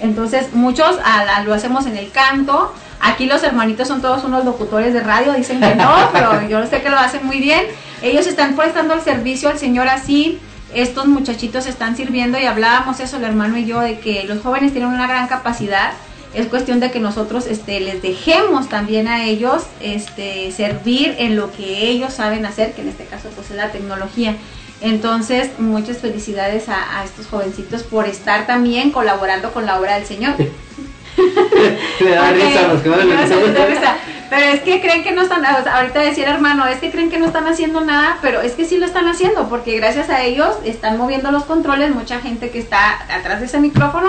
Entonces 0.00 0.52
muchos 0.54 0.96
a 1.04 1.24
la- 1.24 1.42
lo 1.44 1.52
hacemos 1.54 1.86
en 1.86 1.96
el 1.96 2.10
canto. 2.10 2.72
Aquí 3.02 3.26
los 3.26 3.42
hermanitos 3.42 3.88
son 3.88 4.00
todos 4.00 4.24
unos 4.24 4.44
locutores 4.44 4.94
de 4.94 5.00
radio, 5.00 5.32
dicen 5.34 5.60
que 5.60 5.74
no, 5.74 5.94
pero 6.12 6.48
yo 6.48 6.66
sé 6.66 6.80
que 6.82 6.88
lo 6.90 6.98
hacen 6.98 7.26
muy 7.26 7.40
bien. 7.40 7.62
Ellos 8.02 8.26
están 8.26 8.56
prestando 8.56 8.94
el 8.94 9.02
servicio 9.02 9.50
al 9.50 9.58
Señor 9.58 9.88
así. 9.88 10.38
Estos 10.74 11.06
muchachitos 11.06 11.66
están 11.66 11.96
sirviendo 11.96 12.38
y 12.38 12.46
hablábamos 12.46 13.00
eso 13.00 13.16
el 13.18 13.24
hermano 13.24 13.58
y 13.58 13.66
yo 13.66 13.80
de 13.80 13.98
que 13.98 14.24
los 14.24 14.40
jóvenes 14.40 14.72
tienen 14.72 14.90
una 14.90 15.06
gran 15.06 15.26
capacidad. 15.28 15.92
Es 16.32 16.46
cuestión 16.46 16.78
de 16.78 16.90
que 16.90 17.00
nosotros 17.00 17.46
este, 17.46 17.80
les 17.80 18.02
dejemos 18.02 18.68
también 18.68 19.08
a 19.08 19.24
ellos 19.24 19.64
este, 19.80 20.52
servir 20.52 21.16
en 21.18 21.36
lo 21.36 21.50
que 21.50 21.88
ellos 21.88 22.12
saben 22.12 22.46
hacer, 22.46 22.72
que 22.72 22.82
en 22.82 22.88
este 22.88 23.04
caso 23.04 23.28
pues 23.34 23.50
es 23.50 23.56
la 23.56 23.70
tecnología. 23.72 24.36
Entonces, 24.80 25.50
muchas 25.58 25.98
felicidades 25.98 26.68
a, 26.68 27.00
a 27.00 27.04
estos 27.04 27.26
jovencitos 27.26 27.82
por 27.82 28.06
estar 28.06 28.46
también 28.46 28.92
colaborando 28.92 29.52
con 29.52 29.66
la 29.66 29.78
obra 29.78 29.96
del 29.96 30.06
Señor. 30.06 30.34
Le 32.00 32.10
da 32.10 32.32
risa 32.32 32.64
a 32.64 32.68
los 32.68 32.82
que 32.82 32.88
no, 32.88 32.96
da 32.96 33.66
risa. 33.66 33.96
Pero 34.30 34.46
es 34.46 34.60
que 34.60 34.80
creen 34.80 35.02
que 35.02 35.10
no 35.10 35.22
están, 35.22 35.44
ahorita 35.44 36.00
decía 36.00 36.28
el 36.28 36.34
hermano, 36.34 36.66
es 36.66 36.78
que 36.78 36.90
creen 36.92 37.10
que 37.10 37.18
no 37.18 37.26
están 37.26 37.48
haciendo 37.48 37.80
nada, 37.80 38.18
pero 38.22 38.40
es 38.40 38.52
que 38.52 38.64
sí 38.64 38.78
lo 38.78 38.86
están 38.86 39.08
haciendo, 39.08 39.48
porque 39.48 39.76
gracias 39.76 40.08
a 40.08 40.22
ellos 40.22 40.56
están 40.64 40.98
moviendo 40.98 41.32
los 41.32 41.44
controles, 41.44 41.92
mucha 41.92 42.20
gente 42.20 42.50
que 42.50 42.60
está 42.60 43.02
atrás 43.12 43.40
de 43.40 43.46
ese 43.46 43.58
micrófono 43.58 44.08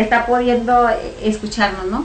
está 0.00 0.26
pudiendo 0.26 0.88
eh, 0.88 1.16
escucharnos, 1.22 1.86
¿no? 1.86 2.04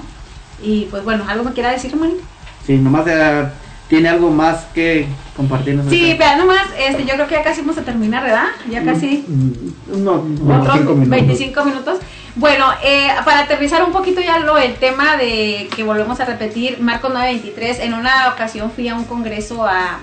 Y 0.62 0.86
pues 0.86 1.04
bueno, 1.04 1.26
¿algo 1.28 1.44
me 1.44 1.54
quiera 1.54 1.72
decir, 1.72 1.92
hermanito? 1.92 2.24
Sí, 2.66 2.78
nomás 2.78 3.06
eh, 3.08 3.46
tiene 3.88 4.10
algo 4.10 4.30
más 4.32 4.66
que 4.74 5.08
compartirnos. 5.36 5.88
Sí, 5.90 6.16
vean 6.18 6.40
nomás, 6.40 6.64
este, 6.80 7.06
yo 7.06 7.14
creo 7.14 7.28
que 7.28 7.36
ya 7.36 7.44
casi 7.44 7.62
vamos 7.62 7.78
a 7.78 7.84
terminar, 7.84 8.24
¿verdad? 8.24 8.48
Ya 8.70 8.84
casi 8.84 9.26
Mm, 9.28 10.04
No, 10.04 10.26
otros 10.60 10.86
25 10.86 10.94
minutos. 10.96 11.10
25 11.10 11.66
minutos. 11.66 12.00
Bueno, 12.36 12.66
eh, 12.84 13.08
para 13.24 13.42
aterrizar 13.42 13.84
un 13.84 13.92
poquito 13.92 14.20
ya 14.22 14.40
lo 14.40 14.58
el 14.58 14.76
tema 14.76 15.16
de 15.18 15.70
que 15.76 15.84
volvemos 15.84 16.20
a 16.20 16.26
repetir, 16.26 16.80
Marcos 16.82 17.12
923, 17.14 17.80
en 17.80 17.94
una 17.94 18.30
ocasión 18.34 18.72
fui 18.72 18.90
a 18.90 18.96
un 18.96 19.06
congreso 19.06 19.66
a, 19.66 20.00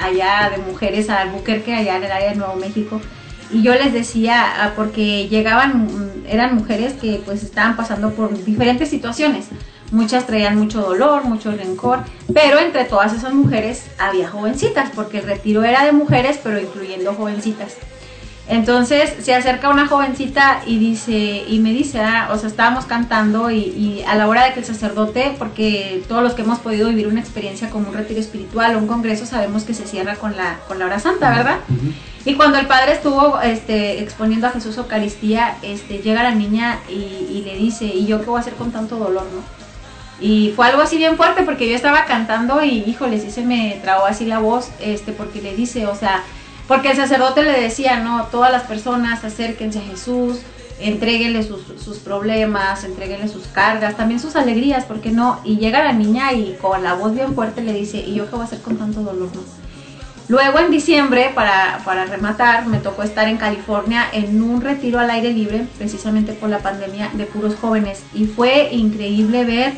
allá 0.00 0.50
de 0.50 0.58
mujeres 0.58 1.10
a 1.10 1.20
Albuquerque, 1.20 1.74
allá 1.74 1.96
en 1.96 2.04
el 2.04 2.10
área 2.10 2.30
de 2.30 2.36
Nuevo 2.36 2.56
México, 2.56 3.00
y 3.50 3.62
yo 3.62 3.74
les 3.74 3.92
decía, 3.92 4.64
ah, 4.64 4.72
porque 4.74 5.28
llegaban, 5.28 5.86
mm, 5.86 6.26
eran 6.28 6.54
mujeres 6.54 6.94
que 6.94 7.20
pues 7.24 7.42
estaban 7.42 7.76
pasando 7.76 8.10
por 8.12 8.44
diferentes 8.44 8.88
situaciones. 8.88 9.46
Muchas 9.92 10.26
traían 10.26 10.56
mucho 10.58 10.80
dolor, 10.80 11.24
mucho 11.24 11.52
rencor, 11.52 12.00
pero 12.34 12.58
entre 12.58 12.84
todas 12.84 13.12
esas 13.12 13.32
mujeres 13.34 13.84
había 13.98 14.28
jovencitas, 14.28 14.90
porque 14.94 15.18
el 15.18 15.24
retiro 15.26 15.62
era 15.62 15.84
de 15.84 15.92
mujeres, 15.92 16.40
pero 16.42 16.60
incluyendo 16.60 17.14
jovencitas. 17.14 17.76
Entonces 18.48 19.12
se 19.20 19.34
acerca 19.34 19.70
una 19.70 19.88
jovencita 19.88 20.62
y 20.66 20.78
dice, 20.78 21.44
y 21.48 21.58
me 21.58 21.72
dice, 21.72 22.00
ah, 22.00 22.30
o 22.32 22.38
sea, 22.38 22.48
estábamos 22.48 22.84
cantando 22.84 23.50
y, 23.50 23.58
y 23.58 24.04
a 24.06 24.14
la 24.14 24.28
hora 24.28 24.44
de 24.44 24.54
que 24.54 24.60
el 24.60 24.66
sacerdote, 24.66 25.34
porque 25.38 26.02
todos 26.08 26.22
los 26.22 26.34
que 26.34 26.42
hemos 26.42 26.60
podido 26.60 26.88
vivir 26.88 27.08
una 27.08 27.20
experiencia 27.20 27.70
como 27.70 27.88
un 27.88 27.94
retiro 27.94 28.20
espiritual 28.20 28.76
o 28.76 28.78
un 28.78 28.86
congreso, 28.86 29.26
sabemos 29.26 29.64
que 29.64 29.74
se 29.74 29.86
cierra 29.86 30.14
con 30.16 30.36
la, 30.36 30.60
con 30.68 30.78
la 30.78 30.86
hora 30.86 31.00
santa, 31.00 31.30
¿verdad? 31.30 31.58
Y 32.26 32.34
cuando 32.34 32.58
el 32.58 32.66
padre 32.66 32.92
estuvo 32.92 33.40
este, 33.40 34.02
exponiendo 34.02 34.48
a 34.48 34.50
Jesús 34.50 34.76
Eucaristía, 34.76 35.58
este, 35.62 35.98
llega 35.98 36.24
la 36.24 36.34
niña 36.34 36.80
y, 36.88 37.42
le 37.46 37.56
dice, 37.56 37.84
¿y 37.84 38.04
yo 38.04 38.18
qué 38.20 38.26
voy 38.26 38.38
a 38.38 38.40
hacer 38.40 38.54
con 38.54 38.72
tanto 38.72 38.96
dolor, 38.96 39.22
no? 39.32 39.42
Y 40.20 40.52
fue 40.56 40.66
algo 40.66 40.82
así 40.82 40.96
bien 40.96 41.16
fuerte 41.16 41.44
porque 41.44 41.68
yo 41.68 41.76
estaba 41.76 42.04
cantando 42.04 42.64
y 42.64 42.82
híjole, 42.84 43.20
sí 43.20 43.30
se 43.30 43.42
me 43.42 43.78
trabó 43.80 44.06
así 44.06 44.24
la 44.24 44.40
voz, 44.40 44.70
este, 44.80 45.12
porque 45.12 45.40
le 45.40 45.54
dice, 45.54 45.86
o 45.86 45.94
sea, 45.94 46.24
porque 46.66 46.90
el 46.90 46.96
sacerdote 46.96 47.44
le 47.44 47.60
decía, 47.60 48.00
no, 48.00 48.24
todas 48.24 48.50
las 48.50 48.64
personas 48.64 49.22
acérquense 49.22 49.78
a 49.78 49.82
Jesús, 49.82 50.40
entréguenle 50.80 51.44
sus, 51.44 51.98
problemas, 51.98 52.82
entréguenle 52.82 53.28
sus 53.28 53.46
cargas, 53.46 53.96
también 53.96 54.18
sus 54.18 54.34
alegrías, 54.34 54.84
¿por 54.84 55.00
qué 55.00 55.12
no? 55.12 55.38
Y 55.44 55.58
llega 55.58 55.84
la 55.84 55.92
niña 55.92 56.32
y 56.32 56.56
con 56.60 56.82
la 56.82 56.94
voz 56.94 57.14
bien 57.14 57.36
fuerte 57.36 57.62
le 57.62 57.72
dice, 57.72 57.98
¿y 57.98 58.14
yo 58.14 58.24
qué 58.24 58.32
voy 58.32 58.40
a 58.40 58.44
hacer 58.46 58.60
con 58.62 58.76
tanto 58.76 59.02
dolor, 59.02 59.28
no? 59.32 59.65
Luego 60.28 60.58
en 60.58 60.72
diciembre, 60.72 61.30
para, 61.34 61.80
para 61.84 62.04
rematar, 62.04 62.66
me 62.66 62.78
tocó 62.78 63.04
estar 63.04 63.28
en 63.28 63.36
California 63.36 64.06
en 64.12 64.42
un 64.42 64.60
retiro 64.60 64.98
al 64.98 65.10
aire 65.10 65.32
libre, 65.32 65.66
precisamente 65.78 66.32
por 66.32 66.48
la 66.48 66.58
pandemia, 66.58 67.10
de 67.12 67.26
puros 67.26 67.54
jóvenes. 67.54 68.02
Y 68.12 68.26
fue 68.26 68.70
increíble 68.72 69.44
ver 69.44 69.74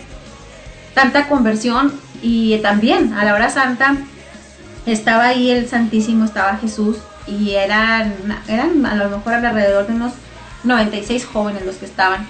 tanta 0.94 1.28
conversión 1.28 1.92
y 2.22 2.56
también 2.58 3.12
a 3.12 3.24
la 3.24 3.34
hora 3.34 3.50
santa 3.50 3.96
estaba 4.86 5.26
ahí 5.26 5.50
el 5.50 5.68
Santísimo, 5.68 6.24
estaba 6.24 6.56
Jesús 6.56 6.96
y 7.26 7.50
eran, 7.50 8.14
eran 8.48 8.86
a 8.86 8.94
lo 8.94 9.10
mejor 9.10 9.34
alrededor 9.34 9.86
de 9.86 9.92
unos 9.92 10.12
96 10.64 11.26
jóvenes 11.26 11.64
los 11.66 11.76
que 11.76 11.84
estaban. 11.84 12.26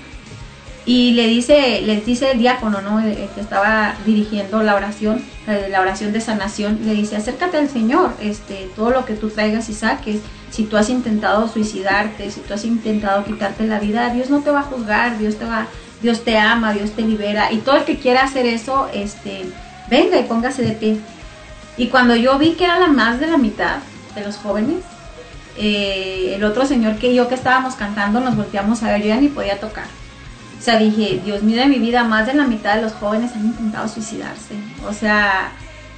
Y 0.88 1.12
le 1.12 1.26
dice, 1.26 1.82
les 1.82 2.06
dice 2.06 2.30
el 2.30 2.38
diácono, 2.38 2.80
¿no? 2.80 3.02
Que 3.02 3.28
estaba 3.42 3.94
dirigiendo 4.06 4.62
la 4.62 4.74
oración, 4.74 5.22
la 5.46 5.82
oración 5.82 6.14
de 6.14 6.22
sanación, 6.22 6.78
le 6.86 6.94
dice, 6.94 7.14
acércate 7.14 7.58
al 7.58 7.68
Señor, 7.68 8.14
este, 8.22 8.70
todo 8.74 8.88
lo 8.88 9.04
que 9.04 9.12
tú 9.12 9.28
traigas 9.28 9.68
y 9.68 9.74
saques, 9.74 10.22
si 10.50 10.64
tú 10.64 10.78
has 10.78 10.88
intentado 10.88 11.46
suicidarte, 11.46 12.30
si 12.30 12.40
tú 12.40 12.54
has 12.54 12.64
intentado 12.64 13.22
quitarte 13.26 13.66
la 13.66 13.78
vida, 13.80 14.08
Dios 14.14 14.30
no 14.30 14.40
te 14.40 14.50
va 14.50 14.60
a 14.60 14.62
juzgar, 14.62 15.18
Dios 15.18 15.36
te 15.36 15.44
va, 15.44 15.66
Dios 16.00 16.24
te 16.24 16.38
ama, 16.38 16.72
Dios 16.72 16.92
te 16.92 17.02
libera, 17.02 17.52
y 17.52 17.58
todo 17.58 17.76
el 17.76 17.84
que 17.84 17.98
quiera 17.98 18.22
hacer 18.22 18.46
eso, 18.46 18.88
este, 18.94 19.44
venga 19.90 20.18
y 20.18 20.22
póngase 20.22 20.62
de 20.62 20.72
pie. 20.72 21.00
Y 21.76 21.88
cuando 21.88 22.16
yo 22.16 22.38
vi 22.38 22.52
que 22.52 22.64
era 22.64 22.80
la 22.80 22.88
más 22.88 23.20
de 23.20 23.26
la 23.26 23.36
mitad 23.36 23.76
de 24.14 24.24
los 24.24 24.36
jóvenes, 24.36 24.78
eh, 25.58 26.32
el 26.34 26.44
otro 26.44 26.64
señor 26.64 26.96
que 26.96 27.14
yo 27.14 27.28
que 27.28 27.34
estábamos 27.34 27.74
cantando 27.74 28.20
nos 28.20 28.36
volteamos 28.36 28.82
a 28.82 28.92
ver, 28.92 29.02
yo 29.02 29.08
ya 29.08 29.20
ni 29.20 29.28
podía 29.28 29.60
tocar. 29.60 29.84
O 30.58 30.62
sea, 30.62 30.78
dije, 30.78 31.20
Dios 31.24 31.42
mío 31.42 31.58
de 31.58 31.66
mi 31.66 31.78
vida, 31.78 32.04
más 32.04 32.26
de 32.26 32.34
la 32.34 32.44
mitad 32.44 32.74
de 32.74 32.82
los 32.82 32.92
jóvenes 32.92 33.32
han 33.34 33.46
intentado 33.46 33.88
suicidarse. 33.88 34.54
O 34.88 34.92
sea, 34.92 35.52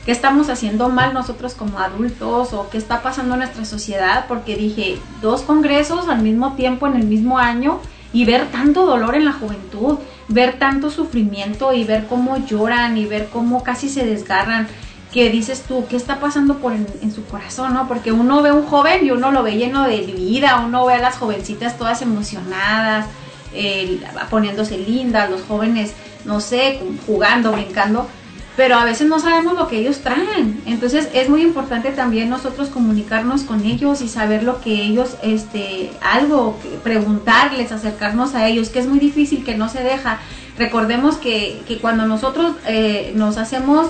¿qué 0.04 0.12
estamos 0.12 0.50
haciendo 0.50 0.90
mal 0.90 1.14
nosotros 1.14 1.54
como 1.54 1.78
adultos? 1.78 2.52
¿O 2.52 2.68
qué 2.68 2.76
está 2.76 3.02
pasando 3.02 3.34
en 3.34 3.40
nuestra 3.40 3.64
sociedad? 3.64 4.26
Porque 4.28 4.56
dije, 4.56 4.98
dos 5.22 5.42
congresos 5.42 6.08
al 6.08 6.20
mismo 6.20 6.54
tiempo, 6.54 6.86
en 6.86 6.96
el 6.96 7.04
mismo 7.04 7.38
año, 7.38 7.80
y 8.12 8.24
ver 8.26 8.48
tanto 8.50 8.84
dolor 8.84 9.14
en 9.14 9.24
la 9.24 9.32
juventud, 9.32 9.98
ver 10.28 10.58
tanto 10.58 10.90
sufrimiento 10.90 11.72
y 11.72 11.84
ver 11.84 12.06
cómo 12.06 12.36
lloran 12.36 12.98
y 12.98 13.06
ver 13.06 13.28
cómo 13.32 13.62
casi 13.62 13.88
se 13.88 14.04
desgarran 14.04 14.68
que 15.12 15.28
dices 15.30 15.62
tú, 15.62 15.86
¿qué 15.88 15.96
está 15.96 16.20
pasando 16.20 16.58
por 16.58 16.72
en, 16.72 16.86
en, 17.02 17.12
su 17.12 17.24
corazón, 17.24 17.74
no? 17.74 17.88
Porque 17.88 18.12
uno 18.12 18.42
ve 18.42 18.52
un 18.52 18.64
joven 18.66 19.04
y 19.04 19.10
uno 19.10 19.32
lo 19.32 19.42
ve 19.42 19.56
lleno 19.56 19.84
de 19.88 19.98
vida, 20.02 20.62
uno 20.64 20.86
ve 20.86 20.94
a 20.94 20.98
las 20.98 21.16
jovencitas 21.16 21.76
todas 21.76 22.00
emocionadas, 22.02 23.06
eh, 23.54 24.00
poniéndose 24.28 24.78
lindas, 24.78 25.30
los 25.30 25.42
jóvenes, 25.42 25.92
no 26.24 26.40
sé, 26.40 26.80
jugando, 27.06 27.52
brincando, 27.52 28.08
pero 28.56 28.76
a 28.76 28.84
veces 28.84 29.08
no 29.08 29.18
sabemos 29.20 29.54
lo 29.54 29.68
que 29.68 29.78
ellos 29.78 30.00
traen. 30.00 30.60
Entonces 30.66 31.08
es 31.14 31.28
muy 31.28 31.42
importante 31.42 31.92
también 31.92 32.28
nosotros 32.28 32.68
comunicarnos 32.68 33.42
con 33.42 33.64
ellos 33.64 34.02
y 34.02 34.08
saber 34.08 34.42
lo 34.42 34.60
que 34.60 34.82
ellos, 34.82 35.16
este, 35.22 35.90
algo, 36.02 36.58
preguntarles, 36.82 37.72
acercarnos 37.72 38.34
a 38.34 38.48
ellos, 38.48 38.68
que 38.68 38.80
es 38.80 38.86
muy 38.86 38.98
difícil, 38.98 39.44
que 39.44 39.56
no 39.56 39.68
se 39.68 39.82
deja. 39.82 40.18
Recordemos 40.58 41.16
que, 41.16 41.62
que 41.66 41.78
cuando 41.78 42.06
nosotros 42.06 42.54
eh, 42.66 43.12
nos 43.14 43.38
hacemos 43.38 43.88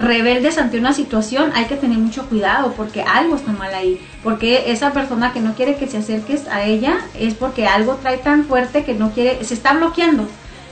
rebeldes 0.00 0.56
ante 0.56 0.78
una 0.78 0.94
situación, 0.94 1.52
hay 1.54 1.66
que 1.66 1.76
tener 1.76 1.98
mucho 1.98 2.26
cuidado 2.26 2.72
porque 2.72 3.02
algo 3.02 3.36
está 3.36 3.52
mal 3.52 3.74
ahí. 3.74 4.00
Porque 4.24 4.72
esa 4.72 4.92
persona 4.92 5.32
que 5.32 5.40
no 5.40 5.54
quiere 5.54 5.76
que 5.76 5.86
se 5.86 5.98
acerques 5.98 6.48
a 6.48 6.64
ella 6.64 6.98
es 7.18 7.34
porque 7.34 7.66
algo 7.66 7.96
trae 7.96 8.18
tan 8.18 8.44
fuerte 8.44 8.84
que 8.84 8.94
no 8.94 9.10
quiere, 9.10 9.44
se 9.44 9.54
está 9.54 9.74
bloqueando. 9.74 10.26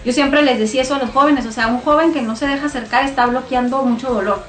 Yo 0.04 0.12
siempre 0.12 0.42
les 0.42 0.58
decía 0.58 0.82
eso 0.82 0.94
a 0.94 0.98
los 0.98 1.10
jóvenes, 1.10 1.44
o 1.44 1.52
sea, 1.52 1.68
un 1.68 1.80
joven 1.80 2.12
que 2.12 2.22
no 2.22 2.36
se 2.36 2.46
deja 2.46 2.66
acercar 2.66 3.04
está 3.04 3.26
bloqueando 3.26 3.82
mucho 3.82 4.08
dolor. 4.08 4.42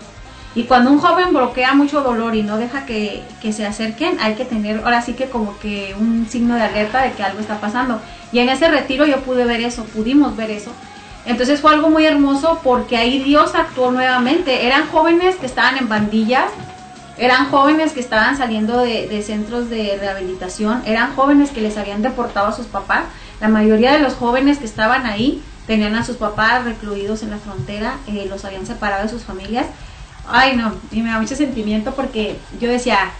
Y 0.55 0.63
cuando 0.63 0.91
un 0.91 0.99
joven 0.99 1.29
bloquea 1.29 1.73
mucho 1.73 2.01
dolor 2.01 2.35
y 2.35 2.43
no 2.43 2.57
deja 2.57 2.85
que, 2.85 3.21
que 3.41 3.53
se 3.53 3.65
acerquen, 3.65 4.17
hay 4.19 4.35
que 4.35 4.45
tener 4.45 4.81
ahora 4.83 5.01
sí 5.01 5.13
que 5.13 5.25
como 5.25 5.59
que 5.59 5.95
un 5.99 6.27
signo 6.29 6.55
de 6.55 6.63
alerta 6.63 7.03
de 7.03 7.11
que 7.11 7.23
algo 7.23 7.39
está 7.39 7.59
pasando. 7.59 8.01
Y 8.31 8.39
en 8.39 8.49
ese 8.49 8.69
retiro 8.69 9.05
yo 9.05 9.17
pude 9.21 9.45
ver 9.45 9.61
eso, 9.61 9.83
pudimos 9.83 10.35
ver 10.35 10.49
eso. 10.51 10.71
Entonces 11.25 11.59
fue 11.59 11.73
algo 11.73 11.89
muy 11.89 12.05
hermoso 12.05 12.59
porque 12.63 12.97
ahí 12.97 13.23
Dios 13.23 13.53
actuó 13.55 13.91
nuevamente. 13.91 14.65
Eran 14.65 14.87
jóvenes 14.87 15.35
que 15.35 15.45
estaban 15.45 15.77
en 15.77 15.89
bandillas, 15.89 16.49
eran 17.17 17.49
jóvenes 17.49 17.91
que 17.91 17.99
estaban 17.99 18.37
saliendo 18.37 18.77
de, 18.77 19.21
centros 19.21 19.69
de 19.69 19.97
rehabilitación, 19.99 20.81
eran 20.85 21.15
jóvenes 21.15 21.51
que 21.51 21.61
les 21.61 21.77
habían 21.77 22.01
deportado 22.01 22.47
a 22.47 22.53
sus 22.53 22.67
papás. 22.67 23.03
La 23.41 23.49
mayoría 23.49 23.91
de 23.91 23.99
los 23.99 24.13
jóvenes 24.13 24.57
que 24.57 24.65
estaban 24.65 25.05
ahí 25.05 25.43
tenían 25.67 25.95
a 25.95 26.03
sus 26.03 26.15
papás 26.15 26.63
recluidos 26.63 27.21
en 27.21 27.31
la 27.31 27.37
frontera, 27.37 27.97
eh, 28.07 28.25
los 28.29 28.45
habían 28.45 28.65
separado 28.65 29.03
de 29.03 29.09
sus 29.09 29.23
familias. 29.23 29.67
Ay, 30.27 30.55
no, 30.55 30.73
y 30.91 31.01
me 31.01 31.09
da 31.09 31.19
mucho 31.19 31.35
sentimiento 31.35 31.93
porque 31.93 32.39
yo 32.59 32.69
decía, 32.69 33.11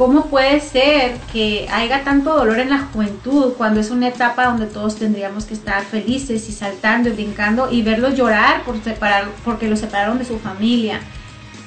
¿Cómo 0.00 0.28
puede 0.28 0.60
ser 0.60 1.18
que 1.30 1.68
haya 1.70 2.04
tanto 2.04 2.34
dolor 2.34 2.58
en 2.58 2.70
la 2.70 2.78
juventud 2.78 3.52
cuando 3.58 3.80
es 3.80 3.90
una 3.90 4.08
etapa 4.08 4.46
donde 4.46 4.64
todos 4.64 4.96
tendríamos 4.96 5.44
que 5.44 5.52
estar 5.52 5.84
felices 5.84 6.48
y 6.48 6.52
saltando 6.52 7.10
y 7.10 7.12
brincando 7.12 7.70
y 7.70 7.82
verlos 7.82 8.16
llorar 8.16 8.62
por 8.62 8.82
separar, 8.82 9.28
porque 9.44 9.68
los 9.68 9.78
separaron 9.78 10.16
de 10.16 10.24
su 10.24 10.38
familia, 10.38 11.00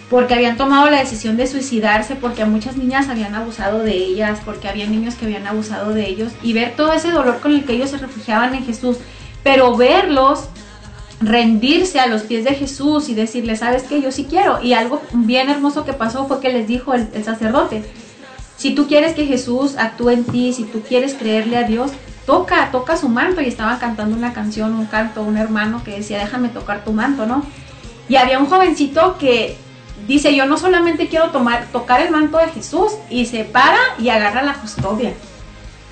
porque 0.09 0.33
habían 0.33 0.57
tomado 0.57 0.89
la 0.89 0.97
decisión 0.97 1.37
de 1.37 1.45
suicidarse, 1.45 2.15
porque 2.15 2.41
a 2.41 2.47
muchas 2.47 2.75
niñas 2.75 3.07
habían 3.07 3.35
abusado 3.35 3.83
de 3.83 3.93
ellas, 3.93 4.39
porque 4.43 4.67
había 4.67 4.87
niños 4.87 5.13
que 5.13 5.25
habían 5.25 5.45
abusado 5.45 5.93
de 5.93 6.09
ellos 6.09 6.31
y 6.41 6.53
ver 6.53 6.75
todo 6.75 6.91
ese 6.91 7.11
dolor 7.11 7.39
con 7.39 7.51
el 7.51 7.65
que 7.65 7.73
ellos 7.73 7.91
se 7.91 7.97
refugiaban 7.99 8.55
en 8.55 8.65
Jesús, 8.65 8.97
pero 9.43 9.77
verlos 9.77 10.45
rendirse 11.21 11.99
a 11.99 12.07
los 12.07 12.23
pies 12.23 12.45
de 12.45 12.55
Jesús 12.55 13.09
y 13.09 13.13
decirle, 13.13 13.55
sabes 13.57 13.83
que 13.83 14.01
yo 14.01 14.11
sí 14.11 14.25
quiero. 14.27 14.59
Y 14.59 14.73
algo 14.73 15.03
bien 15.13 15.51
hermoso 15.51 15.85
que 15.85 15.93
pasó 15.93 16.27
fue 16.27 16.39
que 16.39 16.51
les 16.51 16.67
dijo 16.67 16.95
el, 16.95 17.09
el 17.13 17.23
sacerdote, 17.23 17.83
si 18.63 18.73
tú 18.73 18.87
quieres 18.87 19.13
que 19.13 19.25
Jesús 19.25 19.75
actúe 19.77 20.11
en 20.11 20.23
ti, 20.23 20.53
si 20.53 20.63
tú 20.63 20.79
quieres 20.87 21.15
creerle 21.15 21.57
a 21.57 21.63
Dios, 21.63 21.91
toca, 22.25 22.71
toca 22.71 22.95
su 22.95 23.09
manto. 23.09 23.41
Y 23.41 23.47
estaban 23.47 23.77
cantando 23.77 24.15
una 24.15 24.31
canción, 24.31 24.73
un 24.73 24.85
canto, 24.85 25.21
un 25.21 25.35
hermano 25.35 25.83
que 25.83 25.97
decía, 25.97 26.19
déjame 26.19 26.47
tocar 26.47 26.85
tu 26.85 26.93
manto, 26.93 27.25
¿no? 27.25 27.43
Y 28.07 28.15
había 28.15 28.39
un 28.39 28.45
jovencito 28.45 29.17
que 29.17 29.57
dice, 30.07 30.33
yo 30.33 30.45
no 30.45 30.57
solamente 30.57 31.09
quiero 31.09 31.31
tomar, 31.31 31.65
tocar 31.73 31.99
el 31.99 32.11
manto 32.11 32.37
de 32.37 32.47
Jesús, 32.47 32.93
y 33.09 33.25
se 33.25 33.43
para 33.43 33.79
y 33.99 34.07
agarra 34.07 34.43
la 34.43 34.53
custodia. 34.53 35.11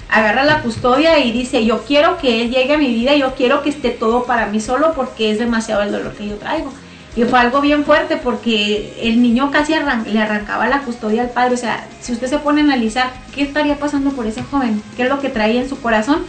agarra 0.09 0.45
la 0.45 0.61
custodia 0.61 1.19
y 1.19 1.33
dice, 1.33 1.65
yo 1.65 1.83
quiero 1.83 2.17
que 2.19 2.41
él 2.41 2.51
llegue 2.51 2.75
a 2.75 2.77
mi 2.77 2.87
vida, 2.87 3.17
yo 3.17 3.35
quiero 3.35 3.63
que 3.63 3.69
esté 3.69 3.89
todo 3.89 4.23
para 4.23 4.45
mí 4.45 4.61
solo 4.61 4.93
porque 4.93 5.29
es 5.29 5.39
demasiado 5.39 5.81
el 5.81 5.91
dolor 5.91 6.13
que 6.13 6.29
yo 6.29 6.37
traigo. 6.37 6.71
Y 7.15 7.23
fue 7.25 7.39
algo 7.39 7.59
bien 7.59 7.83
fuerte 7.83 8.15
porque 8.15 8.93
el 9.01 9.21
niño 9.21 9.51
casi 9.51 9.73
le 9.73 10.21
arrancaba 10.21 10.67
la 10.67 10.79
custodia 10.83 11.23
al 11.23 11.29
padre. 11.31 11.55
O 11.55 11.57
sea, 11.57 11.85
si 11.99 12.13
usted 12.13 12.27
se 12.27 12.39
pone 12.39 12.61
a 12.61 12.63
analizar 12.63 13.11
qué 13.35 13.41
estaría 13.41 13.77
pasando 13.77 14.11
por 14.11 14.27
ese 14.27 14.43
joven, 14.43 14.81
qué 14.95 15.03
es 15.03 15.09
lo 15.09 15.19
que 15.19 15.29
traía 15.29 15.61
en 15.61 15.67
su 15.67 15.79
corazón. 15.81 16.23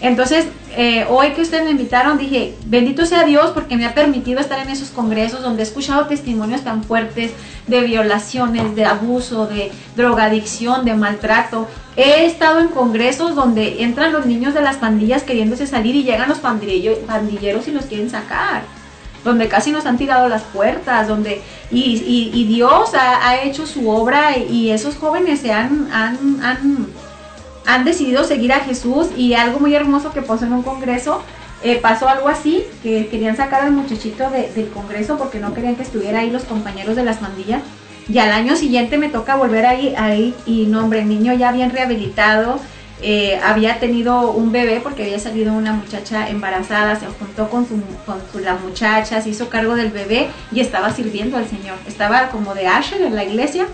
Entonces, 0.00 0.46
eh, 0.76 1.06
hoy 1.08 1.32
que 1.32 1.42
ustedes 1.42 1.64
me 1.64 1.72
invitaron, 1.72 2.18
dije, 2.18 2.54
bendito 2.66 3.04
sea 3.04 3.24
Dios 3.24 3.50
porque 3.50 3.76
me 3.76 3.84
ha 3.84 3.94
permitido 3.94 4.38
estar 4.38 4.60
en 4.60 4.68
esos 4.68 4.90
congresos 4.90 5.42
donde 5.42 5.62
he 5.62 5.66
escuchado 5.66 6.06
testimonios 6.06 6.62
tan 6.62 6.84
fuertes 6.84 7.32
de 7.66 7.80
violaciones, 7.80 8.76
de 8.76 8.84
abuso, 8.84 9.48
de 9.48 9.72
drogadicción, 9.96 10.84
de 10.84 10.94
maltrato. 10.94 11.66
He 11.96 12.26
estado 12.26 12.60
en 12.60 12.68
congresos 12.68 13.34
donde 13.34 13.82
entran 13.82 14.12
los 14.12 14.24
niños 14.24 14.54
de 14.54 14.62
las 14.62 14.76
pandillas 14.76 15.24
queriéndose 15.24 15.66
salir 15.66 15.96
y 15.96 16.04
llegan 16.04 16.28
los 16.28 16.38
pandilleros 16.38 17.66
y 17.66 17.72
los 17.72 17.86
quieren 17.86 18.08
sacar 18.08 18.77
donde 19.24 19.48
casi 19.48 19.72
nos 19.72 19.86
han 19.86 19.98
tirado 19.98 20.28
las 20.28 20.42
puertas, 20.42 21.08
donde 21.08 21.42
y, 21.70 21.96
y- 21.96 22.30
y 22.32 22.44
Dios 22.46 22.90
ha, 22.94 23.36
hecho 23.42 23.66
su 23.66 23.88
obra 23.90 24.36
y 24.38 24.70
esos 24.70 24.96
jóvenes 24.96 25.40
se 25.40 25.52
han, 25.52 25.88
han, 25.92 26.16
han, 27.66 27.84
decidido 27.84 28.24
seguir 28.24 28.52
a 28.52 28.60
Jesús 28.60 29.08
y 29.16 29.34
algo 29.34 29.60
muy 29.60 29.74
hermoso 29.74 30.12
que 30.12 30.22
pasó 30.22 30.46
en 30.46 30.52
un 30.54 30.62
congreso, 30.62 31.22
eh, 31.62 31.76
pasó 31.76 32.08
algo 32.08 32.28
así, 32.28 32.64
que 32.82 33.08
querían 33.08 33.36
sacar 33.36 33.62
al 33.62 33.72
muchachito 33.72 34.30
de- 34.30 34.50
del 34.52 34.68
congreso 34.70 35.18
porque 35.18 35.40
no 35.40 35.52
querían 35.54 35.76
que 35.76 35.82
estuviera 35.82 36.20
ahí 36.20 36.30
los 36.30 36.44
compañeros 36.44 36.96
de 36.96 37.04
las 37.04 37.18
pandillas. 37.18 37.62
Y 38.08 38.18
al 38.18 38.32
año 38.32 38.56
siguiente 38.56 38.96
me 38.96 39.10
toca 39.10 39.36
volver 39.36 39.66
ahí, 39.66 39.94
ahí 39.98 40.34
y 40.46 40.64
no, 40.66 40.82
hombre, 40.82 41.00
el 41.00 41.08
niño 41.08 41.34
ya 41.34 41.52
bien 41.52 41.70
rehabilitado, 41.70 42.58
eh, 43.00 43.40
había 43.44 43.78
tenido 43.78 44.30
un 44.32 44.50
bebé 44.50 44.80
porque 44.82 45.04
había 45.04 45.18
salido 45.18 45.52
una 45.52 45.72
muchacha 45.72 46.28
embarazada, 46.28 46.96
se 46.98 47.06
juntó 47.06 47.48
con, 47.48 47.66
su, 47.68 47.80
con 48.04 48.20
su- 48.32 48.40
la 48.40 48.54
muchacha, 48.54 49.20
se 49.22 49.28
hizo 49.28 49.48
cargo 49.48 49.76
del 49.76 49.90
bebé 49.90 50.28
y 50.52 50.60
estaba 50.60 50.92
sirviendo 50.92 51.36
al 51.36 51.46
Señor. 51.48 51.76
Estaba 51.86 52.28
como 52.30 52.54
de 52.54 52.66
Asher 52.66 53.02
en 53.02 53.14
la 53.14 53.24
iglesia 53.24 53.66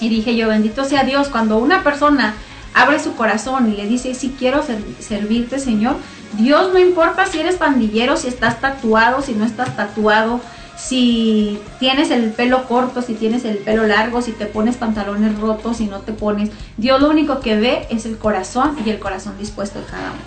y 0.00 0.08
dije 0.08 0.34
yo, 0.34 0.48
bendito 0.48 0.84
sea 0.84 1.04
Dios, 1.04 1.28
cuando 1.28 1.58
una 1.58 1.82
persona 1.82 2.34
abre 2.72 2.98
su 2.98 3.14
corazón 3.14 3.70
y 3.72 3.76
le 3.76 3.86
dice, 3.86 4.14
sí 4.14 4.34
quiero 4.38 4.62
ser- 4.62 4.82
servirte 4.98 5.58
Señor, 5.58 5.96
Dios 6.32 6.72
no 6.72 6.78
importa 6.80 7.26
si 7.26 7.38
eres 7.40 7.56
pandillero, 7.56 8.16
si 8.16 8.26
estás 8.28 8.60
tatuado, 8.60 9.22
si 9.22 9.32
no 9.34 9.44
estás 9.44 9.76
tatuado, 9.76 10.40
si 10.76 11.60
tienes 11.78 12.10
el 12.10 12.32
pelo 12.32 12.64
corto, 12.64 13.02
si 13.02 13.14
tienes 13.14 13.44
el 13.44 13.58
pelo 13.58 13.86
largo, 13.86 14.22
si 14.22 14.32
te 14.32 14.46
pones 14.46 14.76
pantalones 14.76 15.38
rotos, 15.38 15.76
si 15.78 15.86
no 15.86 16.00
te 16.00 16.12
pones. 16.12 16.50
Dios 16.76 17.00
lo 17.00 17.10
único 17.10 17.40
que 17.40 17.56
ve 17.56 17.86
es 17.90 18.06
el 18.06 18.18
corazón 18.18 18.76
y 18.84 18.90
el 18.90 18.98
corazón 18.98 19.34
dispuesto 19.38 19.78
de 19.80 19.86
cada 19.86 20.10
uno. 20.10 20.20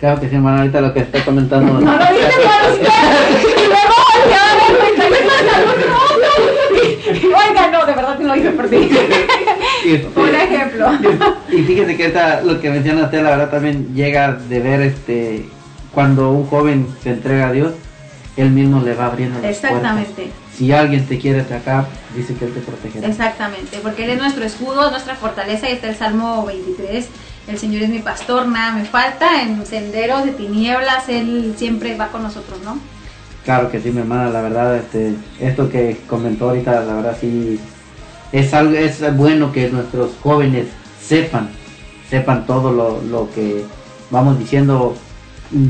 Claro 0.00 0.20
que 0.20 0.28
sí, 0.28 0.36
hermano, 0.36 0.58
ahorita 0.58 0.80
lo 0.80 0.94
que 0.94 1.00
está 1.00 1.24
comentando. 1.24 1.72
No 1.80 1.92
lo 1.92 1.98
por 1.98 2.72
usted. 2.72 2.88
Y 3.40 3.66
luego 3.66 3.94
volteaba 4.14 4.62
y 7.10 7.26
Oiga, 7.26 7.70
no, 7.70 7.86
de 7.86 7.92
verdad 7.94 8.18
que 8.18 8.24
no 8.24 8.34
lo 8.34 8.40
hice 8.40 8.50
por 8.50 8.68
ti. 8.68 8.90
Un 10.14 10.34
ejemplo. 10.34 10.90
Y 11.50 11.62
fíjese 11.62 11.96
que 11.96 12.06
esta, 12.06 12.42
lo 12.42 12.60
que 12.60 12.70
menciona 12.70 13.04
usted, 13.04 13.22
la 13.22 13.30
verdad 13.30 13.50
también 13.50 13.94
llega 13.94 14.32
de 14.32 14.60
ver 14.60 14.82
este 14.82 15.48
cuando 15.92 16.30
un 16.30 16.46
joven 16.46 16.86
se 17.02 17.10
entrega 17.10 17.48
a 17.48 17.52
Dios, 17.52 17.72
él 18.38 18.50
mismo 18.50 18.80
le 18.80 18.94
va 18.94 19.06
abriendo 19.06 19.40
las 19.40 19.50
Exactamente. 19.50 20.12
puertas. 20.12 20.34
Si 20.56 20.72
alguien 20.72 21.04
te 21.06 21.18
quiere 21.18 21.40
atacar, 21.40 21.86
dice 22.14 22.34
que 22.34 22.44
él 22.44 22.54
te 22.54 22.60
protegerá. 22.60 23.08
Exactamente, 23.08 23.78
porque 23.82 24.04
Él 24.04 24.10
es 24.10 24.18
nuestro 24.18 24.44
escudo, 24.44 24.86
es 24.86 24.92
nuestra 24.92 25.16
fortaleza 25.16 25.68
y 25.68 25.72
está 25.72 25.88
el 25.88 25.96
Salmo 25.96 26.46
23. 26.46 27.08
El 27.48 27.58
Señor 27.58 27.82
es 27.82 27.88
mi 27.88 27.98
pastor, 27.98 28.46
nada 28.46 28.76
me 28.76 28.84
falta. 28.84 29.42
En 29.42 29.66
senderos 29.66 30.24
de 30.24 30.32
tinieblas, 30.32 31.08
Él 31.08 31.54
siempre 31.56 31.96
va 31.96 32.08
con 32.08 32.22
nosotros, 32.22 32.60
¿no? 32.64 32.78
Claro 33.44 33.70
que 33.70 33.80
sí, 33.80 33.90
mi 33.90 34.00
hermana, 34.00 34.30
la 34.30 34.42
verdad, 34.42 34.76
este, 34.76 35.14
esto 35.40 35.68
que 35.68 35.98
comentó 36.06 36.50
ahorita, 36.50 36.80
la 36.82 36.94
verdad 36.94 37.16
sí, 37.20 37.58
es 38.30 38.54
algo, 38.54 38.74
es 38.76 39.16
bueno 39.16 39.50
que 39.50 39.68
nuestros 39.70 40.10
jóvenes 40.22 40.66
sepan, 41.02 41.48
sepan 42.08 42.46
todo 42.46 42.72
lo, 42.72 43.00
lo 43.02 43.30
que 43.32 43.64
vamos 44.10 44.38
diciendo, 44.38 44.96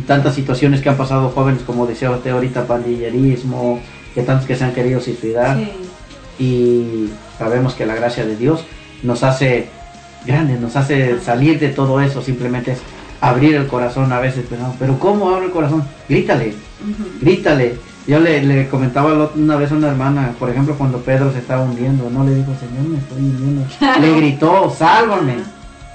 tantas 0.07 0.35
situaciones 0.35 0.81
que 0.81 0.89
han 0.89 0.97
pasado 0.97 1.31
jóvenes, 1.31 1.63
como 1.63 1.87
decía 1.87 2.11
usted 2.11 2.31
ahorita, 2.31 2.67
pandillerismo, 2.67 3.81
que 4.15 4.23
tantos 4.23 4.47
que 4.47 4.57
se 4.57 4.65
han 4.65 4.73
querido 4.75 5.01
suicidar, 5.01 5.57
Sí. 5.57 5.71
y 6.45 7.11
sabemos 7.39 7.75
que 7.75 7.87
la 7.87 7.95
gracia 7.95 8.25
de 8.27 8.37
Dios 8.37 8.65
nos 9.03 9.23
hace 9.23 9.69
grandes, 10.27 10.61
nos 10.61 10.75
hace 10.77 11.21
salir 11.21 11.59
de 11.61 11.69
todo 11.69 12.01
eso, 12.01 12.23
simplemente 12.23 12.73
es 12.73 12.79
abrir 13.21 13.55
el 13.57 13.67
corazón 13.67 14.13
a 14.13 14.21
veces, 14.21 14.45
pero, 14.49 14.75
pero 14.79 14.99
¿cómo 14.99 15.31
abro 15.31 15.45
el 15.47 15.51
corazón? 15.53 15.85
Grítale, 16.09 16.49
Ujú. 16.83 17.09
grítale. 17.21 17.77
Yo 18.07 18.19
le, 18.21 18.43
le 18.43 18.69
comentaba 18.69 19.31
una 19.35 19.57
vez 19.57 19.71
a 19.71 19.75
una 19.75 19.89
hermana, 19.89 20.33
por 20.39 20.49
ejemplo, 20.49 20.75
cuando 20.79 20.99
Pedro 20.99 21.31
se 21.33 21.39
estaba 21.41 21.63
hundiendo, 21.63 22.09
no 22.09 22.25
le 22.25 22.35
dijo, 22.37 22.53
Señor, 22.59 22.89
me 22.89 22.99
estoy 22.99 23.19
hundiendo. 23.19 23.67
Le 24.01 24.17
gritó, 24.17 24.71
sálvame. 24.77 25.35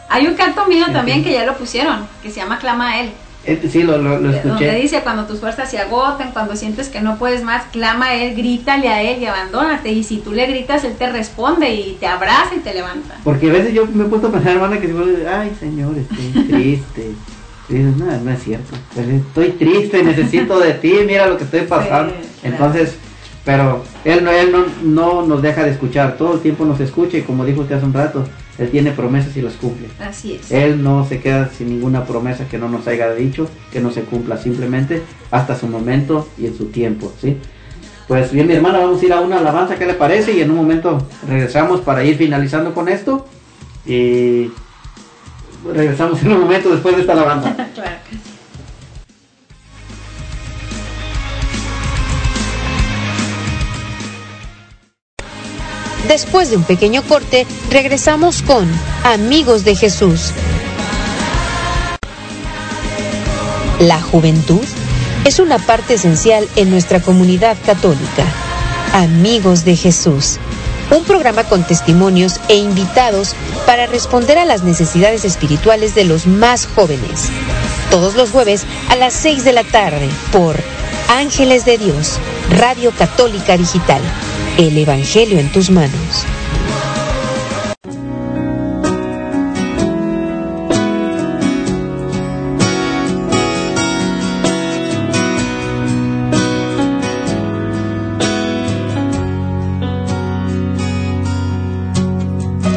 Hay 0.10 0.27
un 0.27 0.35
canto 0.35 0.68
mío 0.68 0.85
también 0.93 1.23
que 1.23 1.34
ya 1.34 1.43
lo 1.43 1.57
pusieron, 1.57 2.01
que 2.22 2.30
se 2.30 2.35
llama 2.39 2.60
Clama 2.60 2.91
a 2.91 3.01
Él. 3.01 3.10
Este, 3.45 3.69
sí, 3.69 3.83
lo, 3.83 3.97
lo, 3.97 4.19
lo 4.19 4.31
Donde 4.31 4.75
dice, 4.75 5.01
cuando 5.01 5.25
tus 5.25 5.41
fuerzas 5.41 5.69
se 5.69 5.77
agoten, 5.77 6.31
cuando 6.31 6.55
sientes 6.55 6.87
que 6.87 7.01
no 7.01 7.17
puedes 7.17 7.43
más, 7.43 7.65
clama 7.73 8.07
a 8.07 8.15
Él, 8.15 8.35
grítale 8.35 8.87
a 8.87 9.01
Él 9.01 9.21
y 9.21 9.25
abandónate. 9.25 9.91
Y 9.91 10.03
si 10.03 10.17
tú 10.17 10.31
le 10.31 10.47
gritas, 10.47 10.85
Él 10.85 10.93
te 10.93 11.11
responde 11.11 11.69
y 11.73 11.97
te 11.99 12.07
abraza 12.07 12.55
y 12.55 12.59
te 12.59 12.73
levanta. 12.73 13.15
Porque 13.23 13.49
a 13.49 13.53
veces 13.53 13.73
yo 13.73 13.85
me 13.85 14.05
he 14.05 14.07
puesto 14.07 14.27
a 14.27 14.31
pensar, 14.31 14.53
hermana, 14.53 14.79
que 14.79 14.87
si 14.87 14.93
vos 14.93 15.07
dices, 15.07 15.27
ay, 15.27 15.51
Señor, 15.59 15.93
estoy 15.97 16.43
triste. 16.49 17.11
Y 17.67 17.73
dices, 17.73 17.97
no, 17.97 18.05
no 18.05 18.31
es 18.31 18.43
cierto. 18.43 18.77
Pues, 18.93 19.07
estoy 19.09 19.49
triste, 19.51 20.03
necesito 20.03 20.59
de 20.59 20.73
ti, 20.75 20.93
mira 21.05 21.27
lo 21.27 21.37
que 21.37 21.43
estoy 21.43 21.61
pasando. 21.61 22.13
Sí, 22.13 22.27
claro. 22.41 22.55
Entonces, 22.55 22.95
pero 23.43 23.83
Él, 24.05 24.23
no, 24.23 24.31
él 24.31 24.53
no, 24.53 24.65
no 24.83 25.25
nos 25.27 25.41
deja 25.41 25.63
de 25.63 25.71
escuchar, 25.71 26.15
todo 26.15 26.35
el 26.35 26.39
tiempo 26.39 26.63
nos 26.63 26.79
escucha 26.79 27.17
y 27.17 27.23
como 27.23 27.43
dijo 27.43 27.61
usted 27.61 27.75
hace 27.75 27.85
un 27.85 27.93
rato, 27.93 28.23
Él 28.57 28.69
tiene 28.69 28.91
promesas 28.91 29.35
y 29.35 29.41
las 29.41 29.53
cumple. 29.53 29.88
Así 29.99 30.34
es. 30.34 30.51
Él 30.51 30.84
no 30.84 31.05
se 31.07 31.19
queda 31.19 31.49
sin 31.49 31.69
ninguna 31.69 32.05
promesa 32.05 32.47
que 32.47 32.57
no 32.57 32.69
nos 32.69 32.88
haya 32.88 33.13
dicho, 33.13 33.49
que 33.71 33.80
no 33.80 33.91
se 33.91 34.03
cumpla 34.03 34.38
simplemente 34.38 35.01
hasta 35.31 35.57
su 35.57 35.67
momento 35.67 36.27
y 36.38 36.45
en 36.45 36.57
su 36.57 36.65
tiempo, 36.65 37.11
¿sí? 37.19 37.38
Pues 38.07 38.31
bien, 38.31 38.47
mi 38.47 38.53
hermana, 38.53 38.80
vamos 38.80 39.01
a 39.01 39.05
ir 39.05 39.13
a 39.13 39.21
una 39.21 39.39
alabanza, 39.39 39.75
¿qué 39.75 39.85
le 39.85 39.93
parece? 39.93 40.34
Y 40.34 40.41
en 40.41 40.51
un 40.51 40.57
momento 40.57 41.07
regresamos 41.27 41.81
para 41.81 42.03
ir 42.03 42.17
finalizando 42.17 42.73
con 42.73 42.89
esto. 42.89 43.25
Y 43.85 44.51
regresamos 45.73 46.21
en 46.21 46.34
un 46.34 46.41
momento 46.41 46.69
después 46.69 46.95
de 46.95 47.01
esta 47.01 47.13
alabanza. 47.13 47.55
Claro 47.73 48.32
Después 56.07 56.49
de 56.49 56.57
un 56.57 56.63
pequeño 56.63 57.01
corte, 57.03 57.47
regresamos 57.69 58.41
con 58.41 58.69
Amigos 59.03 59.63
de 59.63 59.75
Jesús. 59.75 60.31
La 63.80 64.01
juventud 64.01 64.63
es 65.25 65.39
una 65.39 65.59
parte 65.59 65.93
esencial 65.93 66.47
en 66.57 66.69
nuestra 66.69 67.01
comunidad 67.01 67.57
católica. 67.65 68.25
Amigos 68.93 69.63
de 69.63 69.75
Jesús. 69.77 70.38
Un 70.91 71.05
programa 71.05 71.45
con 71.45 71.65
testimonios 71.65 72.39
e 72.49 72.57
invitados 72.57 73.34
para 73.65 73.88
responder 73.88 74.38
a 74.38 74.45
las 74.45 74.63
necesidades 74.63 75.23
espirituales 75.23 75.95
de 75.95 76.03
los 76.03 76.27
más 76.27 76.67
jóvenes. 76.67 77.30
Todos 77.89 78.15
los 78.15 78.31
jueves 78.31 78.65
a 78.89 78.97
las 78.97 79.13
6 79.13 79.45
de 79.45 79.53
la 79.53 79.63
tarde 79.63 80.09
por 80.31 80.57
Ángeles 81.07 81.63
de 81.63 81.77
Dios, 81.77 82.19
Radio 82.49 82.91
Católica 82.91 83.55
Digital. 83.57 84.01
El 84.55 84.77
Evangelio 84.77 85.39
en 85.39 85.51
tus 85.51 85.71
manos. 85.71 86.25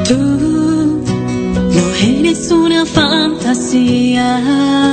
Tú 0.08 1.02
no 1.74 1.94
eres 1.94 2.50
una 2.50 2.86
fantasía. 2.86 4.85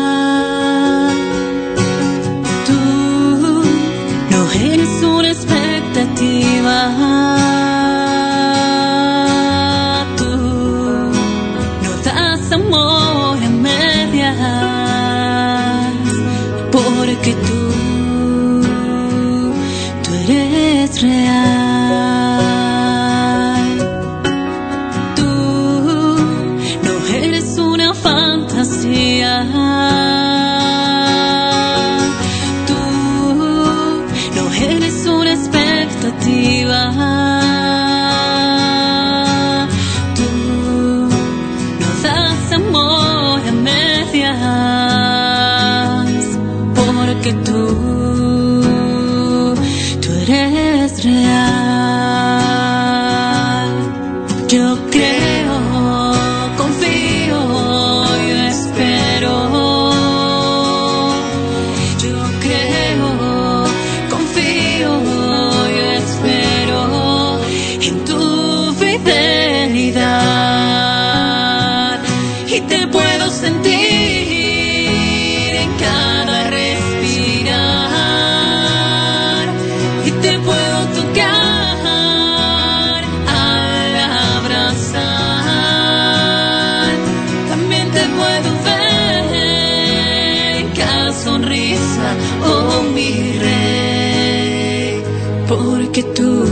Porque 95.47 96.03
tú 96.03 96.45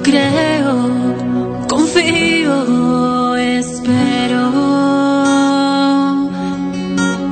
creo, 0.08 1.68
confío, 1.68 3.36
espero. 3.36 4.44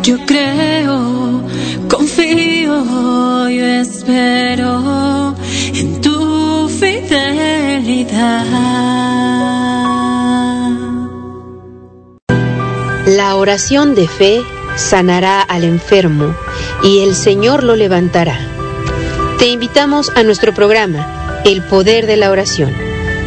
Yo 0.03 0.17
creo, 0.25 1.41
confío, 1.89 3.49
yo 3.49 3.65
espero 3.65 5.35
en 5.73 6.01
tu 6.01 6.67
fidelidad. 6.67 8.45
La 13.07 13.35
oración 13.35 13.95
de 13.95 14.07
fe 14.07 14.41
sanará 14.75 15.41
al 15.41 15.63
enfermo 15.63 16.35
y 16.83 16.99
el 16.99 17.15
Señor 17.15 17.63
lo 17.63 17.75
levantará. 17.75 18.37
Te 19.39 19.47
invitamos 19.47 20.09
a 20.15 20.23
nuestro 20.23 20.53
programa, 20.53 21.14
El 21.45 21.61
Poder 21.61 22.07
de 22.07 22.17
la 22.17 22.31
Oración. 22.31 22.73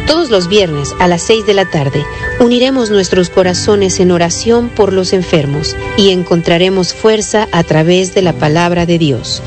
Todos 0.05 0.29
los 0.29 0.49
viernes 0.49 0.93
a 0.99 1.07
las 1.07 1.21
6 1.21 1.45
de 1.45 1.53
la 1.53 1.63
tarde 1.63 2.03
uniremos 2.41 2.89
nuestros 2.89 3.29
corazones 3.29 4.01
en 4.01 4.11
oración 4.11 4.67
por 4.67 4.91
los 4.91 5.13
enfermos 5.13 5.73
y 5.95 6.09
encontraremos 6.09 6.93
fuerza 6.93 7.47
a 7.53 7.63
través 7.63 8.13
de 8.13 8.21
la 8.21 8.33
palabra 8.33 8.85
de 8.85 8.97
Dios. 8.97 9.41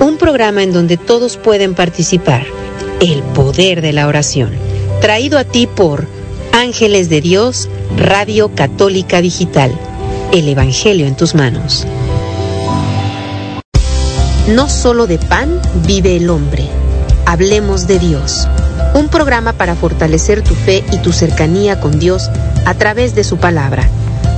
Un 0.00 0.16
programa 0.18 0.64
en 0.64 0.72
donde 0.72 0.96
todos 0.96 1.36
pueden 1.36 1.76
participar. 1.76 2.44
El 2.98 3.22
Poder 3.22 3.80
de 3.80 3.92
la 3.92 4.08
Oración. 4.08 4.50
Traído 5.00 5.38
a 5.38 5.44
ti 5.44 5.68
por 5.68 6.08
Ángeles 6.50 7.08
de 7.08 7.20
Dios, 7.20 7.68
Radio 7.96 8.50
Católica 8.56 9.20
Digital. 9.20 9.70
El 10.32 10.48
Evangelio 10.48 11.06
en 11.06 11.16
tus 11.16 11.36
manos. 11.36 11.86
No 14.48 14.68
solo 14.68 15.06
de 15.06 15.18
pan 15.18 15.60
vive 15.86 16.16
el 16.16 16.28
hombre. 16.28 16.85
Hablemos 17.26 17.88
de 17.88 17.98
Dios. 17.98 18.46
Un 18.94 19.08
programa 19.08 19.52
para 19.52 19.74
fortalecer 19.74 20.42
tu 20.42 20.54
fe 20.54 20.84
y 20.92 20.98
tu 20.98 21.12
cercanía 21.12 21.80
con 21.80 21.98
Dios 21.98 22.30
a 22.64 22.74
través 22.74 23.16
de 23.16 23.24
su 23.24 23.36
palabra. 23.36 23.82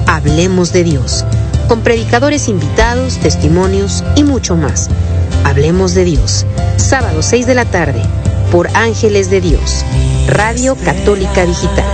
Hablemos 0.07 0.73
de 0.73 0.85
Dios. 0.85 1.27
Con 1.69 1.83
predicadores 1.83 2.49
invitados, 2.49 3.19
testimonios 3.19 4.03
y 4.17 4.25
mucho 4.25 4.57
más. 4.57 4.89
Hablemos 5.45 5.95
de 5.95 6.05
Dios. 6.05 6.47
Sábado 6.79 7.23
6 7.23 7.47
de 7.47 7.55
la 7.55 7.67
tarde 7.67 8.03
por 8.51 8.69
Ángeles 8.75 9.31
de 9.31 9.43
Dios. 9.43 9.85
Radio 10.27 10.75
Católica 10.75 11.45
Digital. 11.45 11.85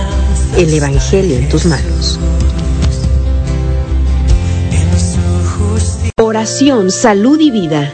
El 0.57 0.73
Evangelio 0.73 1.37
en 1.37 1.49
tus 1.49 1.65
manos. 1.65 2.17
Oración, 6.17 6.89
salud 6.89 7.37
y 7.41 7.51
vida. 7.51 7.93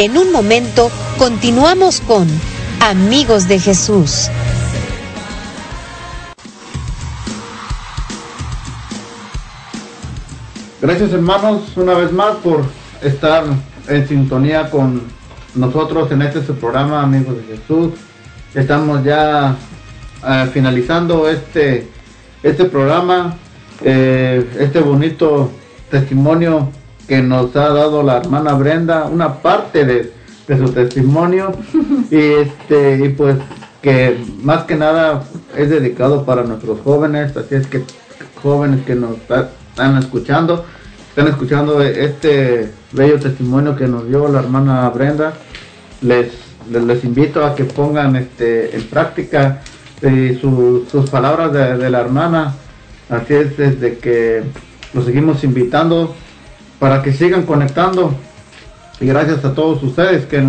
En 0.00 0.16
un 0.16 0.32
momento 0.32 0.90
continuamos 1.18 2.00
con 2.00 2.26
Amigos 2.80 3.46
de 3.48 3.58
Jesús. 3.58 4.30
Gracias 10.80 11.12
hermanos 11.12 11.76
una 11.76 11.92
vez 11.92 12.12
más 12.12 12.36
por 12.36 12.62
estar 13.02 13.44
en 13.88 14.08
sintonía 14.08 14.70
con 14.70 15.02
nosotros 15.54 16.10
en 16.12 16.22
este 16.22 16.46
su 16.46 16.54
programa, 16.54 17.02
amigos 17.02 17.36
de 17.36 17.58
Jesús. 17.58 17.92
Estamos 18.54 19.04
ya 19.04 19.54
eh, 20.26 20.50
finalizando 20.50 21.28
este, 21.28 21.88
este 22.42 22.64
programa, 22.64 23.36
eh, 23.84 24.48
este 24.60 24.80
bonito 24.80 25.50
testimonio 25.90 26.70
que 27.10 27.22
nos 27.22 27.56
ha 27.56 27.70
dado 27.70 28.04
la 28.04 28.18
hermana 28.18 28.52
Brenda, 28.54 29.06
una 29.06 29.42
parte 29.42 29.84
de, 29.84 30.12
de 30.46 30.58
su 30.58 30.72
testimonio. 30.72 31.52
Y 32.12 32.16
este 32.44 33.04
y 33.04 33.08
pues 33.10 33.36
que 33.82 34.16
más 34.42 34.62
que 34.64 34.76
nada 34.76 35.24
es 35.56 35.70
dedicado 35.70 36.24
para 36.24 36.44
nuestros 36.44 36.78
jóvenes, 36.82 37.36
así 37.36 37.56
es 37.56 37.66
que 37.66 37.82
jóvenes 38.42 38.84
que 38.86 38.94
nos 38.94 39.16
está- 39.16 39.50
están 39.70 39.96
escuchando, 39.98 40.64
están 41.08 41.26
escuchando 41.28 41.80
este 41.82 42.70
bello 42.92 43.18
testimonio 43.18 43.74
que 43.76 43.86
nos 43.88 44.06
dio 44.08 44.28
la 44.28 44.38
hermana 44.40 44.88
Brenda, 44.90 45.32
les, 46.02 46.28
les, 46.70 46.82
les 46.84 47.04
invito 47.04 47.44
a 47.44 47.54
que 47.56 47.64
pongan 47.64 48.14
este 48.16 48.76
en 48.76 48.82
práctica 48.84 49.62
eh, 50.02 50.38
su- 50.40 50.84
sus 50.90 51.10
palabras 51.10 51.52
de, 51.52 51.76
de 51.76 51.90
la 51.90 52.00
hermana, 52.00 52.54
así 53.08 53.34
es 53.34 53.56
desde 53.56 53.98
que 53.98 54.42
los 54.94 55.04
seguimos 55.04 55.42
invitando 55.44 56.14
para 56.80 57.02
que 57.02 57.12
sigan 57.12 57.44
conectando 57.44 58.12
y 59.00 59.06
gracias 59.06 59.44
a 59.44 59.54
todos 59.54 59.82
ustedes 59.82 60.26
que, 60.26 60.42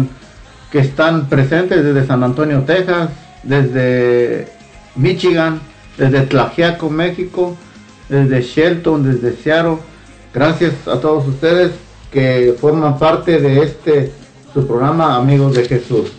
que 0.72 0.80
están 0.80 1.28
presentes 1.30 1.84
desde 1.84 2.08
San 2.08 2.24
Antonio, 2.24 2.64
Texas, 2.64 3.10
desde 3.44 4.48
Michigan, 4.96 5.62
desde 5.98 6.22
Tlaxiaco, 6.22 6.90
México, 6.90 7.56
desde 8.10 8.42
Shelton, 8.42 9.04
desde 9.04 9.36
Seattle. 9.36 9.78
Gracias 10.34 10.88
a 10.88 11.00
todos 11.00 11.28
ustedes 11.28 11.72
que 12.12 12.56
forman 12.60 12.98
parte 12.98 13.40
de 13.40 13.62
este 13.62 14.12
su 14.54 14.68
programa 14.68 15.16
Amigos 15.16 15.56
de 15.56 15.66
Jesús. 15.66 16.12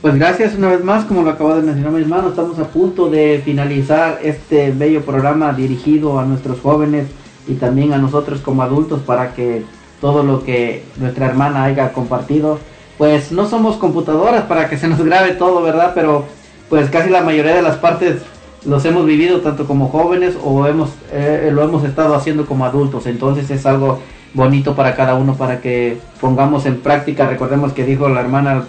Pues 0.00 0.14
gracias 0.14 0.54
una 0.54 0.68
vez 0.68 0.84
más, 0.84 1.04
como 1.04 1.22
lo 1.22 1.30
acabo 1.30 1.56
de 1.56 1.62
mencionar 1.62 1.92
mi 1.92 2.02
hermano, 2.02 2.28
estamos 2.28 2.58
a 2.60 2.68
punto 2.68 3.10
de 3.10 3.42
finalizar 3.44 4.20
este 4.22 4.70
bello 4.70 5.02
programa 5.02 5.52
dirigido 5.52 6.20
a 6.20 6.24
nuestros 6.24 6.60
jóvenes 6.60 7.06
y 7.46 7.54
también 7.54 7.92
a 7.92 7.98
nosotros 7.98 8.40
como 8.40 8.62
adultos 8.62 9.00
para 9.00 9.34
que 9.34 9.64
todo 10.00 10.22
lo 10.22 10.42
que 10.44 10.84
nuestra 10.98 11.26
hermana 11.26 11.64
haya 11.64 11.92
compartido, 11.92 12.58
pues 12.98 13.32
no 13.32 13.48
somos 13.48 13.76
computadoras 13.76 14.44
para 14.44 14.68
que 14.68 14.78
se 14.78 14.88
nos 14.88 15.02
grabe 15.02 15.32
todo, 15.32 15.62
¿verdad? 15.62 15.92
Pero 15.94 16.24
pues 16.68 16.90
casi 16.90 17.10
la 17.10 17.22
mayoría 17.22 17.54
de 17.54 17.62
las 17.62 17.76
partes 17.76 18.22
los 18.64 18.84
hemos 18.84 19.06
vivido 19.06 19.40
tanto 19.40 19.66
como 19.66 19.88
jóvenes 19.88 20.36
o 20.42 20.66
hemos 20.66 20.90
eh, 21.12 21.50
lo 21.52 21.62
hemos 21.62 21.84
estado 21.84 22.14
haciendo 22.14 22.46
como 22.46 22.64
adultos, 22.64 23.06
entonces 23.06 23.50
es 23.50 23.64
algo 23.64 24.00
bonito 24.34 24.74
para 24.74 24.94
cada 24.94 25.14
uno 25.14 25.34
para 25.34 25.60
que 25.60 25.98
pongamos 26.20 26.66
en 26.66 26.80
práctica. 26.80 27.26
Recordemos 27.26 27.72
que 27.72 27.84
dijo 27.84 28.08
la 28.08 28.20
hermana 28.20 28.64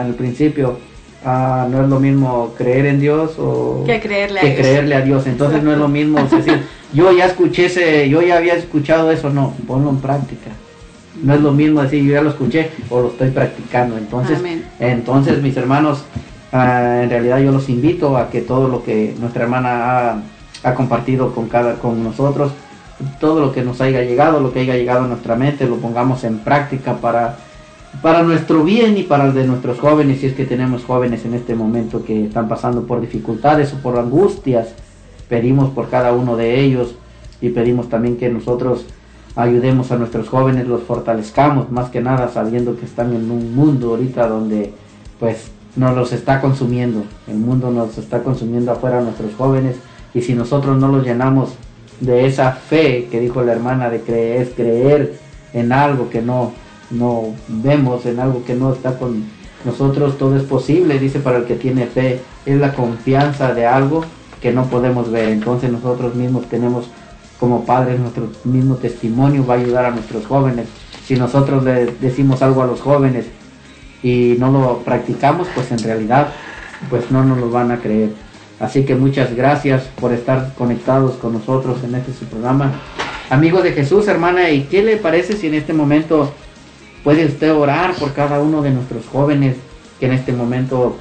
en 0.00 0.06
el 0.06 0.14
principio, 0.14 0.78
ah, 1.24 1.66
no 1.70 1.82
es 1.82 1.88
lo 1.88 2.00
mismo 2.00 2.54
creer 2.56 2.86
en 2.86 3.00
Dios 3.00 3.32
o 3.38 3.84
Que 3.86 4.00
creerle 4.00 4.40
a 4.40 4.42
que 4.42 4.48
Dios. 4.48 4.60
creerle 4.60 4.94
a 4.94 5.00
Dios. 5.02 5.26
Entonces 5.26 5.62
no 5.62 5.72
es 5.72 5.78
lo 5.78 5.88
mismo 5.88 6.18
decir, 6.22 6.62
yo 6.92 7.12
ya 7.12 7.26
escuché 7.26 7.66
ese, 7.66 8.08
yo 8.08 8.22
ya 8.22 8.36
había 8.36 8.54
escuchado 8.54 9.10
eso, 9.10 9.30
no, 9.30 9.54
ponlo 9.66 9.90
en 9.90 9.98
práctica. 9.98 10.50
No 11.22 11.34
es 11.34 11.40
lo 11.40 11.52
mismo 11.52 11.82
decir 11.82 12.04
yo 12.04 12.12
ya 12.12 12.22
lo 12.22 12.30
escuché 12.30 12.70
o 12.90 13.00
lo 13.00 13.08
estoy 13.08 13.30
practicando. 13.30 13.98
Entonces, 13.98 14.38
Amén. 14.38 14.64
entonces 14.78 15.42
mis 15.42 15.56
hermanos, 15.56 16.04
ah, 16.52 17.00
en 17.02 17.10
realidad 17.10 17.40
yo 17.40 17.50
los 17.50 17.68
invito 17.68 18.16
a 18.16 18.30
que 18.30 18.40
todo 18.40 18.68
lo 18.68 18.84
que 18.84 19.14
nuestra 19.18 19.42
hermana 19.42 20.10
ha, 20.10 20.22
ha 20.62 20.74
compartido 20.74 21.34
con 21.34 21.48
cada 21.48 21.74
con 21.74 22.04
nosotros, 22.04 22.52
todo 23.20 23.40
lo 23.40 23.52
que 23.52 23.62
nos 23.62 23.80
haya 23.80 24.02
llegado, 24.02 24.40
lo 24.40 24.52
que 24.52 24.60
haya 24.60 24.74
llegado 24.74 25.04
a 25.04 25.08
nuestra 25.08 25.36
mente, 25.36 25.66
lo 25.66 25.76
pongamos 25.76 26.24
en 26.24 26.38
práctica 26.38 26.94
para 26.96 27.36
para 28.02 28.22
nuestro 28.22 28.64
bien 28.64 28.96
y 28.96 29.02
para 29.02 29.26
el 29.26 29.34
de 29.34 29.46
nuestros 29.46 29.78
jóvenes, 29.80 30.20
si 30.20 30.26
es 30.26 30.34
que 30.34 30.44
tenemos 30.44 30.84
jóvenes 30.84 31.24
en 31.24 31.34
este 31.34 31.54
momento 31.54 32.04
que 32.04 32.26
están 32.26 32.48
pasando 32.48 32.82
por 32.86 33.00
dificultades 33.00 33.72
o 33.72 33.78
por 33.78 33.98
angustias, 33.98 34.68
pedimos 35.28 35.70
por 35.70 35.88
cada 35.88 36.12
uno 36.12 36.36
de 36.36 36.60
ellos 36.60 36.94
y 37.40 37.50
pedimos 37.50 37.88
también 37.88 38.16
que 38.16 38.28
nosotros 38.28 38.86
ayudemos 39.36 39.92
a 39.92 39.96
nuestros 39.96 40.28
jóvenes, 40.28 40.66
los 40.66 40.82
fortalezcamos, 40.82 41.70
más 41.70 41.90
que 41.90 42.00
nada 42.00 42.28
sabiendo 42.28 42.76
que 42.76 42.86
están 42.86 43.14
en 43.14 43.30
un 43.30 43.54
mundo 43.54 43.90
ahorita 43.90 44.26
donde 44.28 44.72
pues 45.20 45.50
nos 45.76 45.94
los 45.94 46.12
está 46.12 46.40
consumiendo, 46.40 47.04
el 47.28 47.36
mundo 47.36 47.70
nos 47.70 47.98
está 47.98 48.22
consumiendo 48.22 48.72
afuera 48.72 48.98
a 48.98 49.02
nuestros 49.02 49.34
jóvenes 49.34 49.76
y 50.12 50.22
si 50.22 50.34
nosotros 50.34 50.78
no 50.78 50.88
los 50.88 51.04
llenamos 51.04 51.54
de 52.00 52.26
esa 52.26 52.52
fe 52.52 53.08
que 53.10 53.20
dijo 53.20 53.42
la 53.42 53.52
hermana 53.52 53.90
de 53.90 54.00
creer, 54.00 54.42
es 54.42 54.48
creer 54.50 55.18
en 55.52 55.72
algo 55.72 56.10
que 56.10 56.22
no, 56.22 56.52
no 56.90 57.34
vemos, 57.48 58.06
en 58.06 58.20
algo 58.20 58.44
que 58.44 58.54
no 58.54 58.72
está 58.72 58.98
con 58.98 59.24
nosotros, 59.64 60.18
todo 60.18 60.36
es 60.36 60.44
posible, 60.44 60.98
dice 60.98 61.18
para 61.18 61.38
el 61.38 61.44
que 61.44 61.54
tiene 61.54 61.86
fe, 61.86 62.20
es 62.46 62.58
la 62.58 62.74
confianza 62.74 63.54
de 63.54 63.66
algo 63.66 64.04
que 64.40 64.52
no 64.52 64.66
podemos 64.66 65.10
ver, 65.10 65.30
entonces 65.30 65.70
nosotros 65.70 66.14
mismos 66.14 66.48
tenemos 66.48 66.88
como 67.40 67.64
padres 67.64 67.98
nuestro 68.00 68.28
mismo 68.44 68.76
testimonio 68.76 69.46
va 69.46 69.54
a 69.54 69.58
ayudar 69.58 69.84
a 69.86 69.90
nuestros 69.90 70.26
jóvenes. 70.26 70.66
Si 71.06 71.16
nosotros 71.16 71.64
le 71.64 71.86
decimos 72.00 72.42
algo 72.42 72.62
a 72.62 72.66
los 72.66 72.80
jóvenes 72.80 73.26
y 74.02 74.36
no 74.38 74.50
lo 74.50 74.78
practicamos, 74.78 75.48
pues 75.54 75.70
en 75.70 75.78
realidad 75.78 76.28
pues 76.90 77.10
no 77.10 77.24
nos 77.24 77.38
lo 77.38 77.50
van 77.50 77.70
a 77.70 77.78
creer. 77.78 78.10
Así 78.60 78.84
que 78.84 78.96
muchas 78.96 79.34
gracias 79.34 79.84
por 80.00 80.12
estar 80.12 80.52
conectados 80.56 81.14
con 81.14 81.32
nosotros 81.32 81.78
en 81.84 81.94
este 81.94 82.12
su 82.12 82.24
programa. 82.24 82.72
Amigos 83.30 83.62
de 83.62 83.72
Jesús, 83.72 84.08
hermana, 84.08 84.50
¿y 84.50 84.62
qué 84.62 84.82
le 84.82 84.96
parece 84.96 85.34
si 85.34 85.46
en 85.46 85.54
este 85.54 85.72
momento 85.72 86.32
puede 87.04 87.26
usted 87.26 87.54
orar 87.54 87.94
por 87.94 88.12
cada 88.12 88.40
uno 88.40 88.62
de 88.62 88.70
nuestros 88.70 89.06
jóvenes 89.06 89.56
que 89.98 90.06
en 90.06 90.12
este 90.12 90.32
momento 90.32 90.96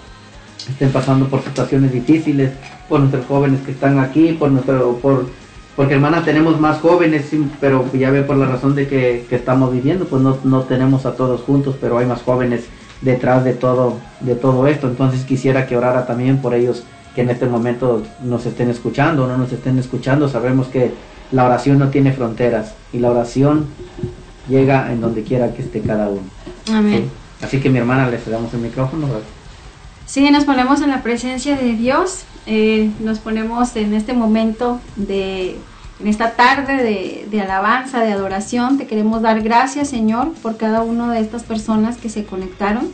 estén 0.69 0.91
pasando 0.91 1.27
por 1.27 1.43
situaciones 1.43 1.91
difíciles, 1.91 2.51
por 2.89 2.99
nuestros 2.99 3.25
jóvenes 3.25 3.61
que 3.61 3.71
están 3.71 3.99
aquí, 3.99 4.33
por 4.33 4.51
nuestro, 4.51 4.97
por, 4.97 5.27
porque 5.75 5.93
hermana 5.93 6.23
tenemos 6.23 6.59
más 6.59 6.79
jóvenes, 6.79 7.29
pero 7.59 7.85
ya 7.93 8.09
ve 8.09 8.23
por 8.23 8.37
la 8.37 8.47
razón 8.47 8.75
de 8.75 8.87
que, 8.87 9.25
que 9.29 9.35
estamos 9.35 9.71
viviendo, 9.71 10.05
pues 10.05 10.21
no, 10.21 10.37
no 10.43 10.61
tenemos 10.63 11.05
a 11.05 11.15
todos 11.15 11.41
juntos, 11.41 11.75
pero 11.79 11.97
hay 11.97 12.05
más 12.05 12.23
jóvenes 12.23 12.65
detrás 13.01 13.43
de 13.43 13.53
todo, 13.53 13.97
de 14.21 14.35
todo 14.35 14.67
esto. 14.67 14.87
Entonces 14.87 15.23
quisiera 15.23 15.67
que 15.67 15.77
orara 15.77 16.05
también 16.05 16.39
por 16.41 16.53
ellos 16.53 16.83
que 17.15 17.21
en 17.21 17.29
este 17.31 17.47
momento 17.47 18.03
nos 18.23 18.45
estén 18.45 18.69
escuchando 18.69 19.27
no 19.27 19.37
nos 19.37 19.51
estén 19.51 19.79
escuchando. 19.79 20.29
Sabemos 20.29 20.67
que 20.67 20.91
la 21.31 21.45
oración 21.45 21.79
no 21.79 21.89
tiene 21.89 22.11
fronteras 22.11 22.75
y 22.93 22.99
la 22.99 23.09
oración 23.09 23.65
llega 24.47 24.91
en 24.91 25.01
donde 25.01 25.23
quiera 25.23 25.53
que 25.53 25.61
esté 25.61 25.81
cada 25.81 26.09
uno. 26.09 26.21
Amén. 26.71 27.09
¿sí? 27.39 27.45
Así 27.45 27.59
que 27.59 27.69
mi 27.69 27.79
hermana 27.79 28.09
le 28.09 28.17
cedamos 28.17 28.53
el 28.53 28.61
micrófono. 28.61 29.07
Sí, 30.05 30.29
nos 30.31 30.45
ponemos 30.45 30.81
en 30.81 30.89
la 30.89 31.03
presencia 31.03 31.55
de 31.57 31.73
Dios, 31.73 32.23
eh, 32.45 32.89
nos 33.01 33.19
ponemos 33.19 33.75
en 33.75 33.93
este 33.93 34.13
momento 34.13 34.79
de, 34.95 35.57
en 35.99 36.07
esta 36.07 36.31
tarde 36.31 36.77
de, 36.77 37.27
de 37.29 37.41
alabanza, 37.41 37.99
de 37.99 38.13
adoración. 38.13 38.77
Te 38.77 38.87
queremos 38.87 39.21
dar 39.21 39.41
gracias, 39.41 39.89
Señor, 39.89 40.31
por 40.41 40.57
cada 40.57 40.81
una 40.81 41.11
de 41.11 41.19
estas 41.19 41.43
personas 41.43 41.97
que 41.97 42.09
se 42.09 42.23
conectaron. 42.23 42.89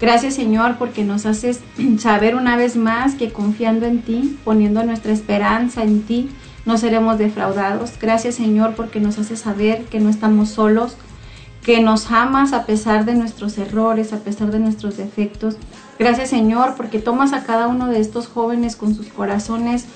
Gracias, 0.00 0.34
Señor, 0.34 0.76
porque 0.78 1.04
nos 1.04 1.26
haces 1.26 1.60
saber 1.98 2.34
una 2.34 2.56
vez 2.56 2.76
más 2.76 3.14
que 3.14 3.32
confiando 3.32 3.86
en 3.86 4.02
ti, 4.02 4.38
poniendo 4.44 4.82
nuestra 4.82 5.12
esperanza 5.12 5.82
en 5.82 6.02
ti, 6.02 6.30
no 6.66 6.76
seremos 6.76 7.16
defraudados. 7.16 7.92
Gracias, 8.00 8.34
Señor, 8.34 8.74
porque 8.74 9.00
nos 9.00 9.18
haces 9.18 9.40
saber 9.40 9.84
que 9.84 10.00
no 10.00 10.10
estamos 10.10 10.50
solos, 10.50 10.96
que 11.62 11.80
nos 11.80 12.10
amas 12.12 12.52
a 12.52 12.66
pesar 12.66 13.04
de 13.06 13.14
nuestros 13.14 13.56
errores, 13.56 14.12
a 14.12 14.18
pesar 14.18 14.50
de 14.50 14.58
nuestros 14.58 14.96
defectos. 14.96 15.56
Gracias 15.98 16.30
Señor 16.30 16.74
porque 16.76 16.98
tomas 16.98 17.32
a 17.32 17.42
cada 17.44 17.68
uno 17.68 17.88
de 17.88 18.00
estos 18.00 18.28
jóvenes 18.28 18.76
con 18.76 18.94
sus 18.94 19.08
corazones 19.08 19.86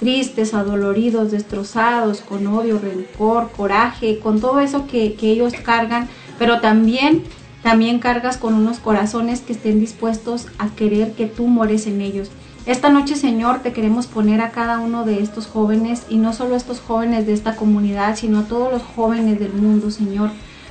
tristes, 0.00 0.52
adoloridos, 0.52 1.30
destrozados, 1.30 2.20
con 2.20 2.46
odio, 2.48 2.78
rencor, 2.78 3.50
coraje, 3.56 4.18
con 4.18 4.40
todo 4.40 4.60
eso 4.60 4.86
que, 4.86 5.14
que 5.14 5.30
ellos 5.30 5.54
cargan, 5.64 6.08
pero 6.38 6.60
también, 6.60 7.22
también 7.62 8.00
cargas 8.00 8.36
con 8.36 8.54
unos 8.54 8.80
corazones 8.80 9.40
que 9.40 9.52
estén 9.52 9.80
dispuestos 9.80 10.48
a 10.58 10.68
querer 10.70 11.12
que 11.12 11.26
tú 11.26 11.46
mores 11.46 11.86
en 11.86 12.00
ellos. 12.00 12.30
Esta 12.66 12.88
noche, 12.88 13.14
Señor, 13.14 13.58
te 13.58 13.74
queremos 13.74 14.06
poner 14.06 14.40
a 14.40 14.50
cada 14.50 14.78
uno 14.78 15.04
de 15.04 15.20
estos 15.20 15.46
jóvenes 15.46 16.06
y 16.08 16.16
no 16.16 16.32
solo 16.32 16.56
estos 16.56 16.80
jóvenes 16.80 17.26
de 17.26 17.34
esta 17.34 17.56
comunidad, 17.56 18.16
sino 18.16 18.38
a 18.38 18.44
todos 18.44 18.72
los 18.72 18.82
jóvenes 18.82 19.38
del 19.38 19.52
mundo, 19.52 19.90
Señor, 19.90 20.30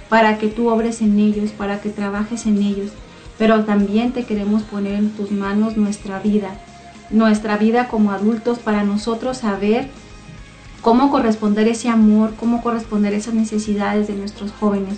para 0.09 0.39
que 0.39 0.47
tú 0.47 0.69
obres 0.69 1.01
en 1.01 1.19
ellos, 1.19 1.51
para 1.51 1.81
que 1.81 1.89
trabajes 1.89 2.47
en 2.47 2.63
ellos. 2.63 2.89
Pero 3.37 3.63
también 3.63 4.11
te 4.11 4.23
queremos 4.23 4.63
poner 4.63 4.95
en 4.95 5.11
tus 5.11 5.29
manos 5.29 5.77
nuestra 5.77 6.17
vida, 6.17 6.49
nuestra 7.11 7.57
vida 7.57 7.87
como 7.87 8.11
adultos 8.11 8.57
para 8.57 8.83
nosotros 8.83 9.37
saber 9.37 9.87
cómo 10.81 11.11
corresponder 11.11 11.67
ese 11.67 11.89
amor, 11.89 12.33
cómo 12.39 12.63
corresponder 12.63 13.13
esas 13.13 13.35
necesidades 13.35 14.07
de 14.07 14.15
nuestros 14.15 14.51
jóvenes. 14.51 14.97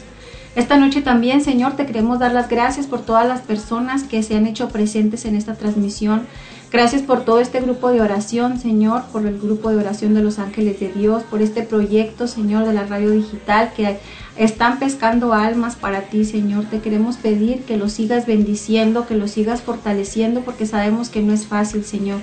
Esta 0.55 0.77
noche 0.77 1.01
también, 1.01 1.41
Señor, 1.41 1.73
te 1.73 1.85
queremos 1.85 2.19
dar 2.19 2.31
las 2.31 2.47
gracias 2.47 2.87
por 2.87 3.01
todas 3.01 3.27
las 3.27 3.41
personas 3.41 4.03
que 4.03 4.23
se 4.23 4.37
han 4.37 4.47
hecho 4.47 4.69
presentes 4.69 5.25
en 5.25 5.35
esta 5.35 5.55
transmisión. 5.55 6.27
Gracias 6.75 7.03
por 7.03 7.23
todo 7.23 7.39
este 7.39 7.61
grupo 7.61 7.87
de 7.87 8.01
oración, 8.01 8.59
Señor, 8.59 9.03
por 9.13 9.25
el 9.25 9.39
grupo 9.39 9.69
de 9.69 9.77
oración 9.77 10.13
de 10.13 10.21
los 10.21 10.39
ángeles 10.39 10.77
de 10.81 10.91
Dios, 10.91 11.23
por 11.23 11.41
este 11.41 11.63
proyecto, 11.63 12.27
Señor, 12.27 12.65
de 12.65 12.73
la 12.73 12.85
radio 12.85 13.11
digital 13.11 13.71
que 13.73 13.97
están 14.35 14.77
pescando 14.77 15.33
almas 15.33 15.77
para 15.77 16.01
ti, 16.01 16.25
Señor. 16.25 16.65
Te 16.65 16.81
queremos 16.81 17.15
pedir 17.15 17.61
que 17.61 17.77
lo 17.77 17.87
sigas 17.87 18.25
bendiciendo, 18.25 19.07
que 19.07 19.15
lo 19.15 19.29
sigas 19.29 19.61
fortaleciendo, 19.61 20.41
porque 20.41 20.65
sabemos 20.65 21.07
que 21.07 21.21
no 21.21 21.31
es 21.31 21.47
fácil, 21.47 21.85
Señor. 21.85 22.19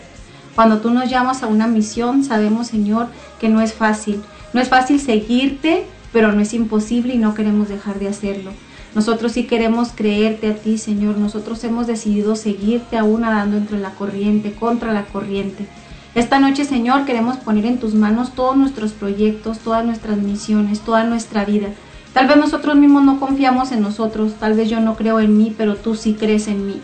Cuando 0.55 0.83
tú 0.83 0.91
nos 0.91 1.09
llamas 1.09 1.43
a 1.43 1.47
una 1.47 1.66
misión, 1.66 2.23
sabemos, 2.23 2.66
Señor, 2.66 3.07
que 3.41 3.49
no 3.49 3.62
es 3.62 3.73
fácil. 3.73 4.20
No 4.53 4.61
es 4.61 4.69
fácil 4.69 5.01
seguirte, 5.01 5.87
pero 6.12 6.31
no 6.31 6.43
es 6.43 6.53
imposible 6.53 7.15
y 7.15 7.19
no 7.19 7.33
queremos 7.33 7.70
dejar 7.70 7.99
de 7.99 8.09
hacerlo. 8.09 8.51
Nosotros 8.94 9.32
sí 9.32 9.44
queremos 9.44 9.90
creerte 9.94 10.48
a 10.48 10.55
ti, 10.55 10.77
Señor. 10.77 11.16
Nosotros 11.16 11.62
hemos 11.64 11.86
decidido 11.86 12.36
seguirte 12.36 12.98
aún 12.98 13.23
nadando 13.23 13.56
entre 13.56 13.78
la 13.78 13.90
corriente, 13.90 14.52
contra 14.52 14.93
la 14.93 15.05
corriente. 15.05 15.66
Esta 16.14 16.39
noche, 16.39 16.66
Señor, 16.66 17.06
queremos 17.06 17.39
poner 17.39 17.64
en 17.64 17.78
tus 17.78 17.94
manos 17.94 18.35
todos 18.35 18.55
nuestros 18.56 18.93
proyectos, 18.93 19.60
todas 19.60 19.85
nuestras 19.85 20.19
misiones, 20.19 20.81
toda 20.81 21.05
nuestra 21.05 21.47
vida. 21.47 21.69
Tal 22.12 22.28
vez 22.28 22.36
nosotros 22.36 22.77
mismos 22.77 23.05
no 23.05 23.19
confiamos 23.19 23.73
en 23.73 23.81
nosotros, 23.81 24.35
tal 24.39 24.52
vez 24.52 24.69
yo 24.69 24.81
no 24.81 24.94
creo 24.94 25.20
en 25.20 25.39
mí, 25.39 25.55
pero 25.56 25.77
tú 25.77 25.94
sí 25.94 26.12
crees 26.12 26.48
en 26.48 26.66
mí. 26.66 26.81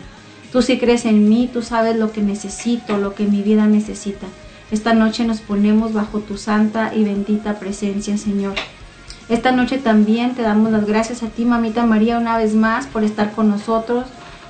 Tú 0.51 0.63
sí 0.63 0.79
crees 0.79 1.05
en 1.05 1.29
mí, 1.29 1.47
tú 1.51 1.61
sabes 1.61 1.95
lo 1.95 2.11
que 2.11 2.21
necesito, 2.21 2.97
lo 2.97 3.13
que 3.13 3.25
mi 3.25 3.43
vida 3.43 3.67
necesita. 3.67 4.25
Esta 4.71 4.93
noche 4.93 5.25
nos 5.25 5.41
ponemos 5.41 5.93
bajo 5.93 6.19
tu 6.21 6.37
santa 6.37 6.91
y 6.95 7.03
bendita 7.03 7.59
presencia, 7.59 8.17
Señor. 8.17 8.55
Esta 9.29 9.51
noche 9.51 9.77
también 9.77 10.33
te 10.33 10.41
damos 10.41 10.71
las 10.71 10.87
gracias 10.87 11.21
a 11.21 11.27
ti, 11.27 11.45
mamita 11.45 11.85
María, 11.85 12.17
una 12.17 12.35
vez 12.35 12.55
más 12.55 12.87
por 12.87 13.03
estar 13.03 13.31
con 13.31 13.47
nosotros, 13.47 14.05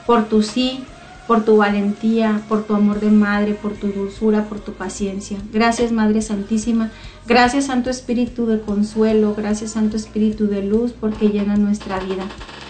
por 0.06 0.26
tu 0.26 0.42
sí, 0.42 0.86
por 1.28 1.44
tu 1.44 1.58
valentía, 1.58 2.42
por 2.48 2.64
tu 2.64 2.74
amor 2.74 3.02
de 3.02 3.12
madre, 3.12 3.54
por 3.54 3.74
tu 3.74 3.88
dulzura, 3.90 4.46
por 4.46 4.62
tu 4.62 4.72
paciencia. 4.72 5.38
Gracias, 5.52 5.92
Madre 5.92 6.22
Santísima. 6.22 6.90
Gracias, 7.28 7.66
Santo 7.66 7.90
Espíritu 7.90 8.48
de 8.48 8.62
consuelo. 8.62 9.36
Gracias, 9.36 9.72
Santo 9.72 9.98
Espíritu 9.98 10.48
de 10.48 10.64
luz, 10.64 10.94
porque 11.00 11.28
llena 11.28 11.58
nuestra 11.58 12.00
vida. 12.00 12.24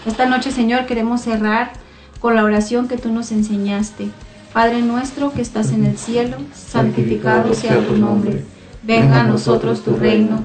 Esta 0.04 0.26
noche, 0.26 0.50
Señor, 0.50 0.86
queremos 0.86 1.22
cerrar 1.22 1.72
con 2.20 2.34
la 2.34 2.44
oración 2.44 2.88
que 2.88 2.98
tú 2.98 3.10
nos 3.10 3.30
enseñaste. 3.30 4.08
Padre 4.52 4.82
nuestro 4.82 5.32
que 5.32 5.42
estás 5.42 5.70
en 5.70 5.86
el 5.86 5.96
cielo, 5.96 6.36
santificado 6.52 7.54
sea 7.54 7.78
tu 7.86 7.96
nombre. 7.96 8.44
Venga 8.82 9.20
a 9.20 9.24
nosotros 9.24 9.82
tu 9.84 9.94
reino 9.94 10.44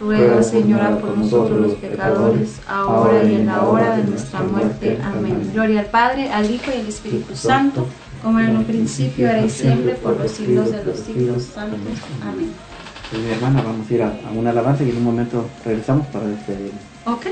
ruega 0.00 0.42
Señora 0.42 0.98
por 0.98 1.16
nosotros 1.16 1.60
los 1.60 1.74
pecadores, 1.74 2.60
ahora 2.68 3.24
y 3.24 3.34
en 3.34 3.46
la 3.46 3.62
hora 3.62 3.96
de 3.96 4.04
nuestra 4.04 4.40
muerte. 4.42 4.98
Amén. 5.02 5.50
Gloria 5.52 5.80
al 5.80 5.86
Padre, 5.86 6.30
al 6.30 6.50
Hijo 6.50 6.70
y 6.74 6.80
al 6.80 6.86
Espíritu 6.86 7.34
Santo, 7.34 7.86
como 8.22 8.40
en 8.40 8.56
un 8.56 8.64
principio, 8.64 9.28
ahora 9.28 9.44
y 9.44 9.50
siempre, 9.50 9.94
por 9.94 10.18
los 10.18 10.30
siglos 10.30 10.70
de 10.70 10.84
los 10.84 10.98
siglos. 10.98 11.42
Santos. 11.42 11.78
Amén. 12.22 12.52
Mi 13.12 13.30
hermana, 13.30 13.62
vamos 13.62 13.90
a 13.90 13.94
ir 13.94 14.02
a, 14.02 14.08
a 14.08 14.32
una 14.32 14.50
alabanza 14.50 14.84
y 14.84 14.90
en 14.90 14.98
un 14.98 15.04
momento 15.04 15.46
regresamos 15.64 16.06
para 16.08 16.26
despedirnos. 16.26 16.82
Ok. 17.06 17.26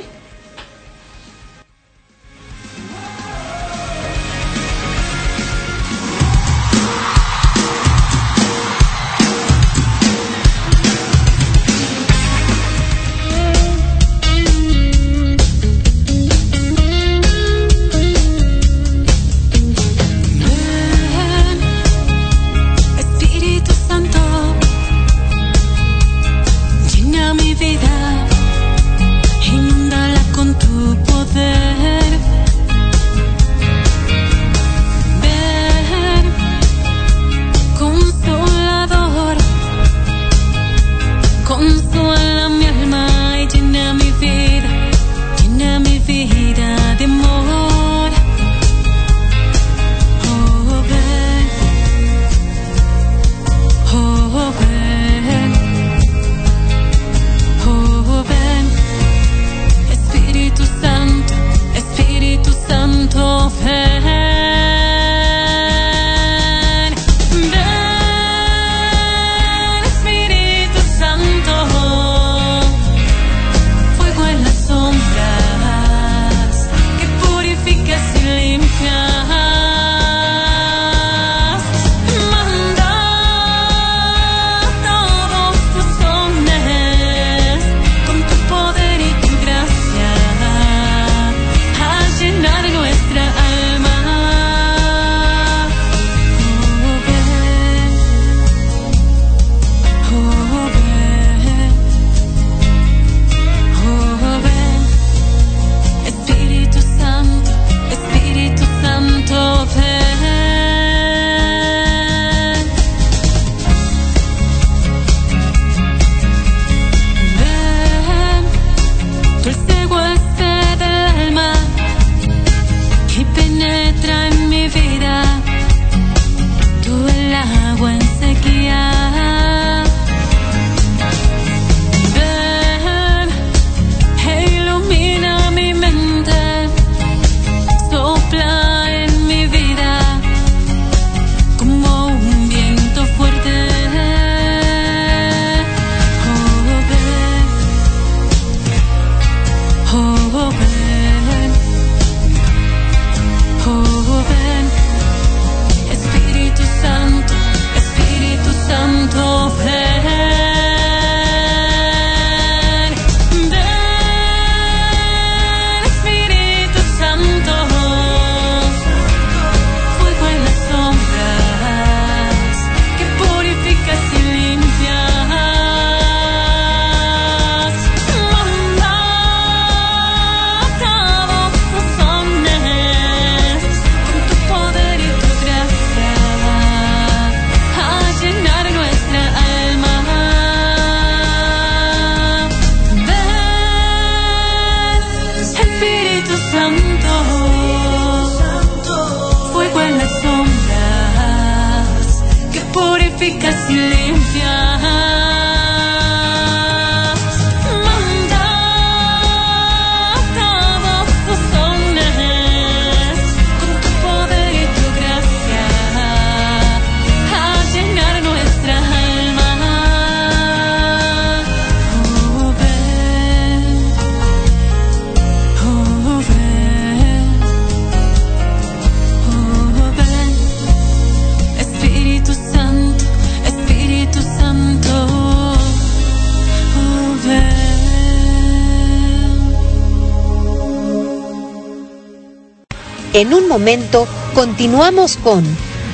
En 243.17 243.33
un 243.33 243.49
momento 243.49 244.07
continuamos 244.35 245.17
con 245.17 245.43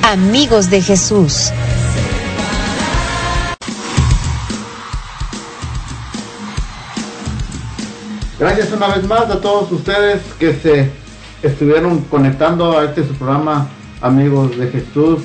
Amigos 0.03 0.71
de 0.71 0.83
Jesús. 0.83 1.53
Gracias 8.41 8.73
una 8.73 8.89
vez 8.89 9.07
más 9.07 9.31
a 9.31 9.41
todos 9.41 9.71
ustedes 9.71 10.21
que 10.41 10.53
se 10.55 10.91
estuvieron 11.45 12.01
conectando 12.11 12.77
a 12.77 12.87
este 12.87 13.03
programa 13.03 13.69
Amigos 14.01 14.59
de 14.59 14.67
Jesús. 14.67 15.21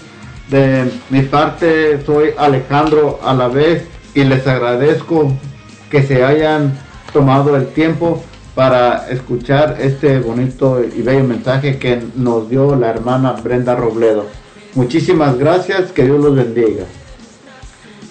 De 0.52 0.92
mi 1.10 1.24
parte 1.24 2.06
soy 2.06 2.30
Alejandro 2.38 3.20
a 3.24 3.34
la 3.34 3.48
vez 3.48 3.86
y 4.14 4.24
les 4.24 4.46
agradezco 4.46 5.36
que 5.90 6.04
se 6.04 6.24
hayan 6.24 6.80
tomado 7.12 7.56
el 7.56 7.66
tiempo 7.70 8.24
para 8.58 9.08
escuchar 9.12 9.78
este 9.80 10.18
bonito 10.18 10.82
y 10.84 11.04
bello 11.04 11.24
mensaje 11.26 11.78
que 11.78 12.02
nos 12.16 12.50
dio 12.50 12.76
la 12.76 12.90
hermana 12.90 13.34
Brenda 13.34 13.76
Robledo. 13.76 14.26
Muchísimas 14.74 15.38
gracias, 15.38 15.92
que 15.92 16.06
Dios 16.06 16.20
los 16.20 16.36
bendiga. 16.36 16.86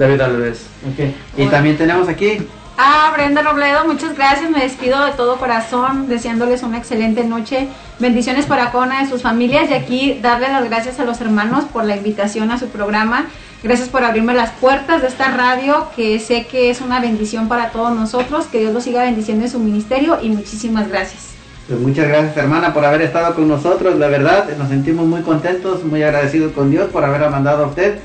David 0.00 0.20
Alves 0.22 0.66
Ok. 0.90 1.14
Y 1.36 1.46
también 1.46 1.76
tenemos 1.76 2.08
aquí 2.08 2.38
Ah, 2.82 3.12
Brenda 3.14 3.42
Robledo, 3.42 3.84
muchas 3.84 4.16
gracias. 4.16 4.50
Me 4.50 4.60
despido 4.60 5.04
de 5.04 5.12
todo 5.12 5.36
corazón, 5.36 6.08
deseándoles 6.08 6.62
una 6.62 6.78
excelente 6.78 7.24
noche. 7.24 7.68
Bendiciones 7.98 8.46
para 8.46 8.70
cada 8.72 8.86
una 8.86 9.02
de 9.02 9.10
sus 9.10 9.20
familias 9.20 9.68
y 9.68 9.74
aquí 9.74 10.18
darle 10.22 10.48
las 10.48 10.64
gracias 10.64 10.98
a 10.98 11.04
los 11.04 11.20
hermanos 11.20 11.64
por 11.66 11.84
la 11.84 11.96
invitación 11.96 12.50
a 12.50 12.58
su 12.58 12.68
programa. 12.68 13.26
Gracias 13.62 13.90
por 13.90 14.02
abrirme 14.02 14.32
las 14.32 14.52
puertas 14.52 15.02
de 15.02 15.08
esta 15.08 15.30
radio, 15.30 15.88
que 15.94 16.18
sé 16.20 16.46
que 16.46 16.70
es 16.70 16.80
una 16.80 17.00
bendición 17.00 17.48
para 17.48 17.68
todos 17.68 17.94
nosotros. 17.94 18.46
Que 18.46 18.60
Dios 18.60 18.72
los 18.72 18.84
siga 18.84 19.02
bendiciendo 19.02 19.44
en 19.44 19.50
su 19.50 19.58
ministerio 19.58 20.18
y 20.22 20.30
muchísimas 20.30 20.88
gracias. 20.88 21.34
Pues 21.68 21.78
muchas 21.80 22.08
gracias 22.08 22.34
hermana 22.38 22.72
por 22.72 22.86
haber 22.86 23.02
estado 23.02 23.34
con 23.34 23.46
nosotros, 23.46 23.96
la 23.98 24.08
verdad 24.08 24.48
nos 24.56 24.70
sentimos 24.70 25.06
muy 25.06 25.20
contentos, 25.20 25.84
muy 25.84 26.02
agradecidos 26.02 26.52
con 26.52 26.70
Dios 26.70 26.88
por 26.90 27.04
haberla 27.04 27.28
mandado 27.28 27.64
a 27.64 27.68
usted 27.68 28.00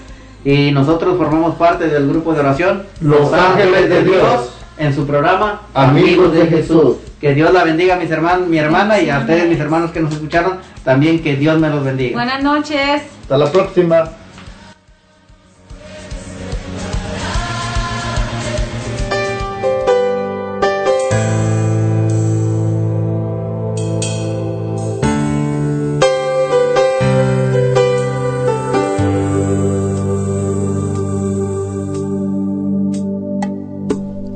y 0.46 0.72
nosotros 0.72 1.18
formamos 1.18 1.56
parte 1.56 1.88
del 1.90 2.08
grupo 2.08 2.34
de 2.34 2.40
oración 2.40 2.84
Los 3.02 3.34
Ángeles 3.34 3.90
de 3.90 4.04
Dios. 4.04 4.52
en 4.78 4.94
su 4.94 5.06
programa 5.08 5.62
Amigos 5.74 6.32
de 6.34 6.46
Jesús. 6.48 6.98
Que 7.20 7.34
Dios 7.34 7.52
la 7.52 7.64
bendiga 7.64 7.96
mis 7.96 8.12
hermanos, 8.12 8.48
mi 8.48 8.60
hermana 8.60 9.00
y 9.00 9.10
a 9.10 9.20
ustedes 9.20 9.50
mis 9.50 9.60
hermanos 9.60 9.92
que 9.92 10.00
nos 10.02 10.14
escucharon, 10.14 10.60
también 10.84 11.24
que 11.24 11.36
Dios 11.36 11.60
me 11.60 11.70
los 11.70 11.84
bendiga. 11.84 12.14
Buenas 12.14 12.44
noches. 12.44 13.02
Hasta 13.24 13.38
la 13.38 13.52
próxima. 13.52 14.08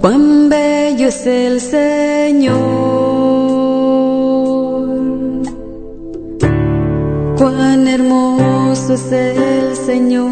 Cuán 0.01 0.47
bello 0.47 1.09
es 1.09 1.27
el 1.27 1.59
Señor, 1.59 2.57
cuán 7.37 7.85
hermoso 7.85 8.93
es 8.93 9.11
el 9.11 9.75
Señor, 9.75 10.31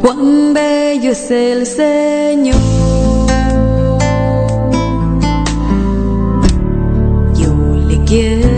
cuán 0.00 0.54
bello 0.54 1.10
es 1.10 1.30
el 1.32 1.66
Señor. 1.66 2.60
Yo 7.34 7.52
le 7.88 8.04
quiero. 8.04 8.49